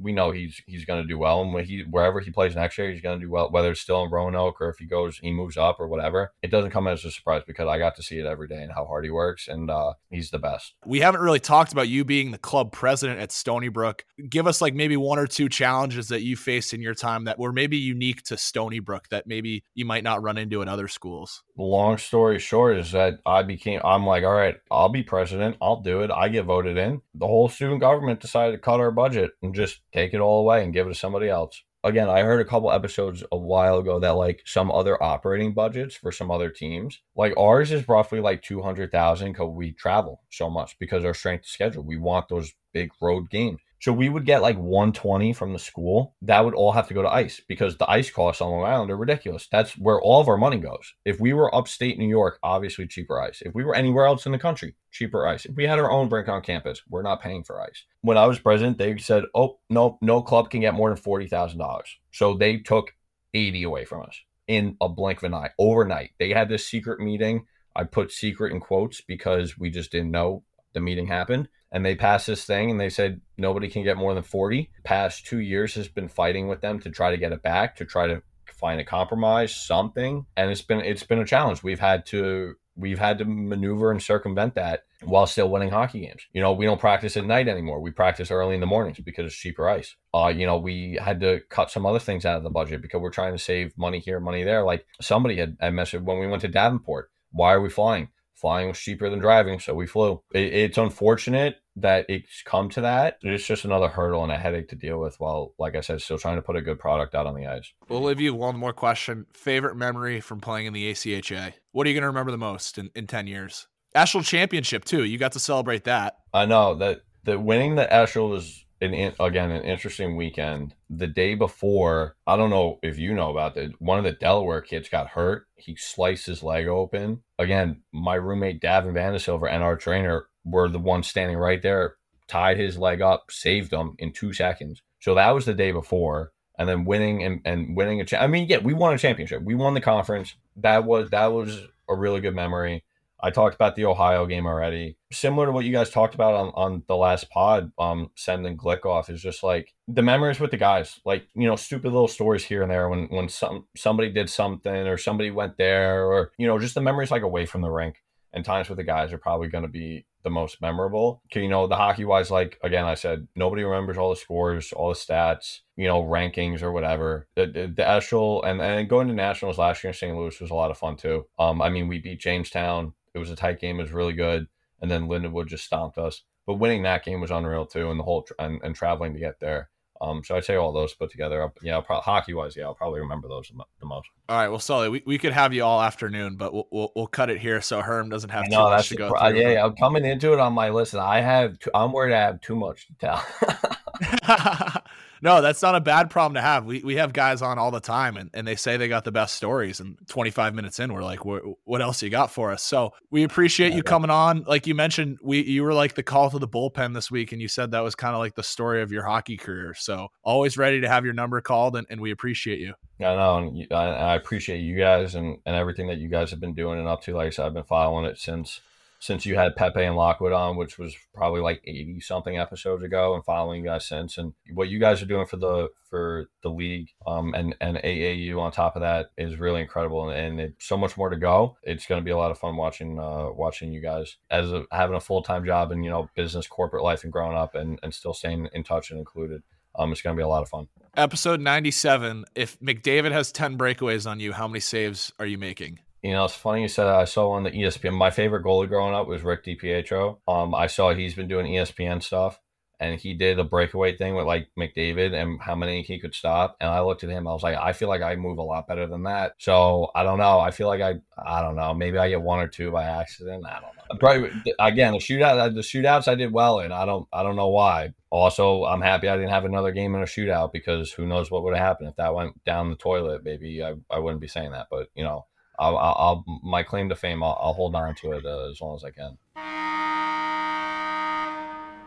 we 0.00 0.12
know 0.12 0.30
he's 0.30 0.60
he's 0.66 0.84
going 0.84 1.02
to 1.02 1.08
do 1.08 1.18
well, 1.18 1.42
and 1.42 1.52
when 1.52 1.64
he 1.64 1.84
wherever 1.90 2.20
he 2.20 2.30
plays 2.30 2.54
next 2.54 2.76
year, 2.78 2.90
he's 2.90 3.00
going 3.00 3.18
to 3.18 3.24
do 3.24 3.30
well. 3.30 3.50
Whether 3.50 3.70
it's 3.70 3.80
still 3.80 4.02
in 4.04 4.10
Roanoke 4.10 4.60
or 4.60 4.68
if 4.68 4.78
he 4.78 4.86
goes, 4.86 5.18
he 5.18 5.32
moves 5.32 5.56
up 5.56 5.80
or 5.80 5.88
whatever. 5.88 6.32
It 6.42 6.50
doesn't 6.50 6.70
come 6.70 6.86
as 6.86 7.04
a 7.04 7.10
surprise 7.10 7.42
because 7.46 7.68
I 7.68 7.78
got 7.78 7.96
to 7.96 8.02
see 8.02 8.18
it 8.18 8.26
every 8.26 8.48
day 8.48 8.62
and 8.62 8.72
how 8.72 8.84
hard 8.84 9.04
he 9.04 9.10
works, 9.10 9.48
and 9.48 9.70
uh, 9.70 9.94
he's 10.10 10.30
the 10.30 10.38
best. 10.38 10.74
We 10.84 11.00
haven't 11.00 11.20
really 11.20 11.40
talked 11.40 11.72
about 11.72 11.88
you 11.88 12.04
being 12.04 12.30
the 12.30 12.38
club 12.38 12.72
president 12.72 13.20
at 13.20 13.32
Stony 13.32 13.68
Brook. 13.68 14.04
Give 14.28 14.46
us 14.46 14.60
like 14.60 14.74
maybe 14.74 14.96
one 14.96 15.18
or 15.18 15.26
two 15.26 15.48
challenges 15.48 16.08
that 16.08 16.22
you 16.22 16.36
faced 16.36 16.74
in 16.74 16.82
your 16.82 16.94
time 16.94 17.24
that 17.24 17.38
were 17.38 17.52
maybe 17.52 17.76
unique 17.76 18.22
to 18.24 18.36
Stony 18.36 18.80
Brook 18.80 19.08
that 19.10 19.26
maybe 19.26 19.64
you 19.74 19.84
might 19.84 20.04
not 20.04 20.22
run 20.22 20.38
into 20.38 20.60
at 20.62 20.68
other 20.68 20.88
schools. 20.88 21.42
Long 21.56 21.98
story 21.98 22.38
short 22.38 22.78
is 22.78 22.92
that 22.92 23.20
I 23.26 23.42
became. 23.42 23.80
I'm 23.84 24.06
like, 24.06 24.24
all 24.24 24.34
right, 24.34 24.56
I'll 24.70 24.88
be 24.88 25.02
president. 25.02 25.56
I'll 25.60 25.80
do 25.80 26.02
it. 26.02 26.10
I 26.10 26.28
get 26.28 26.44
voted 26.44 26.76
in. 26.76 27.00
The 27.14 27.26
whole 27.26 27.48
student 27.48 27.80
government 27.80 28.20
decided 28.20 28.52
to 28.52 28.58
cut 28.58 28.80
our 28.80 28.90
budget 28.98 29.30
and 29.42 29.54
just 29.54 29.80
take 29.92 30.12
it 30.12 30.20
all 30.20 30.40
away 30.40 30.64
and 30.64 30.72
give 30.72 30.86
it 30.88 30.90
to 30.90 30.98
somebody 30.98 31.28
else. 31.28 31.62
Again, 31.84 32.10
I 32.10 32.22
heard 32.22 32.40
a 32.40 32.48
couple 32.50 32.72
episodes 32.72 33.22
a 33.30 33.38
while 33.38 33.78
ago 33.78 34.00
that 34.00 34.16
like 34.16 34.42
some 34.44 34.72
other 34.72 35.00
operating 35.00 35.54
budgets 35.54 35.94
for 35.94 36.10
some 36.10 36.32
other 36.32 36.50
teams, 36.50 37.00
like 37.14 37.32
ours 37.36 37.70
is 37.70 37.88
roughly 37.88 38.18
like 38.18 38.42
200,000 38.42 39.32
because 39.32 39.54
we 39.54 39.70
travel 39.70 40.22
so 40.30 40.50
much 40.50 40.76
because 40.80 41.04
our 41.04 41.14
strength 41.14 41.46
schedule. 41.46 41.84
We 41.84 41.96
want 41.96 42.28
those 42.28 42.52
big 42.72 42.90
road 43.00 43.30
games. 43.30 43.60
So 43.80 43.92
we 43.92 44.08
would 44.08 44.26
get 44.26 44.42
like 44.42 44.56
120 44.56 45.32
from 45.32 45.52
the 45.52 45.58
school. 45.58 46.14
That 46.22 46.44
would 46.44 46.54
all 46.54 46.72
have 46.72 46.88
to 46.88 46.94
go 46.94 47.02
to 47.02 47.08
ice 47.08 47.40
because 47.46 47.76
the 47.76 47.88
ice 47.88 48.10
costs 48.10 48.40
on 48.40 48.50
Long 48.50 48.64
Island 48.64 48.90
are 48.90 48.96
ridiculous. 48.96 49.48
That's 49.50 49.72
where 49.78 50.00
all 50.00 50.20
of 50.20 50.28
our 50.28 50.36
money 50.36 50.58
goes. 50.58 50.94
If 51.04 51.20
we 51.20 51.32
were 51.32 51.54
upstate 51.54 51.98
New 51.98 52.08
York, 52.08 52.38
obviously 52.42 52.86
cheaper 52.86 53.20
ice. 53.20 53.40
If 53.42 53.54
we 53.54 53.64
were 53.64 53.74
anywhere 53.74 54.06
else 54.06 54.26
in 54.26 54.32
the 54.32 54.38
country, 54.38 54.74
cheaper 54.90 55.26
ice. 55.26 55.44
If 55.44 55.54
we 55.54 55.64
had 55.64 55.78
our 55.78 55.90
own 55.90 56.08
brink 56.08 56.28
on 56.28 56.42
campus, 56.42 56.82
we're 56.88 57.02
not 57.02 57.22
paying 57.22 57.44
for 57.44 57.60
ice. 57.60 57.84
When 58.00 58.18
I 58.18 58.26
was 58.26 58.38
president, 58.38 58.78
they 58.78 58.96
said, 58.98 59.24
"Oh 59.34 59.58
no, 59.70 59.98
no 60.00 60.22
club 60.22 60.50
can 60.50 60.60
get 60.60 60.74
more 60.74 60.88
than 60.88 60.96
forty 60.96 61.28
thousand 61.28 61.58
dollars." 61.58 61.98
So 62.10 62.34
they 62.34 62.58
took 62.58 62.94
80 63.34 63.62
away 63.62 63.84
from 63.84 64.02
us 64.02 64.20
in 64.46 64.76
a 64.80 64.88
blink 64.88 65.18
of 65.18 65.24
an 65.24 65.34
eye 65.34 65.50
overnight. 65.58 66.10
They 66.18 66.30
had 66.30 66.48
this 66.48 66.66
secret 66.66 67.00
meeting. 67.00 67.46
I 67.76 67.84
put 67.84 68.10
secret 68.10 68.52
in 68.52 68.60
quotes 68.60 69.00
because 69.00 69.58
we 69.58 69.70
just 69.70 69.92
didn't 69.92 70.10
know 70.10 70.42
the 70.78 70.84
meeting 70.84 71.06
happened 71.06 71.48
and 71.70 71.84
they 71.84 71.94
passed 71.94 72.26
this 72.26 72.44
thing 72.44 72.70
and 72.70 72.80
they 72.80 72.88
said 72.88 73.20
nobody 73.36 73.68
can 73.68 73.82
get 73.82 73.96
more 73.96 74.14
than 74.14 74.22
40 74.22 74.70
past 74.84 75.26
two 75.26 75.40
years 75.40 75.74
has 75.74 75.88
been 75.88 76.08
fighting 76.08 76.48
with 76.48 76.60
them 76.60 76.80
to 76.80 76.90
try 76.90 77.10
to 77.10 77.16
get 77.16 77.32
it 77.32 77.42
back 77.42 77.76
to 77.76 77.84
try 77.84 78.06
to 78.06 78.22
find 78.46 78.80
a 78.80 78.84
compromise 78.84 79.54
something 79.54 80.26
and 80.36 80.50
it's 80.50 80.62
been 80.62 80.80
it's 80.80 81.02
been 81.02 81.18
a 81.18 81.24
challenge 81.24 81.62
we've 81.62 81.80
had 81.80 82.06
to 82.06 82.54
we've 82.78 82.98
had 82.98 83.18
to 83.18 83.24
maneuver 83.24 83.90
and 83.90 84.02
circumvent 84.02 84.54
that 84.54 84.84
while 85.02 85.26
still 85.26 85.50
winning 85.50 85.70
hockey 85.70 86.00
games. 86.00 86.22
You 86.32 86.40
know, 86.40 86.52
we 86.52 86.64
don't 86.64 86.80
practice 86.80 87.16
at 87.16 87.26
night 87.26 87.48
anymore. 87.48 87.80
We 87.80 87.90
practice 87.90 88.30
early 88.30 88.54
in 88.54 88.60
the 88.60 88.66
mornings 88.66 89.00
because 89.00 89.26
it's 89.26 89.34
cheaper 89.34 89.68
ice. 89.68 89.96
Uh, 90.14 90.32
you 90.34 90.46
know, 90.46 90.58
we 90.58 90.98
had 91.02 91.20
to 91.20 91.40
cut 91.50 91.70
some 91.70 91.84
other 91.84 91.98
things 91.98 92.24
out 92.24 92.36
of 92.36 92.44
the 92.44 92.50
budget 92.50 92.80
because 92.80 93.00
we're 93.00 93.10
trying 93.10 93.32
to 93.32 93.38
save 93.38 93.76
money 93.76 93.98
here, 93.98 94.20
money 94.20 94.44
there. 94.44 94.62
Like 94.62 94.86
somebody 95.00 95.36
had, 95.36 95.56
had 95.60 95.72
messaged 95.72 96.04
when 96.04 96.18
we 96.18 96.26
went 96.26 96.42
to 96.42 96.48
Davenport, 96.48 97.10
why 97.30 97.52
are 97.52 97.60
we 97.60 97.68
flying? 97.68 98.08
Flying 98.40 98.68
was 98.68 98.78
cheaper 98.78 99.10
than 99.10 99.18
driving, 99.18 99.58
so 99.58 99.74
we 99.74 99.86
flew. 99.86 100.22
It, 100.32 100.52
it's 100.52 100.78
unfortunate 100.78 101.56
that 101.76 102.06
it's 102.08 102.42
come 102.44 102.68
to 102.70 102.80
that. 102.82 103.18
It's 103.22 103.46
just 103.46 103.64
another 103.64 103.88
hurdle 103.88 104.22
and 104.22 104.32
a 104.32 104.36
headache 104.36 104.68
to 104.68 104.76
deal 104.76 104.98
with 105.00 105.18
while, 105.18 105.54
like 105.58 105.74
I 105.74 105.80
said, 105.80 106.00
still 106.00 106.18
trying 106.18 106.36
to 106.36 106.42
put 106.42 106.56
a 106.56 106.62
good 106.62 106.78
product 106.78 107.14
out 107.14 107.26
on 107.26 107.34
the 107.34 107.46
ice. 107.46 107.72
We'll 107.88 108.02
leave 108.02 108.20
you 108.20 108.34
one 108.34 108.56
more 108.56 108.72
question. 108.72 109.26
Favorite 109.32 109.76
memory 109.76 110.20
from 110.20 110.40
playing 110.40 110.66
in 110.66 110.72
the 110.72 110.90
ACHA? 110.90 111.54
What 111.72 111.86
are 111.86 111.90
you 111.90 111.94
going 111.94 112.02
to 112.02 112.08
remember 112.08 112.30
the 112.30 112.38
most 112.38 112.78
in, 112.78 112.90
in 112.94 113.06
10 113.06 113.26
years? 113.26 113.66
ESCHL 113.96 114.24
Championship, 114.24 114.84
too. 114.84 115.04
You 115.04 115.18
got 115.18 115.32
to 115.32 115.40
celebrate 115.40 115.84
that. 115.84 116.18
I 116.32 116.46
know 116.46 116.74
that 116.76 117.00
the 117.24 117.38
winning 117.38 117.74
the 117.74 117.86
ESCHL 117.86 118.30
was 118.30 118.64
an 118.80 119.14
again 119.18 119.50
an 119.50 119.62
interesting 119.62 120.16
weekend. 120.16 120.74
The 120.90 121.06
day 121.06 121.34
before, 121.34 122.16
I 122.26 122.36
don't 122.36 122.50
know 122.50 122.78
if 122.82 122.98
you 122.98 123.14
know 123.14 123.30
about 123.30 123.56
it. 123.56 123.72
One 123.78 123.98
of 123.98 124.04
the 124.04 124.12
Delaware 124.12 124.60
kids 124.60 124.88
got 124.88 125.08
hurt. 125.08 125.46
He 125.56 125.76
sliced 125.76 126.26
his 126.26 126.42
leg 126.42 126.66
open. 126.66 127.22
Again, 127.38 127.82
my 127.92 128.14
roommate 128.14 128.60
Davin 128.60 128.92
Vandersilver 128.92 129.50
and 129.50 129.62
our 129.62 129.76
trainer 129.76 130.26
were 130.44 130.68
the 130.68 130.78
ones 130.78 131.08
standing 131.08 131.36
right 131.36 131.60
there, 131.62 131.96
tied 132.26 132.56
his 132.56 132.78
leg 132.78 133.02
up, 133.02 133.30
saved 133.30 133.72
him 133.72 133.94
in 133.98 134.12
two 134.12 134.32
seconds. 134.32 134.82
So 135.00 135.14
that 135.14 135.30
was 135.30 135.44
the 135.44 135.54
day 135.54 135.72
before. 135.72 136.32
And 136.58 136.68
then 136.68 136.84
winning 136.84 137.22
and, 137.22 137.40
and 137.44 137.76
winning 137.76 138.00
a 138.00 138.04
cha- 138.04 138.18
I 138.18 138.26
mean, 138.26 138.46
yeah, 138.48 138.58
we 138.58 138.74
won 138.74 138.92
a 138.92 138.98
championship. 138.98 139.42
We 139.42 139.54
won 139.54 139.74
the 139.74 139.80
conference. 139.80 140.34
That 140.56 140.84
was 140.84 141.10
that 141.10 141.26
was 141.26 141.68
a 141.88 141.94
really 141.94 142.20
good 142.20 142.34
memory. 142.34 142.82
I 143.20 143.30
talked 143.30 143.54
about 143.54 143.74
the 143.74 143.86
Ohio 143.86 144.26
game 144.26 144.46
already. 144.46 144.96
Similar 145.12 145.46
to 145.46 145.52
what 145.52 145.64
you 145.64 145.72
guys 145.72 145.90
talked 145.90 146.14
about 146.14 146.34
on, 146.34 146.52
on 146.54 146.82
the 146.86 146.96
last 146.96 147.30
pod, 147.30 147.72
um, 147.78 148.10
sending 148.14 148.56
Glick 148.56 148.84
off 148.84 149.10
is 149.10 149.20
just 149.20 149.42
like 149.42 149.74
the 149.88 150.02
memories 150.02 150.38
with 150.38 150.50
the 150.50 150.56
guys, 150.56 151.00
like, 151.04 151.26
you 151.34 151.46
know, 151.46 151.56
stupid 151.56 151.92
little 151.92 152.08
stories 152.08 152.44
here 152.44 152.62
and 152.62 152.70
there 152.70 152.88
when, 152.88 153.06
when 153.08 153.28
some 153.28 153.66
somebody 153.76 154.10
did 154.10 154.30
something 154.30 154.86
or 154.86 154.96
somebody 154.96 155.30
went 155.30 155.56
there 155.56 156.04
or, 156.04 156.32
you 156.38 156.46
know, 156.46 156.58
just 156.58 156.74
the 156.74 156.80
memories 156.80 157.10
like 157.10 157.22
away 157.22 157.46
from 157.46 157.62
the 157.62 157.70
rink 157.70 157.96
and 158.32 158.44
times 158.44 158.68
with 158.68 158.78
the 158.78 158.84
guys 158.84 159.12
are 159.12 159.18
probably 159.18 159.48
going 159.48 159.62
to 159.62 159.68
be 159.68 160.06
the 160.22 160.30
most 160.30 160.60
memorable. 160.60 161.22
You 161.34 161.48
know, 161.48 161.66
the 161.66 161.76
hockey 161.76 162.04
wise, 162.04 162.30
like 162.30 162.58
again, 162.62 162.84
I 162.84 162.94
said 162.94 163.28
nobody 163.34 163.64
remembers 163.64 163.96
all 163.96 164.10
the 164.10 164.16
scores, 164.16 164.72
all 164.72 164.88
the 164.88 164.94
stats, 164.94 165.60
you 165.76 165.86
know, 165.86 166.02
rankings 166.02 166.62
or 166.62 166.72
whatever. 166.72 167.28
The 167.34 167.46
the, 167.46 167.72
the 167.74 167.82
ESCHL 167.82 168.44
and 168.44 168.60
and 168.60 168.88
going 168.88 169.08
to 169.08 169.14
nationals 169.14 169.58
last 169.58 169.82
year 169.82 169.90
in 169.90 169.94
St. 169.94 170.16
Louis 170.16 170.38
was 170.40 170.50
a 170.50 170.54
lot 170.54 170.70
of 170.70 170.78
fun 170.78 170.96
too. 170.96 171.26
Um, 171.38 171.62
I 171.62 171.68
mean, 171.68 171.88
we 171.88 171.98
beat 171.98 172.20
Jamestown. 172.20 172.94
It 173.18 173.20
was 173.20 173.30
a 173.30 173.36
tight 173.36 173.60
game. 173.60 173.78
It 173.78 173.84
was 173.84 173.92
really 173.92 174.12
good. 174.12 174.46
And 174.80 174.90
then 174.90 175.08
Lindenwood 175.08 175.48
just 175.48 175.64
stomped 175.64 175.98
us. 175.98 176.22
But 176.46 176.54
winning 176.54 176.82
that 176.84 177.04
game 177.04 177.20
was 177.20 177.30
unreal 177.30 177.66
too, 177.66 177.90
and 177.90 178.00
the 178.00 178.04
whole 178.04 178.26
and, 178.38 178.60
and 178.62 178.74
traveling 178.74 179.12
to 179.12 179.18
get 179.20 179.38
there. 179.38 179.68
Um, 180.00 180.22
so 180.24 180.36
I'd 180.36 180.44
say 180.44 180.54
all 180.54 180.72
those 180.72 180.94
put 180.94 181.10
together. 181.10 181.52
Yeah, 181.60 181.80
pro- 181.80 182.00
hockey 182.00 182.32
wise, 182.32 182.56
yeah, 182.56 182.64
I'll 182.64 182.74
probably 182.74 183.00
remember 183.00 183.28
those 183.28 183.50
the 183.80 183.86
most. 183.86 184.08
All 184.28 184.36
right, 184.38 184.48
well, 184.48 184.60
Sully, 184.60 184.88
we, 184.88 185.02
we 185.04 185.18
could 185.18 185.32
have 185.32 185.52
you 185.52 185.64
all 185.64 185.82
afternoon, 185.82 186.36
but 186.36 186.54
we'll, 186.54 186.68
we'll, 186.70 186.92
we'll 186.94 187.06
cut 187.08 187.30
it 187.30 187.38
here 187.38 187.60
so 187.60 187.80
Herm 187.80 188.08
doesn't 188.08 188.30
have 188.30 188.44
no, 188.48 188.64
too 188.64 188.70
much 188.70 188.88
to 188.90 188.96
go 188.96 189.10
pro- 189.10 189.30
through. 189.30 189.40
Yeah, 189.40 189.50
yeah, 189.50 189.64
I'm 189.64 189.74
coming 189.74 190.04
into 190.04 190.32
it 190.32 190.38
on 190.38 190.52
my 190.52 190.70
list. 190.70 190.94
And 190.94 191.02
I 191.02 191.20
have, 191.20 191.58
too, 191.58 191.70
I'm 191.74 191.92
worried 191.92 192.14
I 192.14 192.20
have 192.20 192.40
too 192.40 192.54
much 192.54 192.86
to 192.86 192.94
tell. 192.94 194.82
no, 195.22 195.42
that's 195.42 195.62
not 195.62 195.74
a 195.74 195.80
bad 195.80 196.10
problem 196.10 196.34
to 196.34 196.40
have. 196.40 196.64
We 196.64 196.82
we 196.82 196.96
have 196.96 197.12
guys 197.12 197.42
on 197.42 197.58
all 197.58 197.70
the 197.70 197.80
time, 197.80 198.16
and, 198.16 198.30
and 198.34 198.46
they 198.46 198.56
say 198.56 198.76
they 198.76 198.88
got 198.88 199.04
the 199.04 199.12
best 199.12 199.36
stories. 199.36 199.80
And 199.80 199.96
25 200.08 200.54
minutes 200.54 200.78
in, 200.78 200.92
we're 200.92 201.02
like, 201.02 201.20
what 201.24 201.82
else 201.82 202.02
you 202.02 202.10
got 202.10 202.30
for 202.30 202.52
us? 202.52 202.62
So 202.62 202.92
we 203.10 203.22
appreciate 203.22 203.72
you 203.72 203.82
coming 203.82 204.10
on. 204.10 204.44
Like 204.46 204.66
you 204.66 204.74
mentioned, 204.74 205.18
we 205.22 205.42
you 205.42 205.62
were 205.62 205.74
like 205.74 205.94
the 205.94 206.02
call 206.02 206.30
to 206.30 206.38
the 206.38 206.48
bullpen 206.48 206.94
this 206.94 207.10
week, 207.10 207.32
and 207.32 207.40
you 207.40 207.48
said 207.48 207.70
that 207.72 207.80
was 207.80 207.94
kind 207.94 208.14
of 208.14 208.20
like 208.20 208.34
the 208.34 208.42
story 208.42 208.82
of 208.82 208.92
your 208.92 209.04
hockey 209.04 209.36
career. 209.36 209.74
So 209.74 210.08
always 210.22 210.56
ready 210.56 210.80
to 210.80 210.88
have 210.88 211.04
your 211.04 211.14
number 211.14 211.40
called, 211.40 211.76
and, 211.76 211.86
and 211.90 212.00
we 212.00 212.10
appreciate 212.10 212.60
you. 212.60 212.74
I 213.00 213.14
know, 213.14 213.38
and 213.38 213.72
I 213.72 214.16
appreciate 214.16 214.58
you 214.58 214.76
guys 214.76 215.14
and, 215.14 215.38
and 215.46 215.54
everything 215.54 215.86
that 215.86 215.98
you 215.98 216.08
guys 216.08 216.30
have 216.30 216.40
been 216.40 216.54
doing 216.54 216.80
and 216.80 216.88
up 216.88 217.02
to. 217.02 217.14
Like 217.14 217.28
I 217.28 217.30
said, 217.30 217.46
I've 217.46 217.54
been 217.54 217.62
following 217.62 218.06
it 218.06 218.18
since 218.18 218.60
since 219.00 219.24
you 219.24 219.36
had 219.36 219.56
Pepe 219.56 219.82
and 219.82 219.96
Lockwood 219.96 220.32
on, 220.32 220.56
which 220.56 220.78
was 220.78 220.96
probably 221.14 221.40
like 221.40 221.62
eighty 221.64 222.00
something 222.00 222.36
episodes 222.36 222.82
ago, 222.82 223.14
and 223.14 223.24
following 223.24 223.62
you 223.62 223.66
guys 223.66 223.86
since. 223.86 224.18
And 224.18 224.34
what 224.52 224.68
you 224.68 224.78
guys 224.78 225.02
are 225.02 225.06
doing 225.06 225.26
for 225.26 225.36
the 225.36 225.68
for 225.88 226.26
the 226.42 226.50
league 226.50 226.90
um, 227.06 227.34
and 227.34 227.54
and 227.60 227.76
AAU 227.78 228.38
on 228.38 228.52
top 228.52 228.76
of 228.76 228.82
that 228.82 229.10
is 229.16 229.38
really 229.38 229.60
incredible, 229.60 230.08
and, 230.08 230.18
and 230.18 230.40
it's 230.40 230.66
so 230.66 230.76
much 230.76 230.96
more 230.96 231.10
to 231.10 231.16
go. 231.16 231.56
It's 231.62 231.86
going 231.86 232.00
to 232.00 232.04
be 232.04 232.10
a 232.10 232.16
lot 232.16 232.30
of 232.30 232.38
fun 232.38 232.56
watching 232.56 232.98
uh, 232.98 233.30
watching 233.32 233.72
you 233.72 233.80
guys 233.80 234.16
as 234.30 234.52
a, 234.52 234.64
having 234.72 234.96
a 234.96 235.00
full 235.00 235.22
time 235.22 235.44
job 235.44 235.72
and 235.72 235.84
you 235.84 235.90
know 235.90 236.08
business, 236.14 236.46
corporate 236.46 236.82
life, 236.82 237.04
and 237.04 237.12
growing 237.12 237.36
up, 237.36 237.54
and 237.54 237.78
and 237.82 237.94
still 237.94 238.14
staying 238.14 238.48
in 238.52 238.64
touch 238.64 238.90
and 238.90 238.98
included. 238.98 239.42
Um, 239.78 239.92
it's 239.92 240.02
going 240.02 240.16
to 240.16 240.18
be 240.18 240.24
a 240.24 240.28
lot 240.28 240.42
of 240.42 240.48
fun. 240.48 240.66
Episode 240.96 241.40
97. 241.40 242.24
If 242.34 242.58
McDavid 242.58 243.12
has 243.12 243.30
10 243.30 243.56
breakaways 243.56 244.10
on 244.10 244.18
you, 244.18 244.32
how 244.32 244.48
many 244.48 244.58
saves 244.58 245.12
are 245.20 245.26
you 245.26 245.38
making? 245.38 245.78
You 246.02 246.12
know, 246.12 246.24
it's 246.24 246.34
funny 246.34 246.62
you 246.62 246.68
said 246.68 246.84
that. 246.84 246.94
I 246.94 247.04
saw 247.04 247.30
on 247.30 247.42
the 247.42 247.50
ESPN. 247.50 247.92
My 247.92 248.10
favorite 248.10 248.44
goalie 248.44 248.68
growing 248.68 248.94
up 248.94 249.08
was 249.08 249.22
Rick 249.22 249.44
DiPietro. 249.44 250.18
Um, 250.28 250.54
I 250.54 250.68
saw 250.68 250.94
he's 250.94 251.14
been 251.14 251.26
doing 251.26 251.46
ESPN 251.46 252.00
stuff, 252.00 252.38
and 252.78 253.00
he 253.00 253.14
did 253.14 253.40
a 253.40 253.44
breakaway 253.44 253.96
thing 253.96 254.14
with 254.14 254.24
like 254.24 254.48
McDavid 254.56 255.12
and 255.12 255.40
how 255.40 255.56
many 255.56 255.82
he 255.82 255.98
could 255.98 256.14
stop. 256.14 256.56
And 256.60 256.70
I 256.70 256.82
looked 256.82 257.02
at 257.02 257.10
him. 257.10 257.26
I 257.26 257.32
was 257.32 257.42
like, 257.42 257.56
I 257.56 257.72
feel 257.72 257.88
like 257.88 258.02
I 258.02 258.14
move 258.14 258.38
a 258.38 258.42
lot 258.42 258.68
better 258.68 258.86
than 258.86 259.02
that. 259.04 259.34
So 259.38 259.90
I 259.92 260.04
don't 260.04 260.18
know. 260.18 260.38
I 260.38 260.52
feel 260.52 260.68
like 260.68 260.80
I, 260.80 261.00
I 261.20 261.42
don't 261.42 261.56
know. 261.56 261.74
Maybe 261.74 261.98
I 261.98 262.08
get 262.10 262.22
one 262.22 262.38
or 262.38 262.46
two 262.46 262.70
by 262.70 262.84
accident. 262.84 263.44
I 263.44 263.54
don't 263.54 263.62
know. 263.62 263.98
Probably 263.98 264.30
again 264.60 264.92
the 264.92 264.98
shootout. 264.98 265.52
The 265.52 265.62
shootouts 265.62 266.06
I 266.06 266.14
did 266.14 266.32
well 266.32 266.60
in. 266.60 266.70
I 266.70 266.84
don't. 266.84 267.08
I 267.12 267.24
don't 267.24 267.36
know 267.36 267.48
why. 267.48 267.92
Also, 268.10 268.64
I'm 268.64 268.82
happy 268.82 269.08
I 269.08 269.16
didn't 269.16 269.30
have 269.30 269.46
another 269.46 269.72
game 269.72 269.96
in 269.96 270.02
a 270.02 270.06
shootout 270.06 270.52
because 270.52 270.92
who 270.92 271.06
knows 271.06 271.28
what 271.30 271.42
would 271.42 271.56
have 271.56 271.66
happened 271.66 271.88
if 271.88 271.96
that 271.96 272.14
went 272.14 272.44
down 272.44 272.70
the 272.70 272.76
toilet. 272.76 273.24
Maybe 273.24 273.64
I, 273.64 273.74
I 273.90 273.98
wouldn't 273.98 274.20
be 274.20 274.28
saying 274.28 274.52
that. 274.52 274.68
But 274.70 274.90
you 274.94 275.02
know. 275.02 275.26
I'll, 275.58 275.76
I'll, 275.76 276.24
my 276.42 276.62
claim 276.62 276.88
to 276.88 276.96
fame. 276.96 277.22
I'll, 277.22 277.38
I'll 277.40 277.52
hold 277.52 277.74
on 277.74 277.94
to 277.96 278.12
it 278.12 278.24
uh, 278.24 278.50
as 278.50 278.60
long 278.60 278.76
as 278.76 278.84
I 278.84 278.90
can. 278.90 279.18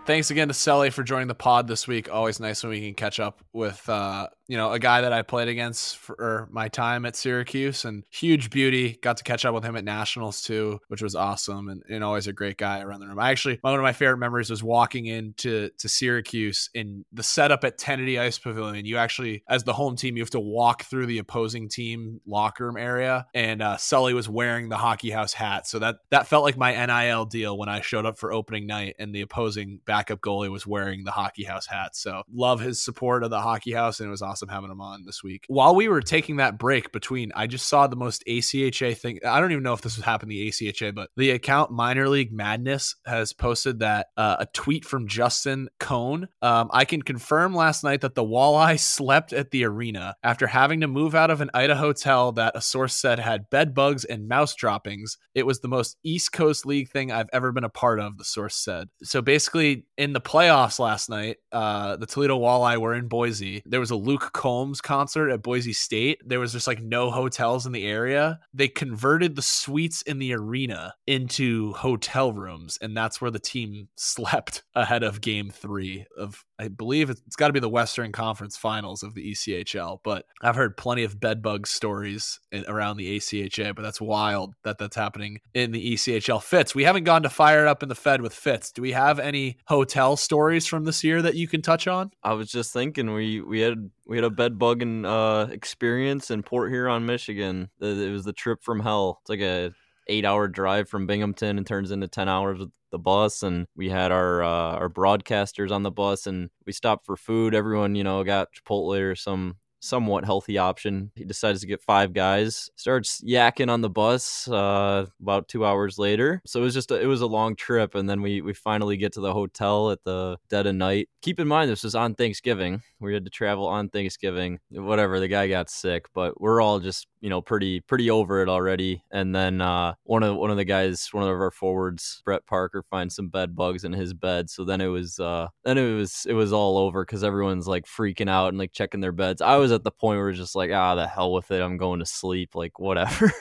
Thanks 0.05 0.31
again 0.31 0.47
to 0.47 0.53
Sully 0.53 0.89
for 0.89 1.03
joining 1.03 1.27
the 1.27 1.35
pod 1.35 1.67
this 1.67 1.87
week. 1.87 2.11
Always 2.11 2.39
nice 2.39 2.63
when 2.63 2.71
we 2.71 2.81
can 2.81 2.95
catch 2.95 3.19
up 3.19 3.43
with 3.53 3.87
uh, 3.87 4.27
you 4.51 4.57
know 4.57 4.73
a 4.73 4.79
guy 4.79 4.99
that 4.99 5.13
I 5.13 5.21
played 5.21 5.47
against 5.47 5.95
for 5.95 6.49
my 6.51 6.67
time 6.67 7.05
at 7.05 7.15
Syracuse 7.15 7.85
and 7.85 8.03
huge 8.09 8.49
beauty. 8.49 8.99
Got 9.01 9.15
to 9.15 9.23
catch 9.23 9.45
up 9.45 9.53
with 9.53 9.63
him 9.63 9.77
at 9.77 9.85
nationals 9.85 10.41
too, 10.41 10.81
which 10.89 11.01
was 11.01 11.15
awesome 11.15 11.69
and, 11.69 11.81
and 11.89 12.03
always 12.03 12.27
a 12.27 12.33
great 12.33 12.57
guy 12.57 12.81
around 12.81 12.99
the 12.99 13.07
room. 13.07 13.17
I 13.17 13.31
actually 13.31 13.59
one 13.61 13.73
of 13.73 13.81
my 13.81 13.93
favorite 13.93 14.17
memories 14.17 14.49
was 14.49 14.61
walking 14.61 15.05
into 15.05 15.69
to 15.77 15.87
Syracuse 15.87 16.69
in 16.73 17.05
the 17.13 17.23
setup 17.23 17.63
at 17.63 17.79
Tennity 17.79 18.19
Ice 18.19 18.39
Pavilion. 18.39 18.85
You 18.85 18.97
actually, 18.97 19.45
as 19.47 19.63
the 19.63 19.71
home 19.71 19.95
team, 19.95 20.17
you 20.17 20.21
have 20.21 20.31
to 20.31 20.39
walk 20.41 20.83
through 20.83 21.05
the 21.05 21.19
opposing 21.19 21.69
team 21.69 22.19
locker 22.27 22.65
room 22.65 22.75
area, 22.75 23.27
and 23.33 23.61
uh, 23.61 23.77
Sully 23.77 24.13
was 24.13 24.27
wearing 24.27 24.67
the 24.67 24.75
hockey 24.75 25.11
house 25.11 25.31
hat, 25.31 25.65
so 25.65 25.79
that 25.79 25.99
that 26.09 26.27
felt 26.27 26.43
like 26.43 26.57
my 26.57 26.85
NIL 26.85 27.23
deal 27.23 27.57
when 27.57 27.69
I 27.69 27.79
showed 27.79 28.05
up 28.05 28.19
for 28.19 28.33
opening 28.33 28.67
night 28.67 28.97
and 28.99 29.15
the 29.15 29.21
opposing 29.21 29.79
backup 29.85 30.19
goalie 30.19 30.51
was 30.51 30.67
wearing 30.67 31.05
the 31.05 31.11
hockey 31.11 31.45
house 31.45 31.67
hat. 31.67 31.95
So 31.95 32.23
love 32.29 32.59
his 32.59 32.81
support 32.81 33.23
of 33.23 33.29
the 33.29 33.39
hockey 33.39 33.71
house, 33.71 34.01
and 34.01 34.07
it 34.07 34.11
was 34.11 34.21
awesome 34.21 34.40
having 34.49 34.71
him 34.71 34.81
on 34.81 35.03
this 35.05 35.23
week. 35.23 35.45
While 35.47 35.75
we 35.75 35.87
were 35.87 36.01
taking 36.01 36.37
that 36.37 36.57
break 36.57 36.91
between, 36.91 37.31
I 37.35 37.47
just 37.47 37.67
saw 37.67 37.87
the 37.87 37.95
most 37.95 38.23
ACHA 38.27 38.97
thing. 38.97 39.19
I 39.25 39.39
don't 39.39 39.51
even 39.51 39.63
know 39.63 39.73
if 39.73 39.81
this 39.81 39.97
was 39.97 40.05
happening 40.05 40.37
the 40.37 40.49
ACHA, 40.49 40.95
but 40.95 41.09
the 41.17 41.31
account 41.31 41.71
Minor 41.71 42.07
League 42.07 42.31
Madness 42.31 42.95
has 43.05 43.33
posted 43.33 43.79
that 43.79 44.07
uh, 44.17 44.37
a 44.39 44.45
tweet 44.47 44.85
from 44.85 45.07
Justin 45.07 45.69
Cohn. 45.79 46.27
Um, 46.41 46.69
I 46.71 46.85
can 46.85 47.01
confirm 47.01 47.53
last 47.53 47.83
night 47.83 48.01
that 48.01 48.15
the 48.15 48.23
Walleye 48.23 48.79
slept 48.91 49.33
at 49.33 49.51
the 49.51 49.65
arena 49.65 50.15
after 50.23 50.47
having 50.47 50.81
to 50.81 50.87
move 50.87 51.15
out 51.15 51.29
of 51.29 51.41
an 51.41 51.49
Idaho 51.53 51.81
hotel 51.81 52.31
that 52.33 52.55
a 52.55 52.61
source 52.61 52.93
said 52.93 53.19
had 53.19 53.49
bed 53.49 53.73
bugs 53.73 54.05
and 54.05 54.27
mouse 54.27 54.55
droppings. 54.55 55.17
It 55.35 55.45
was 55.45 55.59
the 55.59 55.67
most 55.67 55.97
East 56.03 56.31
Coast 56.31 56.65
League 56.65 56.89
thing 56.89 57.11
I've 57.11 57.29
ever 57.33 57.51
been 57.51 57.63
a 57.63 57.69
part 57.69 57.99
of, 57.99 58.17
the 58.17 58.23
source 58.23 58.55
said. 58.55 58.87
So 59.03 59.21
basically, 59.21 59.85
in 59.97 60.13
the 60.13 60.21
playoffs 60.21 60.79
last 60.79 61.09
night, 61.09 61.37
uh, 61.51 61.97
the 61.97 62.05
Toledo 62.05 62.39
Walleye 62.39 62.77
were 62.77 62.93
in 62.93 63.07
Boise. 63.07 63.61
There 63.65 63.79
was 63.79 63.91
a 63.91 63.95
Luke 63.95 64.30
Combs 64.33 64.81
concert 64.81 65.29
at 65.29 65.43
Boise 65.43 65.73
State. 65.73 66.21
There 66.25 66.39
was 66.39 66.51
just 66.51 66.67
like 66.67 66.81
no 66.81 67.11
hotels 67.11 67.65
in 67.65 67.71
the 67.71 67.85
area. 67.85 68.39
They 68.53 68.67
converted 68.67 69.35
the 69.35 69.41
suites 69.41 70.01
in 70.01 70.19
the 70.19 70.33
arena 70.33 70.95
into 71.07 71.73
hotel 71.73 72.33
rooms, 72.33 72.77
and 72.81 72.95
that's 72.95 73.21
where 73.21 73.31
the 73.31 73.39
team 73.39 73.89
slept 73.95 74.63
ahead 74.75 75.03
of 75.03 75.21
game 75.21 75.49
three 75.49 76.05
of 76.17 76.43
I 76.61 76.67
believe 76.67 77.09
it's, 77.09 77.35
got 77.35 77.47
to 77.47 77.53
be 77.53 77.59
the 77.59 77.67
Western 77.67 78.11
Conference 78.11 78.55
Finals 78.55 79.01
of 79.01 79.15
the 79.15 79.31
ECHL. 79.31 79.97
But 80.03 80.25
I've 80.43 80.55
heard 80.55 80.77
plenty 80.77 81.03
of 81.03 81.19
bedbug 81.19 81.65
stories 81.65 82.39
in, 82.51 82.65
around 82.67 82.97
the 82.97 83.17
ACHA, 83.17 83.73
but 83.73 83.81
that's 83.81 83.99
wild 83.99 84.53
that 84.63 84.77
that's 84.77 84.95
happening 84.95 85.39
in 85.55 85.71
the 85.71 85.93
ECHL. 85.93 86.43
Fitz, 86.43 86.75
we 86.75 86.83
haven't 86.83 87.05
gone 87.05 87.23
to 87.23 87.29
fire 87.29 87.65
it 87.65 87.67
up 87.67 87.81
in 87.81 87.89
the 87.89 87.95
Fed 87.95 88.21
with 88.21 88.33
Fitz. 88.33 88.71
Do 88.71 88.83
we 88.83 88.91
have 88.91 89.17
any 89.17 89.57
hotel 89.65 90.15
stories 90.15 90.67
from 90.67 90.85
this 90.85 91.03
year 91.03 91.23
that 91.23 91.33
you 91.33 91.47
can 91.47 91.63
touch 91.63 91.87
on? 91.87 92.11
I 92.21 92.33
was 92.33 92.51
just 92.51 92.71
thinking 92.71 93.11
we 93.11 93.41
we 93.41 93.61
had 93.61 93.89
we 94.05 94.17
had 94.17 94.23
a 94.23 94.29
bed 94.29 94.59
bugging 94.59 95.05
uh, 95.05 95.51
experience 95.51 96.29
in 96.29 96.43
Port 96.43 96.69
Huron, 96.69 97.07
Michigan. 97.07 97.69
It 97.79 98.11
was 98.11 98.25
the 98.25 98.33
trip 98.33 98.61
from 98.61 98.81
hell. 98.81 99.19
It's 99.21 99.29
like 99.29 99.39
a 99.39 99.71
eight 100.11 100.25
hour 100.25 100.47
drive 100.47 100.89
from 100.89 101.07
Binghamton 101.07 101.57
and 101.57 101.65
turns 101.65 101.91
into 101.91 102.07
10 102.07 102.29
hours 102.29 102.59
with 102.59 102.69
the 102.91 102.99
bus. 102.99 103.43
And 103.43 103.65
we 103.75 103.89
had 103.89 104.11
our, 104.11 104.43
uh, 104.43 104.75
our 104.75 104.89
broadcasters 104.89 105.71
on 105.71 105.83
the 105.83 105.91
bus 105.91 106.27
and 106.27 106.49
we 106.65 106.73
stopped 106.73 107.05
for 107.05 107.15
food. 107.15 107.55
Everyone, 107.55 107.95
you 107.95 108.03
know, 108.03 108.23
got 108.23 108.49
Chipotle 108.53 109.01
or 109.01 109.15
some, 109.15 109.55
somewhat 109.81 110.23
healthy 110.23 110.57
option. 110.57 111.11
He 111.15 111.25
decides 111.25 111.61
to 111.61 111.67
get 111.67 111.81
five 111.81 112.13
guys, 112.13 112.69
starts 112.75 113.21
yakking 113.21 113.69
on 113.69 113.81
the 113.81 113.89
bus 113.89 114.47
uh, 114.47 115.07
about 115.21 115.47
two 115.47 115.65
hours 115.65 115.97
later. 115.97 116.41
So 116.45 116.61
it 116.61 116.63
was 116.63 116.73
just 116.73 116.91
a, 116.91 117.01
it 117.01 117.07
was 117.07 117.21
a 117.21 117.27
long 117.27 117.55
trip, 117.55 117.95
and 117.95 118.09
then 118.09 118.21
we 118.21 118.41
we 118.41 118.53
finally 118.53 118.95
get 118.97 119.13
to 119.13 119.21
the 119.21 119.33
hotel 119.33 119.91
at 119.91 120.03
the 120.03 120.37
dead 120.49 120.67
of 120.67 120.75
night. 120.75 121.09
Keep 121.21 121.39
in 121.39 121.47
mind 121.47 121.69
this 121.69 121.83
was 121.83 121.95
on 121.95 122.15
Thanksgiving. 122.15 122.81
We 122.99 123.13
had 123.13 123.25
to 123.25 123.31
travel 123.31 123.67
on 123.67 123.89
Thanksgiving. 123.89 124.59
Whatever, 124.69 125.19
the 125.19 125.27
guy 125.27 125.47
got 125.47 125.69
sick, 125.69 126.05
but 126.13 126.39
we're 126.39 126.61
all 126.61 126.79
just 126.79 127.07
you 127.19 127.29
know 127.29 127.41
pretty 127.41 127.81
pretty 127.81 128.09
over 128.09 128.41
it 128.41 128.49
already. 128.49 129.03
And 129.11 129.33
then 129.35 129.61
uh, 129.61 129.95
one 130.03 130.23
of 130.23 130.35
one 130.37 130.51
of 130.51 130.57
the 130.57 130.65
guys, 130.65 131.09
one 131.11 131.23
of 131.23 131.29
our 131.29 131.51
forwards, 131.51 132.21
Brett 132.23 132.45
Parker, 132.45 132.83
finds 132.89 133.15
some 133.15 133.29
bed 133.29 133.55
bugs 133.55 133.83
in 133.83 133.93
his 133.93 134.13
bed. 134.13 134.49
So 134.49 134.63
then 134.63 134.81
it 134.81 134.87
was 134.87 135.19
uh, 135.19 135.47
then 135.63 135.77
it 135.77 135.95
was 135.95 136.25
it 136.27 136.33
was 136.33 136.53
all 136.53 136.77
over 136.77 137.03
because 137.03 137.23
everyone's 137.23 137.67
like 137.67 137.85
freaking 137.85 138.29
out 138.29 138.49
and 138.49 138.57
like 138.57 138.71
checking 138.71 139.01
their 139.01 139.11
beds. 139.11 139.41
I 139.41 139.57
was 139.57 139.70
at 139.71 139.83
the 139.83 139.91
point 139.91 140.19
where 140.19 140.29
it's 140.29 140.39
just 140.39 140.55
like 140.55 140.71
ah 140.71 140.95
the 140.95 141.07
hell 141.07 141.33
with 141.33 141.51
it, 141.51 141.61
I'm 141.61 141.77
going 141.77 141.99
to 141.99 142.05
sleep, 142.05 142.55
like 142.55 142.79
whatever. 142.79 143.31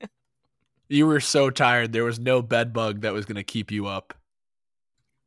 you 0.88 1.06
were 1.06 1.20
so 1.20 1.50
tired. 1.50 1.92
There 1.92 2.04
was 2.04 2.18
no 2.18 2.42
bed 2.42 2.72
bug 2.72 3.02
that 3.02 3.12
was 3.12 3.24
going 3.24 3.36
to 3.36 3.44
keep 3.44 3.70
you 3.70 3.86
up. 3.86 4.14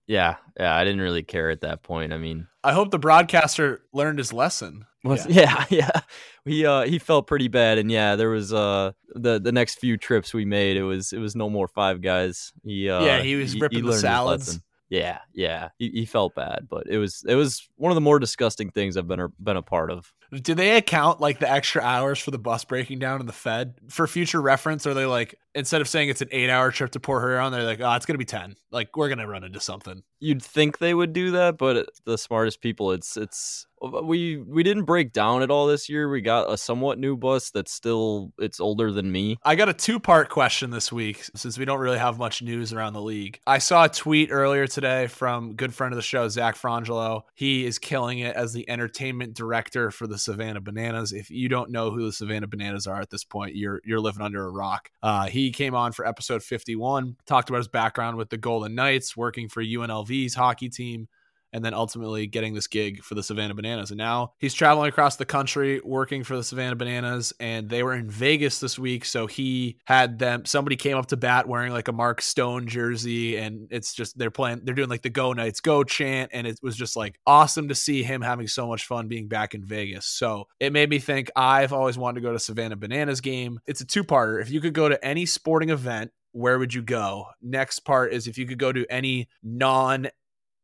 Yeah, 0.06 0.36
yeah, 0.60 0.76
I 0.76 0.84
didn't 0.84 1.02
really 1.02 1.24
care 1.24 1.50
at 1.50 1.62
that 1.62 1.82
point. 1.82 2.12
I 2.12 2.18
mean, 2.18 2.48
I 2.64 2.74
hope 2.74 2.92
the 2.92 3.00
broadcaster 3.00 3.84
learned 3.94 4.18
his 4.18 4.34
lesson. 4.34 4.86
Was, 5.04 5.26
yeah. 5.28 5.66
yeah, 5.70 5.78
yeah. 5.86 6.02
He 6.46 6.66
uh 6.66 6.84
he 6.84 7.00
felt 7.00 7.28
pretty 7.28 7.48
bad, 7.48 7.78
and 7.78 7.90
yeah, 7.90 8.16
there 8.16 8.30
was 8.30 8.54
uh 8.54 8.92
the 9.16 9.40
the 9.40 9.52
next 9.52 9.80
few 9.80 9.98
trips 9.98 10.34
we 10.34 10.44
made, 10.44 10.76
it 10.76 10.84
was 10.84 11.14
it 11.14 11.20
was 11.20 11.36
no 11.36 11.50
more 11.50 11.68
five 11.68 12.02
guys. 12.02 12.52
He 12.64 12.90
uh 12.90 13.04
yeah, 13.04 13.22
he 13.22 13.36
was 13.36 13.58
ripping 13.60 13.80
he, 13.80 13.86
he 13.86 13.92
the 13.92 13.98
salads. 13.98 14.60
Yeah, 14.90 15.20
yeah, 15.34 15.70
he, 15.80 15.90
he 15.90 16.06
felt 16.06 16.36
bad, 16.36 16.68
but 16.70 16.88
it 16.88 16.98
was 16.98 17.24
it 17.28 17.36
was 17.36 17.68
one 17.78 17.92
of 17.92 17.96
the 17.96 18.02
more 18.02 18.20
disgusting 18.20 18.70
things 18.70 18.98
I've 18.98 19.08
been 19.08 19.28
been 19.42 19.58
a 19.58 19.62
part 19.62 19.90
of. 19.90 20.14
Do 20.42 20.56
they 20.56 20.78
account 20.78 21.22
like 21.22 21.40
the 21.40 21.50
extra 21.50 21.82
hours 21.82 22.20
for 22.20 22.32
the 22.32 22.40
bus 22.40 22.66
breaking 22.66 23.00
down 23.00 23.20
in 23.20 23.28
the 23.28 23.34
Fed 23.34 23.76
for 23.90 24.08
future 24.08 24.42
reference? 24.42 24.88
Are 24.88 24.94
they 24.94 25.06
like 25.06 25.36
instead 25.56 25.82
of 25.82 25.88
saying 25.88 26.10
it's 26.10 26.22
an 26.22 26.30
eight 26.32 26.50
hour 26.50 26.72
trip 26.72 26.92
to 26.92 27.00
Port 27.00 27.24
Huron, 27.24 27.52
they're 27.52 27.64
like, 27.64 27.80
oh, 27.82 27.94
it's 27.94 28.06
gonna 28.06 28.18
be 28.18 28.26
ten. 28.26 28.56
Like 28.72 28.96
we're 28.98 29.10
gonna 29.10 29.28
run 29.28 29.44
into 29.44 29.60
something. 29.60 30.04
You'd 30.20 30.42
think 30.42 30.80
they 30.80 30.94
would 30.94 31.14
do 31.14 31.32
that, 31.32 31.58
but 31.58 31.90
the 32.06 32.18
smartest 32.18 32.62
people, 32.62 32.92
it's 32.92 33.18
it's 33.18 33.68
we 34.04 34.38
we 34.38 34.64
didn't 34.64 34.86
break 34.86 35.12
down 35.12 35.42
at 35.42 35.52
all 35.52 35.68
this 35.68 35.90
year. 35.90 36.10
We 36.10 36.22
got 36.22 36.52
a 36.52 36.58
somewhat 36.58 36.98
new 36.98 37.18
bus 37.18 37.52
that's 37.52 37.72
still 37.72 38.32
it's 38.40 38.60
older 38.60 38.92
than 38.92 39.12
me. 39.12 39.38
I 39.44 39.56
got 39.56 39.70
a 39.70 39.74
two 39.74 40.00
part 40.00 40.30
question 40.30 40.72
this 40.72 40.92
week 40.92 41.24
since 41.36 41.58
we 41.58 41.66
don't 41.66 41.80
really 41.80 41.98
have 41.98 42.18
much 42.18 42.42
news 42.42 42.74
around 42.74 42.94
the 42.94 43.02
league. 43.02 43.40
I 43.46 43.58
saw 43.58 43.86
a 43.86 43.90
tweet 43.90 44.30
earlier 44.32 44.68
today 44.68 45.08
from 45.08 45.56
good 45.56 45.74
friend 45.74 45.94
of 45.94 45.98
the 45.98 46.02
show 46.02 46.28
Zach 46.30 46.56
Frangelo. 46.56 47.24
He 47.36 47.66
is 47.66 47.78
killing 47.78 48.20
it 48.20 48.36
as 48.36 48.54
the 48.54 48.70
entertainment 48.70 49.34
director 49.34 49.92
for 49.92 50.08
the 50.08 50.18
Savannah 50.24 50.62
Bananas. 50.62 51.12
If 51.12 51.30
you 51.30 51.50
don't 51.50 51.72
know 51.72 51.92
who 51.92 52.06
the 52.06 52.12
Savannah 52.12 52.48
Bananas 52.48 52.88
are 52.88 53.02
at 53.02 53.10
this 53.10 53.24
point, 53.24 53.56
you're 53.56 53.82
you're 53.86 54.00
living 54.00 54.22
under 54.22 54.46
a 54.46 54.50
rock. 54.50 54.90
Uh, 55.02 55.26
he 55.28 55.52
came 55.52 55.76
on 55.76 55.92
for 55.92 56.06
episode 56.08 56.44
51, 56.44 57.18
talked 57.26 57.50
about 57.50 57.58
his 57.58 57.68
background 57.68 58.18
with 58.18 58.30
the 58.30 58.38
Golden 58.38 58.76
Knights, 58.76 59.16
working 59.18 59.50
for 59.50 59.64
UNLV's 59.64 60.34
hockey 60.34 60.70
team 60.70 61.08
and 61.54 61.64
then 61.64 61.74
ultimately 61.74 62.28
getting 62.28 62.54
this 62.54 62.68
gig 62.68 63.04
for 63.04 63.16
the 63.16 63.24
Savannah 63.24 63.54
Bananas. 63.54 63.92
And 63.92 63.98
now 63.98 64.34
he's 64.40 64.54
traveling 64.54 64.90
across 64.90 65.16
the 65.16 65.26
country 65.26 65.80
working 65.84 66.24
for 66.24 66.36
the 66.36 66.44
Savannah 66.44 66.76
Bananas, 66.76 67.32
and 67.40 67.70
they 67.70 67.84
were 67.84 67.94
in 67.94 68.10
Vegas 68.10 68.60
this 68.60 68.78
week. 68.78 69.06
So 69.06 69.28
he 69.28 69.78
had 69.86 70.20
them, 70.20 70.46
somebody 70.46 70.76
came 70.76 70.98
up 70.98 71.06
to 71.08 71.18
bat 71.18 71.48
wearing 71.48 71.72
like 71.72 71.88
a 71.88 71.94
Mark 71.94 72.22
Stone 72.22 72.68
jersey, 72.68 73.38
and 73.38 73.68
it's 73.70 73.94
just 73.94 74.18
they're 74.18 74.32
playing, 74.32 74.62
they're 74.64 74.76
doing 74.76 74.90
like 74.90 75.04
the 75.04 75.10
Go 75.10 75.34
Knights 75.34 75.62
Go 75.62 75.84
chant, 75.84 76.32
and 76.34 76.48
it 76.48 76.60
was 76.62 76.76
just 76.76 76.96
like 76.96 77.20
awesome 77.26 77.68
to 77.68 77.76
see 77.76 78.04
him 78.04 78.22
having 78.22 78.48
so 78.48 78.68
much 78.68 78.86
fun 78.86 79.08
being 79.08 79.28
back 79.28 79.54
in 79.54 79.64
Vegas. 79.64 80.06
So 80.08 80.48
it 80.60 80.74
made 80.74 80.90
me 80.90 81.00
think 81.00 81.30
I've 81.36 81.74
always 81.74 81.98
wanted 81.98 82.22
to 82.22 82.28
go 82.28 82.34
to 82.34 82.40
Savannah 82.40 82.76
Bananas 82.76 83.22
game. 83.22 83.60
It's 83.68 83.82
a 83.82 83.86
two 83.86 84.04
parter. 84.04 84.42
If 84.42 84.50
you 84.50 84.60
could 84.60 84.74
go 84.74 84.90
to 84.90 85.06
any 85.06 85.26
sporting 85.26 85.70
event, 85.70 86.12
where 86.34 86.58
would 86.58 86.74
you 86.74 86.82
go? 86.82 87.28
Next 87.42 87.82
part 87.82 88.12
is 88.12 88.28
if 88.28 88.38
you 88.38 88.46
could 88.46 88.58
go 88.58 88.72
to 88.72 88.86
any 88.90 89.30
non 89.44 90.10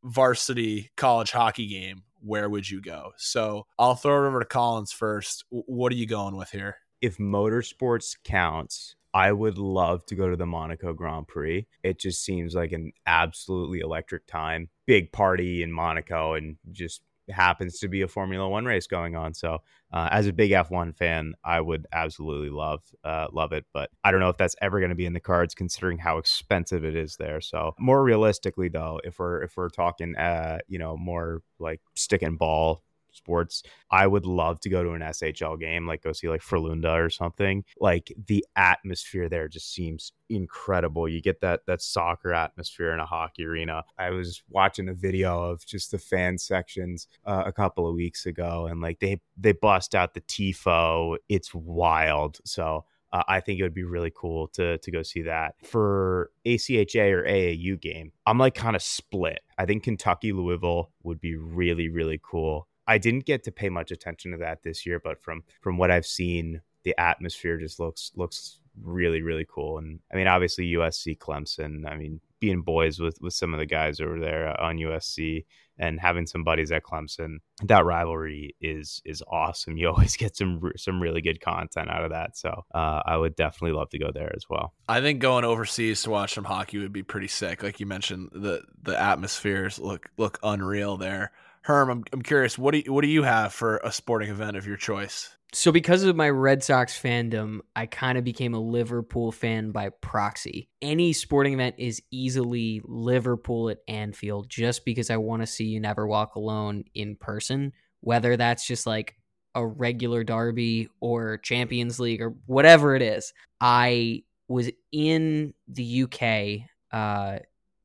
varsity 0.02 0.90
college 0.96 1.30
hockey 1.30 1.66
game, 1.66 2.02
where 2.20 2.48
would 2.48 2.68
you 2.68 2.80
go? 2.80 3.12
So 3.16 3.66
I'll 3.78 3.94
throw 3.94 4.24
it 4.24 4.28
over 4.28 4.40
to 4.40 4.46
Collins 4.46 4.92
first. 4.92 5.44
What 5.50 5.92
are 5.92 5.96
you 5.96 6.06
going 6.06 6.36
with 6.36 6.50
here? 6.50 6.76
If 7.00 7.16
motorsports 7.18 8.16
counts, 8.24 8.96
I 9.12 9.32
would 9.32 9.58
love 9.58 10.04
to 10.06 10.14
go 10.14 10.28
to 10.28 10.36
the 10.36 10.46
Monaco 10.46 10.92
Grand 10.92 11.26
Prix. 11.26 11.66
It 11.82 11.98
just 11.98 12.22
seems 12.22 12.54
like 12.54 12.72
an 12.72 12.92
absolutely 13.06 13.80
electric 13.80 14.26
time. 14.26 14.68
Big 14.86 15.10
party 15.10 15.62
in 15.62 15.72
Monaco 15.72 16.34
and 16.34 16.56
just 16.70 17.02
happens 17.30 17.78
to 17.80 17.88
be 17.88 18.02
a 18.02 18.08
Formula 18.08 18.48
One 18.48 18.64
race 18.64 18.86
going 18.86 19.16
on. 19.16 19.34
So, 19.34 19.58
uh, 19.92 20.08
as 20.10 20.26
a 20.26 20.32
big 20.32 20.50
F1 20.50 20.96
fan, 20.96 21.34
I 21.44 21.60
would 21.60 21.86
absolutely 21.92 22.50
love 22.50 22.82
uh, 23.04 23.28
love 23.32 23.52
it. 23.52 23.64
But 23.72 23.90
I 24.04 24.10
don't 24.10 24.20
know 24.20 24.28
if 24.28 24.36
that's 24.36 24.56
ever 24.60 24.78
going 24.78 24.90
to 24.90 24.96
be 24.96 25.06
in 25.06 25.12
the 25.12 25.20
cards, 25.20 25.54
considering 25.54 25.98
how 25.98 26.18
expensive 26.18 26.84
it 26.84 26.96
is 26.96 27.16
there. 27.16 27.40
So, 27.40 27.74
more 27.78 28.02
realistically, 28.02 28.68
though, 28.68 29.00
if 29.04 29.18
we're 29.18 29.42
if 29.42 29.56
we're 29.56 29.68
talking, 29.68 30.16
uh, 30.16 30.58
you 30.68 30.78
know, 30.78 30.96
more 30.96 31.42
like 31.58 31.80
stick 31.94 32.22
and 32.22 32.38
ball 32.38 32.82
sports. 33.16 33.62
I 33.90 34.06
would 34.06 34.26
love 34.26 34.60
to 34.60 34.68
go 34.68 34.82
to 34.82 34.92
an 34.92 35.02
SHL 35.02 35.58
game, 35.58 35.86
like 35.86 36.02
go 36.02 36.12
see 36.12 36.28
like 36.28 36.42
Frölunda 36.42 37.04
or 37.04 37.10
something. 37.10 37.64
Like 37.80 38.12
the 38.26 38.44
atmosphere 38.56 39.28
there 39.28 39.48
just 39.48 39.72
seems 39.72 40.12
incredible. 40.28 41.08
You 41.08 41.20
get 41.20 41.40
that 41.40 41.66
that 41.66 41.82
soccer 41.82 42.32
atmosphere 42.32 42.92
in 42.92 43.00
a 43.00 43.06
hockey 43.06 43.44
arena. 43.44 43.84
I 43.98 44.10
was 44.10 44.42
watching 44.48 44.88
a 44.88 44.94
video 44.94 45.42
of 45.42 45.64
just 45.66 45.90
the 45.90 45.98
fan 45.98 46.38
sections 46.38 47.08
uh, 47.26 47.44
a 47.46 47.52
couple 47.52 47.88
of 47.88 47.94
weeks 47.94 48.26
ago, 48.26 48.66
and 48.70 48.80
like 48.80 49.00
they 49.00 49.20
they 49.36 49.52
bust 49.52 49.94
out 49.94 50.14
the 50.14 50.20
tifo. 50.22 51.16
It's 51.28 51.54
wild. 51.54 52.38
So 52.44 52.84
uh, 53.12 53.22
I 53.26 53.40
think 53.40 53.58
it 53.58 53.62
would 53.62 53.74
be 53.74 53.84
really 53.84 54.12
cool 54.14 54.48
to 54.48 54.78
to 54.78 54.90
go 54.90 55.02
see 55.02 55.22
that 55.22 55.54
for 55.64 56.30
ACHA 56.46 57.12
or 57.12 57.24
AAU 57.24 57.80
game. 57.80 58.12
I'm 58.26 58.38
like 58.38 58.54
kind 58.54 58.76
of 58.76 58.82
split. 58.82 59.40
I 59.58 59.66
think 59.66 59.82
Kentucky 59.82 60.32
Louisville 60.32 60.90
would 61.02 61.20
be 61.20 61.36
really 61.36 61.88
really 61.88 62.20
cool. 62.22 62.68
I 62.90 62.98
didn't 62.98 63.24
get 63.24 63.44
to 63.44 63.52
pay 63.52 63.68
much 63.68 63.92
attention 63.92 64.32
to 64.32 64.38
that 64.38 64.64
this 64.64 64.84
year, 64.84 64.98
but 64.98 65.22
from 65.22 65.44
from 65.60 65.78
what 65.78 65.92
I've 65.92 66.04
seen, 66.04 66.60
the 66.82 66.98
atmosphere 66.98 67.56
just 67.56 67.78
looks 67.78 68.10
looks 68.16 68.58
really 68.82 69.22
really 69.22 69.46
cool. 69.48 69.78
And 69.78 70.00
I 70.12 70.16
mean, 70.16 70.26
obviously 70.26 70.72
USC 70.72 71.16
Clemson. 71.16 71.88
I 71.88 71.96
mean, 71.96 72.20
being 72.40 72.62
boys 72.62 72.98
with 72.98 73.20
with 73.20 73.32
some 73.32 73.54
of 73.54 73.60
the 73.60 73.66
guys 73.66 74.00
over 74.00 74.18
there 74.18 74.60
on 74.60 74.78
USC 74.78 75.44
and 75.78 76.00
having 76.00 76.26
some 76.26 76.42
buddies 76.42 76.72
at 76.72 76.82
Clemson, 76.82 77.36
that 77.62 77.84
rivalry 77.84 78.56
is 78.60 79.00
is 79.04 79.22
awesome. 79.30 79.76
You 79.80 79.90
always 79.90 80.16
get 80.16 80.36
some 80.36 80.60
some 80.76 81.00
really 81.00 81.20
good 81.20 81.40
content 81.40 81.90
out 81.90 82.02
of 82.02 82.10
that. 82.10 82.36
So 82.36 82.64
uh, 82.74 83.02
I 83.06 83.16
would 83.16 83.36
definitely 83.36 83.78
love 83.78 83.90
to 83.90 84.00
go 84.00 84.10
there 84.12 84.32
as 84.34 84.46
well. 84.50 84.74
I 84.88 85.00
think 85.00 85.20
going 85.20 85.44
overseas 85.44 86.02
to 86.02 86.10
watch 86.10 86.34
some 86.34 86.44
hockey 86.44 86.78
would 86.78 86.92
be 86.92 87.04
pretty 87.04 87.28
sick. 87.28 87.62
Like 87.62 87.78
you 87.78 87.86
mentioned, 87.86 88.30
the 88.32 88.62
the 88.82 89.00
atmospheres 89.00 89.78
look 89.78 90.10
look 90.16 90.40
unreal 90.42 90.96
there. 90.96 91.30
Herm, 91.62 91.90
I'm, 91.90 92.04
I'm 92.12 92.22
curious, 92.22 92.58
what 92.58 92.72
do 92.72 92.78
you, 92.78 92.92
what 92.92 93.02
do 93.02 93.08
you 93.08 93.22
have 93.22 93.52
for 93.52 93.78
a 93.78 93.92
sporting 93.92 94.30
event 94.30 94.56
of 94.56 94.66
your 94.66 94.76
choice? 94.76 95.36
So 95.52 95.72
because 95.72 96.04
of 96.04 96.14
my 96.14 96.30
Red 96.30 96.62
Sox 96.62 96.98
fandom, 96.98 97.58
I 97.74 97.86
kind 97.86 98.16
of 98.16 98.22
became 98.22 98.54
a 98.54 98.60
Liverpool 98.60 99.32
fan 99.32 99.72
by 99.72 99.88
proxy. 99.88 100.68
Any 100.80 101.12
sporting 101.12 101.54
event 101.54 101.74
is 101.76 102.00
easily 102.12 102.80
Liverpool 102.84 103.68
at 103.68 103.78
Anfield 103.88 104.48
just 104.48 104.84
because 104.84 105.10
I 105.10 105.16
want 105.16 105.42
to 105.42 105.46
see 105.46 105.64
you 105.64 105.80
never 105.80 106.06
walk 106.06 106.36
alone 106.36 106.84
in 106.94 107.16
person, 107.16 107.72
whether 108.00 108.36
that's 108.36 108.64
just 108.64 108.86
like 108.86 109.16
a 109.56 109.66
regular 109.66 110.22
derby 110.22 110.88
or 111.00 111.38
Champions 111.38 111.98
League 111.98 112.22
or 112.22 112.36
whatever 112.46 112.94
it 112.94 113.02
is. 113.02 113.32
I 113.60 114.22
was 114.46 114.70
in 114.92 115.54
the 115.66 116.04
UK 116.04 116.68
uh, 116.92 117.40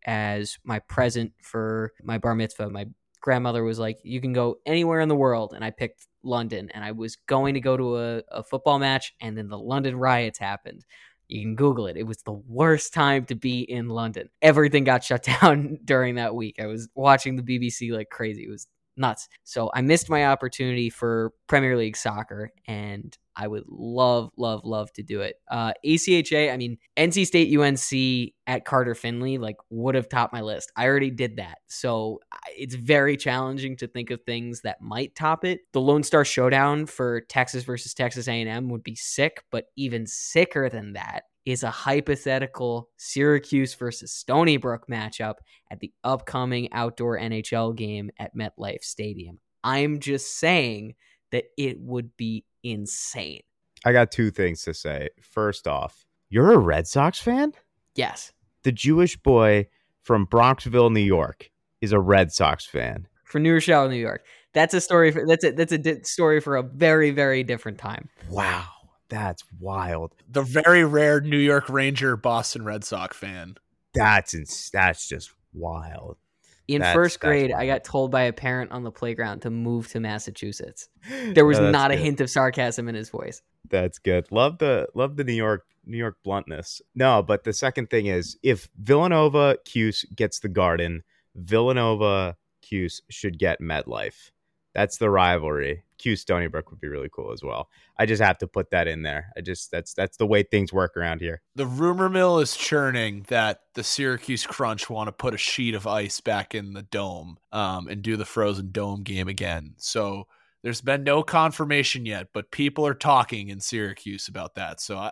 as 0.05 0.59
my 0.63 0.79
present 0.79 1.33
for 1.41 1.93
my 2.03 2.19
bar 2.19 2.35
mitzvah. 2.35 2.69
My 2.69 2.85
grandmother 3.21 3.63
was 3.63 3.79
like, 3.79 3.99
"You 4.03 4.21
can 4.21 4.33
go 4.33 4.57
anywhere 4.65 5.01
in 5.01 5.09
the 5.09 5.15
world," 5.15 5.53
and 5.53 5.63
I 5.63 5.71
picked 5.71 6.07
London. 6.23 6.69
And 6.73 6.83
I 6.83 6.91
was 6.91 7.15
going 7.15 7.53
to 7.53 7.59
go 7.59 7.77
to 7.77 7.97
a, 7.97 8.21
a 8.31 8.43
football 8.43 8.79
match, 8.79 9.13
and 9.21 9.37
then 9.37 9.49
the 9.49 9.57
London 9.57 9.95
riots 9.95 10.39
happened. 10.39 10.85
You 11.27 11.41
can 11.41 11.55
Google 11.55 11.87
it. 11.87 11.97
It 11.97 12.05
was 12.05 12.21
the 12.23 12.33
worst 12.33 12.93
time 12.93 13.25
to 13.25 13.35
be 13.35 13.61
in 13.61 13.89
London. 13.89 14.29
Everything 14.41 14.83
got 14.83 15.03
shut 15.03 15.23
down 15.41 15.79
during 15.83 16.15
that 16.15 16.35
week. 16.35 16.57
I 16.59 16.67
was 16.67 16.87
watching 16.95 17.35
the 17.35 17.43
BBC 17.43 17.91
like 17.91 18.09
crazy. 18.09 18.43
It 18.43 18.49
was 18.49 18.67
nuts. 18.97 19.27
So 19.43 19.71
I 19.73 19.81
missed 19.81 20.09
my 20.09 20.25
opportunity 20.27 20.89
for 20.89 21.33
Premier 21.47 21.77
League 21.77 21.97
soccer, 21.97 22.51
and 22.67 23.17
I 23.35 23.47
would 23.47 23.63
love, 23.67 24.31
love, 24.37 24.61
love 24.63 24.91
to 24.93 25.03
do 25.03 25.21
it. 25.21 25.35
Uh, 25.49 25.73
ACHA, 25.85 26.53
I 26.53 26.57
mean, 26.57 26.77
NC 26.97 27.25
State 27.25 27.57
UNC 27.57 28.33
at 28.47 28.65
Carter 28.65 28.95
Finley, 28.95 29.37
like, 29.37 29.57
would 29.69 29.95
have 29.95 30.09
topped 30.09 30.33
my 30.33 30.41
list. 30.41 30.71
I 30.75 30.85
already 30.85 31.11
did 31.11 31.37
that. 31.37 31.59
So 31.67 32.19
it's 32.57 32.75
very 32.75 33.17
challenging 33.17 33.75
to 33.77 33.87
think 33.87 34.11
of 34.11 34.21
things 34.21 34.61
that 34.61 34.81
might 34.81 35.15
top 35.15 35.43
it. 35.43 35.61
The 35.73 35.81
Lone 35.81 36.03
Star 36.03 36.23
Showdown 36.23 36.85
for 36.85 37.21
Texas 37.21 37.63
versus 37.63 37.93
Texas 37.93 38.27
A&M 38.27 38.69
would 38.69 38.83
be 38.83 38.95
sick, 38.95 39.43
but 39.51 39.65
even 39.75 40.07
sicker 40.07 40.69
than 40.69 40.93
that 40.93 41.23
is 41.45 41.63
a 41.63 41.69
hypothetical 41.69 42.89
Syracuse 42.97 43.75
versus 43.75 44.11
Stony 44.11 44.57
Brook 44.57 44.87
matchup 44.89 45.35
at 45.69 45.79
the 45.79 45.93
upcoming 46.03 46.71
outdoor 46.73 47.19
NHL 47.19 47.75
game 47.75 48.09
at 48.17 48.35
MetLife 48.35 48.83
Stadium. 48.83 49.39
I'm 49.63 49.99
just 49.99 50.37
saying 50.37 50.95
that 51.31 51.45
it 51.57 51.79
would 51.79 52.15
be 52.17 52.45
insane. 52.63 53.41
I 53.83 53.91
got 53.91 54.11
two 54.11 54.31
things 54.31 54.63
to 54.63 54.73
say. 54.73 55.09
First 55.21 55.67
off, 55.67 56.05
you're 56.29 56.51
a 56.51 56.57
Red 56.57 56.87
Sox 56.87 57.19
fan? 57.19 57.53
Yes. 57.95 58.31
The 58.63 58.71
Jewish 58.71 59.15
boy 59.17 59.67
from 60.01 60.25
Bronxville, 60.27 60.91
New 60.91 61.01
York, 61.01 61.51
is 61.81 61.91
a 61.91 61.99
Red 61.99 62.31
Sox 62.31 62.65
fan. 62.65 63.07
For 63.23 63.39
New 63.39 63.53
Rochelle, 63.53 63.89
New 63.89 63.95
York. 63.95 64.25
That's 64.53 64.73
a 64.73 64.81
story 64.81 65.11
for 65.11 65.25
that's 65.27 65.43
a 65.43 65.51
that's 65.51 65.73
a 65.73 65.77
di- 65.77 66.03
story 66.03 66.39
for 66.39 66.55
a 66.55 66.63
very 66.63 67.11
very 67.11 67.43
different 67.43 67.77
time. 67.77 68.09
Wow, 68.29 68.65
that's 69.09 69.43
wild. 69.59 70.15
The 70.29 70.43
very 70.43 70.85
rare 70.85 71.19
New 71.19 71.37
York 71.37 71.67
Ranger 71.67 72.15
Boston 72.15 72.63
Red 72.63 72.85
Sox 72.85 73.17
fan. 73.17 73.55
That's 73.93 74.33
ins- 74.33 74.69
that's 74.71 75.09
just 75.09 75.31
wild. 75.53 76.17
In 76.67 76.81
That's- 76.81 76.95
first 76.95 77.19
grade, 77.19 77.51
I 77.51 77.67
got 77.67 77.83
told 77.83 78.09
by 78.11 78.23
a 78.23 78.33
parent 78.33 78.71
on 78.71 78.83
the 78.83 78.91
playground 78.91 79.41
to 79.41 79.49
move 79.51 79.87
to 79.89 79.99
Massachusetts. 79.99 80.89
There 81.33 81.45
was 81.45 81.59
No, 81.59 81.69
not 81.71 81.91
a 81.91 81.95
hint 81.95 82.19
of 82.21 82.29
sarcasm 82.29 82.87
in 82.89 82.95
his 82.95 83.09
voice. 83.09 83.41
That's 83.69 83.99
good. 83.99 84.31
Love 84.31 84.57
the 84.57 84.87
love 84.95 85.15
the 85.15 85.23
New 85.23 85.33
York 85.33 85.65
New 85.85 85.97
York 85.97 86.17
bluntness. 86.23 86.81
No, 86.95 87.21
but 87.21 87.43
the 87.43 87.53
second 87.53 87.89
thing 87.91 88.07
is 88.07 88.37
if 88.41 88.67
Villanova 88.77 89.57
Cuse 89.65 90.05
gets 90.15 90.39
the 90.39 90.49
Garden, 90.49 91.03
Villanova 91.35 92.35
Cuse 92.61 93.01
should 93.09 93.37
get 93.37 93.61
MetLife. 93.61 94.31
That's 94.75 94.97
the 94.97 95.09
rivalry. 95.09 95.83
Cuse 95.97 96.21
Stony 96.21 96.47
Brook 96.47 96.69
would 96.69 96.81
be 96.81 96.89
really 96.89 97.09
cool 97.09 97.31
as 97.31 97.41
well. 97.41 97.69
I 97.97 98.05
just 98.05 98.21
have 98.21 98.37
to 98.39 98.47
put 98.47 98.71
that 98.71 98.89
in 98.89 99.03
there. 99.03 99.31
I 99.37 99.41
just 99.41 99.71
that's 99.71 99.93
that's 99.93 100.17
the 100.17 100.27
way 100.27 100.43
things 100.43 100.73
work 100.73 100.97
around 100.97 101.21
here. 101.21 101.41
The 101.55 101.65
rumor 101.65 102.09
mill 102.09 102.39
is 102.39 102.57
churning 102.57 103.25
that 103.29 103.61
the 103.73 103.83
Syracuse 103.83 104.45
Crunch 104.45 104.89
want 104.89 105.07
to 105.07 105.13
put 105.13 105.33
a 105.33 105.37
sheet 105.37 105.73
of 105.73 105.87
ice 105.87 106.19
back 106.19 106.53
in 106.53 106.73
the 106.73 106.83
dome 106.83 107.37
um, 107.53 107.87
and 107.87 108.01
do 108.01 108.17
the 108.17 108.25
frozen 108.25 108.71
dome 108.71 109.03
game 109.03 109.29
again. 109.29 109.75
So 109.77 110.27
there's 110.61 110.81
been 110.81 111.03
no 111.03 111.23
confirmation 111.23 112.05
yet, 112.05 112.27
but 112.33 112.51
people 112.51 112.85
are 112.85 112.93
talking 112.93 113.47
in 113.47 113.61
Syracuse 113.61 114.27
about 114.27 114.55
that. 114.55 114.81
So 114.81 114.97
I, 114.97 115.11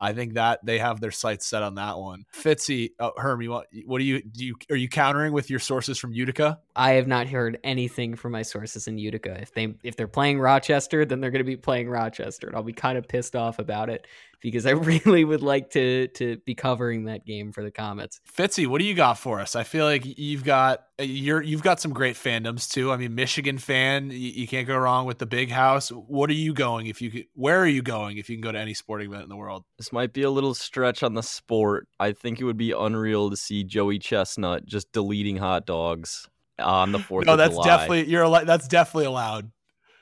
I 0.00 0.12
think 0.12 0.34
that 0.34 0.64
they 0.64 0.78
have 0.78 1.00
their 1.00 1.10
sights 1.10 1.46
set 1.46 1.62
on 1.62 1.76
that 1.76 1.98
one. 1.98 2.24
Fitzy, 2.34 2.90
oh, 2.98 3.12
Herm, 3.16 3.40
you 3.42 3.50
want, 3.50 3.66
what 3.86 3.98
do 3.98 4.04
you 4.04 4.22
do? 4.22 4.44
You 4.44 4.54
are 4.70 4.76
you 4.76 4.88
countering 4.88 5.32
with 5.32 5.50
your 5.50 5.60
sources 5.60 5.98
from 5.98 6.12
Utica? 6.12 6.60
I 6.76 6.92
have 6.92 7.06
not 7.06 7.28
heard 7.28 7.58
anything 7.64 8.16
from 8.16 8.32
my 8.32 8.42
sources 8.42 8.88
in 8.88 8.98
Utica. 8.98 9.40
If 9.40 9.54
they 9.54 9.74
if 9.82 9.96
they're 9.96 10.08
playing 10.08 10.40
Rochester, 10.40 11.04
then 11.04 11.20
they're 11.20 11.30
going 11.30 11.40
to 11.40 11.44
be 11.44 11.56
playing 11.56 11.88
Rochester, 11.88 12.48
and 12.48 12.56
I'll 12.56 12.62
be 12.62 12.72
kind 12.72 12.98
of 12.98 13.08
pissed 13.08 13.36
off 13.36 13.58
about 13.58 13.88
it 13.88 14.06
because 14.44 14.66
I 14.66 14.70
really 14.72 15.24
would 15.24 15.42
like 15.42 15.70
to 15.70 16.06
to 16.08 16.36
be 16.44 16.54
covering 16.54 17.06
that 17.06 17.24
game 17.24 17.50
for 17.50 17.64
the 17.64 17.70
Comets. 17.70 18.20
Fitzy, 18.30 18.66
what 18.66 18.78
do 18.78 18.84
you 18.84 18.94
got 18.94 19.14
for 19.14 19.40
us? 19.40 19.56
I 19.56 19.64
feel 19.64 19.86
like 19.86 20.02
you've 20.04 20.44
got 20.44 20.84
you're 21.00 21.40
you've 21.40 21.62
got 21.62 21.80
some 21.80 21.94
great 21.94 22.14
fandoms 22.14 22.70
too. 22.70 22.92
I 22.92 22.98
mean, 22.98 23.14
Michigan 23.14 23.56
fan, 23.56 24.10
you, 24.10 24.18
you 24.18 24.46
can't 24.46 24.66
go 24.66 24.76
wrong 24.76 25.06
with 25.06 25.16
the 25.18 25.24
big 25.26 25.50
house. 25.50 25.88
What 25.88 26.28
are 26.28 26.34
you 26.34 26.52
going 26.52 26.88
if 26.88 27.00
you 27.00 27.10
could? 27.10 27.24
Where 27.32 27.58
are 27.58 27.66
you 27.66 27.80
going 27.80 28.18
if 28.18 28.28
you 28.28 28.36
can 28.36 28.42
go 28.42 28.52
to 28.52 28.58
any 28.58 28.74
sporting 28.74 29.08
event 29.08 29.22
in 29.22 29.30
the 29.30 29.36
world? 29.36 29.64
This 29.78 29.92
might 29.92 30.12
be 30.12 30.22
a 30.22 30.30
little 30.30 30.52
stretch 30.54 31.02
on 31.02 31.14
the 31.14 31.22
sport. 31.22 31.88
I 31.98 32.12
think 32.12 32.38
it 32.38 32.44
would 32.44 32.58
be 32.58 32.72
unreal 32.72 33.30
to 33.30 33.36
see 33.36 33.64
Joey 33.64 33.98
Chestnut 33.98 34.66
just 34.66 34.92
deleting 34.92 35.38
hot 35.38 35.64
dogs 35.64 36.28
on 36.58 36.92
the 36.92 36.98
Fourth 37.00 37.24
No, 37.24 37.32
of 37.32 37.38
that's 37.38 37.54
July. 37.54 37.66
definitely 37.66 38.10
you're 38.10 38.24
al- 38.24 38.44
that's 38.44 38.68
definitely 38.68 39.06
allowed. 39.06 39.50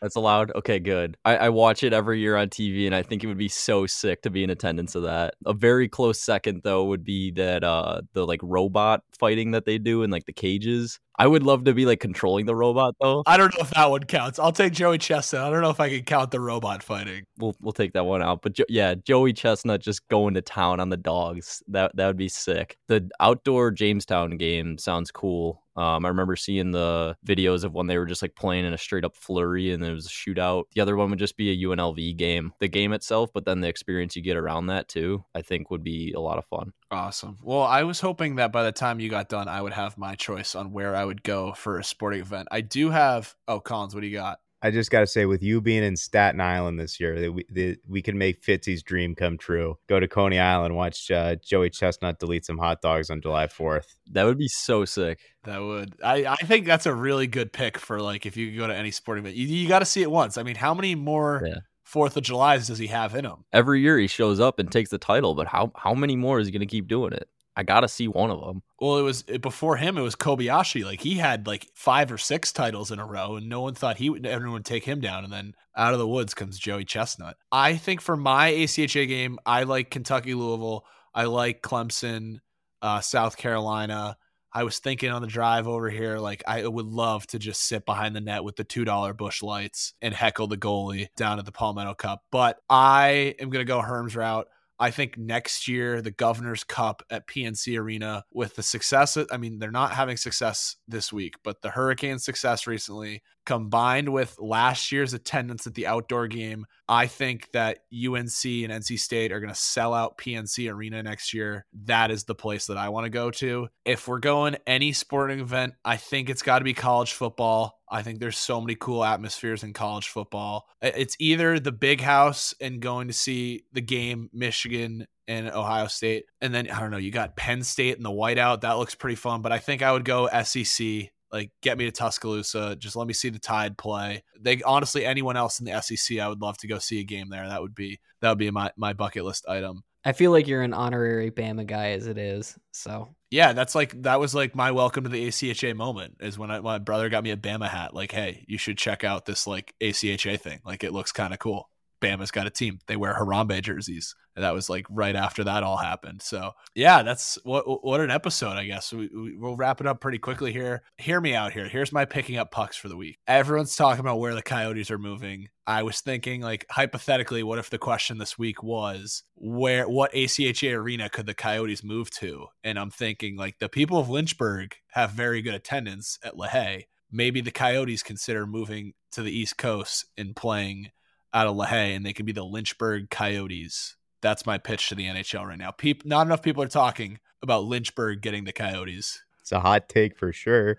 That's 0.02 0.16
allowed. 0.16 0.50
Okay, 0.56 0.80
good. 0.80 1.16
I, 1.24 1.36
I 1.36 1.48
watch 1.50 1.84
it 1.84 1.92
every 1.92 2.18
year 2.18 2.36
on 2.36 2.48
TV, 2.50 2.86
and 2.86 2.94
I 2.94 3.04
think 3.04 3.22
it 3.22 3.28
would 3.28 3.38
be 3.38 3.48
so 3.48 3.86
sick 3.86 4.22
to 4.22 4.30
be 4.30 4.42
in 4.42 4.50
attendance 4.50 4.96
of 4.96 5.04
that. 5.04 5.34
A 5.46 5.54
very 5.54 5.88
close 5.88 6.20
second, 6.20 6.62
though, 6.64 6.84
would 6.86 7.04
be 7.04 7.30
that 7.32 7.62
uh 7.62 8.02
the 8.12 8.26
like 8.26 8.40
robot 8.42 9.04
fighting 9.18 9.52
that 9.52 9.64
they 9.64 9.78
do 9.78 10.02
in 10.02 10.10
like 10.10 10.26
the 10.26 10.32
cages. 10.32 10.98
I 11.18 11.26
would 11.26 11.42
love 11.42 11.64
to 11.64 11.74
be 11.74 11.86
like 11.86 12.00
controlling 12.00 12.46
the 12.46 12.54
robot 12.54 12.94
though. 13.00 13.22
I 13.26 13.36
don't 13.36 13.54
know 13.54 13.62
if 13.62 13.70
that 13.70 13.90
one 13.90 14.04
counts. 14.04 14.38
I'll 14.38 14.52
take 14.52 14.72
Joey 14.72 14.98
Chestnut. 14.98 15.42
I 15.42 15.50
don't 15.50 15.62
know 15.62 15.70
if 15.70 15.80
I 15.80 15.88
can 15.88 16.02
count 16.04 16.30
the 16.30 16.40
robot 16.40 16.82
fighting. 16.82 17.24
We'll 17.38 17.54
we'll 17.60 17.72
take 17.72 17.92
that 17.92 18.04
one 18.04 18.22
out. 18.22 18.42
But 18.42 18.54
jo- 18.54 18.64
yeah, 18.68 18.94
Joey 18.94 19.32
Chestnut 19.32 19.80
just 19.80 20.06
going 20.08 20.34
to 20.34 20.42
town 20.42 20.80
on 20.80 20.88
the 20.88 20.96
dogs. 20.96 21.62
That 21.68 21.94
that 21.96 22.06
would 22.06 22.16
be 22.16 22.28
sick. 22.28 22.78
The 22.88 23.08
outdoor 23.20 23.70
Jamestown 23.70 24.36
game 24.36 24.78
sounds 24.78 25.10
cool. 25.10 25.62
Um, 25.74 26.04
I 26.04 26.08
remember 26.08 26.36
seeing 26.36 26.70
the 26.70 27.16
videos 27.26 27.64
of 27.64 27.72
when 27.72 27.86
they 27.86 27.96
were 27.96 28.04
just 28.04 28.20
like 28.20 28.34
playing 28.34 28.66
in 28.66 28.74
a 28.74 28.78
straight 28.78 29.04
up 29.04 29.16
flurry 29.16 29.72
and 29.72 29.82
there 29.82 29.94
was 29.94 30.06
a 30.06 30.10
shootout. 30.10 30.64
The 30.74 30.82
other 30.82 30.96
one 30.96 31.08
would 31.10 31.18
just 31.18 31.36
be 31.36 31.50
a 31.50 31.66
UNLV 31.66 32.16
game, 32.16 32.52
the 32.60 32.68
game 32.68 32.92
itself, 32.92 33.30
but 33.32 33.46
then 33.46 33.60
the 33.60 33.68
experience 33.68 34.14
you 34.14 34.22
get 34.22 34.36
around 34.36 34.66
that 34.66 34.88
too, 34.88 35.24
I 35.34 35.40
think 35.40 35.70
would 35.70 35.82
be 35.82 36.12
a 36.12 36.20
lot 36.20 36.36
of 36.36 36.44
fun. 36.44 36.72
Awesome. 36.92 37.38
Well, 37.42 37.62
I 37.62 37.84
was 37.84 38.00
hoping 38.00 38.36
that 38.36 38.52
by 38.52 38.64
the 38.64 38.72
time 38.72 39.00
you 39.00 39.08
got 39.08 39.30
done, 39.30 39.48
I 39.48 39.62
would 39.62 39.72
have 39.72 39.96
my 39.96 40.14
choice 40.14 40.54
on 40.54 40.72
where 40.72 40.94
I 40.94 41.04
would 41.06 41.22
go 41.22 41.54
for 41.54 41.78
a 41.78 41.84
sporting 41.84 42.20
event. 42.20 42.48
I 42.50 42.60
do 42.60 42.90
have. 42.90 43.34
Oh, 43.48 43.60
Collins, 43.60 43.94
what 43.94 44.02
do 44.02 44.06
you 44.06 44.16
got? 44.16 44.40
I 44.64 44.70
just 44.70 44.90
got 44.92 45.00
to 45.00 45.06
say, 45.06 45.24
with 45.26 45.42
you 45.42 45.60
being 45.60 45.82
in 45.82 45.96
Staten 45.96 46.40
Island 46.40 46.78
this 46.78 47.00
year, 47.00 47.18
that 47.18 47.32
we 47.32 47.44
that 47.50 47.78
we 47.88 48.02
can 48.02 48.16
make 48.16 48.42
Fitzy's 48.42 48.82
dream 48.82 49.14
come 49.14 49.36
true. 49.36 49.78
Go 49.88 49.98
to 49.98 50.06
Coney 50.06 50.38
Island, 50.38 50.76
watch 50.76 51.10
uh, 51.10 51.34
Joey 51.36 51.70
Chestnut 51.70 52.20
delete 52.20 52.44
some 52.44 52.58
hot 52.58 52.80
dogs 52.82 53.10
on 53.10 53.22
July 53.22 53.48
Fourth. 53.48 53.96
That 54.12 54.24
would 54.24 54.38
be 54.38 54.48
so 54.48 54.84
sick. 54.84 55.18
That 55.44 55.62
would. 55.62 55.96
I, 56.04 56.26
I 56.26 56.36
think 56.36 56.66
that's 56.66 56.86
a 56.86 56.94
really 56.94 57.26
good 57.26 57.52
pick 57.52 57.78
for 57.78 58.00
like 58.00 58.26
if 58.26 58.36
you 58.36 58.50
could 58.50 58.58
go 58.58 58.66
to 58.68 58.76
any 58.76 58.90
sporting 58.90 59.24
event. 59.24 59.36
You, 59.36 59.48
you 59.48 59.66
got 59.66 59.80
to 59.80 59.86
see 59.86 60.02
it 60.02 60.10
once. 60.10 60.38
I 60.38 60.44
mean, 60.44 60.56
how 60.56 60.74
many 60.74 60.94
more 60.94 61.42
Yeah. 61.44 61.54
Fourth 61.92 62.16
of 62.16 62.22
July's 62.22 62.68
does 62.68 62.78
he 62.78 62.86
have 62.86 63.14
in 63.14 63.26
him? 63.26 63.44
Every 63.52 63.82
year 63.82 63.98
he 63.98 64.06
shows 64.06 64.40
up 64.40 64.58
and 64.58 64.72
takes 64.72 64.88
the 64.88 64.96
title, 64.96 65.34
but 65.34 65.46
how 65.46 65.72
how 65.76 65.92
many 65.92 66.16
more 66.16 66.40
is 66.40 66.46
he 66.46 66.50
going 66.50 66.60
to 66.60 66.66
keep 66.66 66.88
doing 66.88 67.12
it? 67.12 67.28
I 67.54 67.64
got 67.64 67.80
to 67.80 67.88
see 67.88 68.08
one 68.08 68.30
of 68.30 68.40
them. 68.40 68.62
Well, 68.80 68.96
it 68.96 69.02
was 69.02 69.24
it, 69.28 69.42
before 69.42 69.76
him. 69.76 69.98
It 69.98 70.00
was 70.00 70.16
Kobayashi. 70.16 70.86
Like 70.86 71.02
he 71.02 71.16
had 71.16 71.46
like 71.46 71.68
five 71.74 72.10
or 72.10 72.16
six 72.16 72.50
titles 72.50 72.90
in 72.90 72.98
a 72.98 73.04
row, 73.04 73.36
and 73.36 73.46
no 73.46 73.60
one 73.60 73.74
thought 73.74 73.98
he 73.98 74.08
would. 74.08 74.24
Everyone 74.24 74.54
would 74.54 74.64
take 74.64 74.84
him 74.84 75.00
down, 75.00 75.22
and 75.22 75.30
then 75.30 75.54
out 75.76 75.92
of 75.92 75.98
the 75.98 76.08
woods 76.08 76.32
comes 76.32 76.58
Joey 76.58 76.86
Chestnut. 76.86 77.36
I 77.52 77.76
think 77.76 78.00
for 78.00 78.16
my 78.16 78.50
ACHA 78.50 79.06
game, 79.06 79.38
I 79.44 79.64
like 79.64 79.90
Kentucky 79.90 80.32
Louisville. 80.32 80.86
I 81.14 81.24
like 81.24 81.60
Clemson, 81.60 82.40
uh, 82.80 83.00
South 83.00 83.36
Carolina. 83.36 84.16
I 84.54 84.64
was 84.64 84.78
thinking 84.78 85.10
on 85.10 85.22
the 85.22 85.28
drive 85.28 85.66
over 85.66 85.88
here, 85.88 86.18
like 86.18 86.42
I 86.46 86.66
would 86.66 86.86
love 86.86 87.26
to 87.28 87.38
just 87.38 87.62
sit 87.62 87.86
behind 87.86 88.14
the 88.14 88.20
net 88.20 88.44
with 88.44 88.56
the 88.56 88.64
two 88.64 88.84
dollar 88.84 89.14
Busch 89.14 89.42
Lights 89.42 89.94
and 90.02 90.12
heckle 90.12 90.46
the 90.46 90.58
goalie 90.58 91.08
down 91.16 91.38
at 91.38 91.46
the 91.46 91.52
Palmetto 91.52 91.94
Cup. 91.94 92.22
But 92.30 92.58
I 92.68 93.34
am 93.38 93.50
gonna 93.50 93.64
go 93.64 93.80
Herm's 93.80 94.14
route. 94.14 94.48
I 94.78 94.90
think 94.90 95.16
next 95.16 95.68
year 95.68 96.02
the 96.02 96.10
Governor's 96.10 96.64
Cup 96.64 97.02
at 97.10 97.26
PNC 97.26 97.78
Arena 97.78 98.24
with 98.32 98.56
the 98.56 98.62
success. 98.62 99.16
I 99.30 99.36
mean, 99.36 99.58
they're 99.58 99.70
not 99.70 99.92
having 99.92 100.16
success 100.16 100.76
this 100.88 101.12
week, 101.12 101.36
but 101.44 101.62
the 101.62 101.70
Hurricane 101.70 102.18
success 102.18 102.66
recently 102.66 103.22
combined 103.44 104.08
with 104.08 104.36
last 104.38 104.92
year's 104.92 105.14
attendance 105.14 105.66
at 105.66 105.74
the 105.74 105.86
outdoor 105.86 106.28
game, 106.28 106.66
I 106.88 107.06
think 107.06 107.50
that 107.52 107.78
UNC 107.92 108.44
and 108.44 108.72
NC 108.72 108.98
State 108.98 109.32
are 109.32 109.40
going 109.40 109.52
to 109.52 109.58
sell 109.58 109.94
out 109.94 110.18
PNC 110.18 110.72
Arena 110.72 111.02
next 111.02 111.34
year. 111.34 111.64
That 111.84 112.10
is 112.10 112.24
the 112.24 112.34
place 112.34 112.66
that 112.66 112.76
I 112.76 112.88
want 112.90 113.04
to 113.04 113.10
go 113.10 113.30
to. 113.32 113.68
If 113.84 114.08
we're 114.08 114.18
going 114.18 114.56
any 114.66 114.92
sporting 114.92 115.40
event, 115.40 115.74
I 115.84 115.96
think 115.96 116.30
it's 116.30 116.42
got 116.42 116.58
to 116.60 116.64
be 116.64 116.74
college 116.74 117.12
football. 117.12 117.80
I 117.92 118.02
think 118.02 118.18
there's 118.18 118.38
so 118.38 118.58
many 118.58 118.74
cool 118.74 119.04
atmospheres 119.04 119.62
in 119.62 119.74
college 119.74 120.08
football. 120.08 120.66
It's 120.80 121.14
either 121.18 121.60
the 121.60 121.72
big 121.72 122.00
house 122.00 122.54
and 122.58 122.80
going 122.80 123.08
to 123.08 123.12
see 123.12 123.64
the 123.72 123.82
game, 123.82 124.30
Michigan 124.32 125.06
and 125.28 125.50
Ohio 125.50 125.88
State. 125.88 126.24
And 126.40 126.54
then 126.54 126.70
I 126.70 126.80
don't 126.80 126.90
know, 126.90 126.96
you 126.96 127.10
got 127.10 127.36
Penn 127.36 127.62
State 127.62 127.96
and 127.96 128.04
the 128.04 128.10
whiteout. 128.10 128.62
That 128.62 128.78
looks 128.78 128.94
pretty 128.94 129.16
fun. 129.16 129.42
But 129.42 129.52
I 129.52 129.58
think 129.58 129.82
I 129.82 129.92
would 129.92 130.06
go 130.06 130.26
SEC. 130.42 131.10
Like 131.30 131.50
get 131.62 131.78
me 131.78 131.84
to 131.84 131.92
Tuscaloosa. 131.92 132.76
Just 132.76 132.96
let 132.96 133.06
me 133.06 133.14
see 133.14 133.28
the 133.28 133.38
Tide 133.38 133.76
play. 133.76 134.22
They 134.40 134.62
honestly, 134.62 135.04
anyone 135.04 135.36
else 135.36 135.60
in 135.60 135.66
the 135.66 135.80
SEC, 135.80 136.18
I 136.18 136.28
would 136.28 136.42
love 136.42 136.58
to 136.58 136.68
go 136.68 136.78
see 136.78 137.00
a 137.00 137.04
game 137.04 137.28
there. 137.28 137.46
That 137.46 137.60
would 137.60 137.74
be 137.74 138.00
that 138.20 138.28
would 138.30 138.38
be 138.38 138.50
my 138.50 138.70
my 138.76 138.94
bucket 138.94 139.24
list 139.24 139.46
item. 139.48 139.82
I 140.04 140.12
feel 140.12 140.30
like 140.32 140.48
you're 140.48 140.62
an 140.62 140.74
honorary 140.74 141.30
Bama 141.30 141.66
guy 141.66 141.90
as 141.90 142.06
it 142.06 142.18
is. 142.18 142.58
So 142.72 143.14
Yeah, 143.30 143.52
that's 143.52 143.74
like 143.74 144.02
that 144.02 144.20
was 144.20 144.34
like 144.34 144.54
my 144.54 144.72
welcome 144.72 145.04
to 145.04 145.10
the 145.10 145.28
ACHA 145.28 145.74
moment 145.76 146.16
is 146.20 146.38
when 146.38 146.50
I, 146.50 146.60
my 146.60 146.78
brother 146.78 147.08
got 147.08 147.24
me 147.24 147.30
a 147.30 147.36
Bama 147.36 147.68
hat. 147.68 147.94
Like, 147.94 148.12
hey, 148.12 148.44
you 148.48 148.58
should 148.58 148.78
check 148.78 149.04
out 149.04 149.26
this 149.26 149.46
like 149.46 149.74
ACHA 149.80 150.40
thing. 150.40 150.60
Like, 150.64 150.84
it 150.84 150.92
looks 150.92 151.12
kind 151.12 151.32
of 151.32 151.38
cool. 151.38 151.70
Bama's 152.02 152.30
got 152.30 152.46
a 152.46 152.50
team. 152.50 152.80
They 152.86 152.96
wear 152.96 153.14
Harambe 153.14 153.62
jerseys. 153.62 154.14
And 154.34 154.44
that 154.44 154.54
was 154.54 154.70
like 154.70 154.86
right 154.88 155.14
after 155.14 155.44
that 155.44 155.62
all 155.62 155.76
happened. 155.76 156.22
So 156.22 156.52
yeah, 156.74 157.02
that's 157.02 157.38
what 157.44 157.84
what 157.84 158.00
an 158.00 158.10
episode. 158.10 158.56
I 158.56 158.64
guess 158.64 158.92
we, 158.92 159.08
we, 159.08 159.36
we'll 159.36 159.56
wrap 159.56 159.80
it 159.80 159.86
up 159.86 160.00
pretty 160.00 160.18
quickly 160.18 160.52
here. 160.52 160.82
Hear 160.96 161.20
me 161.20 161.34
out 161.34 161.52
here. 161.52 161.68
Here's 161.68 161.92
my 161.92 162.04
picking 162.06 162.38
up 162.38 162.50
pucks 162.50 162.76
for 162.76 162.88
the 162.88 162.96
week. 162.96 163.18
Everyone's 163.26 163.76
talking 163.76 164.00
about 164.00 164.20
where 164.20 164.34
the 164.34 164.42
Coyotes 164.42 164.90
are 164.90 164.98
moving. 164.98 165.48
I 165.66 165.82
was 165.82 166.00
thinking 166.00 166.40
like 166.40 166.66
hypothetically, 166.70 167.42
what 167.42 167.58
if 167.58 167.68
the 167.68 167.78
question 167.78 168.18
this 168.18 168.38
week 168.38 168.62
was 168.62 169.22
where 169.36 169.88
what 169.88 170.12
ACHA 170.12 170.74
arena 170.74 171.10
could 171.10 171.26
the 171.26 171.34
Coyotes 171.34 171.84
move 171.84 172.10
to? 172.12 172.46
And 172.64 172.78
I'm 172.78 172.90
thinking 172.90 173.36
like 173.36 173.58
the 173.58 173.68
people 173.68 173.98
of 173.98 174.08
Lynchburg 174.08 174.76
have 174.92 175.10
very 175.10 175.42
good 175.42 175.54
attendance 175.54 176.18
at 176.24 176.34
LaHaye. 176.34 176.84
Maybe 177.10 177.42
the 177.42 177.50
Coyotes 177.50 178.02
consider 178.02 178.46
moving 178.46 178.94
to 179.12 179.22
the 179.22 179.30
East 179.30 179.58
Coast 179.58 180.06
and 180.16 180.34
playing 180.34 180.90
out 181.34 181.46
of 181.46 181.56
LaHaye, 181.56 181.96
and 181.96 182.04
they 182.04 182.12
could 182.12 182.26
be 182.26 182.32
the 182.32 182.44
Lynchburg 182.44 183.10
Coyotes. 183.10 183.96
That's 184.20 184.46
my 184.46 184.58
pitch 184.58 184.88
to 184.88 184.94
the 184.94 185.06
NHL 185.06 185.46
right 185.46 185.58
now. 185.58 185.70
Peop- 185.70 186.04
not 186.04 186.26
enough 186.26 186.42
people 186.42 186.62
are 186.62 186.68
talking 186.68 187.18
about 187.42 187.64
Lynchburg 187.64 188.20
getting 188.20 188.44
the 188.44 188.52
Coyotes. 188.52 189.22
It's 189.40 189.52
a 189.52 189.60
hot 189.60 189.88
take 189.88 190.16
for 190.16 190.32
sure. 190.32 190.78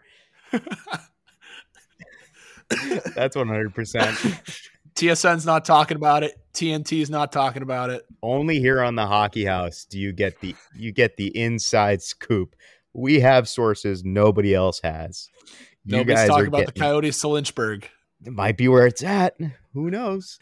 That's 3.15 3.35
one 3.35 3.47
hundred 3.47 3.75
percent. 3.75 4.17
TSN's 4.95 5.45
not 5.45 5.65
talking 5.65 5.97
about 5.97 6.23
it. 6.23 6.39
TNT's 6.53 7.09
not 7.09 7.31
talking 7.31 7.63
about 7.63 7.89
it. 7.89 8.05
Only 8.21 8.59
here 8.59 8.81
on 8.81 8.95
the 8.95 9.05
Hockey 9.05 9.43
House 9.43 9.85
do 9.85 9.99
you 9.99 10.13
get 10.13 10.39
the 10.39 10.55
you 10.75 10.91
get 10.91 11.17
the 11.17 11.35
inside 11.38 12.01
scoop. 12.01 12.55
We 12.93 13.19
have 13.19 13.49
sources 13.49 14.03
nobody 14.03 14.53
else 14.53 14.80
has. 14.84 15.30
You 15.85 15.97
Nobody's 15.97 16.15
guys 16.15 16.30
talking 16.30 16.47
about 16.47 16.65
the 16.67 16.71
Coyotes 16.80 17.19
to 17.21 17.27
Lynchburg. 17.27 17.89
It 18.25 18.33
might 18.33 18.57
be 18.57 18.67
where 18.67 18.87
it's 18.87 19.03
at. 19.03 19.35
Who 19.73 19.89
knows? 19.89 20.39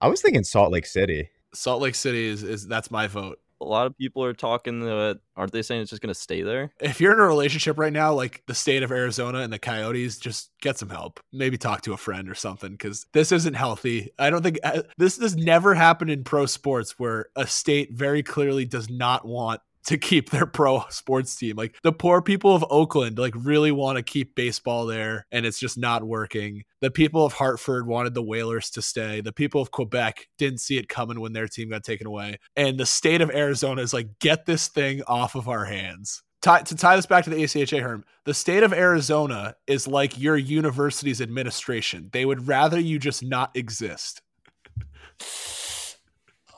I 0.00 0.08
was 0.08 0.20
thinking 0.20 0.44
Salt 0.44 0.72
Lake 0.72 0.86
City. 0.86 1.30
Salt 1.52 1.82
Lake 1.82 1.94
City 1.94 2.26
is, 2.26 2.42
is 2.42 2.66
that's 2.66 2.90
my 2.90 3.06
vote. 3.06 3.38
A 3.60 3.66
lot 3.66 3.86
of 3.86 3.96
people 3.98 4.24
are 4.24 4.32
talking 4.32 4.80
that 4.80 5.20
aren't 5.36 5.52
they 5.52 5.60
saying 5.60 5.82
it's 5.82 5.90
just 5.90 6.00
gonna 6.00 6.14
stay 6.14 6.40
there? 6.40 6.72
If 6.80 6.98
you're 6.98 7.12
in 7.12 7.20
a 7.20 7.26
relationship 7.26 7.78
right 7.78 7.92
now, 7.92 8.14
like 8.14 8.42
the 8.46 8.54
state 8.54 8.82
of 8.82 8.90
Arizona 8.90 9.40
and 9.40 9.52
the 9.52 9.58
Coyotes, 9.58 10.18
just 10.18 10.50
get 10.62 10.78
some 10.78 10.88
help. 10.88 11.20
Maybe 11.30 11.58
talk 11.58 11.82
to 11.82 11.92
a 11.92 11.98
friend 11.98 12.30
or 12.30 12.34
something 12.34 12.70
because 12.72 13.06
this 13.12 13.32
isn't 13.32 13.52
healthy. 13.52 14.12
I 14.18 14.30
don't 14.30 14.42
think 14.42 14.60
uh, 14.64 14.82
this 14.96 15.18
has 15.18 15.36
never 15.36 15.74
happened 15.74 16.10
in 16.10 16.24
pro 16.24 16.46
sports 16.46 16.98
where 16.98 17.26
a 17.36 17.46
state 17.46 17.92
very 17.92 18.22
clearly 18.22 18.64
does 18.64 18.88
not 18.88 19.26
want 19.26 19.60
to 19.86 19.98
keep 19.98 20.30
their 20.30 20.46
pro 20.60 20.84
sports 20.88 21.34
team. 21.36 21.56
Like 21.56 21.76
the 21.82 21.92
poor 21.92 22.22
people 22.22 22.54
of 22.54 22.64
Oakland 22.70 23.18
like 23.18 23.34
really 23.36 23.72
want 23.72 23.96
to 23.96 24.02
keep 24.02 24.34
baseball 24.34 24.86
there 24.86 25.26
and 25.32 25.46
it's 25.46 25.58
just 25.58 25.78
not 25.78 26.04
working. 26.04 26.64
The 26.80 26.90
people 26.90 27.24
of 27.24 27.32
Hartford 27.32 27.86
wanted 27.86 28.14
the 28.14 28.22
Whalers 28.22 28.70
to 28.70 28.82
stay. 28.82 29.20
The 29.20 29.32
people 29.32 29.60
of 29.60 29.70
Quebec 29.70 30.28
didn't 30.38 30.60
see 30.60 30.78
it 30.78 30.88
coming 30.88 31.20
when 31.20 31.32
their 31.32 31.48
team 31.48 31.70
got 31.70 31.84
taken 31.84 32.06
away. 32.06 32.38
And 32.56 32.78
the 32.78 32.86
state 32.86 33.20
of 33.20 33.30
Arizona 33.30 33.82
is 33.82 33.92
like 33.92 34.18
get 34.18 34.46
this 34.46 34.68
thing 34.68 35.02
off 35.06 35.34
of 35.34 35.48
our 35.48 35.64
hands. 35.64 36.22
Tie, 36.42 36.62
to 36.62 36.74
tie 36.74 36.96
this 36.96 37.04
back 37.04 37.24
to 37.24 37.30
the 37.30 37.42
ACHA 37.42 37.82
Herm, 37.82 38.02
the 38.24 38.32
state 38.32 38.62
of 38.62 38.72
Arizona 38.72 39.54
is 39.66 39.86
like 39.86 40.18
your 40.18 40.38
university's 40.38 41.20
administration. 41.20 42.08
They 42.12 42.24
would 42.24 42.48
rather 42.48 42.80
you 42.80 42.98
just 42.98 43.22
not 43.22 43.54
exist. 43.54 44.22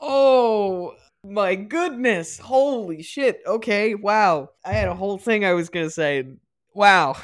Oh 0.01 0.95
my 1.23 1.55
goodness. 1.55 2.37
Holy 2.39 3.01
shit. 3.01 3.41
Okay. 3.45 3.95
Wow. 3.95 4.49
I 4.65 4.73
had 4.73 4.87
a 4.89 4.95
whole 4.95 5.17
thing 5.17 5.45
I 5.45 5.53
was 5.53 5.69
going 5.69 5.85
to 5.85 5.89
say. 5.91 6.25
Wow. 6.73 7.15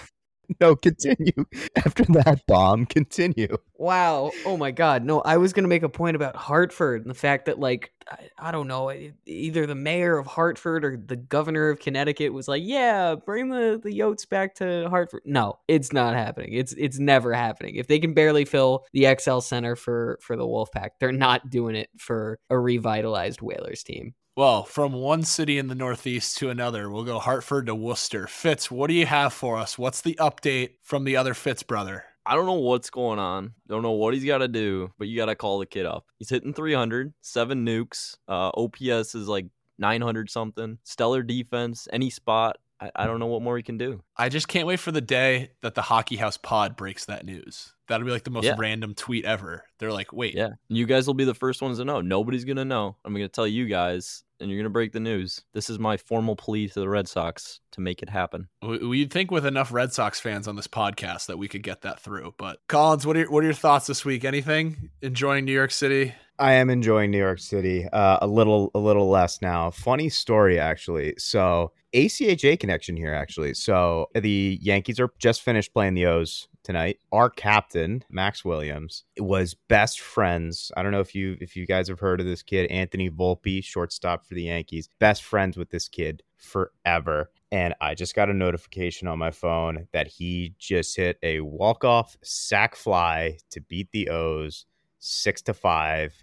No, 0.59 0.75
continue. 0.75 1.45
After 1.75 2.03
that 2.05 2.41
bomb, 2.47 2.85
continue. 2.85 3.57
Wow. 3.77 4.31
Oh 4.45 4.57
my 4.57 4.71
God. 4.71 5.03
No, 5.03 5.21
I 5.21 5.37
was 5.37 5.53
going 5.53 5.63
to 5.63 5.69
make 5.69 5.83
a 5.83 5.89
point 5.89 6.15
about 6.15 6.35
Hartford 6.35 7.01
and 7.01 7.09
the 7.09 7.15
fact 7.15 7.45
that, 7.45 7.59
like, 7.59 7.91
I, 8.09 8.29
I 8.37 8.51
don't 8.51 8.67
know, 8.67 8.91
either 9.25 9.65
the 9.65 9.75
mayor 9.75 10.17
of 10.17 10.27
Hartford 10.27 10.83
or 10.83 10.97
the 10.97 11.15
governor 11.15 11.69
of 11.69 11.79
Connecticut 11.79 12.33
was 12.33 12.47
like, 12.47 12.63
yeah, 12.65 13.15
bring 13.15 13.49
the, 13.49 13.79
the 13.81 13.97
Yotes 13.97 14.27
back 14.27 14.55
to 14.55 14.89
Hartford. 14.89 15.21
No, 15.25 15.59
it's 15.67 15.93
not 15.93 16.15
happening. 16.15 16.53
It's 16.53 16.73
it's 16.73 16.99
never 16.99 17.33
happening. 17.33 17.75
If 17.75 17.87
they 17.87 17.99
can 17.99 18.13
barely 18.13 18.45
fill 18.45 18.85
the 18.91 19.15
XL 19.19 19.39
Center 19.39 19.75
for, 19.75 20.17
for 20.21 20.35
the 20.35 20.45
Wolfpack, 20.45 20.91
they're 20.99 21.11
not 21.11 21.49
doing 21.49 21.75
it 21.75 21.89
for 21.97 22.39
a 22.49 22.57
revitalized 22.59 23.41
Whalers 23.41 23.83
team. 23.83 24.13
Well, 24.39 24.63
from 24.63 24.93
one 24.93 25.23
city 25.23 25.57
in 25.57 25.67
the 25.67 25.75
Northeast 25.75 26.37
to 26.37 26.49
another, 26.49 26.89
we'll 26.89 27.03
go 27.03 27.19
Hartford 27.19 27.65
to 27.65 27.75
Worcester. 27.75 28.25
Fitz, 28.25 28.71
what 28.71 28.87
do 28.87 28.93
you 28.93 29.05
have 29.05 29.33
for 29.33 29.57
us? 29.57 29.77
What's 29.77 29.99
the 29.99 30.15
update 30.17 30.75
from 30.81 31.03
the 31.03 31.17
other 31.17 31.33
Fitz 31.33 31.61
brother? 31.61 32.05
I 32.25 32.35
don't 32.35 32.45
know 32.45 32.53
what's 32.53 32.89
going 32.89 33.19
on. 33.19 33.51
Don't 33.67 33.81
know 33.81 33.91
what 33.91 34.13
he's 34.13 34.23
got 34.23 34.37
to 34.37 34.47
do, 34.47 34.93
but 34.97 35.09
you 35.09 35.17
got 35.17 35.25
to 35.25 35.35
call 35.35 35.59
the 35.59 35.65
kid 35.65 35.85
up. 35.85 36.05
He's 36.19 36.29
hitting 36.29 36.53
300, 36.53 37.13
seven 37.19 37.65
nukes. 37.65 38.15
Uh, 38.29 38.49
OPS 38.55 39.13
is 39.13 39.27
like 39.27 39.47
900 39.77 40.29
something. 40.29 40.77
Stellar 40.85 41.21
defense, 41.21 41.89
any 41.91 42.09
spot. 42.09 42.59
I, 42.79 42.91
I 42.95 43.07
don't 43.07 43.19
know 43.19 43.25
what 43.25 43.41
more 43.41 43.57
he 43.57 43.63
can 43.63 43.77
do. 43.77 44.01
I 44.15 44.29
just 44.29 44.47
can't 44.47 44.67
wait 44.67 44.79
for 44.79 44.93
the 44.93 45.01
day 45.01 45.49
that 45.63 45.75
the 45.75 45.81
Hockey 45.81 46.15
House 46.15 46.37
pod 46.37 46.77
breaks 46.77 47.03
that 47.07 47.25
news. 47.25 47.73
That'll 47.89 48.05
be 48.05 48.13
like 48.13 48.23
the 48.23 48.31
most 48.31 48.45
Yeah. 48.45 48.55
random 48.57 48.95
tweet 48.95 49.25
ever. 49.25 49.65
They're 49.79 49.91
like, 49.91 50.13
wait, 50.13 50.33
Yeah. 50.33 50.51
You 50.69 50.85
guys 50.85 51.07
will 51.07 51.13
be 51.13 51.25
the 51.25 51.33
first 51.33 51.61
ones 51.61 51.79
to 51.79 51.83
know. 51.83 51.99
Nobody's 51.99 52.45
going 52.45 52.55
to 52.55 52.63
know. 52.63 52.95
I'm 53.03 53.11
going 53.13 53.25
to 53.25 53.27
tell 53.27 53.45
you 53.45 53.65
guys, 53.65 54.23
and 54.39 54.49
you're 54.49 54.57
going 54.57 54.63
to 54.65 54.69
break 54.69 54.91
the 54.91 54.99
news. 54.99 55.41
This 55.53 55.69
is 55.69 55.79
my 55.79 55.97
formal 55.97 56.35
plea 56.35 56.67
to 56.69 56.79
the 56.79 56.89
Red 56.89 57.07
Sox 57.07 57.59
to 57.71 57.81
make 57.81 58.01
it 58.01 58.09
happen. 58.09 58.47
W- 58.61 58.93
You'd 58.93 59.11
think 59.11 59.31
with 59.31 59.45
enough 59.45 59.71
Red 59.71 59.93
Sox 59.93 60.19
fans 60.19 60.47
on 60.47 60.55
this 60.55 60.67
podcast 60.67 61.27
that 61.27 61.37
we 61.37 61.47
could 61.47 61.63
get 61.63 61.81
that 61.81 61.99
through. 61.99 62.33
But 62.37 62.59
Collins, 62.67 63.05
what 63.05 63.15
are 63.15 63.19
your, 63.19 63.31
what 63.31 63.43
are 63.43 63.47
your 63.47 63.53
thoughts 63.53 63.87
this 63.87 64.03
week? 64.05 64.25
Anything? 64.25 64.89
Enjoying 65.01 65.45
New 65.45 65.53
York 65.53 65.71
City? 65.71 66.13
I 66.37 66.53
am 66.53 66.69
enjoying 66.69 67.11
New 67.11 67.17
York 67.17 67.39
City. 67.39 67.85
Uh, 67.91 68.17
a 68.21 68.27
little, 68.27 68.71
a 68.75 68.79
little 68.79 69.09
less 69.09 69.41
now. 69.41 69.71
Funny 69.71 70.09
story, 70.09 70.59
actually. 70.59 71.15
So 71.17 71.71
ACHA 71.93 72.59
connection 72.59 72.95
here, 72.95 73.13
actually. 73.13 73.53
So 73.55 74.07
the 74.13 74.57
Yankees 74.61 74.99
are 74.99 75.09
just 75.19 75.41
finished 75.41 75.73
playing 75.73 75.95
the 75.95 76.05
O's 76.05 76.47
tonight. 76.63 76.99
Our 77.11 77.29
captain 77.29 78.03
Max 78.09 78.43
Williams 78.43 79.03
was 79.17 79.53
best 79.53 79.99
friends. 79.99 80.71
I 80.75 80.83
don't 80.83 80.91
know 80.91 80.99
if 80.99 81.15
you 81.15 81.37
if 81.39 81.55
you 81.55 81.65
guys 81.65 81.87
have 81.87 81.99
heard 81.99 82.19
of 82.19 82.25
this 82.25 82.43
kid, 82.43 82.69
Anthony 82.71 83.09
Volpe, 83.09 83.63
shortstop 83.63 84.25
for 84.25 84.33
the 84.33 84.43
Yankees. 84.43 84.89
Best 84.99 85.23
friends 85.23 85.57
with 85.57 85.69
this 85.69 85.87
kid 85.87 86.23
forever. 86.37 87.31
And 87.51 87.73
I 87.81 87.95
just 87.95 88.15
got 88.15 88.29
a 88.29 88.33
notification 88.33 89.07
on 89.07 89.19
my 89.19 89.31
phone 89.31 89.87
that 89.91 90.07
he 90.07 90.53
just 90.59 90.95
hit 90.95 91.17
a 91.23 91.41
walk 91.41 91.83
off 91.83 92.15
sack 92.23 92.75
fly 92.75 93.37
to 93.51 93.61
beat 93.61 93.91
the 93.91 94.09
O's 94.09 94.65
six 94.99 95.41
to 95.43 95.53
five 95.53 96.13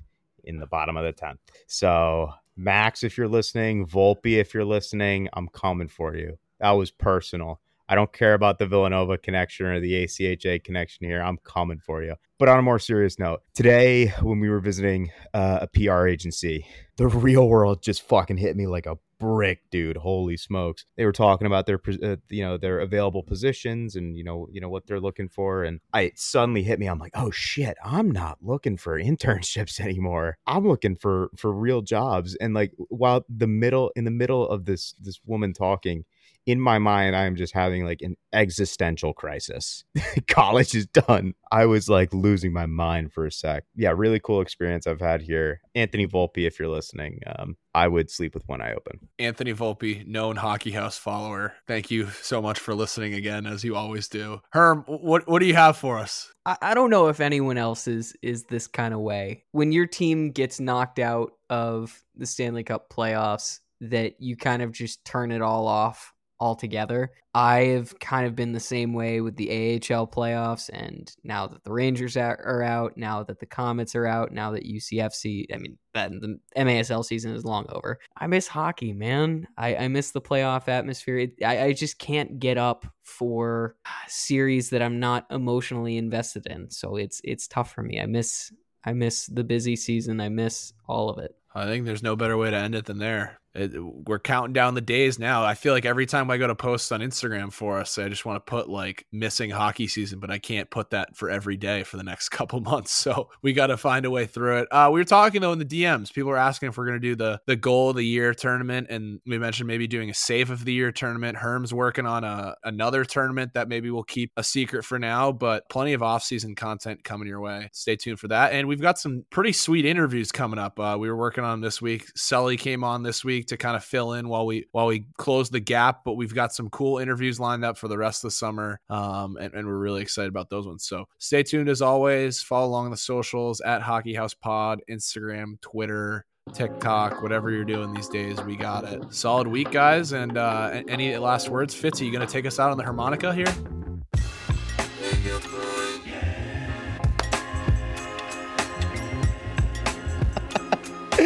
in 0.45 0.59
the 0.59 0.67
bottom 0.67 0.97
of 0.97 1.05
the 1.05 1.13
10th. 1.13 1.39
So, 1.67 2.31
Max, 2.57 3.03
if 3.03 3.19
you're 3.19 3.29
listening, 3.29 3.87
Volpe, 3.87 4.39
if 4.39 4.55
you're 4.55 4.65
listening, 4.65 5.29
I'm 5.33 5.49
coming 5.49 5.89
for 5.89 6.15
you. 6.15 6.39
That 6.61 6.71
was 6.71 6.91
personal. 6.91 7.61
I 7.89 7.95
don't 7.95 8.13
care 8.13 8.35
about 8.35 8.59
the 8.59 8.67
Villanova 8.67 9.17
connection 9.17 9.67
or 9.67 9.81
the 9.81 10.05
ACHA 10.05 10.65
connection 10.65 11.07
here. 11.07 11.23
I'm 11.23 11.39
coming 11.45 11.79
for 11.79 12.03
you. 12.03 12.15
But 12.39 12.49
on 12.49 12.59
a 12.59 12.63
more 12.63 12.79
serious 12.79 13.19
note, 13.19 13.43
today 13.55 14.09
when 14.21 14.41
we 14.41 14.51
were 14.51 14.61
visiting 14.61 15.11
uh, 15.33 15.61
a 15.63 15.67
PR 15.69 16.07
agency, 16.07 16.67
the 16.97 17.07
real 17.07 17.49
world 17.49 17.83
just 17.83 18.03
fucking 18.03 18.37
hit 18.39 18.57
me 18.57 18.67
like 18.67 18.87
a 18.87 18.99
brick, 19.19 19.61
dude. 19.71 19.97
Holy 19.97 20.37
smokes! 20.37 20.85
They 20.97 21.05
were 21.05 21.13
talking 21.13 21.47
about 21.47 21.67
their, 21.67 21.81
uh, 22.03 22.17
you 22.29 22.43
know, 22.43 22.59
their 22.59 22.81
available 22.81 23.23
positions 23.23 23.97
and 23.97 24.17
you 24.17 24.25
know, 24.25 24.49
you 24.51 24.61
know 24.61 24.69
what 24.69 24.87
they're 24.87 25.01
looking 25.01 25.29
for, 25.29 25.65
and 25.65 25.81
I 25.93 26.03
it 26.03 26.19
suddenly 26.19 26.63
hit 26.63 26.79
me. 26.79 26.87
I'm 26.87 26.99
like, 26.99 27.13
oh 27.15 27.31
shit! 27.31 27.77
I'm 27.85 28.11
not 28.11 28.39
looking 28.43 28.77
for 28.77 29.01
internships 29.01 29.81
anymore. 29.81 30.37
I'm 30.47 30.67
looking 30.67 30.97
for 30.97 31.31
for 31.37 31.53
real 31.53 31.83
jobs. 31.83 32.35
And 32.37 32.55
like, 32.55 32.73
while 32.89 33.25
the 33.29 33.47
middle 33.47 33.93
in 33.97 34.05
the 34.05 34.11
middle 34.11 34.49
of 34.49 34.65
this 34.65 34.95
this 35.01 35.21
woman 35.25 35.53
talking, 35.53 36.05
in 36.47 36.61
my 36.61 36.79
mind, 36.79 37.17
I 37.17 37.25
am 37.25 37.35
just 37.35 37.53
having 37.53 37.85
like 37.85 38.01
an 38.03 38.17
existential 38.33 39.13
crisis. 39.13 39.85
College 40.29 40.77
is 40.77 40.87
done. 40.87 41.35
I 41.51 41.67
was 41.67 41.89
like 41.89 42.15
losing 42.15 42.53
my 42.53 42.67
mind 42.67 43.13
for 43.13 43.27
a 43.27 43.33
sec. 43.33 43.65
Yeah, 43.75 43.93
really 43.95 44.21
cool 44.21 44.41
experience 44.41 44.87
I've 44.87 45.01
had 45.01 45.23
here. 45.23 45.61
Anthony 45.75 46.07
Volpe, 46.07 46.47
if 46.47 46.61
you're 46.61 46.69
listening, 46.69 47.21
um, 47.27 47.57
I 47.75 47.89
would 47.89 48.11
sleep 48.11 48.33
with 48.33 48.47
one 48.47 48.63
eye 48.63 48.75
open. 48.75 49.09
Anthony 49.19 49.53
Volpe, 49.55 50.07
known 50.07 50.37
Hockey 50.37 50.71
House 50.71 50.97
follower. 50.97 51.55
Thank 51.67 51.91
you 51.91 52.09
so 52.23 52.41
much 52.41 52.61
for 52.61 52.75
listening 52.75 53.15
again, 53.15 53.45
as 53.45 53.65
you 53.65 53.75
always 53.75 54.07
do. 54.07 54.41
Herm, 54.53 54.85
what 54.87 55.29
what 55.29 55.41
do 55.41 55.47
you 55.47 55.55
have 55.55 55.77
for 55.77 55.99
us? 55.99 56.33
I, 56.47 56.57
I 56.63 56.75
don't 56.75 56.91
know 56.91 57.09
if 57.09 57.19
anyone 57.21 57.59
else 57.59 57.89
is 57.89 58.17
is 58.23 58.45
this 58.45 58.69
kind 58.69 58.95
of 58.95 59.01
way. 59.01 59.43
When 59.51 59.73
your 59.73 59.87
team 59.87 60.31
gets 60.31 60.61
knocked 60.61 61.01
out 61.01 61.33
of 61.51 62.03
the 62.15 62.27
Stanley 62.27 62.63
Cup 62.63 62.89
playoffs, 62.89 63.59
that 63.81 64.21
you 64.21 64.37
kind 64.37 64.63
of 64.63 64.73
just 64.73 65.05
turn 65.05 65.33
it 65.33 65.43
all 65.43 65.67
off 65.67 66.13
altogether. 66.41 67.13
I 67.35 67.65
have 67.65 67.99
kind 67.99 68.27
of 68.27 68.35
been 68.35 68.53
the 68.53 68.61
same 68.61 68.93
way 68.93 69.21
with 69.21 69.37
the 69.37 69.51
AHL 69.51 70.07
playoffs, 70.07 70.71
and 70.73 71.15
now 71.23 71.47
that 71.47 71.65
the 71.65 71.73
Rangers 71.73 72.17
are 72.17 72.41
are 72.45 72.63
out, 72.63 72.97
now 72.97 73.23
that 73.25 73.41
the 73.41 73.47
Comets 73.47 73.95
are 73.95 74.07
out, 74.07 74.33
now 74.33 74.51
that 74.53 74.65
UCFC, 74.65 75.47
I 75.53 75.59
mean, 75.59 75.79
that 75.95 76.11
the 76.11 76.39
MASL 76.57 77.05
season 77.05 77.35
is 77.35 77.45
long 77.45 77.67
over. 77.71 77.99
I 78.17 78.27
miss 78.27 78.49
hockey, 78.49 78.93
man. 78.93 79.47
I, 79.57 79.77
I 79.77 79.89
miss 79.89 80.13
the 80.13 80.21
playoff 80.21 80.69
atmosphere. 80.69 81.19
It, 81.19 81.45
I, 81.45 81.65
I 81.65 81.73
just 81.73 81.99
can't 81.99 82.39
get 82.39 82.59
up 82.59 82.87
for 83.03 83.77
series 84.09 84.71
that 84.71 84.83
I'm 84.83 84.99
not 85.01 85.27
emotionally 85.31 85.97
invested 85.97 86.47
in. 86.47 86.71
So 86.71 86.97
it's 86.97 87.21
it's 87.25 87.49
tough 87.49 87.73
for 87.73 87.83
me. 87.83 88.01
I 88.01 88.07
miss 88.07 88.53
I 88.85 88.93
miss 88.93 89.27
the 89.27 89.45
busy 89.45 89.77
season. 89.77 90.21
I 90.21 90.29
miss 90.29 90.73
all 90.87 91.11
of 91.11 91.19
it. 91.19 91.35
I 91.57 91.65
think 91.67 91.87
there's 91.87 92.03
no 92.03 92.17
better 92.17 92.37
way 92.37 92.51
to 92.51 92.57
end 92.57 92.75
it 92.75 92.85
than 92.85 92.99
there. 92.99 93.41
It, 93.57 93.73
we're 93.83 94.19
counting 94.19 94.53
down 94.53 94.75
the 94.75 94.81
days 94.83 95.19
now. 95.19 95.43
I 95.43 95.55
feel 95.55 95.73
like 95.73 95.87
every 95.87 96.05
time 96.05 96.31
I 96.31 96.37
go 96.37 96.47
to 96.47 96.55
post 96.55 96.93
on 96.93 97.01
Instagram 97.01 97.51
for 97.51 97.79
us, 97.79 97.97
I 97.97 98.09
just 98.09 98.27
want 98.27 98.45
to 98.45 98.51
put 98.51 98.69
like 98.69 99.07
missing 99.13 99.49
hockey 99.51 99.89
season, 99.89 100.21
but 100.21 100.31
I 100.31 100.39
can't 100.39 100.71
put 100.71 100.91
that 100.91 101.17
for 101.17 101.31
every 101.31 101.57
day 101.57 101.83
for 101.83 101.97
the 101.97 102.03
next 102.03 102.29
couple 102.37 102.61
months. 102.61 102.93
So 102.93 103.31
we 103.43 103.53
got 103.53 103.69
to 103.69 103.77
find 103.77 104.05
a 104.05 104.11
way 104.11 104.27
through 104.27 104.59
it. 104.59 104.69
Uh, 104.71 104.91
we 104.93 105.01
were 105.01 105.05
talking 105.05 105.41
though 105.41 105.53
in 105.53 105.59
the 105.59 105.65
DMs. 105.65 106.13
People 106.13 106.31
were 106.31 106.37
asking 106.37 106.69
if 106.69 106.77
we're 106.77 106.87
going 106.87 107.01
to 107.01 107.09
do 107.09 107.17
the 107.17 107.41
the 107.47 107.57
goal 107.57 107.91
of 107.91 107.97
the 107.97 108.05
year 108.05 108.35
tournament, 108.35 108.89
and 108.91 109.21
we 109.27 109.39
mentioned 109.39 109.67
maybe 109.67 109.87
doing 109.87 110.11
a 110.11 110.15
save 110.15 110.51
of 110.51 110.65
the 110.65 110.73
year 110.73 110.93
tournament. 110.93 111.39
Herm's 111.39 111.73
working 111.73 112.05
on 112.05 112.25
a 112.25 112.57
another 112.65 113.05
tournament 113.05 113.55
that 113.55 113.69
maybe 113.69 113.91
we'll 113.91 114.03
keep 114.03 114.33
a 114.37 114.45
secret 114.45 114.85
for 114.85 114.99
now, 114.99 115.33
but 115.33 115.69
plenty 115.71 115.95
of 115.95 116.03
off 116.03 116.23
season 116.23 116.55
content 116.55 117.05
coming 117.05 117.29
your 117.29 117.41
way. 117.41 117.71
Stay 117.73 117.97
tuned 117.97 118.21
for 118.21 118.29
that, 118.29 118.53
and 118.53 118.69
we've 118.69 118.83
got 118.83 118.99
some 118.99 119.25
pretty 119.31 119.53
sweet 119.53 119.87
interviews 119.87 120.31
coming 120.31 120.59
up. 120.59 120.79
Uh, 120.79 120.97
we 120.99 121.09
were 121.09 121.17
working 121.17 121.45
on 121.47 121.61
this 121.61 121.81
week. 121.81 122.07
Sully 122.15 122.57
came 122.57 122.85
on 122.85 123.03
this 123.03 123.25
week 123.25 123.47
to 123.49 123.57
kind 123.57 123.77
of 123.77 123.85
fill 123.85 124.15
in 124.15 124.29
while 124.29 124.45
we 124.45 124.67
while 124.73 124.87
we 124.87 125.07
close 125.17 125.49
the 125.49 125.61
gap, 125.61 126.03
but 126.05 126.15
we've 126.15 126.35
got 126.35 126.53
some 126.53 126.69
cool 126.71 126.99
interviews 126.99 127.41
lined 127.41 127.65
up 127.65 127.79
for 127.79 127.89
the 127.89 127.97
rest 127.97 128.23
of 128.25 128.29
the 128.29 128.33
summer, 128.33 128.81
um, 128.91 129.37
and, 129.41 129.55
and 129.55 129.67
we're 129.67 129.79
really 129.79 130.03
excited 130.03 130.29
about 130.29 130.51
those 130.51 130.67
ones. 130.67 130.85
So 130.85 131.07
stay 131.19 131.43
tuned 131.43 131.69
as 131.69 131.81
always. 131.81 132.43
Follow 132.43 132.67
along 132.67 132.91
the 132.91 132.97
socials 132.97 133.61
at 133.61 133.83
Hockey 133.83 134.15
House 134.15 134.35
Pod, 134.35 134.81
Instagram, 134.91 135.61
Twitter. 135.61 136.27
TikTok, 136.55 137.23
whatever 137.23 137.51
you're 137.51 137.65
doing 137.65 137.93
these 137.93 138.09
days, 138.09 138.41
we 138.43 138.55
got 138.55 138.85
it. 138.85 139.13
Solid 139.13 139.49
week, 139.49 139.73
guys. 139.73 140.13
And 140.13 140.39
uh, 140.39 140.83
any 140.87 141.17
last 141.19 141.49
words? 141.49 141.75
Fitz? 141.75 142.01
Are 142.01 142.05
you 142.05 142.13
going 142.13 142.25
to 142.25 142.33
take 142.33 142.47
us 142.47 142.61
out 142.61 142.71
on 142.71 142.79
the 142.79 142.85
harmonica 142.85 143.35
here? 143.35 143.53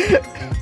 Yeah. 0.01 0.55